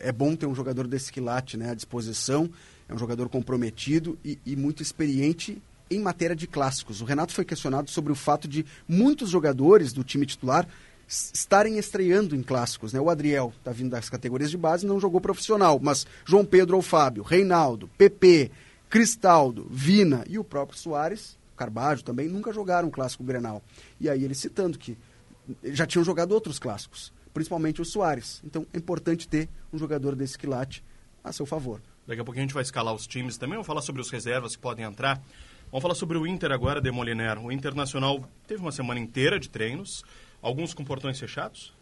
é, 0.00 0.08
é 0.08 0.12
bom 0.12 0.34
ter 0.34 0.44
um 0.46 0.54
jogador 0.56 0.88
desse 0.88 1.12
quilate 1.12 1.56
né, 1.56 1.70
à 1.70 1.74
disposição, 1.74 2.50
é 2.88 2.92
um 2.92 2.98
jogador 2.98 3.28
comprometido 3.28 4.18
e, 4.24 4.40
e 4.44 4.56
muito 4.56 4.82
experiente 4.82 5.62
em 5.88 6.00
matéria 6.00 6.34
de 6.34 6.48
clássicos. 6.48 7.00
O 7.00 7.04
Renato 7.04 7.32
foi 7.32 7.44
questionado 7.44 7.92
sobre 7.92 8.10
o 8.10 8.16
fato 8.16 8.48
de 8.48 8.66
muitos 8.88 9.30
jogadores 9.30 9.92
do 9.92 10.02
time 10.02 10.26
titular 10.26 10.66
estarem 11.06 11.78
estreando 11.78 12.34
em 12.34 12.42
clássicos. 12.42 12.92
Né? 12.92 13.00
O 13.00 13.08
Adriel 13.08 13.52
está 13.56 13.70
vindo 13.70 13.90
das 13.90 14.10
categorias 14.10 14.50
de 14.50 14.58
base 14.58 14.84
não 14.84 14.98
jogou 14.98 15.20
profissional, 15.20 15.78
mas 15.80 16.08
João 16.24 16.44
Pedro 16.44 16.74
ou 16.74 16.82
Fábio, 16.82 17.22
Reinaldo, 17.22 17.88
PP, 17.96 18.50
Cristaldo, 18.88 19.68
Vina 19.70 20.24
e 20.28 20.40
o 20.40 20.44
próprio 20.44 20.76
Soares, 20.76 21.38
Carbajo 21.56 22.02
também, 22.02 22.26
nunca 22.26 22.52
jogaram 22.52 22.88
um 22.88 22.90
clássico 22.90 23.22
Grenal. 23.22 23.62
E 24.00 24.08
aí 24.08 24.24
ele 24.24 24.34
citando 24.34 24.76
que 24.76 24.98
já 25.64 25.86
tinham 25.86 26.04
jogado 26.04 26.32
outros 26.32 26.58
clássicos, 26.58 27.12
principalmente 27.32 27.80
o 27.80 27.84
Soares. 27.84 28.40
Então 28.44 28.66
é 28.72 28.78
importante 28.78 29.28
ter 29.28 29.48
um 29.72 29.78
jogador 29.78 30.14
desse 30.14 30.38
quilate 30.38 30.82
a 31.22 31.32
seu 31.32 31.46
favor. 31.46 31.80
Daqui 32.06 32.20
a 32.20 32.24
pouquinho 32.24 32.44
a 32.44 32.46
gente 32.46 32.54
vai 32.54 32.62
escalar 32.62 32.94
os 32.94 33.06
times 33.06 33.36
também, 33.36 33.54
vamos 33.54 33.66
falar 33.66 33.82
sobre 33.82 34.00
os 34.00 34.10
reservas 34.10 34.56
que 34.56 34.62
podem 34.62 34.84
entrar. 34.84 35.22
Vamos 35.70 35.82
falar 35.82 35.94
sobre 35.94 36.18
o 36.18 36.26
Inter 36.26 36.50
agora, 36.50 36.80
de 36.80 36.90
Moliner. 36.90 37.38
O 37.38 37.52
Internacional 37.52 38.28
teve 38.48 38.60
uma 38.60 38.72
semana 38.72 38.98
inteira 38.98 39.38
de 39.38 39.48
treinos, 39.48 40.02
alguns 40.42 40.74
com 40.74 40.84
portões 40.84 41.18
fechados. 41.20 41.72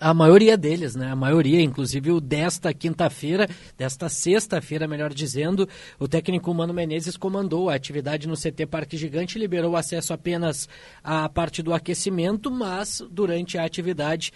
A 0.00 0.14
maioria 0.14 0.56
deles, 0.56 0.94
né? 0.94 1.10
A 1.10 1.16
maioria, 1.16 1.60
inclusive 1.60 2.12
o 2.12 2.20
desta 2.20 2.72
quinta-feira, 2.72 3.48
desta 3.76 4.08
sexta-feira, 4.08 4.86
melhor 4.86 5.12
dizendo, 5.12 5.68
o 5.98 6.06
técnico 6.06 6.54
Mano 6.54 6.72
Menezes 6.72 7.16
comandou 7.16 7.68
a 7.68 7.74
atividade 7.74 8.28
no 8.28 8.36
CT 8.36 8.66
Parque 8.66 8.96
Gigante, 8.96 9.40
liberou 9.40 9.74
acesso 9.74 10.12
apenas 10.12 10.68
à 11.02 11.28
parte 11.28 11.64
do 11.64 11.74
aquecimento, 11.74 12.48
mas 12.48 13.02
durante 13.10 13.58
a 13.58 13.64
atividade 13.64 14.32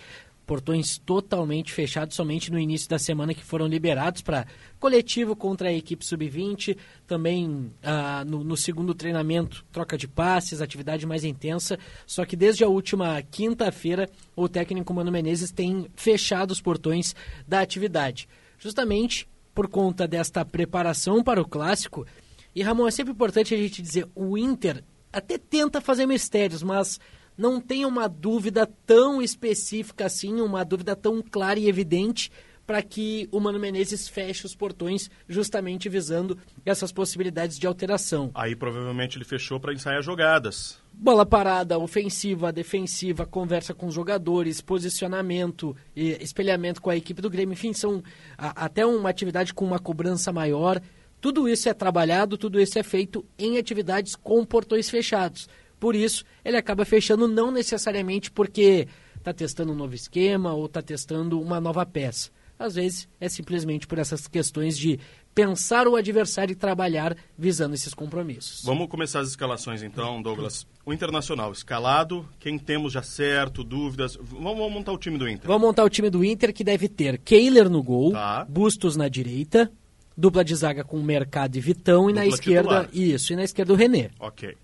portões 0.52 0.98
totalmente 0.98 1.72
fechados 1.72 2.14
somente 2.14 2.52
no 2.52 2.58
início 2.58 2.86
da 2.86 2.98
semana 2.98 3.32
que 3.32 3.42
foram 3.42 3.66
liberados 3.66 4.20
para 4.20 4.46
coletivo 4.78 5.34
contra 5.34 5.70
a 5.70 5.72
equipe 5.72 6.04
sub-20, 6.04 6.76
também 7.06 7.72
ah, 7.82 8.22
no, 8.26 8.44
no, 8.44 8.54
segundo 8.54 8.94
treinamento, 8.94 9.64
troca 9.72 9.96
de 9.96 10.06
passes, 10.06 10.60
atividade 10.60 11.06
mais 11.06 11.24
intensa. 11.24 11.78
Só 12.06 12.26
que 12.26 12.36
desde 12.36 12.62
a 12.62 12.68
última 12.68 13.22
quinta-feira, 13.22 14.10
o 14.36 14.46
técnico 14.46 14.92
Mano 14.92 15.10
Menezes 15.10 15.50
tem 15.50 15.86
fechado 15.96 16.50
os 16.50 16.60
portões 16.60 17.16
da 17.48 17.60
atividade, 17.60 18.28
justamente 18.58 19.26
por 19.54 19.68
conta 19.68 20.06
desta 20.06 20.44
preparação 20.44 21.24
para 21.24 21.40
o 21.40 21.48
clássico. 21.48 22.06
E 22.54 22.62
Ramon, 22.62 22.86
é 22.86 22.90
sempre 22.90 23.14
importante 23.14 23.54
a 23.54 23.56
gente 23.56 23.80
dizer, 23.80 24.06
o 24.14 24.36
Inter 24.36 24.84
até 25.10 25.38
tenta 25.38 25.80
fazer 25.80 26.04
mistérios, 26.04 26.62
mas 26.62 27.00
não 27.36 27.60
tem 27.60 27.84
uma 27.84 28.08
dúvida 28.08 28.66
tão 28.86 29.22
específica 29.22 30.06
assim, 30.06 30.40
uma 30.40 30.64
dúvida 30.64 30.94
tão 30.94 31.22
clara 31.22 31.58
e 31.58 31.68
evidente 31.68 32.30
para 32.66 32.82
que 32.82 33.28
o 33.30 33.40
Mano 33.40 33.58
Menezes 33.58 34.08
feche 34.08 34.46
os 34.46 34.54
portões 34.54 35.10
justamente 35.28 35.88
visando 35.88 36.38
essas 36.64 36.92
possibilidades 36.92 37.58
de 37.58 37.66
alteração. 37.66 38.30
Aí 38.34 38.54
provavelmente 38.54 39.18
ele 39.18 39.24
fechou 39.24 39.58
para 39.58 39.72
ensaiar 39.72 40.02
jogadas. 40.02 40.80
Bola 40.92 41.26
parada, 41.26 41.78
ofensiva, 41.78 42.52
defensiva, 42.52 43.26
conversa 43.26 43.74
com 43.74 43.86
os 43.86 43.94
jogadores, 43.94 44.60
posicionamento, 44.60 45.76
espelhamento 45.94 46.80
com 46.80 46.90
a 46.90 46.96
equipe 46.96 47.20
do 47.20 47.30
Grêmio, 47.30 47.54
enfim, 47.54 47.72
são 47.72 48.02
a, 48.38 48.64
até 48.64 48.86
uma 48.86 49.10
atividade 49.10 49.52
com 49.52 49.64
uma 49.64 49.78
cobrança 49.78 50.32
maior. 50.32 50.80
Tudo 51.20 51.48
isso 51.48 51.68
é 51.68 51.74
trabalhado, 51.74 52.36
tudo 52.36 52.60
isso 52.60 52.78
é 52.78 52.82
feito 52.82 53.24
em 53.38 53.58
atividades 53.58 54.14
com 54.14 54.44
portões 54.44 54.88
fechados. 54.90 55.48
Por 55.82 55.96
isso, 55.96 56.24
ele 56.44 56.56
acaba 56.56 56.84
fechando 56.84 57.26
não 57.26 57.50
necessariamente 57.50 58.30
porque 58.30 58.86
está 59.16 59.32
testando 59.32 59.72
um 59.72 59.74
novo 59.74 59.96
esquema 59.96 60.54
ou 60.54 60.66
está 60.66 60.80
testando 60.80 61.40
uma 61.40 61.60
nova 61.60 61.84
peça. 61.84 62.30
Às 62.56 62.76
vezes 62.76 63.08
é 63.18 63.28
simplesmente 63.28 63.84
por 63.88 63.98
essas 63.98 64.28
questões 64.28 64.78
de 64.78 65.00
pensar 65.34 65.88
o 65.88 65.96
adversário 65.96 66.52
e 66.52 66.54
trabalhar 66.54 67.16
visando 67.36 67.74
esses 67.74 67.92
compromissos. 67.94 68.62
Vamos 68.64 68.86
começar 68.86 69.18
as 69.18 69.30
escalações 69.30 69.82
então, 69.82 70.22
Douglas. 70.22 70.68
O 70.86 70.92
Internacional 70.92 71.50
escalado, 71.50 72.28
quem 72.38 72.60
temos 72.60 72.92
já 72.92 73.02
certo, 73.02 73.64
dúvidas. 73.64 74.14
Vamos, 74.14 74.58
vamos 74.58 74.72
montar 74.72 74.92
o 74.92 74.98
time 74.98 75.18
do 75.18 75.28
Inter. 75.28 75.48
Vamos 75.48 75.62
montar 75.62 75.82
o 75.82 75.90
time 75.90 76.08
do 76.08 76.24
Inter 76.24 76.54
que 76.54 76.62
deve 76.62 76.88
ter 76.88 77.18
Kehler 77.18 77.68
no 77.68 77.82
gol, 77.82 78.12
tá. 78.12 78.46
Bustos 78.48 78.94
na 78.94 79.08
direita, 79.08 79.68
dupla 80.16 80.44
de 80.44 80.54
zaga 80.54 80.84
com 80.84 81.02
Mercado 81.02 81.56
e 81.56 81.60
Vitão 81.60 82.08
e 82.08 82.12
Dupla 82.12 82.20
na 82.20 82.26
esquerda, 82.28 82.84
titular. 82.84 82.88
isso, 82.92 83.32
e 83.32 83.36
na 83.36 83.42
esquerda 83.42 83.72
o 83.72 83.76
René. 83.76 84.10
Ok. 84.20 84.56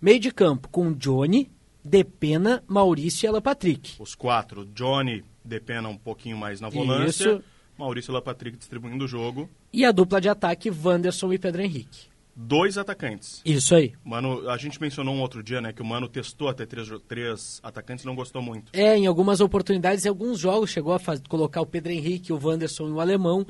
Meio 0.00 0.20
de 0.20 0.30
campo 0.30 0.68
com 0.68 0.92
Johnny, 0.92 1.50
Depena, 1.84 2.62
Maurício 2.66 3.26
e 3.26 3.28
Alan 3.28 3.40
Patrick. 3.40 3.94
Os 3.98 4.14
quatro, 4.14 4.66
Johnny 4.66 5.24
depena 5.44 5.88
um 5.88 5.96
pouquinho 5.96 6.36
mais 6.36 6.60
na 6.60 6.68
volância. 6.68 7.32
Isso. 7.32 7.42
Maurício 7.78 8.12
Lapatrick 8.12 8.56
distribuindo 8.56 9.04
o 9.04 9.08
jogo. 9.08 9.48
E 9.72 9.84
a 9.84 9.92
dupla 9.92 10.20
de 10.20 10.28
ataque, 10.28 10.70
Wanderson 10.70 11.32
e 11.32 11.38
Pedro 11.38 11.62
Henrique. 11.62 12.08
Dois 12.34 12.76
atacantes. 12.76 13.40
Isso 13.44 13.74
aí. 13.74 13.94
Mano, 14.04 14.48
a 14.50 14.56
gente 14.58 14.80
mencionou 14.80 15.14
um 15.14 15.20
outro 15.20 15.42
dia, 15.42 15.60
né, 15.60 15.72
que 15.72 15.80
o 15.80 15.84
Mano 15.84 16.06
testou 16.06 16.48
até 16.48 16.66
três, 16.66 16.88
três 17.08 17.60
atacantes 17.62 18.04
e 18.04 18.06
não 18.06 18.14
gostou 18.14 18.42
muito. 18.42 18.70
É, 18.74 18.96
em 18.96 19.06
algumas 19.06 19.40
oportunidades, 19.40 20.04
em 20.04 20.08
alguns 20.08 20.38
jogos, 20.38 20.70
chegou 20.70 20.92
a 20.94 21.00
colocar 21.28 21.62
o 21.62 21.66
Pedro 21.66 21.92
Henrique, 21.92 22.32
o 22.32 22.40
Wanderson 22.42 22.88
e 22.88 22.92
o 22.92 23.00
Alemão, 23.00 23.46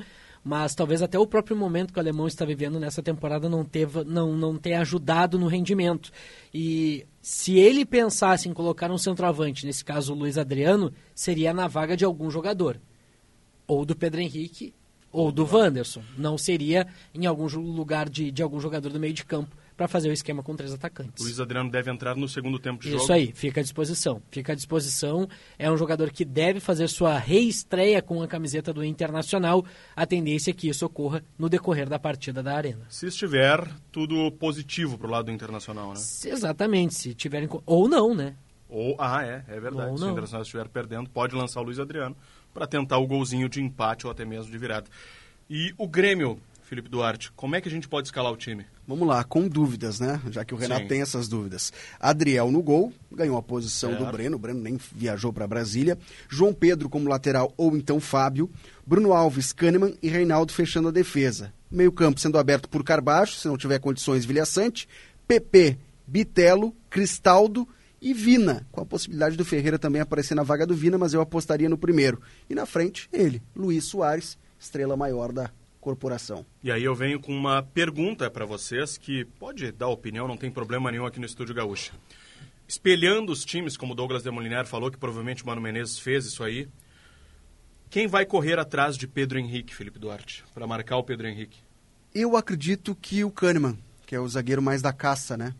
mas 0.47 0.73
talvez 0.73 1.01
até 1.01 1.19
o 1.19 1.27
próprio 1.27 1.57
momento 1.57 1.91
que 1.91 1.99
o 1.99 2.01
Alemão 2.01 2.25
está 2.25 2.45
vivendo 2.45 2.79
nessa 2.79 3.03
temporada 3.03 3.49
não, 3.49 3.65
teve, 3.65 4.05
não, 4.05 4.33
não 4.33 4.57
tenha 4.57 4.79
ajudado 4.79 5.37
no 5.37 5.45
rendimento. 5.45 6.09
E 6.53 7.05
se 7.21 7.59
ele 7.59 7.85
pensasse 7.85 8.47
em 8.47 8.53
colocar 8.53 8.89
um 8.89 8.97
centroavante, 8.97 9.65
nesse 9.65 9.83
caso 9.83 10.13
o 10.13 10.15
Luiz 10.15 10.37
Adriano, 10.37 10.93
seria 11.13 11.53
na 11.53 11.67
vaga 11.67 11.97
de 11.97 12.05
algum 12.05 12.31
jogador. 12.31 12.79
Ou 13.67 13.83
do 13.83 13.93
Pedro 13.93 14.21
Henrique, 14.21 14.73
ou 15.11 15.33
do 15.33 15.45
Wanderson. 15.45 16.01
Não 16.17 16.37
seria 16.37 16.87
em 17.13 17.25
algum 17.25 17.45
lugar 17.59 18.07
de, 18.07 18.31
de 18.31 18.41
algum 18.41 18.61
jogador 18.61 18.89
do 18.89 19.01
meio 19.01 19.13
de 19.13 19.25
campo 19.25 19.53
para 19.77 19.87
fazer 19.87 20.09
o 20.09 20.11
esquema 20.11 20.41
com 20.41 20.55
três 20.55 20.73
atacantes. 20.73 21.23
Luiz 21.23 21.39
Adriano 21.39 21.69
deve 21.69 21.91
entrar 21.91 22.15
no 22.15 22.27
segundo 22.27 22.57
tempo 22.57 22.81
de 22.81 22.89
jogo. 22.89 23.03
Isso 23.03 23.13
aí, 23.13 23.31
fica 23.33 23.59
à 23.61 23.63
disposição. 23.63 24.21
Fica 24.31 24.53
à 24.53 24.55
disposição. 24.55 25.29
É 25.57 25.69
um 25.71 25.77
jogador 25.77 26.09
que 26.11 26.25
deve 26.25 26.59
fazer 26.59 26.87
sua 26.89 27.17
reestreia 27.19 28.01
com 28.01 28.21
a 28.23 28.27
camiseta 28.27 28.73
do 28.73 28.83
Internacional. 28.83 29.63
A 29.95 30.05
tendência 30.07 30.49
é 30.49 30.53
que 30.53 30.67
isso 30.67 30.83
ocorra 30.85 31.23
no 31.37 31.47
decorrer 31.47 31.87
da 31.87 31.99
partida 31.99 32.41
da 32.41 32.55
Arena. 32.55 32.85
Se 32.89 33.05
estiver 33.05 33.63
tudo 33.91 34.31
positivo 34.31 34.97
pro 34.97 35.07
lado 35.09 35.25
do 35.25 35.31
Internacional, 35.31 35.89
né? 35.89 35.95
Se- 35.97 36.29
Exatamente, 36.29 36.95
se 36.95 37.13
tiverem. 37.13 37.47
Ou 37.65 37.87
não, 37.87 38.15
né? 38.15 38.33
Ou, 38.67 38.95
ah, 38.99 39.23
é, 39.23 39.43
é 39.47 39.59
verdade. 39.59 39.91
Ou 39.91 39.97
Se 39.97 40.03
o 40.03 40.05
não. 40.07 40.11
Internacional 40.13 40.41
estiver 40.41 40.67
perdendo, 40.67 41.07
pode 41.09 41.35
lançar 41.35 41.61
o 41.61 41.63
Luiz 41.63 41.79
Adriano 41.79 42.17
para 42.53 42.65
tentar 42.65 42.97
o 42.97 43.05
golzinho 43.05 43.47
de 43.47 43.61
empate 43.61 44.07
ou 44.07 44.11
até 44.11 44.25
mesmo 44.25 44.51
de 44.51 44.57
virada. 44.57 44.87
E 45.49 45.73
o 45.77 45.87
Grêmio, 45.87 46.41
Felipe 46.67 46.89
Duarte, 46.89 47.31
como 47.31 47.55
é 47.55 47.61
que 47.61 47.69
a 47.69 47.71
gente 47.71 47.87
pode 47.87 48.09
escalar 48.09 48.29
o 48.29 48.35
time? 48.35 48.65
Vamos 48.85 49.07
lá, 49.07 49.23
com 49.23 49.47
dúvidas, 49.47 50.01
né? 50.01 50.21
Já 50.29 50.43
que 50.43 50.53
o 50.53 50.57
Renato 50.57 50.81
Sim. 50.81 50.87
tem 50.89 51.01
essas 51.01 51.29
dúvidas. 51.29 51.71
Adriel 51.97 52.51
no 52.51 52.61
gol, 52.61 52.91
ganhou 53.09 53.37
a 53.37 53.41
posição 53.41 53.95
do. 53.95 54.05
Breno. 54.07 54.35
O 54.35 54.39
Breno 54.39 54.59
nem 54.59 54.77
viajou 54.93 55.31
para 55.31 55.47
Brasília. 55.47 55.97
João 56.27 56.53
Pedro 56.53 56.89
como 56.89 57.07
lateral 57.07 57.53
ou 57.55 57.77
então 57.77 58.01
Fábio. 58.01 58.51
Bruno 58.85 59.13
Alves, 59.13 59.53
Kahneman 59.53 59.95
e 60.03 60.09
Reinaldo 60.09 60.51
fechando 60.51 60.89
a 60.89 60.91
defesa. 60.91 61.53
Meio 61.71 61.89
campo 61.89 62.19
sendo 62.19 62.37
aberto 62.37 62.67
por 62.67 62.83
Carbaixo, 62.83 63.39
se 63.39 63.47
não 63.47 63.57
tiver 63.57 63.79
condições, 63.79 64.25
Vilhaçante. 64.25 64.89
PP, 65.25 65.77
Bitelo, 66.05 66.75
Cristaldo 66.89 67.65
e 68.01 68.13
Vina, 68.13 68.67
com 68.73 68.81
a 68.81 68.85
possibilidade 68.85 69.37
do 69.37 69.45
Ferreira 69.45 69.79
também 69.79 70.01
aparecer 70.01 70.35
na 70.35 70.43
vaga 70.43 70.67
do 70.67 70.75
Vina, 70.75 70.97
mas 70.97 71.13
eu 71.13 71.21
apostaria 71.21 71.69
no 71.69 71.77
primeiro. 71.77 72.21
E 72.49 72.53
na 72.53 72.65
frente, 72.65 73.07
ele, 73.13 73.41
Luiz 73.55 73.85
Soares, 73.85 74.37
estrela 74.59 74.97
maior 74.97 75.31
da 75.31 75.49
corporação. 75.87 76.45
E 76.61 76.69
aí 76.69 76.83
eu 76.83 76.93
venho 76.93 77.17
com 77.17 77.31
uma 77.31 77.63
pergunta 77.63 78.29
para 78.29 78.45
vocês 78.45 78.97
que 78.97 79.23
pode 79.39 79.71
dar 79.71 79.87
opinião, 79.87 80.27
não 80.27 80.35
tem 80.35 80.51
problema 80.51 80.91
nenhum 80.91 81.05
aqui 81.05 81.17
no 81.17 81.25
Estúdio 81.25 81.55
Gaúcha. 81.55 81.93
Espelhando 82.67 83.31
os 83.31 83.45
times, 83.45 83.77
como 83.77 83.93
o 83.93 83.95
Douglas 83.95 84.21
de 84.21 84.29
Moliner 84.29 84.65
falou, 84.65 84.91
que 84.91 84.97
provavelmente 84.97 85.43
o 85.43 85.47
Mano 85.47 85.61
Menezes 85.61 85.97
fez 85.97 86.25
isso 86.25 86.43
aí, 86.43 86.67
quem 87.89 88.05
vai 88.05 88.25
correr 88.25 88.59
atrás 88.59 88.97
de 88.97 89.07
Pedro 89.07 89.39
Henrique, 89.39 89.73
Felipe 89.73 89.97
Duarte, 89.97 90.43
para 90.53 90.67
marcar 90.67 90.97
o 90.97 91.03
Pedro 91.05 91.25
Henrique? 91.25 91.59
Eu 92.13 92.35
acredito 92.35 92.93
que 92.93 93.23
o 93.23 93.31
Kahneman, 93.31 93.77
que 94.05 94.13
é 94.13 94.19
o 94.19 94.27
zagueiro 94.27 94.61
mais 94.61 94.81
da 94.81 94.91
caça, 94.91 95.37
né? 95.37 95.55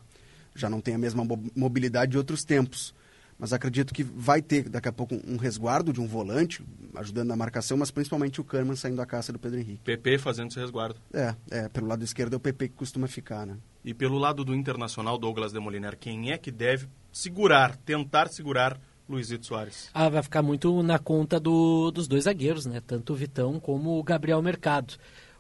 Já 0.54 0.70
não 0.70 0.82
tem 0.82 0.96
a 0.96 0.98
mesma 0.98 1.24
mo- 1.24 1.50
mobilidade 1.56 2.12
de 2.12 2.18
outros 2.18 2.44
tempos. 2.44 2.94
Mas 3.40 3.54
acredito 3.54 3.94
que 3.94 4.02
vai 4.04 4.42
ter 4.42 4.68
daqui 4.68 4.88
a 4.88 4.92
pouco 4.92 5.16
um 5.28 5.38
resguardo 5.38 5.94
de 5.94 6.02
um 6.02 6.08
volante, 6.08 6.64
ajudando 6.96 7.28
na 7.28 7.36
marcação, 7.36 7.78
mas 7.78 7.92
principalmente 7.92 8.42
o 8.42 8.44
Kahneman 8.44 8.76
saindo 8.76 8.98
da 8.98 9.06
caça 9.06 9.32
do 9.32 9.38
Pedro 9.38 9.60
Henrique. 9.60 9.80
PP 9.84 10.18
fazendo 10.18 10.50
esse 10.50 10.60
resguardo. 10.60 11.00
É, 11.14 11.36
é, 11.52 11.70
pelo 11.70 11.86
lado 11.88 12.04
esquerdo 12.04 12.34
é 12.34 12.38
o 12.38 12.40
PP 12.40 12.70
que 12.70 12.76
costuma 12.76 13.08
ficar, 13.08 13.46
né? 13.46 13.58
E 13.86 13.94
pelo 13.94 14.18
lado 14.18 14.44
do 14.44 14.56
Internacional, 14.56 15.18
Douglas 15.20 15.54
de 15.54 15.60
Moliner, 15.60 15.96
quem 15.98 16.32
é 16.32 16.38
que 16.38 16.50
deve 16.52 16.88
segurar, 17.12 17.76
tentar 17.78 18.28
segurar 18.30 18.80
Luizito 19.08 19.46
Soares? 19.46 19.90
Ah, 19.94 20.10
vai 20.10 20.24
ficar 20.24 20.42
muito 20.42 20.82
na 20.82 20.98
conta 20.98 21.40
do- 21.40 21.92
dos 21.92 22.08
dois 22.08 22.24
zagueiros, 22.24 22.66
né? 22.66 22.82
Tanto 22.86 23.14
o 23.14 23.16
Vitão 23.16 23.60
como 23.60 24.00
o 24.00 24.04
Gabriel 24.04 24.42
Mercado. 24.42 24.96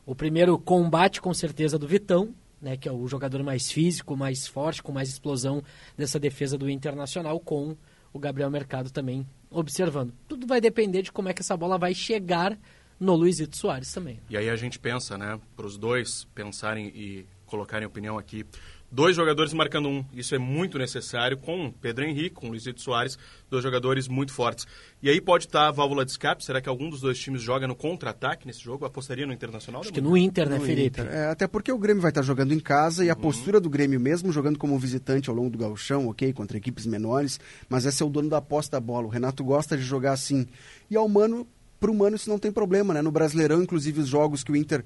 O 0.05 0.13
primeiro 0.15 0.57
combate, 0.59 1.19
com 1.19 1.33
certeza, 1.33 1.77
do 1.79 1.87
Vitão, 1.87 2.33
né, 2.61 2.77
que 2.77 2.87
é 2.87 2.91
o 2.91 3.07
jogador 3.07 3.43
mais 3.43 3.69
físico, 3.71 4.15
mais 4.15 4.47
forte, 4.47 4.81
com 4.81 4.91
mais 4.91 5.09
explosão 5.09 5.61
dessa 5.97 6.17
defesa 6.19 6.57
do 6.57 6.69
Internacional, 6.69 7.39
com 7.39 7.75
o 8.13 8.19
Gabriel 8.19 8.49
Mercado 8.49 8.91
também 8.91 9.25
observando. 9.49 10.13
Tudo 10.27 10.45
vai 10.47 10.59
depender 10.59 11.01
de 11.01 11.11
como 11.11 11.29
é 11.29 11.33
que 11.33 11.41
essa 11.41 11.55
bola 11.55 11.77
vai 11.77 11.93
chegar 11.93 12.57
no 12.99 13.15
Luizito 13.15 13.55
Soares 13.55 13.91
também. 13.91 14.19
E 14.29 14.37
aí 14.37 14.49
a 14.49 14.55
gente 14.55 14.79
pensa, 14.79 15.17
né, 15.17 15.39
para 15.55 15.65
os 15.65 15.77
dois 15.77 16.25
pensarem 16.33 16.87
e 16.87 17.25
colocarem 17.45 17.87
opinião 17.87 18.17
aqui. 18.17 18.45
Dois 18.89 19.17
jogadores 19.17 19.51
marcando 19.51 19.89
um, 19.89 20.05
isso 20.13 20.33
é 20.33 20.37
muito 20.37 20.79
necessário 20.79 21.37
com 21.37 21.69
Pedro 21.81 22.05
Henrique, 22.05 22.35
com 22.35 22.47
Luizito 22.47 22.81
Soares, 22.81 23.17
dois 23.49 23.61
jogadores 23.61 24.07
muito 24.07 24.31
fortes. 24.31 24.65
E 25.03 25.09
aí 25.09 25.19
pode 25.19 25.45
estar 25.45 25.67
a 25.67 25.71
válvula 25.71 26.05
de 26.05 26.11
escape, 26.11 26.43
será 26.43 26.61
que 26.61 26.69
algum 26.69 26.89
dos 26.89 27.01
dois 27.01 27.19
times 27.19 27.41
joga 27.41 27.67
no 27.67 27.75
contra-ataque 27.75 28.47
nesse 28.47 28.61
jogo? 28.61 28.85
Apostaria 28.85 29.27
no 29.27 29.33
Internacional? 29.33 29.81
Acho 29.81 29.91
que 29.91 29.99
no 29.99 30.15
Inter, 30.15 30.49
né, 30.49 30.57
No 30.57 30.63
Felipe? 30.63 31.01
Inter. 31.01 31.13
É, 31.13 31.25
até 31.27 31.47
porque 31.47 31.69
o 31.69 31.77
Grêmio 31.77 32.01
vai 32.01 32.11
estar 32.11 32.21
jogando 32.21 32.53
em 32.53 32.59
casa 32.61 33.03
e 33.03 33.09
a 33.09 33.15
postura 33.15 33.59
do 33.59 33.69
Grêmio, 33.69 33.99
mesmo 33.99 34.31
jogando 34.31 34.57
como 34.57 34.79
visitante 34.79 35.29
ao 35.29 35.35
longo 35.35 35.49
do 35.49 35.57
gauchão, 35.57 36.07
ok, 36.07 36.31
contra 36.31 36.57
equipes 36.57 36.85
menores, 36.85 37.41
mas 37.67 37.85
esse 37.85 38.01
é 38.01 38.05
o 38.05 38.09
dono 38.09 38.29
da 38.29 38.41
posse 38.41 38.71
da 38.71 38.79
bola. 38.79 39.07
O 39.07 39.09
Renato 39.09 39.43
gosta 39.43 39.75
de 39.75 39.83
jogar 39.83 40.13
assim. 40.13 40.47
E 40.89 40.95
ao 40.95 41.09
Mano, 41.09 41.45
pro 41.77 41.93
Mano 41.93 42.15
isso 42.15 42.29
não 42.29 42.39
tem 42.39 42.53
problema, 42.53 42.93
né? 42.93 43.01
No 43.01 43.11
Brasileirão, 43.11 43.61
inclusive, 43.61 43.99
os 43.99 44.07
jogos 44.07 44.45
que 44.45 44.51
o 44.51 44.55
Inter 44.55 44.85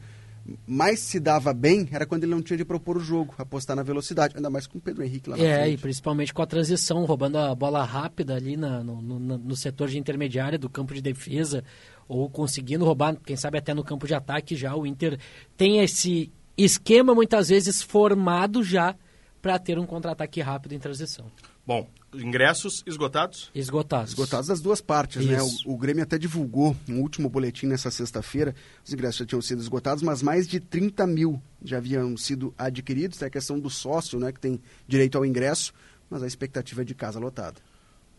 mais 0.68 1.00
se 1.00 1.20
dava 1.20 1.54
bem 1.54 1.88
era 1.92 2.06
quando 2.06 2.24
ele 2.24 2.32
não 2.34 2.42
tinha 2.42 2.58
de 2.58 2.66
propor 2.66 2.98
o 2.98 3.00
jogo, 3.00 3.34
apostar 3.38 3.76
na 3.76 3.84
velocidade, 3.84 4.36
ainda 4.36 4.50
mais 4.50 4.68
com 4.68 4.78
o 4.78 4.82
Pedro 4.82 5.04
Henrique 5.04 5.30
lá 5.30 5.38
na 5.38 5.44
É, 5.44 5.62
e 5.62 5.64
frente. 5.70 5.82
principalmente 5.82 6.34
com 6.34 6.42
a 6.42 6.46
transição, 6.48 7.04
roubando 7.06 7.38
a 7.38 7.54
bola 7.56 7.84
rápida 7.84 8.36
ali 8.36 8.56
na- 8.58 8.84
no, 8.84 9.02
no- 9.02 9.20
no- 9.20 9.38
no 9.38 9.56
setor 9.56 9.88
de 9.90 9.98
intermediária 9.98 10.58
do 10.58 10.70
campo 10.70 10.94
de 10.94 11.02
defesa, 11.02 11.64
ou 12.08 12.30
conseguindo 12.30 12.86
roubar, 12.86 13.16
quem 13.26 13.36
sabe 13.36 13.58
até 13.58 13.74
no 13.74 13.84
campo 13.84 14.06
de 14.08 14.14
ataque 14.14 14.56
já. 14.56 14.76
O 14.76 14.86
Inter 14.86 15.18
tem 15.56 15.80
esse 15.80 16.32
esquema 16.58 17.16
muitas 17.16 17.50
vezes 17.50 17.82
formado 17.82 18.64
já 18.64 18.96
para 19.42 19.58
ter 19.58 19.80
um 19.80 19.86
contra-ataque 19.86 20.42
rápido 20.42 20.74
em 20.74 20.80
transição. 20.80 21.26
Bom, 21.66 21.88
ingressos 22.14 22.84
esgotados? 22.86 23.50
Esgotados. 23.54 24.12
Esgotados 24.12 24.48
das 24.48 24.62
duas 24.62 24.82
partes, 24.82 25.26
né? 25.26 25.38
Isso. 25.38 25.68
O, 25.68 25.74
o 25.74 25.78
Grêmio 25.78 26.04
até 26.04 26.18
divulgou 26.18 26.76
um 26.88 27.00
último 27.00 27.30
boletim 27.30 27.68
nessa 27.68 27.90
sexta-feira. 27.92 28.56
Os 28.86 28.94
ingressos 28.94 29.18
já 29.18 29.26
tinham 29.26 29.42
sido 29.42 29.62
esgotados, 29.62 30.04
mas 30.04 30.22
mais 30.22 30.48
de 30.48 30.60
30 30.60 31.06
mil 31.08 31.42
já 31.64 31.78
haviam 31.78 32.16
sido 32.18 32.54
adquiridos. 32.58 33.22
É 33.22 33.26
a 33.26 33.30
questão 33.30 33.60
do 33.60 33.70
sócio, 33.70 34.20
né? 34.20 34.32
Que 34.32 34.40
tem 34.40 34.60
direito 34.88 35.18
ao 35.18 35.26
ingresso, 35.26 35.74
mas 36.10 36.24
a 36.24 36.28
expectativa 36.28 36.82
é 36.82 36.86
de 36.86 36.96
casa 36.96 37.20
lotada. 37.20 37.60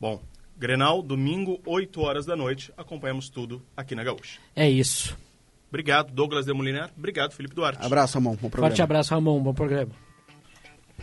Bom, 0.00 0.22
Grenal, 0.56 1.02
domingo, 1.02 1.60
8 1.66 2.00
horas 2.00 2.26
da 2.26 2.36
noite. 2.36 2.72
Acompanhamos 2.76 3.28
tudo 3.28 3.62
aqui 3.76 3.94
na 3.94 4.04
Gaúcha. 4.04 4.38
É 4.54 4.68
isso. 4.68 5.16
Obrigado, 5.68 6.12
Douglas 6.12 6.44
de 6.44 6.52
Moliner. 6.52 6.90
Obrigado, 6.96 7.32
Felipe 7.32 7.54
Duarte. 7.54 7.84
Abraço, 7.84 8.14
Ramon. 8.14 8.32
Bom 8.32 8.50
programa. 8.50 8.68
Forte 8.68 8.82
abraço, 8.82 9.14
Ramon. 9.14 9.42
Bom 9.42 9.54
programa. 9.54 9.90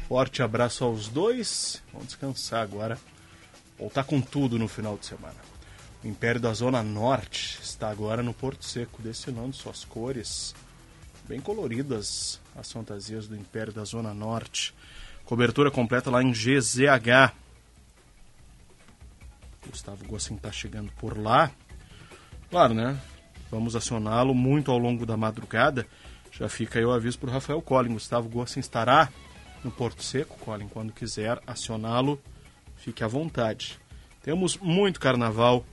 Forte 0.09 0.41
abraço 0.41 0.83
aos 0.83 1.07
dois. 1.07 1.83
Vamos 1.93 2.07
descansar 2.07 2.63
agora. 2.63 2.97
Voltar 3.77 4.03
com 4.03 4.19
tudo 4.19 4.57
no 4.57 4.67
final 4.67 4.97
de 4.97 5.05
semana. 5.05 5.35
O 6.03 6.07
Império 6.07 6.41
da 6.41 6.51
Zona 6.51 6.81
Norte 6.81 7.59
está 7.61 7.91
agora 7.91 8.23
no 8.23 8.33
Porto 8.33 8.65
Seco, 8.65 9.03
destilando 9.03 9.55
suas 9.55 9.85
cores 9.85 10.55
bem 11.27 11.39
coloridas, 11.39 12.41
as 12.55 12.71
fantasias 12.71 13.27
do 13.27 13.35
Império 13.35 13.71
da 13.71 13.83
Zona 13.83 14.11
Norte. 14.11 14.73
Cobertura 15.25 15.69
completa 15.69 16.09
lá 16.09 16.23
em 16.23 16.31
GZH. 16.31 17.31
Gustavo 19.69 20.03
Gossin 20.05 20.37
está 20.37 20.51
chegando 20.51 20.91
por 20.93 21.19
lá. 21.19 21.51
Claro, 22.49 22.73
né? 22.73 22.99
Vamos 23.51 23.75
acioná-lo 23.75 24.33
muito 24.33 24.71
ao 24.71 24.79
longo 24.79 25.05
da 25.05 25.15
madrugada. 25.15 25.85
Já 26.31 26.49
fica 26.49 26.79
aí 26.79 26.85
o 26.85 26.91
aviso 26.91 27.19
para 27.19 27.29
o 27.29 27.33
Rafael 27.33 27.61
Collin. 27.61 27.93
Gustavo 27.93 28.27
Gossin 28.27 28.59
estará 28.59 29.07
no 29.63 29.71
Porto 29.71 30.03
Seco, 30.03 30.37
Collin, 30.39 30.67
quando 30.67 30.93
quiser 30.93 31.41
acioná-lo, 31.45 32.21
fique 32.77 33.03
à 33.03 33.07
vontade. 33.07 33.79
Temos 34.21 34.57
muito 34.57 34.99
carnaval 34.99 35.65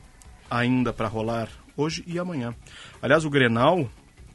ainda 0.51 0.93
para 0.93 1.09
rolar 1.09 1.49
hoje 1.77 2.05
e 2.07 2.19
amanhã. 2.19 2.55
Aliás, 3.03 3.25
o 3.25 3.31
Grenal, 3.31 3.89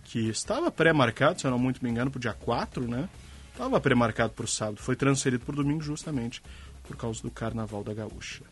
que 0.03 0.29
estava 0.29 0.71
pré-marcado, 0.71 1.39
se 1.39 1.47
eu 1.47 1.51
não 1.51 1.59
muito 1.59 1.83
me 1.83 1.89
engano, 1.89 2.11
para 2.11 2.17
o 2.17 2.21
dia 2.21 2.33
4, 2.33 2.87
né? 2.87 3.09
Estava 3.51 3.79
pré-marcado 3.79 4.33
para 4.33 4.45
o 4.45 4.47
sábado, 4.47 4.81
foi 4.81 4.95
transferido 4.95 5.45
para 5.45 5.53
o 5.53 5.57
domingo 5.57 5.81
justamente 5.81 6.41
por 6.83 6.95
causa 6.95 7.21
do 7.21 7.31
Carnaval 7.31 7.83
da 7.83 7.93
Gaúcha. 7.93 8.43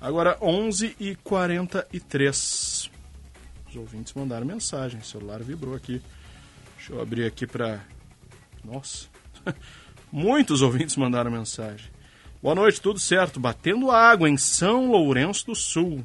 Agora, 0.00 0.38
11h43. 0.38 2.90
Os 3.68 3.76
ouvintes 3.76 4.14
mandaram 4.14 4.46
mensagem, 4.46 5.00
o 5.00 5.04
celular 5.04 5.42
vibrou 5.42 5.74
aqui. 5.74 6.00
Deixa 6.76 6.92
eu 6.92 7.02
abrir 7.02 7.26
aqui 7.26 7.46
para. 7.46 7.84
Nossa! 8.64 9.08
Muitos 10.10 10.62
ouvintes 10.62 10.96
mandaram 10.96 11.30
mensagem. 11.30 11.90
Boa 12.42 12.54
noite, 12.54 12.80
tudo 12.80 12.98
certo? 12.98 13.40
Batendo 13.40 13.90
água 13.90 14.28
em 14.28 14.36
São 14.36 14.90
Lourenço 14.90 15.46
do 15.46 15.54
Sul. 15.54 16.04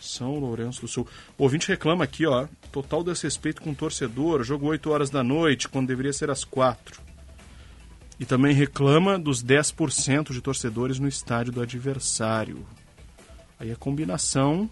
São 0.00 0.38
Lourenço 0.38 0.80
do 0.80 0.88
Sul. 0.88 1.06
O 1.38 1.44
ouvinte 1.44 1.68
reclama 1.68 2.04
aqui, 2.04 2.26
ó. 2.26 2.48
Total 2.72 3.04
desrespeito 3.04 3.62
com 3.62 3.70
o 3.70 3.74
torcedor. 3.74 4.42
Jogo 4.42 4.66
8 4.66 4.90
horas 4.90 5.10
da 5.10 5.22
noite, 5.22 5.68
quando 5.68 5.88
deveria 5.88 6.12
ser 6.12 6.30
às 6.30 6.44
4. 6.44 7.00
E 8.18 8.24
também 8.24 8.52
reclama 8.52 9.18
dos 9.18 9.44
10% 9.44 10.32
de 10.32 10.40
torcedores 10.40 10.98
no 10.98 11.06
estádio 11.08 11.52
do 11.52 11.62
adversário. 11.62 12.66
Aí 13.58 13.70
a 13.70 13.76
combinação 13.76 14.68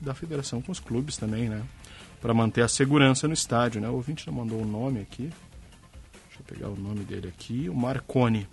da 0.00 0.14
federação 0.14 0.62
com 0.62 0.70
os 0.70 0.78
clubes 0.78 1.16
também, 1.16 1.48
né? 1.48 1.62
Para 2.20 2.32
manter 2.32 2.62
a 2.62 2.68
segurança 2.68 3.26
no 3.26 3.34
estádio, 3.34 3.80
né? 3.80 3.88
O 3.88 3.94
ouvinte 3.94 4.24
já 4.24 4.32
mandou 4.32 4.60
o 4.62 4.66
nome 4.66 5.00
aqui. 5.00 5.30
Pegar 6.48 6.68
o 6.70 6.76
nome 6.76 7.04
dele 7.04 7.28
aqui. 7.28 7.68
O 7.68 7.74
Marconi. 7.74 8.48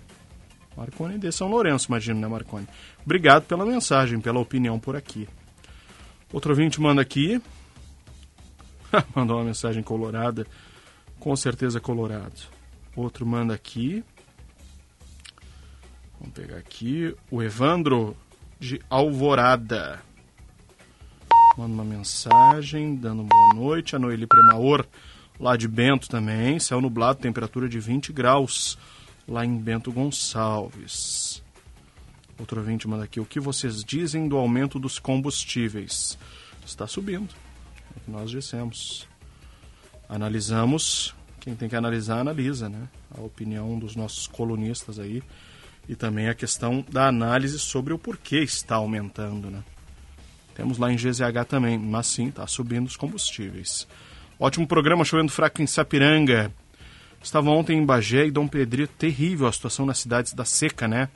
Marconi 0.75 1.17
de 1.17 1.31
São 1.31 1.47
Lourenço, 1.47 1.87
imagino, 1.87 2.19
né, 2.19 2.27
Marconi? 2.27 2.67
Obrigado 3.03 3.45
pela 3.45 3.65
mensagem, 3.65 4.19
pela 4.19 4.39
opinião 4.39 4.77
por 4.77 4.95
aqui. 4.95 5.27
Outro 6.31 6.51
ouvinte 6.51 6.81
manda 6.81 7.01
aqui. 7.01 7.41
Mandou 9.15 9.37
uma 9.37 9.45
mensagem 9.45 9.81
colorada. 9.81 10.45
Com 11.17 11.33
certeza 11.35 11.79
colorado. 11.79 12.41
Outro 12.93 13.25
manda 13.25 13.53
aqui. 13.53 14.03
Vamos 16.19 16.33
pegar 16.33 16.57
aqui. 16.57 17.15
O 17.31 17.41
Evandro 17.41 18.15
de 18.59 18.81
Alvorada. 18.89 20.01
Manda 21.57 21.73
uma 21.73 21.85
mensagem 21.85 22.95
dando 22.95 23.23
boa 23.23 23.53
noite. 23.55 23.95
A 23.95 23.99
Noeli 23.99 24.27
Premaor, 24.27 24.85
lá 25.39 25.55
de 25.55 25.67
Bento 25.67 26.09
também. 26.09 26.59
Céu 26.59 26.81
nublado, 26.81 27.19
temperatura 27.19 27.67
de 27.67 27.79
20 27.79 28.11
graus 28.13 28.77
lá 29.27 29.45
em 29.45 29.57
Bento 29.57 29.91
Gonçalves. 29.91 31.43
Outro 32.37 32.59
ouvinte 32.59 32.87
manda 32.87 33.03
aqui. 33.03 33.19
O 33.19 33.25
que 33.25 33.39
vocês 33.39 33.83
dizem 33.83 34.27
do 34.27 34.37
aumento 34.37 34.77
dos 34.77 34.99
combustíveis? 34.99 36.17
Está 36.65 36.85
subindo. 36.85 37.33
É 37.95 37.99
o 37.99 38.01
que 38.01 38.11
nós 38.11 38.29
dissemos. 38.29 39.07
Analisamos. 40.09 41.15
Quem 41.39 41.55
tem 41.55 41.69
que 41.69 41.75
analisar, 41.75 42.19
analisa, 42.19 42.67
né? 42.67 42.89
A 43.15 43.21
opinião 43.21 43.77
dos 43.79 43.95
nossos 43.95 44.27
colunistas 44.27 44.99
aí. 44.99 45.23
E 45.87 45.95
também 45.95 46.27
a 46.27 46.33
questão 46.33 46.83
da 46.89 47.07
análise 47.07 47.59
sobre 47.59 47.93
o 47.93 47.99
porquê 47.99 48.39
está 48.39 48.75
aumentando, 48.75 49.49
né? 49.49 49.63
Temos 50.55 50.77
lá 50.77 50.91
em 50.91 50.95
GZH 50.95 51.45
também, 51.47 51.77
mas 51.77 52.07
sim, 52.07 52.29
está 52.29 52.47
subindo 52.47 52.87
os 52.87 52.97
combustíveis. 52.97 53.87
Ótimo 54.37 54.67
programa, 54.67 55.05
chovendo 55.05 55.31
fraco 55.31 55.61
em 55.61 55.67
Sapiranga. 55.67 56.51
Estava 57.23 57.49
ontem 57.51 57.77
em 57.77 57.85
Bagé 57.85 58.25
e 58.25 58.31
Dom 58.31 58.49
Pedrito. 58.49 58.93
Terrível 58.97 59.47
a 59.47 59.51
situação 59.51 59.85
nas 59.85 59.99
cidades 59.99 60.33
da 60.33 60.43
seca, 60.43 60.89
né? 60.89 61.07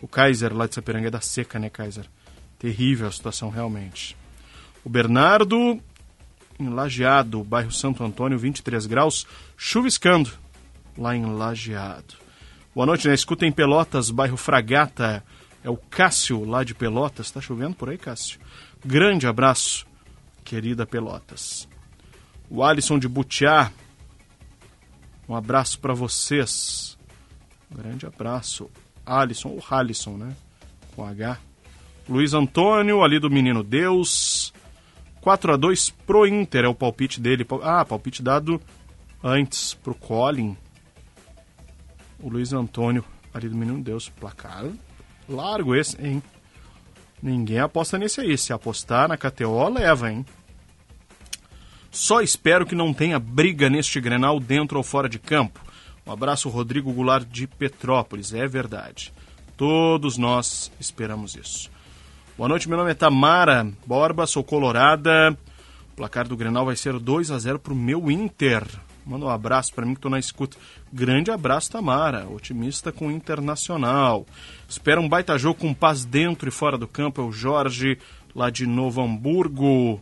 O 0.00 0.06
Kaiser 0.06 0.54
lá 0.54 0.68
de 0.68 0.76
Sapiranga 0.76 1.08
é 1.08 1.10
da 1.10 1.20
seca, 1.20 1.58
né, 1.58 1.68
Kaiser? 1.68 2.04
Terrível 2.56 3.08
a 3.08 3.10
situação, 3.10 3.50
realmente. 3.50 4.16
O 4.84 4.88
Bernardo, 4.88 5.80
em 6.58 6.68
Lajeado, 6.68 7.42
bairro 7.42 7.72
Santo 7.72 8.04
Antônio, 8.04 8.38
23 8.38 8.86
graus, 8.86 9.26
chuviscando 9.56 10.30
lá 10.96 11.16
em 11.16 11.26
Lajeado. 11.26 12.14
Boa 12.72 12.86
noite, 12.86 13.08
né? 13.08 13.14
Escuta 13.14 13.44
em 13.44 13.50
Pelotas, 13.50 14.08
bairro 14.08 14.36
Fragata. 14.36 15.24
É 15.64 15.68
o 15.68 15.76
Cássio, 15.76 16.44
lá 16.44 16.62
de 16.62 16.76
Pelotas. 16.76 17.26
Está 17.26 17.40
chovendo 17.40 17.74
por 17.74 17.88
aí, 17.88 17.98
Cássio? 17.98 18.38
Grande 18.84 19.26
abraço, 19.26 19.84
querida 20.44 20.86
Pelotas. 20.86 21.68
O 22.50 22.62
Alisson 22.62 22.98
de 22.98 23.08
Butiá. 23.08 23.70
Um 25.28 25.34
abraço 25.34 25.78
para 25.78 25.92
vocês. 25.92 26.96
Grande 27.70 28.06
abraço. 28.06 28.70
Alisson, 29.04 29.50
ou 29.50 29.64
Halisson, 29.68 30.16
né? 30.16 30.34
Com 30.96 31.04
H. 31.04 31.38
Luiz 32.08 32.32
Antônio, 32.32 33.02
ali 33.02 33.18
do 33.18 33.30
Menino 33.30 33.62
Deus. 33.62 34.52
4 35.20 35.52
a 35.52 35.56
2 35.56 35.90
pro 36.06 36.26
Inter 36.26 36.64
é 36.64 36.68
o 36.68 36.74
palpite 36.74 37.20
dele. 37.20 37.46
Ah, 37.62 37.84
palpite 37.84 38.22
dado 38.22 38.60
antes 39.22 39.74
pro 39.74 39.94
Colin. 39.94 40.56
O 42.20 42.30
Luiz 42.30 42.52
Antônio, 42.52 43.04
ali 43.34 43.48
do 43.48 43.56
Menino 43.56 43.82
Deus. 43.82 44.08
Placar 44.08 44.64
largo 45.28 45.74
esse, 45.74 46.00
hein? 46.02 46.22
Ninguém 47.22 47.58
aposta 47.58 47.98
nesse 47.98 48.20
aí. 48.20 48.38
Se 48.38 48.52
apostar 48.52 49.08
na 49.08 49.16
KTO, 49.16 49.68
leva, 49.68 50.10
hein? 50.10 50.24
Só 51.90 52.20
espero 52.20 52.66
que 52.66 52.74
não 52.74 52.92
tenha 52.92 53.18
briga 53.18 53.70
neste 53.70 54.00
Grenal 54.00 54.38
dentro 54.38 54.76
ou 54.76 54.84
fora 54.84 55.08
de 55.08 55.18
campo. 55.18 55.60
Um 56.06 56.12
abraço, 56.12 56.48
Rodrigo 56.48 56.92
Goulart 56.92 57.26
de 57.28 57.46
Petrópolis. 57.46 58.32
É 58.32 58.46
verdade. 58.46 59.12
Todos 59.56 60.16
nós 60.16 60.70
esperamos 60.78 61.34
isso. 61.34 61.70
Boa 62.36 62.48
noite, 62.48 62.68
meu 62.68 62.78
nome 62.78 62.92
é 62.92 62.94
Tamara 62.94 63.66
Borba, 63.84 64.26
sou 64.26 64.44
colorada. 64.44 65.36
O 65.92 65.96
placar 65.96 66.28
do 66.28 66.36
Grenal 66.36 66.64
vai 66.64 66.76
ser 66.76 66.98
2 66.98 67.32
a 67.32 67.38
0 67.38 67.58
para 67.58 67.72
o 67.72 67.76
meu 67.76 68.10
Inter. 68.10 68.64
Manda 69.04 69.24
um 69.24 69.30
abraço 69.30 69.74
para 69.74 69.84
mim 69.84 69.94
que 69.94 69.98
estou 69.98 70.10
na 70.10 70.18
escuta. 70.18 70.56
Grande 70.92 71.30
abraço, 71.30 71.72
Tamara. 71.72 72.28
Otimista 72.28 72.92
com 72.92 73.08
o 73.08 73.10
Internacional. 73.10 74.26
Espera 74.68 75.00
um 75.00 75.08
baita 75.08 75.36
jogo 75.38 75.60
com 75.60 75.74
paz 75.74 76.04
dentro 76.04 76.48
e 76.48 76.52
fora 76.52 76.76
do 76.76 76.86
campo. 76.86 77.22
É 77.22 77.24
o 77.24 77.32
Jorge, 77.32 77.98
lá 78.34 78.50
de 78.50 78.66
Novo 78.66 79.02
Hamburgo. 79.02 80.00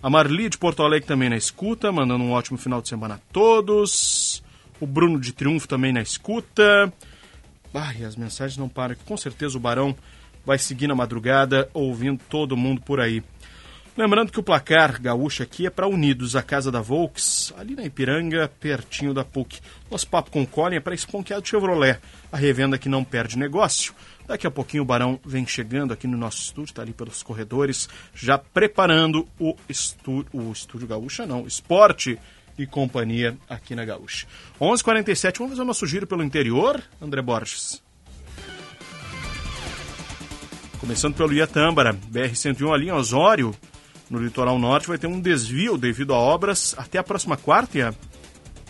A 0.00 0.08
Marli 0.08 0.48
de 0.48 0.56
Porto 0.56 0.84
Alegre 0.84 1.08
também 1.08 1.28
na 1.28 1.36
escuta, 1.36 1.90
mandando 1.90 2.22
um 2.22 2.30
ótimo 2.30 2.56
final 2.56 2.80
de 2.80 2.88
semana 2.88 3.16
a 3.16 3.32
todos. 3.32 4.42
O 4.80 4.86
Bruno 4.86 5.20
de 5.20 5.32
Triunfo 5.32 5.66
também 5.66 5.92
na 5.92 6.00
escuta. 6.00 6.92
Ai, 7.74 8.04
as 8.04 8.14
mensagens 8.14 8.56
não 8.56 8.68
param. 8.68 8.94
Com 9.04 9.16
certeza 9.16 9.56
o 9.56 9.60
Barão 9.60 9.96
vai 10.46 10.56
seguir 10.56 10.86
na 10.86 10.94
madrugada, 10.94 11.68
ouvindo 11.74 12.20
todo 12.28 12.56
mundo 12.56 12.80
por 12.80 13.00
aí. 13.00 13.24
Lembrando 13.96 14.30
que 14.30 14.38
o 14.38 14.44
placar 14.44 15.02
gaúcho 15.02 15.42
aqui 15.42 15.66
é 15.66 15.70
para 15.70 15.88
Unidos, 15.88 16.36
a 16.36 16.42
casa 16.42 16.70
da 16.70 16.80
Volks, 16.80 17.52
ali 17.58 17.74
na 17.74 17.82
Ipiranga, 17.82 18.48
pertinho 18.60 19.12
da 19.12 19.24
PUC. 19.24 19.58
Nosso 19.90 20.06
papo 20.06 20.30
com 20.30 20.46
Colin 20.46 20.76
é 20.76 20.80
para 20.80 20.94
Esponqueado 20.94 21.48
Chevrolet, 21.48 21.98
a 22.30 22.36
revenda 22.36 22.78
que 22.78 22.88
não 22.88 23.02
perde 23.02 23.36
negócio. 23.36 23.92
Daqui 24.28 24.46
a 24.46 24.50
pouquinho 24.50 24.82
o 24.82 24.86
Barão 24.86 25.18
vem 25.24 25.46
chegando 25.46 25.94
aqui 25.94 26.06
no 26.06 26.18
nosso 26.18 26.42
estúdio, 26.42 26.70
está 26.70 26.82
ali 26.82 26.92
pelos 26.92 27.22
corredores, 27.22 27.88
já 28.14 28.36
preparando 28.36 29.26
o, 29.40 29.56
estúdio, 29.66 30.28
o 30.34 30.52
estúdio 30.52 30.86
gaúcha, 30.86 31.26
não, 31.26 31.46
esporte 31.46 32.18
e 32.58 32.66
companhia 32.66 33.38
aqui 33.48 33.74
na 33.74 33.86
Gaúcha. 33.86 34.26
11:47 34.60 34.74
h 34.74 34.84
47 34.84 35.38
vamos 35.38 35.52
fazer 35.52 35.62
o 35.62 35.64
nosso 35.64 35.86
giro 35.86 36.06
pelo 36.06 36.22
interior, 36.22 36.82
André 37.00 37.22
Borges. 37.22 37.82
Começando 40.78 41.14
pelo 41.14 41.32
Iatâmbara, 41.32 41.94
BR-101 41.94 42.72
ali 42.72 42.88
em 42.88 42.92
Osório, 42.92 43.54
no 44.10 44.22
litoral 44.22 44.58
norte, 44.58 44.88
vai 44.88 44.98
ter 44.98 45.06
um 45.06 45.20
desvio 45.20 45.78
devido 45.78 46.12
a 46.12 46.18
obras 46.18 46.74
até 46.76 46.98
a 46.98 47.02
próxima 47.02 47.36
quarta, 47.36 47.96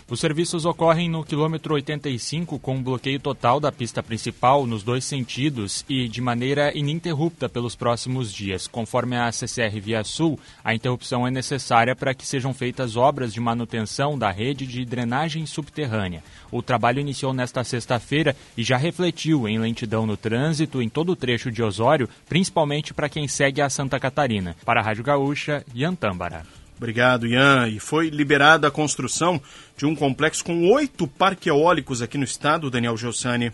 os 0.09 0.19
serviços 0.19 0.65
ocorrem 0.65 1.07
no 1.07 1.23
quilômetro 1.23 1.75
85 1.75 2.57
com 2.57 2.77
um 2.77 2.83
bloqueio 2.83 3.19
total 3.19 3.59
da 3.59 3.71
pista 3.71 4.01
principal 4.01 4.65
nos 4.65 4.81
dois 4.81 5.05
sentidos 5.05 5.85
e 5.87 6.07
de 6.07 6.19
maneira 6.19 6.75
ininterrupta 6.75 7.47
pelos 7.47 7.75
próximos 7.75 8.33
dias. 8.33 8.67
Conforme 8.67 9.15
a 9.15 9.31
CCR 9.31 9.79
Via 9.79 10.03
Sul, 10.03 10.39
a 10.63 10.73
interrupção 10.73 11.27
é 11.27 11.31
necessária 11.31 11.95
para 11.95 12.15
que 12.15 12.25
sejam 12.25 12.53
feitas 12.53 12.95
obras 12.95 13.31
de 13.31 13.39
manutenção 13.39 14.17
da 14.17 14.31
rede 14.31 14.65
de 14.65 14.83
drenagem 14.83 15.45
subterrânea. 15.45 16.23
O 16.51 16.63
trabalho 16.63 16.99
iniciou 16.99 17.31
nesta 17.31 17.63
sexta-feira 17.63 18.35
e 18.57 18.63
já 18.63 18.77
refletiu 18.77 19.47
em 19.47 19.59
lentidão 19.59 20.07
no 20.07 20.17
trânsito 20.17 20.81
em 20.81 20.89
todo 20.89 21.11
o 21.11 21.15
trecho 21.15 21.51
de 21.51 21.61
Osório, 21.61 22.09
principalmente 22.27 22.93
para 22.95 23.09
quem 23.09 23.27
segue 23.27 23.61
a 23.61 23.69
Santa 23.69 23.99
Catarina. 23.99 24.55
Para 24.65 24.79
a 24.79 24.83
Rádio 24.83 25.03
Gaúcha, 25.03 25.63
Ian 25.75 25.93
Tâmbara. 25.93 26.58
Obrigado, 26.79 27.27
Ian. 27.27 27.67
E 27.67 27.77
foi 27.77 28.09
liberada 28.09 28.65
a 28.65 28.71
construção 28.71 29.39
de 29.77 29.85
um 29.85 29.93
complexo 29.93 30.45
com 30.45 30.71
oito 30.71 31.05
parques 31.05 31.47
eólicos 31.47 32.01
aqui 32.01 32.17
no 32.17 32.23
estado, 32.23 32.71
Daniel 32.71 32.95
Gelsani. 32.95 33.51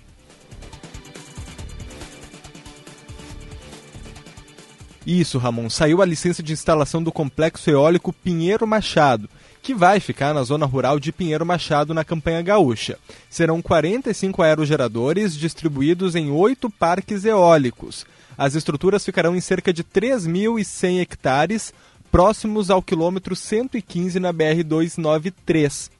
Isso, 5.05 5.39
Ramon. 5.39 5.71
Saiu 5.71 6.03
a 6.03 6.05
licença 6.05 6.43
de 6.43 6.53
instalação 6.53 7.01
do 7.01 7.11
complexo 7.11 7.69
eólico 7.69 8.13
Pinheiro 8.13 8.67
Machado, 8.67 9.27
que 9.61 9.73
vai 9.73 9.99
ficar 9.99 10.31
na 10.31 10.43
zona 10.43 10.67
rural 10.67 10.99
de 10.99 11.11
Pinheiro 11.11 11.45
Machado, 11.45 11.95
na 11.95 12.03
campanha 12.03 12.43
gaúcha. 12.43 12.99
Serão 13.27 13.59
45 13.59 14.43
aerogeradores 14.43 15.35
distribuídos 15.35 16.15
em 16.15 16.29
oito 16.29 16.69
parques 16.69 17.25
eólicos. 17.25 18.05
As 18.37 18.53
estruturas 18.53 19.05
ficarão 19.05 19.35
em 19.35 19.41
cerca 19.41 19.71
de 19.71 19.83
3.100 19.83 21.01
hectares, 21.01 21.73
próximos 22.15 22.69
ao 22.69 22.81
quilômetro 22.81 23.35
115 23.35 24.21
na 24.21 24.31
BR-293. 24.31 25.91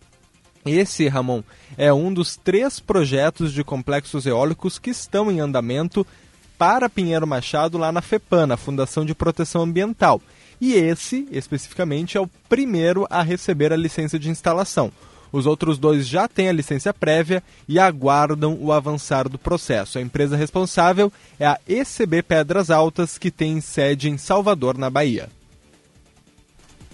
Esse, 0.66 1.10
Ramon, 1.10 1.44
é 1.78 1.92
um 1.92 2.14
dos 2.14 2.38
três 2.38 2.80
projetos 2.80 3.52
de 3.52 3.66
complexos 3.66 4.26
eólicos 4.26 4.80
que 4.80 4.92
estão 4.92 5.30
em 5.30 5.42
andamento 5.42 6.08
para 6.58 6.90
Pinheiro 6.90 7.28
Machado 7.28 7.78
lá 7.78 7.92
na 7.92 8.02
FEPAN, 8.02 8.54
a 8.54 8.56
Fundação 8.56 9.04
de 9.04 9.14
Proteção 9.14 9.64
Ambiental. 9.64 10.22
E 10.62 10.72
esse, 10.76 11.28
especificamente, 11.34 12.16
é 12.16 12.22
o 12.22 12.30
primeiro 12.48 13.06
a 13.10 13.22
receber 13.22 13.74
a 13.74 13.76
licença 13.76 14.18
de 14.18 14.30
instalação. 14.30 14.94
Os 15.34 15.46
outros 15.46 15.78
dois 15.78 16.08
já 16.08 16.30
têm 16.30 16.48
a 16.48 16.54
licença 16.54 16.94
prévia 16.94 17.44
e 17.68 17.78
aguardam 17.78 18.58
o 18.62 18.72
avançar 18.72 19.28
do 19.28 19.38
processo. 19.38 19.98
A 19.98 20.02
empresa 20.02 20.38
responsável 20.38 21.12
é 21.38 21.46
a 21.46 21.60
ECB 21.68 22.24
Pedras 22.24 22.72
Altas, 22.72 23.18
que 23.18 23.30
tem 23.30 23.60
sede 23.60 24.10
em 24.10 24.18
Salvador, 24.18 24.78
na 24.78 24.90
Bahia. 24.90 25.28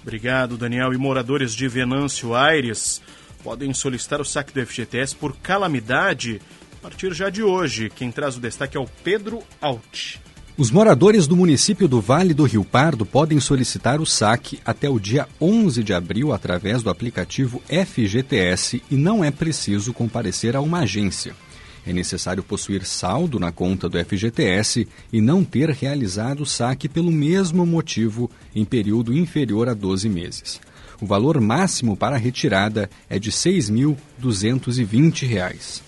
Obrigado, 0.02 0.58
Daniel. 0.58 0.94
E 0.94 0.98
moradores 0.98 1.54
de 1.54 1.68
Venâncio 1.68 2.36
Aires 2.36 3.02
podem 3.44 3.74
solicitar 3.74 4.22
o 4.22 4.26
saque 4.26 4.54
do 4.54 4.66
FGTS 4.66 5.16
por 5.16 5.36
calamidade 5.38 6.42
a 6.74 6.82
partir 6.82 7.14
já 7.14 7.30
de 7.30 7.44
hoje. 7.44 7.90
Quem 7.90 8.12
traz 8.12 8.38
o 8.38 8.40
destaque 8.40 8.78
é 8.78 8.80
o 8.80 8.90
Pedro 9.04 9.44
Alt. 9.62 10.18
Os 10.58 10.70
moradores 10.70 11.28
do 11.28 11.36
município 11.36 11.88
do 11.88 12.02
Vale 12.02 12.34
do 12.34 12.44
Rio 12.44 12.64
Pardo 12.64 13.06
podem 13.06 13.40
solicitar 13.40 14.02
o 14.02 14.06
saque 14.06 14.60
até 14.66 14.90
o 14.90 15.00
dia 15.00 15.28
11 15.40 15.84
de 15.84 15.94
abril 15.94 16.34
através 16.34 16.84
do 16.84 16.90
aplicativo 16.90 17.62
FGTS 17.68 18.84
e 18.92 18.96
não 18.96 19.24
é 19.24 19.32
preciso 19.32 19.94
comparecer 19.94 20.56
a 20.56 20.62
uma 20.62 20.80
agência. 20.80 21.34
É 21.86 21.92
necessário 21.92 22.44
possuir 22.44 22.86
saldo 22.86 23.40
na 23.40 23.52
conta 23.52 23.90
do 23.90 23.98
FGTS 23.98 24.88
e 25.12 25.20
não 25.20 25.44
ter 25.44 25.70
realizado 25.70 26.44
o 26.44 26.46
saque 26.46 26.88
pelo 26.88 27.12
mesmo 27.12 27.66
motivo 27.66 28.30
em 28.56 28.64
período 28.64 29.18
inferior 29.18 29.68
a 29.68 29.74
12 29.74 30.08
meses. 30.08 30.62
O 31.02 31.06
valor 31.08 31.42
máximo 31.42 31.98
para 31.98 32.16
a 32.16 32.20
retirada 32.20 32.88
é 33.10 33.18
de 33.18 33.32
R$ 33.32 33.36
6.220. 33.36 35.82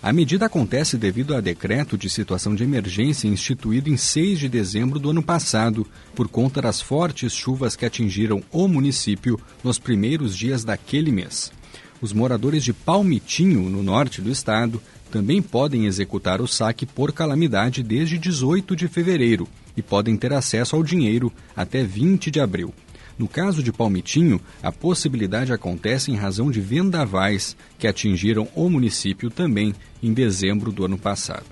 A 0.00 0.12
medida 0.12 0.46
acontece 0.46 0.96
devido 0.96 1.34
a 1.34 1.40
decreto 1.40 1.96
de 1.96 2.08
situação 2.10 2.56
de 2.56 2.64
emergência 2.64 3.28
instituído 3.28 3.88
em 3.88 3.96
6 3.96 4.40
de 4.40 4.48
dezembro 4.48 4.98
do 4.98 5.10
ano 5.10 5.22
passado, 5.22 5.86
por 6.14 6.26
conta 6.26 6.60
das 6.60 6.80
fortes 6.80 7.32
chuvas 7.32 7.76
que 7.76 7.86
atingiram 7.86 8.42
o 8.50 8.66
município 8.66 9.38
nos 9.62 9.78
primeiros 9.78 10.36
dias 10.36 10.64
daquele 10.64 11.12
mês. 11.12 11.52
Os 12.00 12.12
moradores 12.12 12.64
de 12.64 12.72
Palmitinho, 12.72 13.70
no 13.70 13.80
norte 13.80 14.20
do 14.20 14.28
estado, 14.28 14.82
também 15.12 15.42
podem 15.42 15.84
executar 15.84 16.40
o 16.40 16.48
saque 16.48 16.86
por 16.86 17.12
calamidade 17.12 17.82
desde 17.82 18.16
18 18.16 18.74
de 18.74 18.88
fevereiro 18.88 19.46
e 19.76 19.82
podem 19.82 20.16
ter 20.16 20.32
acesso 20.32 20.74
ao 20.74 20.82
dinheiro 20.82 21.30
até 21.54 21.84
20 21.84 22.30
de 22.30 22.40
abril. 22.40 22.72
No 23.18 23.28
caso 23.28 23.62
de 23.62 23.70
Palmitinho, 23.70 24.40
a 24.62 24.72
possibilidade 24.72 25.52
acontece 25.52 26.10
em 26.10 26.16
razão 26.16 26.50
de 26.50 26.62
vendavais 26.62 27.54
que 27.78 27.86
atingiram 27.86 28.48
o 28.54 28.70
município 28.70 29.28
também 29.28 29.74
em 30.02 30.14
dezembro 30.14 30.72
do 30.72 30.86
ano 30.86 30.96
passado. 30.96 31.44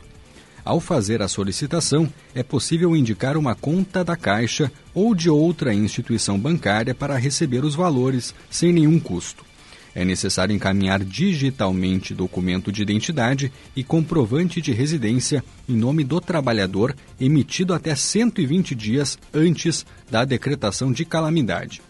Ao 0.64 0.80
fazer 0.80 1.20
a 1.20 1.28
solicitação, 1.28 2.10
é 2.34 2.42
possível 2.42 2.96
indicar 2.96 3.36
uma 3.36 3.54
conta 3.54 4.02
da 4.02 4.16
Caixa 4.16 4.72
ou 4.94 5.14
de 5.14 5.28
outra 5.28 5.74
instituição 5.74 6.38
bancária 6.38 6.94
para 6.94 7.18
receber 7.18 7.62
os 7.62 7.74
valores 7.74 8.34
sem 8.50 8.72
nenhum 8.72 8.98
custo. 8.98 9.49
É 9.94 10.04
necessário 10.04 10.54
encaminhar 10.54 11.02
digitalmente 11.02 12.14
documento 12.14 12.70
de 12.70 12.82
identidade 12.82 13.52
e 13.74 13.82
comprovante 13.82 14.60
de 14.60 14.72
residência 14.72 15.44
em 15.68 15.76
nome 15.76 16.04
do 16.04 16.20
trabalhador 16.20 16.94
emitido 17.20 17.74
até 17.74 17.94
120 17.94 18.74
dias 18.74 19.18
antes 19.34 19.84
da 20.10 20.24
decretação 20.24 20.92
de 20.92 21.04
calamidade. 21.04 21.82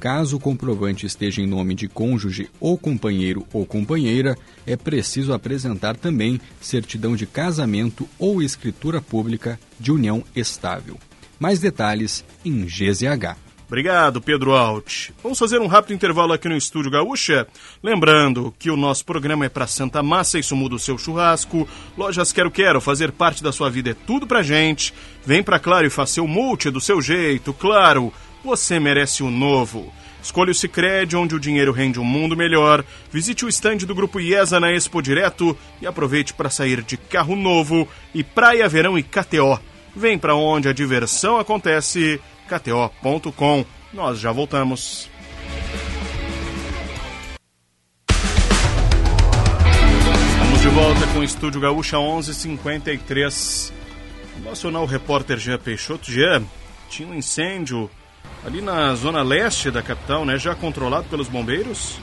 Caso 0.00 0.36
o 0.36 0.40
comprovante 0.40 1.06
esteja 1.06 1.40
em 1.40 1.46
nome 1.46 1.74
de 1.74 1.88
cônjuge 1.88 2.50
ou 2.60 2.76
companheiro 2.76 3.46
ou 3.52 3.64
companheira, 3.64 4.36
é 4.66 4.76
preciso 4.76 5.32
apresentar 5.32 5.96
também 5.96 6.40
certidão 6.60 7.16
de 7.16 7.24
casamento 7.26 8.06
ou 8.18 8.42
escritura 8.42 9.00
pública 9.00 9.58
de 9.78 9.92
união 9.92 10.22
estável. 10.34 10.98
Mais 11.38 11.58
detalhes 11.60 12.24
em 12.44 12.66
GZH. 12.66 13.43
Obrigado, 13.74 14.20
Pedro 14.20 14.54
Alt. 14.54 15.10
Vamos 15.20 15.36
fazer 15.36 15.60
um 15.60 15.66
rápido 15.66 15.94
intervalo 15.94 16.32
aqui 16.32 16.48
no 16.48 16.56
Estúdio 16.56 16.92
Gaúcha. 16.92 17.44
Lembrando 17.82 18.54
que 18.56 18.70
o 18.70 18.76
nosso 18.76 19.04
programa 19.04 19.46
é 19.46 19.48
para 19.48 19.66
Santa 19.66 20.00
Massa, 20.00 20.38
isso 20.38 20.54
muda 20.54 20.76
o 20.76 20.78
seu 20.78 20.96
churrasco. 20.96 21.68
Lojas 21.98 22.30
Quero 22.30 22.52
Quero, 22.52 22.80
fazer 22.80 23.10
parte 23.10 23.42
da 23.42 23.50
sua 23.50 23.68
vida 23.68 23.90
é 23.90 23.94
tudo 23.94 24.28
pra 24.28 24.44
gente. 24.44 24.94
Vem 25.26 25.42
pra 25.42 25.58
Claro 25.58 25.84
e 25.84 25.90
faça 25.90 26.14
seu 26.14 26.26
multi 26.28 26.70
do 26.70 26.80
seu 26.80 27.02
jeito. 27.02 27.52
Claro, 27.52 28.12
você 28.44 28.78
merece 28.78 29.24
o 29.24 29.30
novo. 29.30 29.92
Escolha 30.22 30.52
o 30.52 30.54
Cicred, 30.54 31.16
onde 31.16 31.34
o 31.34 31.40
dinheiro 31.40 31.72
rende 31.72 31.98
um 31.98 32.04
mundo 32.04 32.36
melhor. 32.36 32.84
Visite 33.10 33.44
o 33.44 33.48
estande 33.48 33.84
do 33.84 33.94
Grupo 33.94 34.20
IESA 34.20 34.60
na 34.60 34.70
Expo 34.70 35.02
Direto 35.02 35.58
e 35.82 35.86
aproveite 35.88 36.32
para 36.32 36.48
sair 36.48 36.80
de 36.80 36.96
carro 36.96 37.34
novo 37.34 37.88
e 38.14 38.22
Praia, 38.22 38.68
Verão 38.68 38.96
e 38.96 39.02
KTO. 39.02 39.73
Vem 39.96 40.18
para 40.18 40.34
onde 40.34 40.68
a 40.68 40.72
diversão 40.72 41.38
acontece, 41.38 42.20
kto.com. 42.48 43.64
Nós 43.92 44.18
já 44.18 44.32
voltamos. 44.32 45.08
Estamos 50.32 50.60
de 50.60 50.68
volta 50.68 51.06
com 51.12 51.20
o 51.20 51.24
Estúdio 51.24 51.60
Gaúcha 51.60 51.96
1153. 51.98 53.72
O 54.38 54.48
nacional 54.48 54.84
repórter 54.84 55.38
Jean 55.38 55.58
Peixoto. 55.58 56.10
Jean, 56.10 56.42
tinha 56.88 57.08
um 57.08 57.14
incêndio 57.14 57.88
ali 58.44 58.60
na 58.60 58.94
zona 58.96 59.22
leste 59.22 59.70
da 59.70 59.80
capital, 59.80 60.24
né? 60.24 60.36
Já 60.38 60.56
controlado 60.56 61.08
pelos 61.08 61.28
bombeiros? 61.28 62.00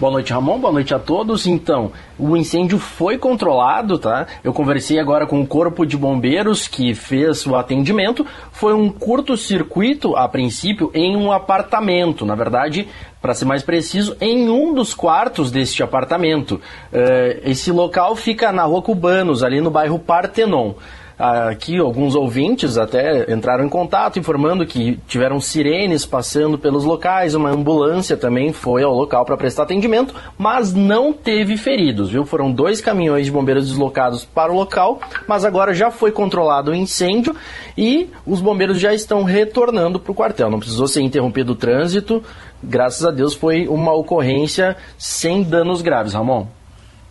Boa 0.00 0.12
noite, 0.12 0.32
Ramon. 0.32 0.60
Boa 0.60 0.72
noite 0.72 0.94
a 0.94 0.98
todos. 1.00 1.44
Então, 1.44 1.90
o 2.16 2.36
incêndio 2.36 2.78
foi 2.78 3.18
controlado, 3.18 3.98
tá? 3.98 4.28
Eu 4.44 4.52
conversei 4.52 5.00
agora 5.00 5.26
com 5.26 5.40
o 5.40 5.46
Corpo 5.46 5.84
de 5.84 5.96
Bombeiros 5.96 6.68
que 6.68 6.94
fez 6.94 7.44
o 7.44 7.56
atendimento. 7.56 8.24
Foi 8.52 8.72
um 8.74 8.90
curto-circuito, 8.90 10.14
a 10.14 10.28
princípio, 10.28 10.88
em 10.94 11.16
um 11.16 11.32
apartamento. 11.32 12.24
Na 12.24 12.36
verdade, 12.36 12.86
para 13.20 13.34
ser 13.34 13.44
mais 13.44 13.64
preciso, 13.64 14.16
em 14.20 14.48
um 14.48 14.72
dos 14.72 14.94
quartos 14.94 15.50
deste 15.50 15.82
apartamento. 15.82 16.60
Uh, 16.92 17.40
esse 17.42 17.72
local 17.72 18.14
fica 18.14 18.52
na 18.52 18.62
Rua 18.62 18.80
Cubanos, 18.80 19.42
ali 19.42 19.60
no 19.60 19.68
bairro 19.68 19.98
Partenon. 19.98 20.74
Aqui, 21.18 21.78
alguns 21.78 22.14
ouvintes 22.14 22.78
até 22.78 23.32
entraram 23.32 23.64
em 23.64 23.68
contato 23.68 24.20
informando 24.20 24.64
que 24.64 25.00
tiveram 25.08 25.40
sirenes 25.40 26.06
passando 26.06 26.56
pelos 26.56 26.84
locais, 26.84 27.34
uma 27.34 27.50
ambulância 27.50 28.16
também 28.16 28.52
foi 28.52 28.84
ao 28.84 28.94
local 28.94 29.24
para 29.24 29.36
prestar 29.36 29.64
atendimento, 29.64 30.14
mas 30.38 30.72
não 30.72 31.12
teve 31.12 31.56
feridos, 31.56 32.10
viu? 32.10 32.24
Foram 32.24 32.52
dois 32.52 32.80
caminhões 32.80 33.26
de 33.26 33.32
bombeiros 33.32 33.66
deslocados 33.66 34.24
para 34.24 34.52
o 34.52 34.54
local, 34.54 35.00
mas 35.26 35.44
agora 35.44 35.74
já 35.74 35.90
foi 35.90 36.12
controlado 36.12 36.70
o 36.70 36.74
incêndio 36.74 37.34
e 37.76 38.08
os 38.24 38.40
bombeiros 38.40 38.78
já 38.78 38.94
estão 38.94 39.24
retornando 39.24 39.98
para 39.98 40.12
o 40.12 40.14
quartel. 40.14 40.48
Não 40.48 40.60
precisou 40.60 40.86
ser 40.86 41.02
interrompido 41.02 41.50
o 41.50 41.56
trânsito, 41.56 42.22
graças 42.62 43.04
a 43.04 43.10
Deus 43.10 43.34
foi 43.34 43.66
uma 43.66 43.92
ocorrência 43.92 44.76
sem 44.96 45.42
danos 45.42 45.82
graves, 45.82 46.14
Ramon. 46.14 46.46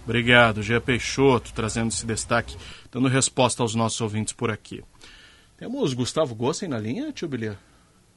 Obrigado, 0.05 0.63
Gia 0.63 0.79
Peixoto, 0.79 1.51
trazendo 1.53 1.89
esse 1.89 2.05
destaque 2.05 2.55
dando 2.91 3.07
resposta 3.07 3.63
aos 3.63 3.75
nossos 3.75 3.99
ouvintes 4.01 4.33
por 4.33 4.51
aqui. 4.51 4.83
Temos 5.57 5.93
Gustavo 5.93 6.35
Gossen 6.35 6.69
na 6.69 6.79
linha, 6.79 7.11
tio 7.11 7.27
Bilia? 7.27 7.57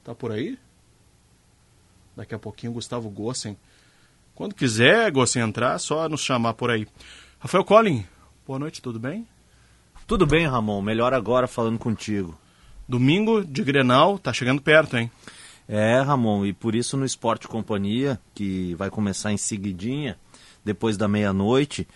Tá 0.04 0.14
por 0.14 0.32
aí? 0.32 0.58
Daqui 2.16 2.34
a 2.34 2.38
pouquinho 2.38 2.72
Gustavo 2.72 3.08
Gossen. 3.08 3.56
Quando 4.34 4.54
quiser, 4.54 5.10
Gossen, 5.10 5.42
entrar, 5.42 5.78
só 5.78 6.08
nos 6.08 6.20
chamar 6.20 6.54
por 6.54 6.70
aí. 6.70 6.86
Rafael 7.38 7.64
Collin, 7.64 8.06
boa 8.46 8.58
noite, 8.58 8.82
tudo 8.82 8.98
bem? 8.98 9.26
Tudo 10.06 10.26
bem, 10.26 10.46
Ramon. 10.46 10.82
Melhor 10.82 11.14
agora 11.14 11.46
falando 11.46 11.78
contigo. 11.78 12.38
Domingo 12.88 13.44
de 13.44 13.62
Grenal, 13.62 14.18
tá 14.18 14.32
chegando 14.32 14.60
perto, 14.60 14.96
hein? 14.96 15.10
É, 15.68 16.00
Ramon, 16.00 16.44
e 16.44 16.52
por 16.52 16.74
isso 16.74 16.96
no 16.96 17.04
Esporte 17.04 17.46
Companhia, 17.46 18.20
que 18.34 18.74
vai 18.74 18.90
começar 18.90 19.32
em 19.32 19.36
seguidinha, 19.36 20.18
depois 20.64 20.96
da 20.96 21.06
meia-noite, 21.06 21.86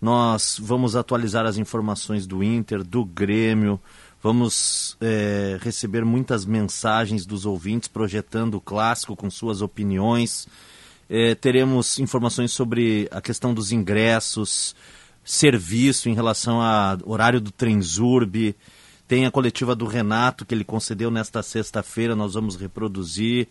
nós 0.00 0.58
vamos 0.60 0.96
atualizar 0.96 1.46
as 1.46 1.56
informações 1.56 2.26
do 2.26 2.42
Inter, 2.42 2.82
do 2.82 3.04
Grêmio, 3.04 3.80
vamos 4.22 4.96
é, 5.00 5.58
receber 5.60 6.04
muitas 6.04 6.44
mensagens 6.44 7.26
dos 7.26 7.44
ouvintes 7.44 7.88
projetando 7.88 8.54
o 8.54 8.60
clássico 8.60 9.14
com 9.14 9.30
suas 9.30 9.60
opiniões. 9.60 10.48
É, 11.08 11.34
teremos 11.34 11.98
informações 11.98 12.50
sobre 12.52 13.08
a 13.10 13.20
questão 13.20 13.52
dos 13.52 13.72
ingressos, 13.72 14.74
serviço 15.24 16.08
em 16.08 16.14
relação 16.14 16.60
ao 16.60 16.98
horário 17.04 17.40
do 17.40 17.50
Trenzurb. 17.50 18.54
Tem 19.06 19.26
a 19.26 19.30
coletiva 19.30 19.74
do 19.74 19.86
Renato 19.86 20.46
que 20.46 20.54
ele 20.54 20.64
concedeu 20.64 21.10
nesta 21.10 21.42
sexta-feira, 21.42 22.16
nós 22.16 22.34
vamos 22.34 22.56
reproduzir. 22.56 23.48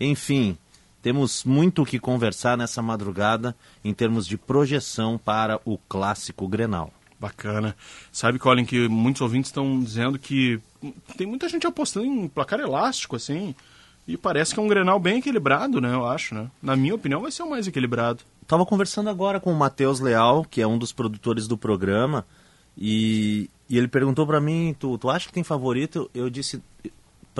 Enfim, 0.00 0.58
temos 1.02 1.44
muito 1.44 1.82
o 1.82 1.86
que 1.86 1.98
conversar 1.98 2.56
nessa 2.56 2.82
madrugada 2.82 3.54
em 3.84 3.94
termos 3.94 4.26
de 4.26 4.36
projeção 4.36 5.18
para 5.18 5.60
o 5.64 5.78
clássico 5.78 6.46
Grenal. 6.48 6.92
Bacana. 7.20 7.74
Sabe, 8.12 8.38
Colin, 8.38 8.64
que 8.64 8.88
muitos 8.88 9.22
ouvintes 9.22 9.48
estão 9.48 9.80
dizendo 9.82 10.18
que 10.18 10.60
tem 11.16 11.26
muita 11.26 11.48
gente 11.48 11.66
apostando 11.66 12.06
em 12.06 12.28
placar 12.28 12.60
elástico, 12.60 13.16
assim, 13.16 13.56
e 14.06 14.16
parece 14.16 14.54
que 14.54 14.60
é 14.60 14.62
um 14.62 14.68
Grenal 14.68 15.00
bem 15.00 15.18
equilibrado, 15.18 15.80
né, 15.80 15.92
eu 15.92 16.06
acho, 16.06 16.34
né? 16.34 16.48
Na 16.62 16.76
minha 16.76 16.94
opinião, 16.94 17.20
vai 17.20 17.32
ser 17.32 17.42
o 17.42 17.50
mais 17.50 17.66
equilibrado. 17.66 18.22
Estava 18.40 18.64
conversando 18.64 19.10
agora 19.10 19.40
com 19.40 19.52
o 19.52 19.56
Matheus 19.56 20.00
Leal, 20.00 20.44
que 20.44 20.62
é 20.62 20.66
um 20.66 20.78
dos 20.78 20.92
produtores 20.92 21.48
do 21.48 21.58
programa, 21.58 22.24
e, 22.76 23.50
e 23.68 23.76
ele 23.76 23.88
perguntou 23.88 24.26
para 24.26 24.40
mim, 24.40 24.74
tu, 24.78 24.96
tu 24.96 25.10
acha 25.10 25.26
que 25.26 25.32
tem 25.32 25.42
favorito? 25.42 26.08
Eu 26.14 26.30
disse, 26.30 26.62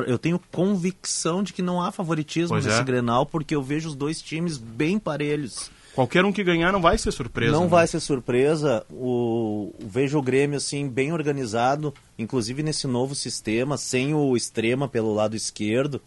eu 0.06 0.18
tenho 0.18 0.40
convicção 0.52 1.42
de 1.42 1.52
que 1.52 1.62
não 1.62 1.80
há 1.80 1.90
favoritismo 1.90 2.50
pois 2.50 2.64
nesse 2.64 2.80
é. 2.80 2.84
Grenal, 2.84 3.26
porque 3.26 3.54
eu 3.54 3.62
vejo 3.62 3.88
os 3.88 3.94
dois 3.94 4.20
times 4.20 4.56
bem 4.56 4.98
parelhos. 4.98 5.70
Qualquer 5.94 6.24
um 6.24 6.32
que 6.32 6.44
ganhar 6.44 6.72
não 6.72 6.80
vai 6.80 6.96
ser 6.96 7.10
surpresa. 7.10 7.50
Não 7.50 7.64
né? 7.64 7.68
vai 7.68 7.86
ser 7.86 7.98
surpresa. 7.98 8.86
O, 8.88 9.74
vejo 9.80 10.16
o 10.16 10.22
Grêmio 10.22 10.56
assim 10.56 10.88
bem 10.88 11.12
organizado, 11.12 11.92
inclusive 12.16 12.62
nesse 12.62 12.86
novo 12.86 13.16
sistema, 13.16 13.76
sem 13.76 14.14
o 14.14 14.36
extrema 14.36 14.86
pelo 14.86 15.12
lado 15.12 15.34
esquerdo, 15.34 16.00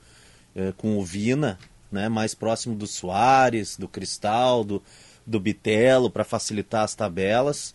é, 0.56 0.72
com 0.78 0.98
o 0.98 1.04
Vina, 1.04 1.60
né, 1.92 2.08
mais 2.08 2.34
próximo 2.34 2.74
do 2.74 2.88
Soares, 2.88 3.76
do 3.76 3.86
Cristal, 3.86 4.64
do, 4.64 4.82
do 5.28 5.42
Bitelo, 5.42 6.10
para 6.10 6.24
facilitar 6.24 6.86
as 6.86 6.96
tabelas. 6.96 7.74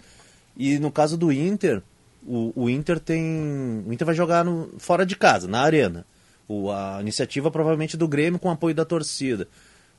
E 0.56 0.78
no 0.78 0.90
caso 0.90 1.18
do 1.18 1.30
Inter, 1.30 1.82
o, 2.26 2.52
o 2.54 2.70
Inter 2.70 2.98
tem. 2.98 3.84
O 3.86 3.92
Inter 3.92 4.06
vai 4.06 4.14
jogar 4.14 4.44
no, 4.44 4.74
fora 4.78 5.06
de 5.06 5.16
casa, 5.16 5.46
na 5.46 5.60
arena. 5.60 6.04
O, 6.48 6.70
a 6.70 6.98
iniciativa 7.00 7.50
provavelmente 7.50 7.96
do 7.96 8.08
Grêmio 8.08 8.38
com 8.38 8.50
apoio 8.50 8.74
da 8.74 8.84
torcida. 8.84 9.48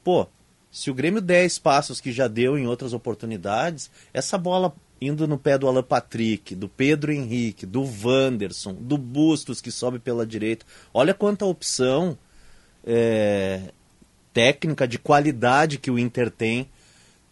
Pô, 0.04 0.28
se 0.72 0.92
o 0.92 0.94
Grêmio 0.94 1.22
der 1.22 1.46
espaços 1.46 2.00
que 2.00 2.12
já 2.12 2.28
deu 2.28 2.58
em 2.58 2.68
outras 2.68 2.94
oportunidades, 2.94 3.90
essa 4.14 4.38
bola 4.38 4.74
indo 5.00 5.28
no 5.28 5.38
pé 5.38 5.58
do 5.58 5.68
Alan 5.68 5.84
Patrick, 5.84 6.56
do 6.56 6.68
Pedro 6.68 7.12
Henrique, 7.12 7.66
do 7.66 7.84
Wanderson, 7.84 8.74
do 8.74 8.98
Bustos 8.98 9.62
que 9.62 9.72
sobe 9.72 10.00
pela 10.00 10.26
direita. 10.26 10.66
Olha 10.94 11.14
quanta 11.14 11.46
opção 11.46 12.18
é, 12.86 13.72
técnica 14.34 14.88
de 14.88 14.98
qualidade 14.98 15.78
que 15.78 15.92
o 15.92 16.00
Inter 16.00 16.32
tem 16.32 16.70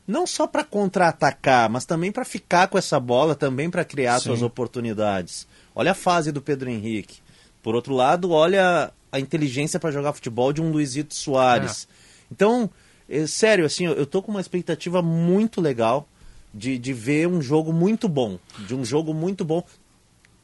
não 0.08 0.28
só 0.28 0.46
para 0.46 0.64
contra-atacar, 0.64 1.70
mas 1.70 1.86
também 1.86 2.12
para 2.12 2.26
ficar 2.26 2.68
com 2.68 2.78
essa 2.78 3.00
bola, 3.00 3.36
também 3.36 3.70
para 3.70 3.84
criar 3.84 4.20
Sim. 4.20 4.26
suas 4.26 4.42
oportunidades. 4.42 5.48
Olha 5.74 5.92
a 5.92 5.96
fase 5.96 6.32
do 6.32 6.42
Pedro 6.42 6.70
Henrique. 6.70 7.20
Por 7.62 7.76
outro 7.76 7.94
lado, 7.94 8.32
olha 8.32 8.92
a 9.12 9.20
inteligência 9.20 9.80
para 9.80 9.92
jogar 9.92 10.14
futebol 10.14 10.54
de 10.54 10.62
um 10.62 10.72
Luizito 10.72 11.16
Soares. 11.16 11.88
É. 11.90 11.96
Então, 12.32 12.70
é, 13.10 13.26
sério, 13.26 13.66
assim, 13.66 13.86
eu 13.86 14.06
tô 14.06 14.22
com 14.22 14.32
uma 14.32 14.42
expectativa 14.42 15.02
muito 15.02 15.60
legal 15.60 16.08
de, 16.54 16.78
de 16.78 16.94
ver 16.94 17.28
um 17.28 17.42
jogo 17.42 17.74
muito 17.74 18.08
bom. 18.08 18.38
De 18.68 18.76
um 18.76 18.86
jogo 18.86 19.14
muito 19.14 19.44
bom. 19.44 19.64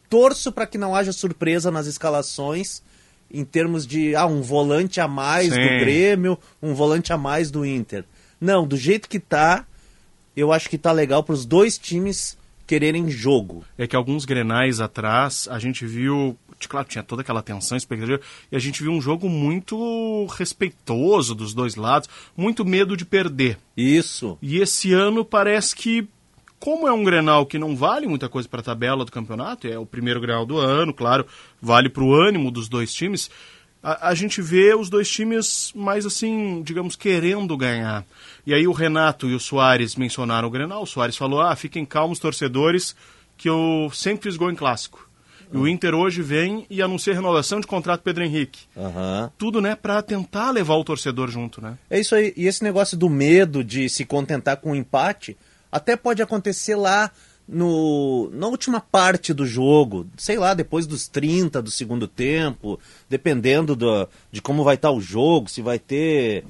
Torço 0.10 0.52
para 0.52 0.66
que 0.66 0.78
não 0.78 0.96
haja 0.96 1.12
surpresa 1.12 1.70
nas 1.70 1.86
escalações 1.86 2.82
em 3.34 3.46
termos 3.46 3.88
de 3.88 4.16
ah, 4.16 4.26
um 4.26 4.42
volante 4.42 5.00
a 5.00 5.08
mais 5.08 5.54
Sim. 5.54 5.62
do 5.62 5.80
Grêmio, 5.80 6.38
um 6.62 6.74
volante 6.74 7.14
a 7.14 7.18
mais 7.18 7.50
do 7.50 7.66
Inter. 7.66 8.04
Não, 8.42 8.66
do 8.66 8.76
jeito 8.76 9.08
que 9.08 9.20
tá, 9.20 9.66
eu 10.36 10.52
acho 10.52 10.68
que 10.68 10.78
tá 10.78 10.92
legal 10.92 11.24
para 11.24 11.34
os 11.34 11.46
dois 11.46 11.78
times 11.78 12.36
quererem 12.66 13.10
jogo. 13.10 13.64
É 13.78 13.86
que 13.86 13.96
alguns 13.96 14.26
grenais 14.26 14.82
atrás, 14.82 15.48
a 15.52 15.60
gente 15.60 15.86
viu, 15.86 16.36
claro, 16.68 16.88
tinha 16.88 17.04
toda 17.04 17.22
aquela 17.22 17.44
tensão, 17.44 17.78
expectativa, 17.78 18.20
e 18.52 18.56
a 18.56 18.60
gente 18.60 18.82
viu 18.82 18.92
um 18.92 19.02
jogo 19.02 19.30
muito 19.30 20.26
respeitoso 20.38 21.36
dos 21.36 21.54
dois 21.54 21.76
lados, 21.76 22.10
muito 22.36 22.66
medo 22.66 22.98
de 22.98 23.06
perder. 23.06 23.60
Isso. 23.78 24.38
E 24.42 24.58
esse 24.58 24.92
ano 24.94 25.24
parece 25.24 25.76
que 25.76 26.08
como 26.62 26.88
é 26.88 26.94
um 26.94 27.04
Grenal 27.04 27.46
que 27.46 27.58
não 27.58 27.76
vale 27.76 28.08
muita 28.08 28.30
coisa 28.30 28.48
para 28.48 28.62
a 28.62 28.64
tabela 28.64 29.04
do 29.04 29.12
campeonato, 29.12 29.68
é 29.68 29.78
o 29.78 29.86
primeiro 29.86 30.22
Grenal 30.22 30.46
do 30.46 30.58
ano, 30.58 30.94
claro, 30.94 31.26
vale 31.60 31.90
para 31.90 32.04
o 32.04 32.14
ânimo 32.14 32.52
dos 32.52 32.70
dois 32.70 32.94
times, 32.94 33.32
a, 33.84 34.10
a, 34.10 34.16
gente 34.16 34.42
vê 34.42 34.76
os 34.76 34.90
dois 34.90 35.10
times 35.10 35.72
mais 35.76 36.06
assim, 36.06 36.62
digamos, 36.62 36.96
querendo 36.96 37.58
ganhar. 37.58 38.06
E 38.46 38.54
aí 38.54 38.68
o 38.68 38.72
Renato 38.72 39.28
e 39.28 39.34
o 39.34 39.40
Soares 39.40 39.96
mencionaram 39.96 40.48
o 40.48 40.52
Grenal. 40.52 40.84
O 40.84 40.88
Soares 40.88 41.18
falou: 41.18 41.42
ah, 41.42 41.56
fiquem 41.56 41.86
calmos, 41.86 42.20
torcedores, 42.20 42.96
que 43.36 43.50
eu 43.50 43.90
sempre 43.94 44.24
fiz 44.24 44.38
gol 44.38 44.52
em 44.52 44.56
clássico. 44.56 45.10
E 45.54 45.58
o 45.58 45.68
Inter 45.68 45.94
hoje 45.94 46.22
vem 46.22 46.66
e 46.70 46.82
anuncia 46.82 47.14
renovação 47.14 47.60
de 47.60 47.68
contrato 47.68 48.02
Pedro 48.02 48.24
Henrique. 48.24 48.62
Uhum. 48.74 49.30
Tudo, 49.38 49.60
né, 49.60 49.76
para 49.76 50.02
tentar 50.02 50.50
levar 50.50 50.76
o 50.76 50.84
torcedor 50.84 51.30
junto, 51.30 51.62
né? 51.62 51.78
É 51.90 52.00
isso 52.00 52.16
aí. 52.16 52.34
E 52.38 52.48
esse 52.48 52.64
negócio 52.64 52.98
do 52.98 53.10
medo 53.10 53.62
de 53.62 53.90
se 53.90 54.06
contentar 54.06 54.58
com 54.58 54.70
o 54.70 54.72
um 54.72 54.76
empate, 54.76 55.38
até 55.70 55.98
pode 55.98 56.22
acontecer 56.22 56.76
lá 56.76 57.12
no, 57.52 58.30
na 58.34 58.48
última 58.48 58.80
parte 58.80 59.34
do 59.34 59.46
jogo, 59.46 60.08
sei 60.18 60.38
lá, 60.38 60.54
depois 60.54 60.88
dos 60.88 61.08
30 61.08 61.62
do 61.62 61.70
segundo 61.70 62.08
tempo, 62.08 62.80
dependendo 63.10 63.76
do, 63.76 64.08
de 64.32 64.42
como 64.42 64.64
vai 64.64 64.76
estar 64.76 64.90
o 64.92 65.02
jogo, 65.02 65.50
se 65.50 65.62
vai 65.62 65.78
ter. 65.78 66.46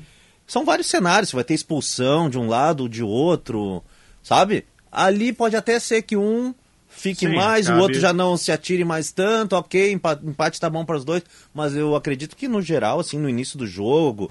São 0.45 0.63
vários 0.63 0.87
cenários, 0.87 1.29
se 1.29 1.35
vai 1.35 1.43
ter 1.43 1.55
expulsão 1.55 2.29
de 2.29 2.37
um 2.37 2.47
lado 2.47 2.81
ou 2.83 2.87
de 2.89 3.01
outro, 3.03 3.83
sabe? 4.21 4.65
Ali 4.91 5.33
pode 5.33 5.55
até 5.55 5.79
ser 5.79 6.03
que 6.03 6.15
um 6.15 6.53
fique 6.87 7.25
Sim, 7.27 7.33
mais, 7.35 7.65
cabe- 7.65 7.79
o 7.79 7.81
outro 7.81 7.99
já 7.99 8.13
não 8.13 8.37
se 8.37 8.51
atire 8.51 8.83
mais 8.83 9.11
tanto, 9.11 9.55
ok, 9.55 9.93
empa- 9.93 10.19
empate 10.23 10.59
tá 10.59 10.69
bom 10.69 10.85
para 10.85 10.97
os 10.97 11.05
dois, 11.05 11.23
mas 11.53 11.73
eu 11.75 11.95
acredito 11.95 12.35
que 12.35 12.47
no 12.47 12.61
geral, 12.61 12.99
assim, 12.99 13.17
no 13.17 13.29
início 13.29 13.57
do 13.57 13.65
jogo, 13.65 14.29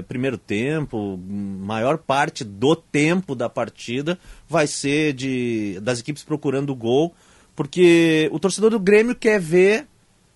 primeiro 0.00 0.38
tempo, 0.38 1.18
maior 1.18 1.98
parte 1.98 2.44
do 2.44 2.74
tempo 2.74 3.34
da 3.34 3.48
partida 3.48 4.18
vai 4.48 4.66
ser 4.66 5.12
de 5.12 5.78
das 5.82 6.00
equipes 6.00 6.22
procurando 6.22 6.74
gol, 6.74 7.14
porque 7.54 8.30
o 8.32 8.38
torcedor 8.38 8.70
do 8.70 8.80
Grêmio 8.80 9.14
quer 9.14 9.40
ver 9.40 9.86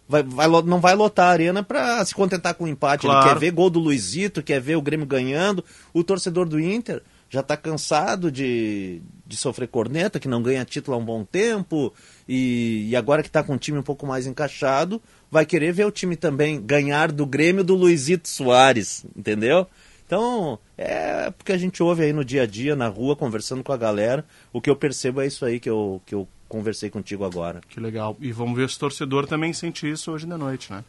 vai, 0.09 0.23
vai 0.23 0.49
não 0.63 0.81
vai 0.81 0.95
lotar 0.95 1.29
a 1.29 1.31
arena 1.31 1.63
para 1.63 2.05
se 2.05 2.15
contentar 2.15 2.55
com 2.55 2.65
o 2.65 2.69
empate. 2.69 3.07
Claro. 3.07 3.27
Ele 3.27 3.35
quer 3.35 3.39
ver 3.39 3.51
gol 3.51 3.71
do 3.71 3.79
Luizito, 3.79 4.43
quer 4.43 4.61
ver 4.61 4.77
o 4.77 4.83
Grêmio 4.83 5.07
ganhando. 5.07 5.65
O 5.93 6.05
torcedor 6.05 6.49
do 6.49 6.61
Inter 6.61 7.03
já 7.29 7.41
está 7.41 7.57
cansado 7.57 8.31
de, 8.31 9.01
de 9.27 9.37
sofrer 9.37 9.67
corneta, 9.69 10.21
que 10.21 10.29
não 10.29 10.43
ganha 10.43 10.65
título 10.65 10.97
há 10.97 11.01
um 11.01 11.05
bom 11.05 11.25
tempo. 11.25 11.93
E, 12.29 12.87
e 12.89 12.97
agora 12.97 13.23
que 13.23 13.29
está 13.29 13.43
com 13.43 13.55
o 13.55 13.59
time 13.59 13.79
um 13.79 13.83
pouco 13.83 14.07
mais 14.07 14.27
encaixado, 14.27 15.03
vai 15.31 15.45
querer 15.47 15.73
ver 15.73 15.85
o 15.87 15.91
time 15.91 16.17
também 16.17 16.61
ganhar 16.61 17.11
do 17.13 17.27
Grêmio 17.27 17.63
do 17.65 17.75
Luizito 17.75 18.29
Soares, 18.29 19.05
entendeu? 19.17 19.67
Então, 20.07 20.59
é 20.79 21.31
porque 21.33 21.51
a 21.53 21.59
gente 21.59 21.83
ouve 21.83 22.05
aí 22.05 22.13
no 22.13 22.25
dia 22.25 22.43
a 22.43 22.47
dia, 22.47 22.77
na 22.77 22.87
rua, 22.87 23.17
conversando 23.17 23.65
com 23.65 23.73
a 23.73 23.77
galera. 23.77 24.25
O 24.53 24.61
que 24.61 24.71
eu 24.71 24.77
percebo 24.77 25.21
é 25.21 25.27
isso 25.27 25.45
aí 25.45 25.59
que 25.59 25.69
eu, 25.69 26.01
que 26.07 26.15
eu 26.15 26.29
conversei 26.49 26.89
contigo 26.89 27.25
agora. 27.25 27.61
Que 27.69 27.81
legal. 27.81 28.17
E 28.21 28.31
vamos 28.31 28.57
ver 28.57 28.71
se 28.71 28.77
o 28.77 28.81
torcedor 28.81 29.27
também 29.27 29.53
sente 29.53 29.91
isso 29.91 30.13
hoje 30.13 30.25
de 30.27 30.37
noite, 30.37 30.73
né? 30.73 30.85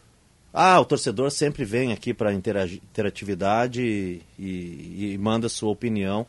Ah, 0.54 0.80
o 0.80 0.86
torcedor 0.86 1.32
sempre 1.32 1.66
vem 1.66 1.92
aqui 1.92 2.14
para 2.14 2.32
interatividade 2.32 3.82
e, 3.82 4.22
e- 4.40 5.14
e 5.14 5.18
manda 5.18 5.50
sua 5.50 5.70
opinião. 5.70 6.26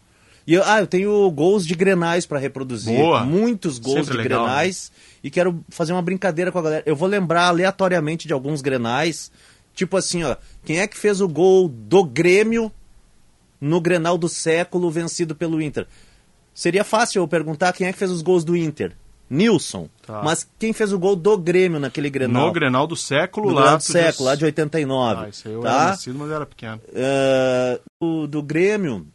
E 0.49 0.55
eu, 0.55 0.63
ah, 0.65 0.81
eu 0.81 0.87
tenho 0.87 1.31
gols 1.31 1.67
de 1.67 1.75
grenais 1.75 2.25
para 2.25 2.39
reproduzir. 2.39 2.97
Boa. 2.97 3.23
Muitos 3.23 3.79
gols 3.79 4.07
Sempre 4.07 4.13
de 4.13 4.23
legal, 4.23 4.41
né? 4.45 4.47
grenais. 4.49 4.91
E 5.23 5.31
quero 5.31 5.63
fazer 5.69 5.93
uma 5.93 6.01
brincadeira 6.01 6.51
com 6.51 6.59
a 6.59 6.63
galera. 6.63 6.83
Eu 6.87 6.97
vou 6.97 7.07
lembrar 7.07 7.49
aleatoriamente 7.49 8.27
de 8.27 8.33
alguns 8.33 8.63
grenais. 8.63 9.31
Tipo 9.75 9.99
assim, 9.99 10.25
ó. 10.25 10.37
Quem 10.65 10.79
é 10.81 10.87
que 10.87 10.97
fez 10.97 11.21
o 11.21 11.29
gol 11.29 11.69
do 11.69 12.03
Grêmio 12.03 12.73
no 13.61 13.79
Grenal 13.79 14.17
do 14.17 14.27
século 14.27 14.91
vencido 14.91 15.35
pelo 15.35 15.61
Inter? 15.61 15.87
Seria 16.55 16.83
fácil 16.83 17.21
eu 17.23 17.29
perguntar 17.29 17.73
quem 17.75 17.87
é 17.87 17.93
que 17.93 17.99
fez 17.99 18.11
os 18.11 18.23
gols 18.23 18.43
do 18.43 18.57
Inter. 18.57 18.97
Nilson. 19.29 19.87
Tá. 20.07 20.23
Mas 20.25 20.49
quem 20.59 20.73
fez 20.73 20.95
o 20.95 20.99
gol 20.99 21.15
do 21.15 21.37
Grêmio 21.37 21.79
naquele 21.79 22.09
Grenal? 22.09 22.47
No 22.47 22.53
Grenal 22.53 22.87
do 22.87 22.97
século 22.97 23.49
Do 23.49 23.55
lá. 23.55 23.61
Grenal 23.61 23.77
do 23.79 23.83
século, 23.85 24.11
diz- 24.13 24.21
lá 24.21 24.35
de 24.35 24.45
89. 24.47 25.25
Ah, 25.25 25.29
isso 25.29 25.47
aí 25.47 25.53
eu 25.55 25.61
tá? 25.61 25.69
era 25.69 25.85
nascido, 25.91 26.19
mas 26.19 26.29
eu 26.31 26.35
era 26.37 26.47
pequeno. 26.47 26.81
É, 26.95 27.81
do, 28.01 28.27
do 28.27 28.43
Grêmio, 28.43 29.07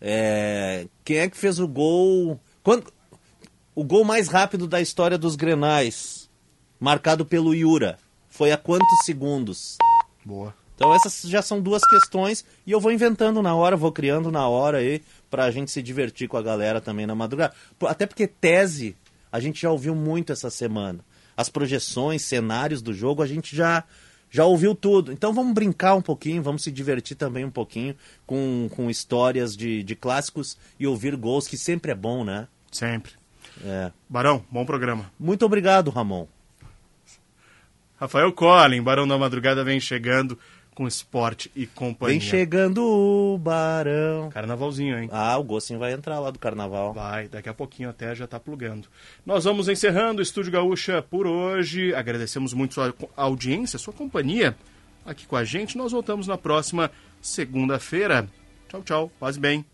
é, 0.00 0.86
quem 1.04 1.18
é 1.18 1.28
que 1.28 1.36
fez 1.36 1.58
o 1.58 1.66
gol? 1.68 2.40
Quando, 2.62 2.92
o 3.74 3.84
gol 3.84 4.04
mais 4.04 4.28
rápido 4.28 4.66
da 4.66 4.80
história 4.80 5.18
dos 5.18 5.36
Grenais, 5.36 6.28
marcado 6.78 7.24
pelo 7.24 7.54
Yura, 7.54 7.98
foi 8.28 8.52
a 8.52 8.56
quantos 8.56 9.04
segundos? 9.04 9.76
Boa. 10.24 10.54
Então 10.74 10.94
essas 10.94 11.22
já 11.22 11.40
são 11.40 11.60
duas 11.60 11.82
questões 11.88 12.44
e 12.66 12.70
eu 12.70 12.80
vou 12.80 12.92
inventando 12.92 13.42
na 13.42 13.54
hora, 13.54 13.76
vou 13.76 13.90
criando 13.90 14.30
na 14.30 14.46
hora 14.46 14.78
aí 14.78 15.02
pra 15.30 15.50
gente 15.50 15.70
se 15.70 15.82
divertir 15.82 16.28
com 16.28 16.36
a 16.36 16.42
galera 16.42 16.80
também 16.80 17.06
na 17.06 17.14
madrugada. 17.14 17.54
Até 17.82 18.04
porque 18.06 18.26
tese 18.26 18.94
a 19.32 19.40
gente 19.40 19.62
já 19.62 19.70
ouviu 19.70 19.94
muito 19.94 20.32
essa 20.32 20.50
semana. 20.50 21.00
As 21.34 21.48
projeções, 21.48 22.22
cenários 22.22 22.82
do 22.82 22.92
jogo, 22.92 23.22
a 23.22 23.26
gente 23.26 23.56
já 23.56 23.84
já 24.30 24.44
ouviu 24.44 24.74
tudo. 24.74 25.12
Então 25.12 25.32
vamos 25.32 25.54
brincar 25.54 25.94
um 25.94 26.02
pouquinho, 26.02 26.42
vamos 26.42 26.62
se 26.62 26.70
divertir 26.70 27.16
também 27.16 27.44
um 27.44 27.50
pouquinho 27.50 27.94
com, 28.26 28.68
com 28.74 28.90
histórias 28.90 29.56
de, 29.56 29.82
de 29.82 29.96
clássicos 29.96 30.56
e 30.78 30.86
ouvir 30.86 31.16
gols, 31.16 31.48
que 31.48 31.56
sempre 31.56 31.92
é 31.92 31.94
bom, 31.94 32.24
né? 32.24 32.48
Sempre. 32.70 33.12
É. 33.64 33.90
Barão, 34.08 34.44
bom 34.50 34.64
programa. 34.64 35.10
Muito 35.18 35.44
obrigado, 35.44 35.90
Ramon. 35.90 36.26
Rafael 37.98 38.30
Collin, 38.32 38.82
Barão 38.82 39.08
da 39.08 39.16
Madrugada, 39.16 39.64
vem 39.64 39.80
chegando 39.80 40.38
com 40.76 40.86
esporte 40.86 41.50
e 41.56 41.66
companhia. 41.66 42.20
Vem 42.20 42.20
chegando 42.20 42.84
o 42.84 43.38
Barão. 43.38 44.28
Carnavalzinho, 44.28 44.98
hein? 44.98 45.08
Ah, 45.10 45.36
o 45.38 45.42
Gossin 45.42 45.78
vai 45.78 45.94
entrar 45.94 46.20
lá 46.20 46.30
do 46.30 46.38
carnaval. 46.38 46.92
Vai, 46.92 47.28
daqui 47.28 47.48
a 47.48 47.54
pouquinho 47.54 47.88
até 47.88 48.14
já 48.14 48.26
tá 48.26 48.38
plugando. 48.38 48.86
Nós 49.24 49.44
vamos 49.44 49.68
encerrando 49.68 50.20
o 50.20 50.22
Estúdio 50.22 50.52
Gaúcha 50.52 51.00
por 51.00 51.26
hoje. 51.26 51.94
Agradecemos 51.94 52.52
muito 52.52 52.74
sua 52.74 52.94
audiência, 53.16 53.78
sua 53.78 53.94
companhia 53.94 54.54
aqui 55.04 55.26
com 55.26 55.36
a 55.36 55.44
gente. 55.44 55.78
Nós 55.78 55.92
voltamos 55.92 56.26
na 56.26 56.36
próxima 56.36 56.90
segunda-feira. 57.22 58.28
Tchau, 58.68 58.82
tchau. 58.82 59.12
Paz 59.18 59.38
bem. 59.38 59.64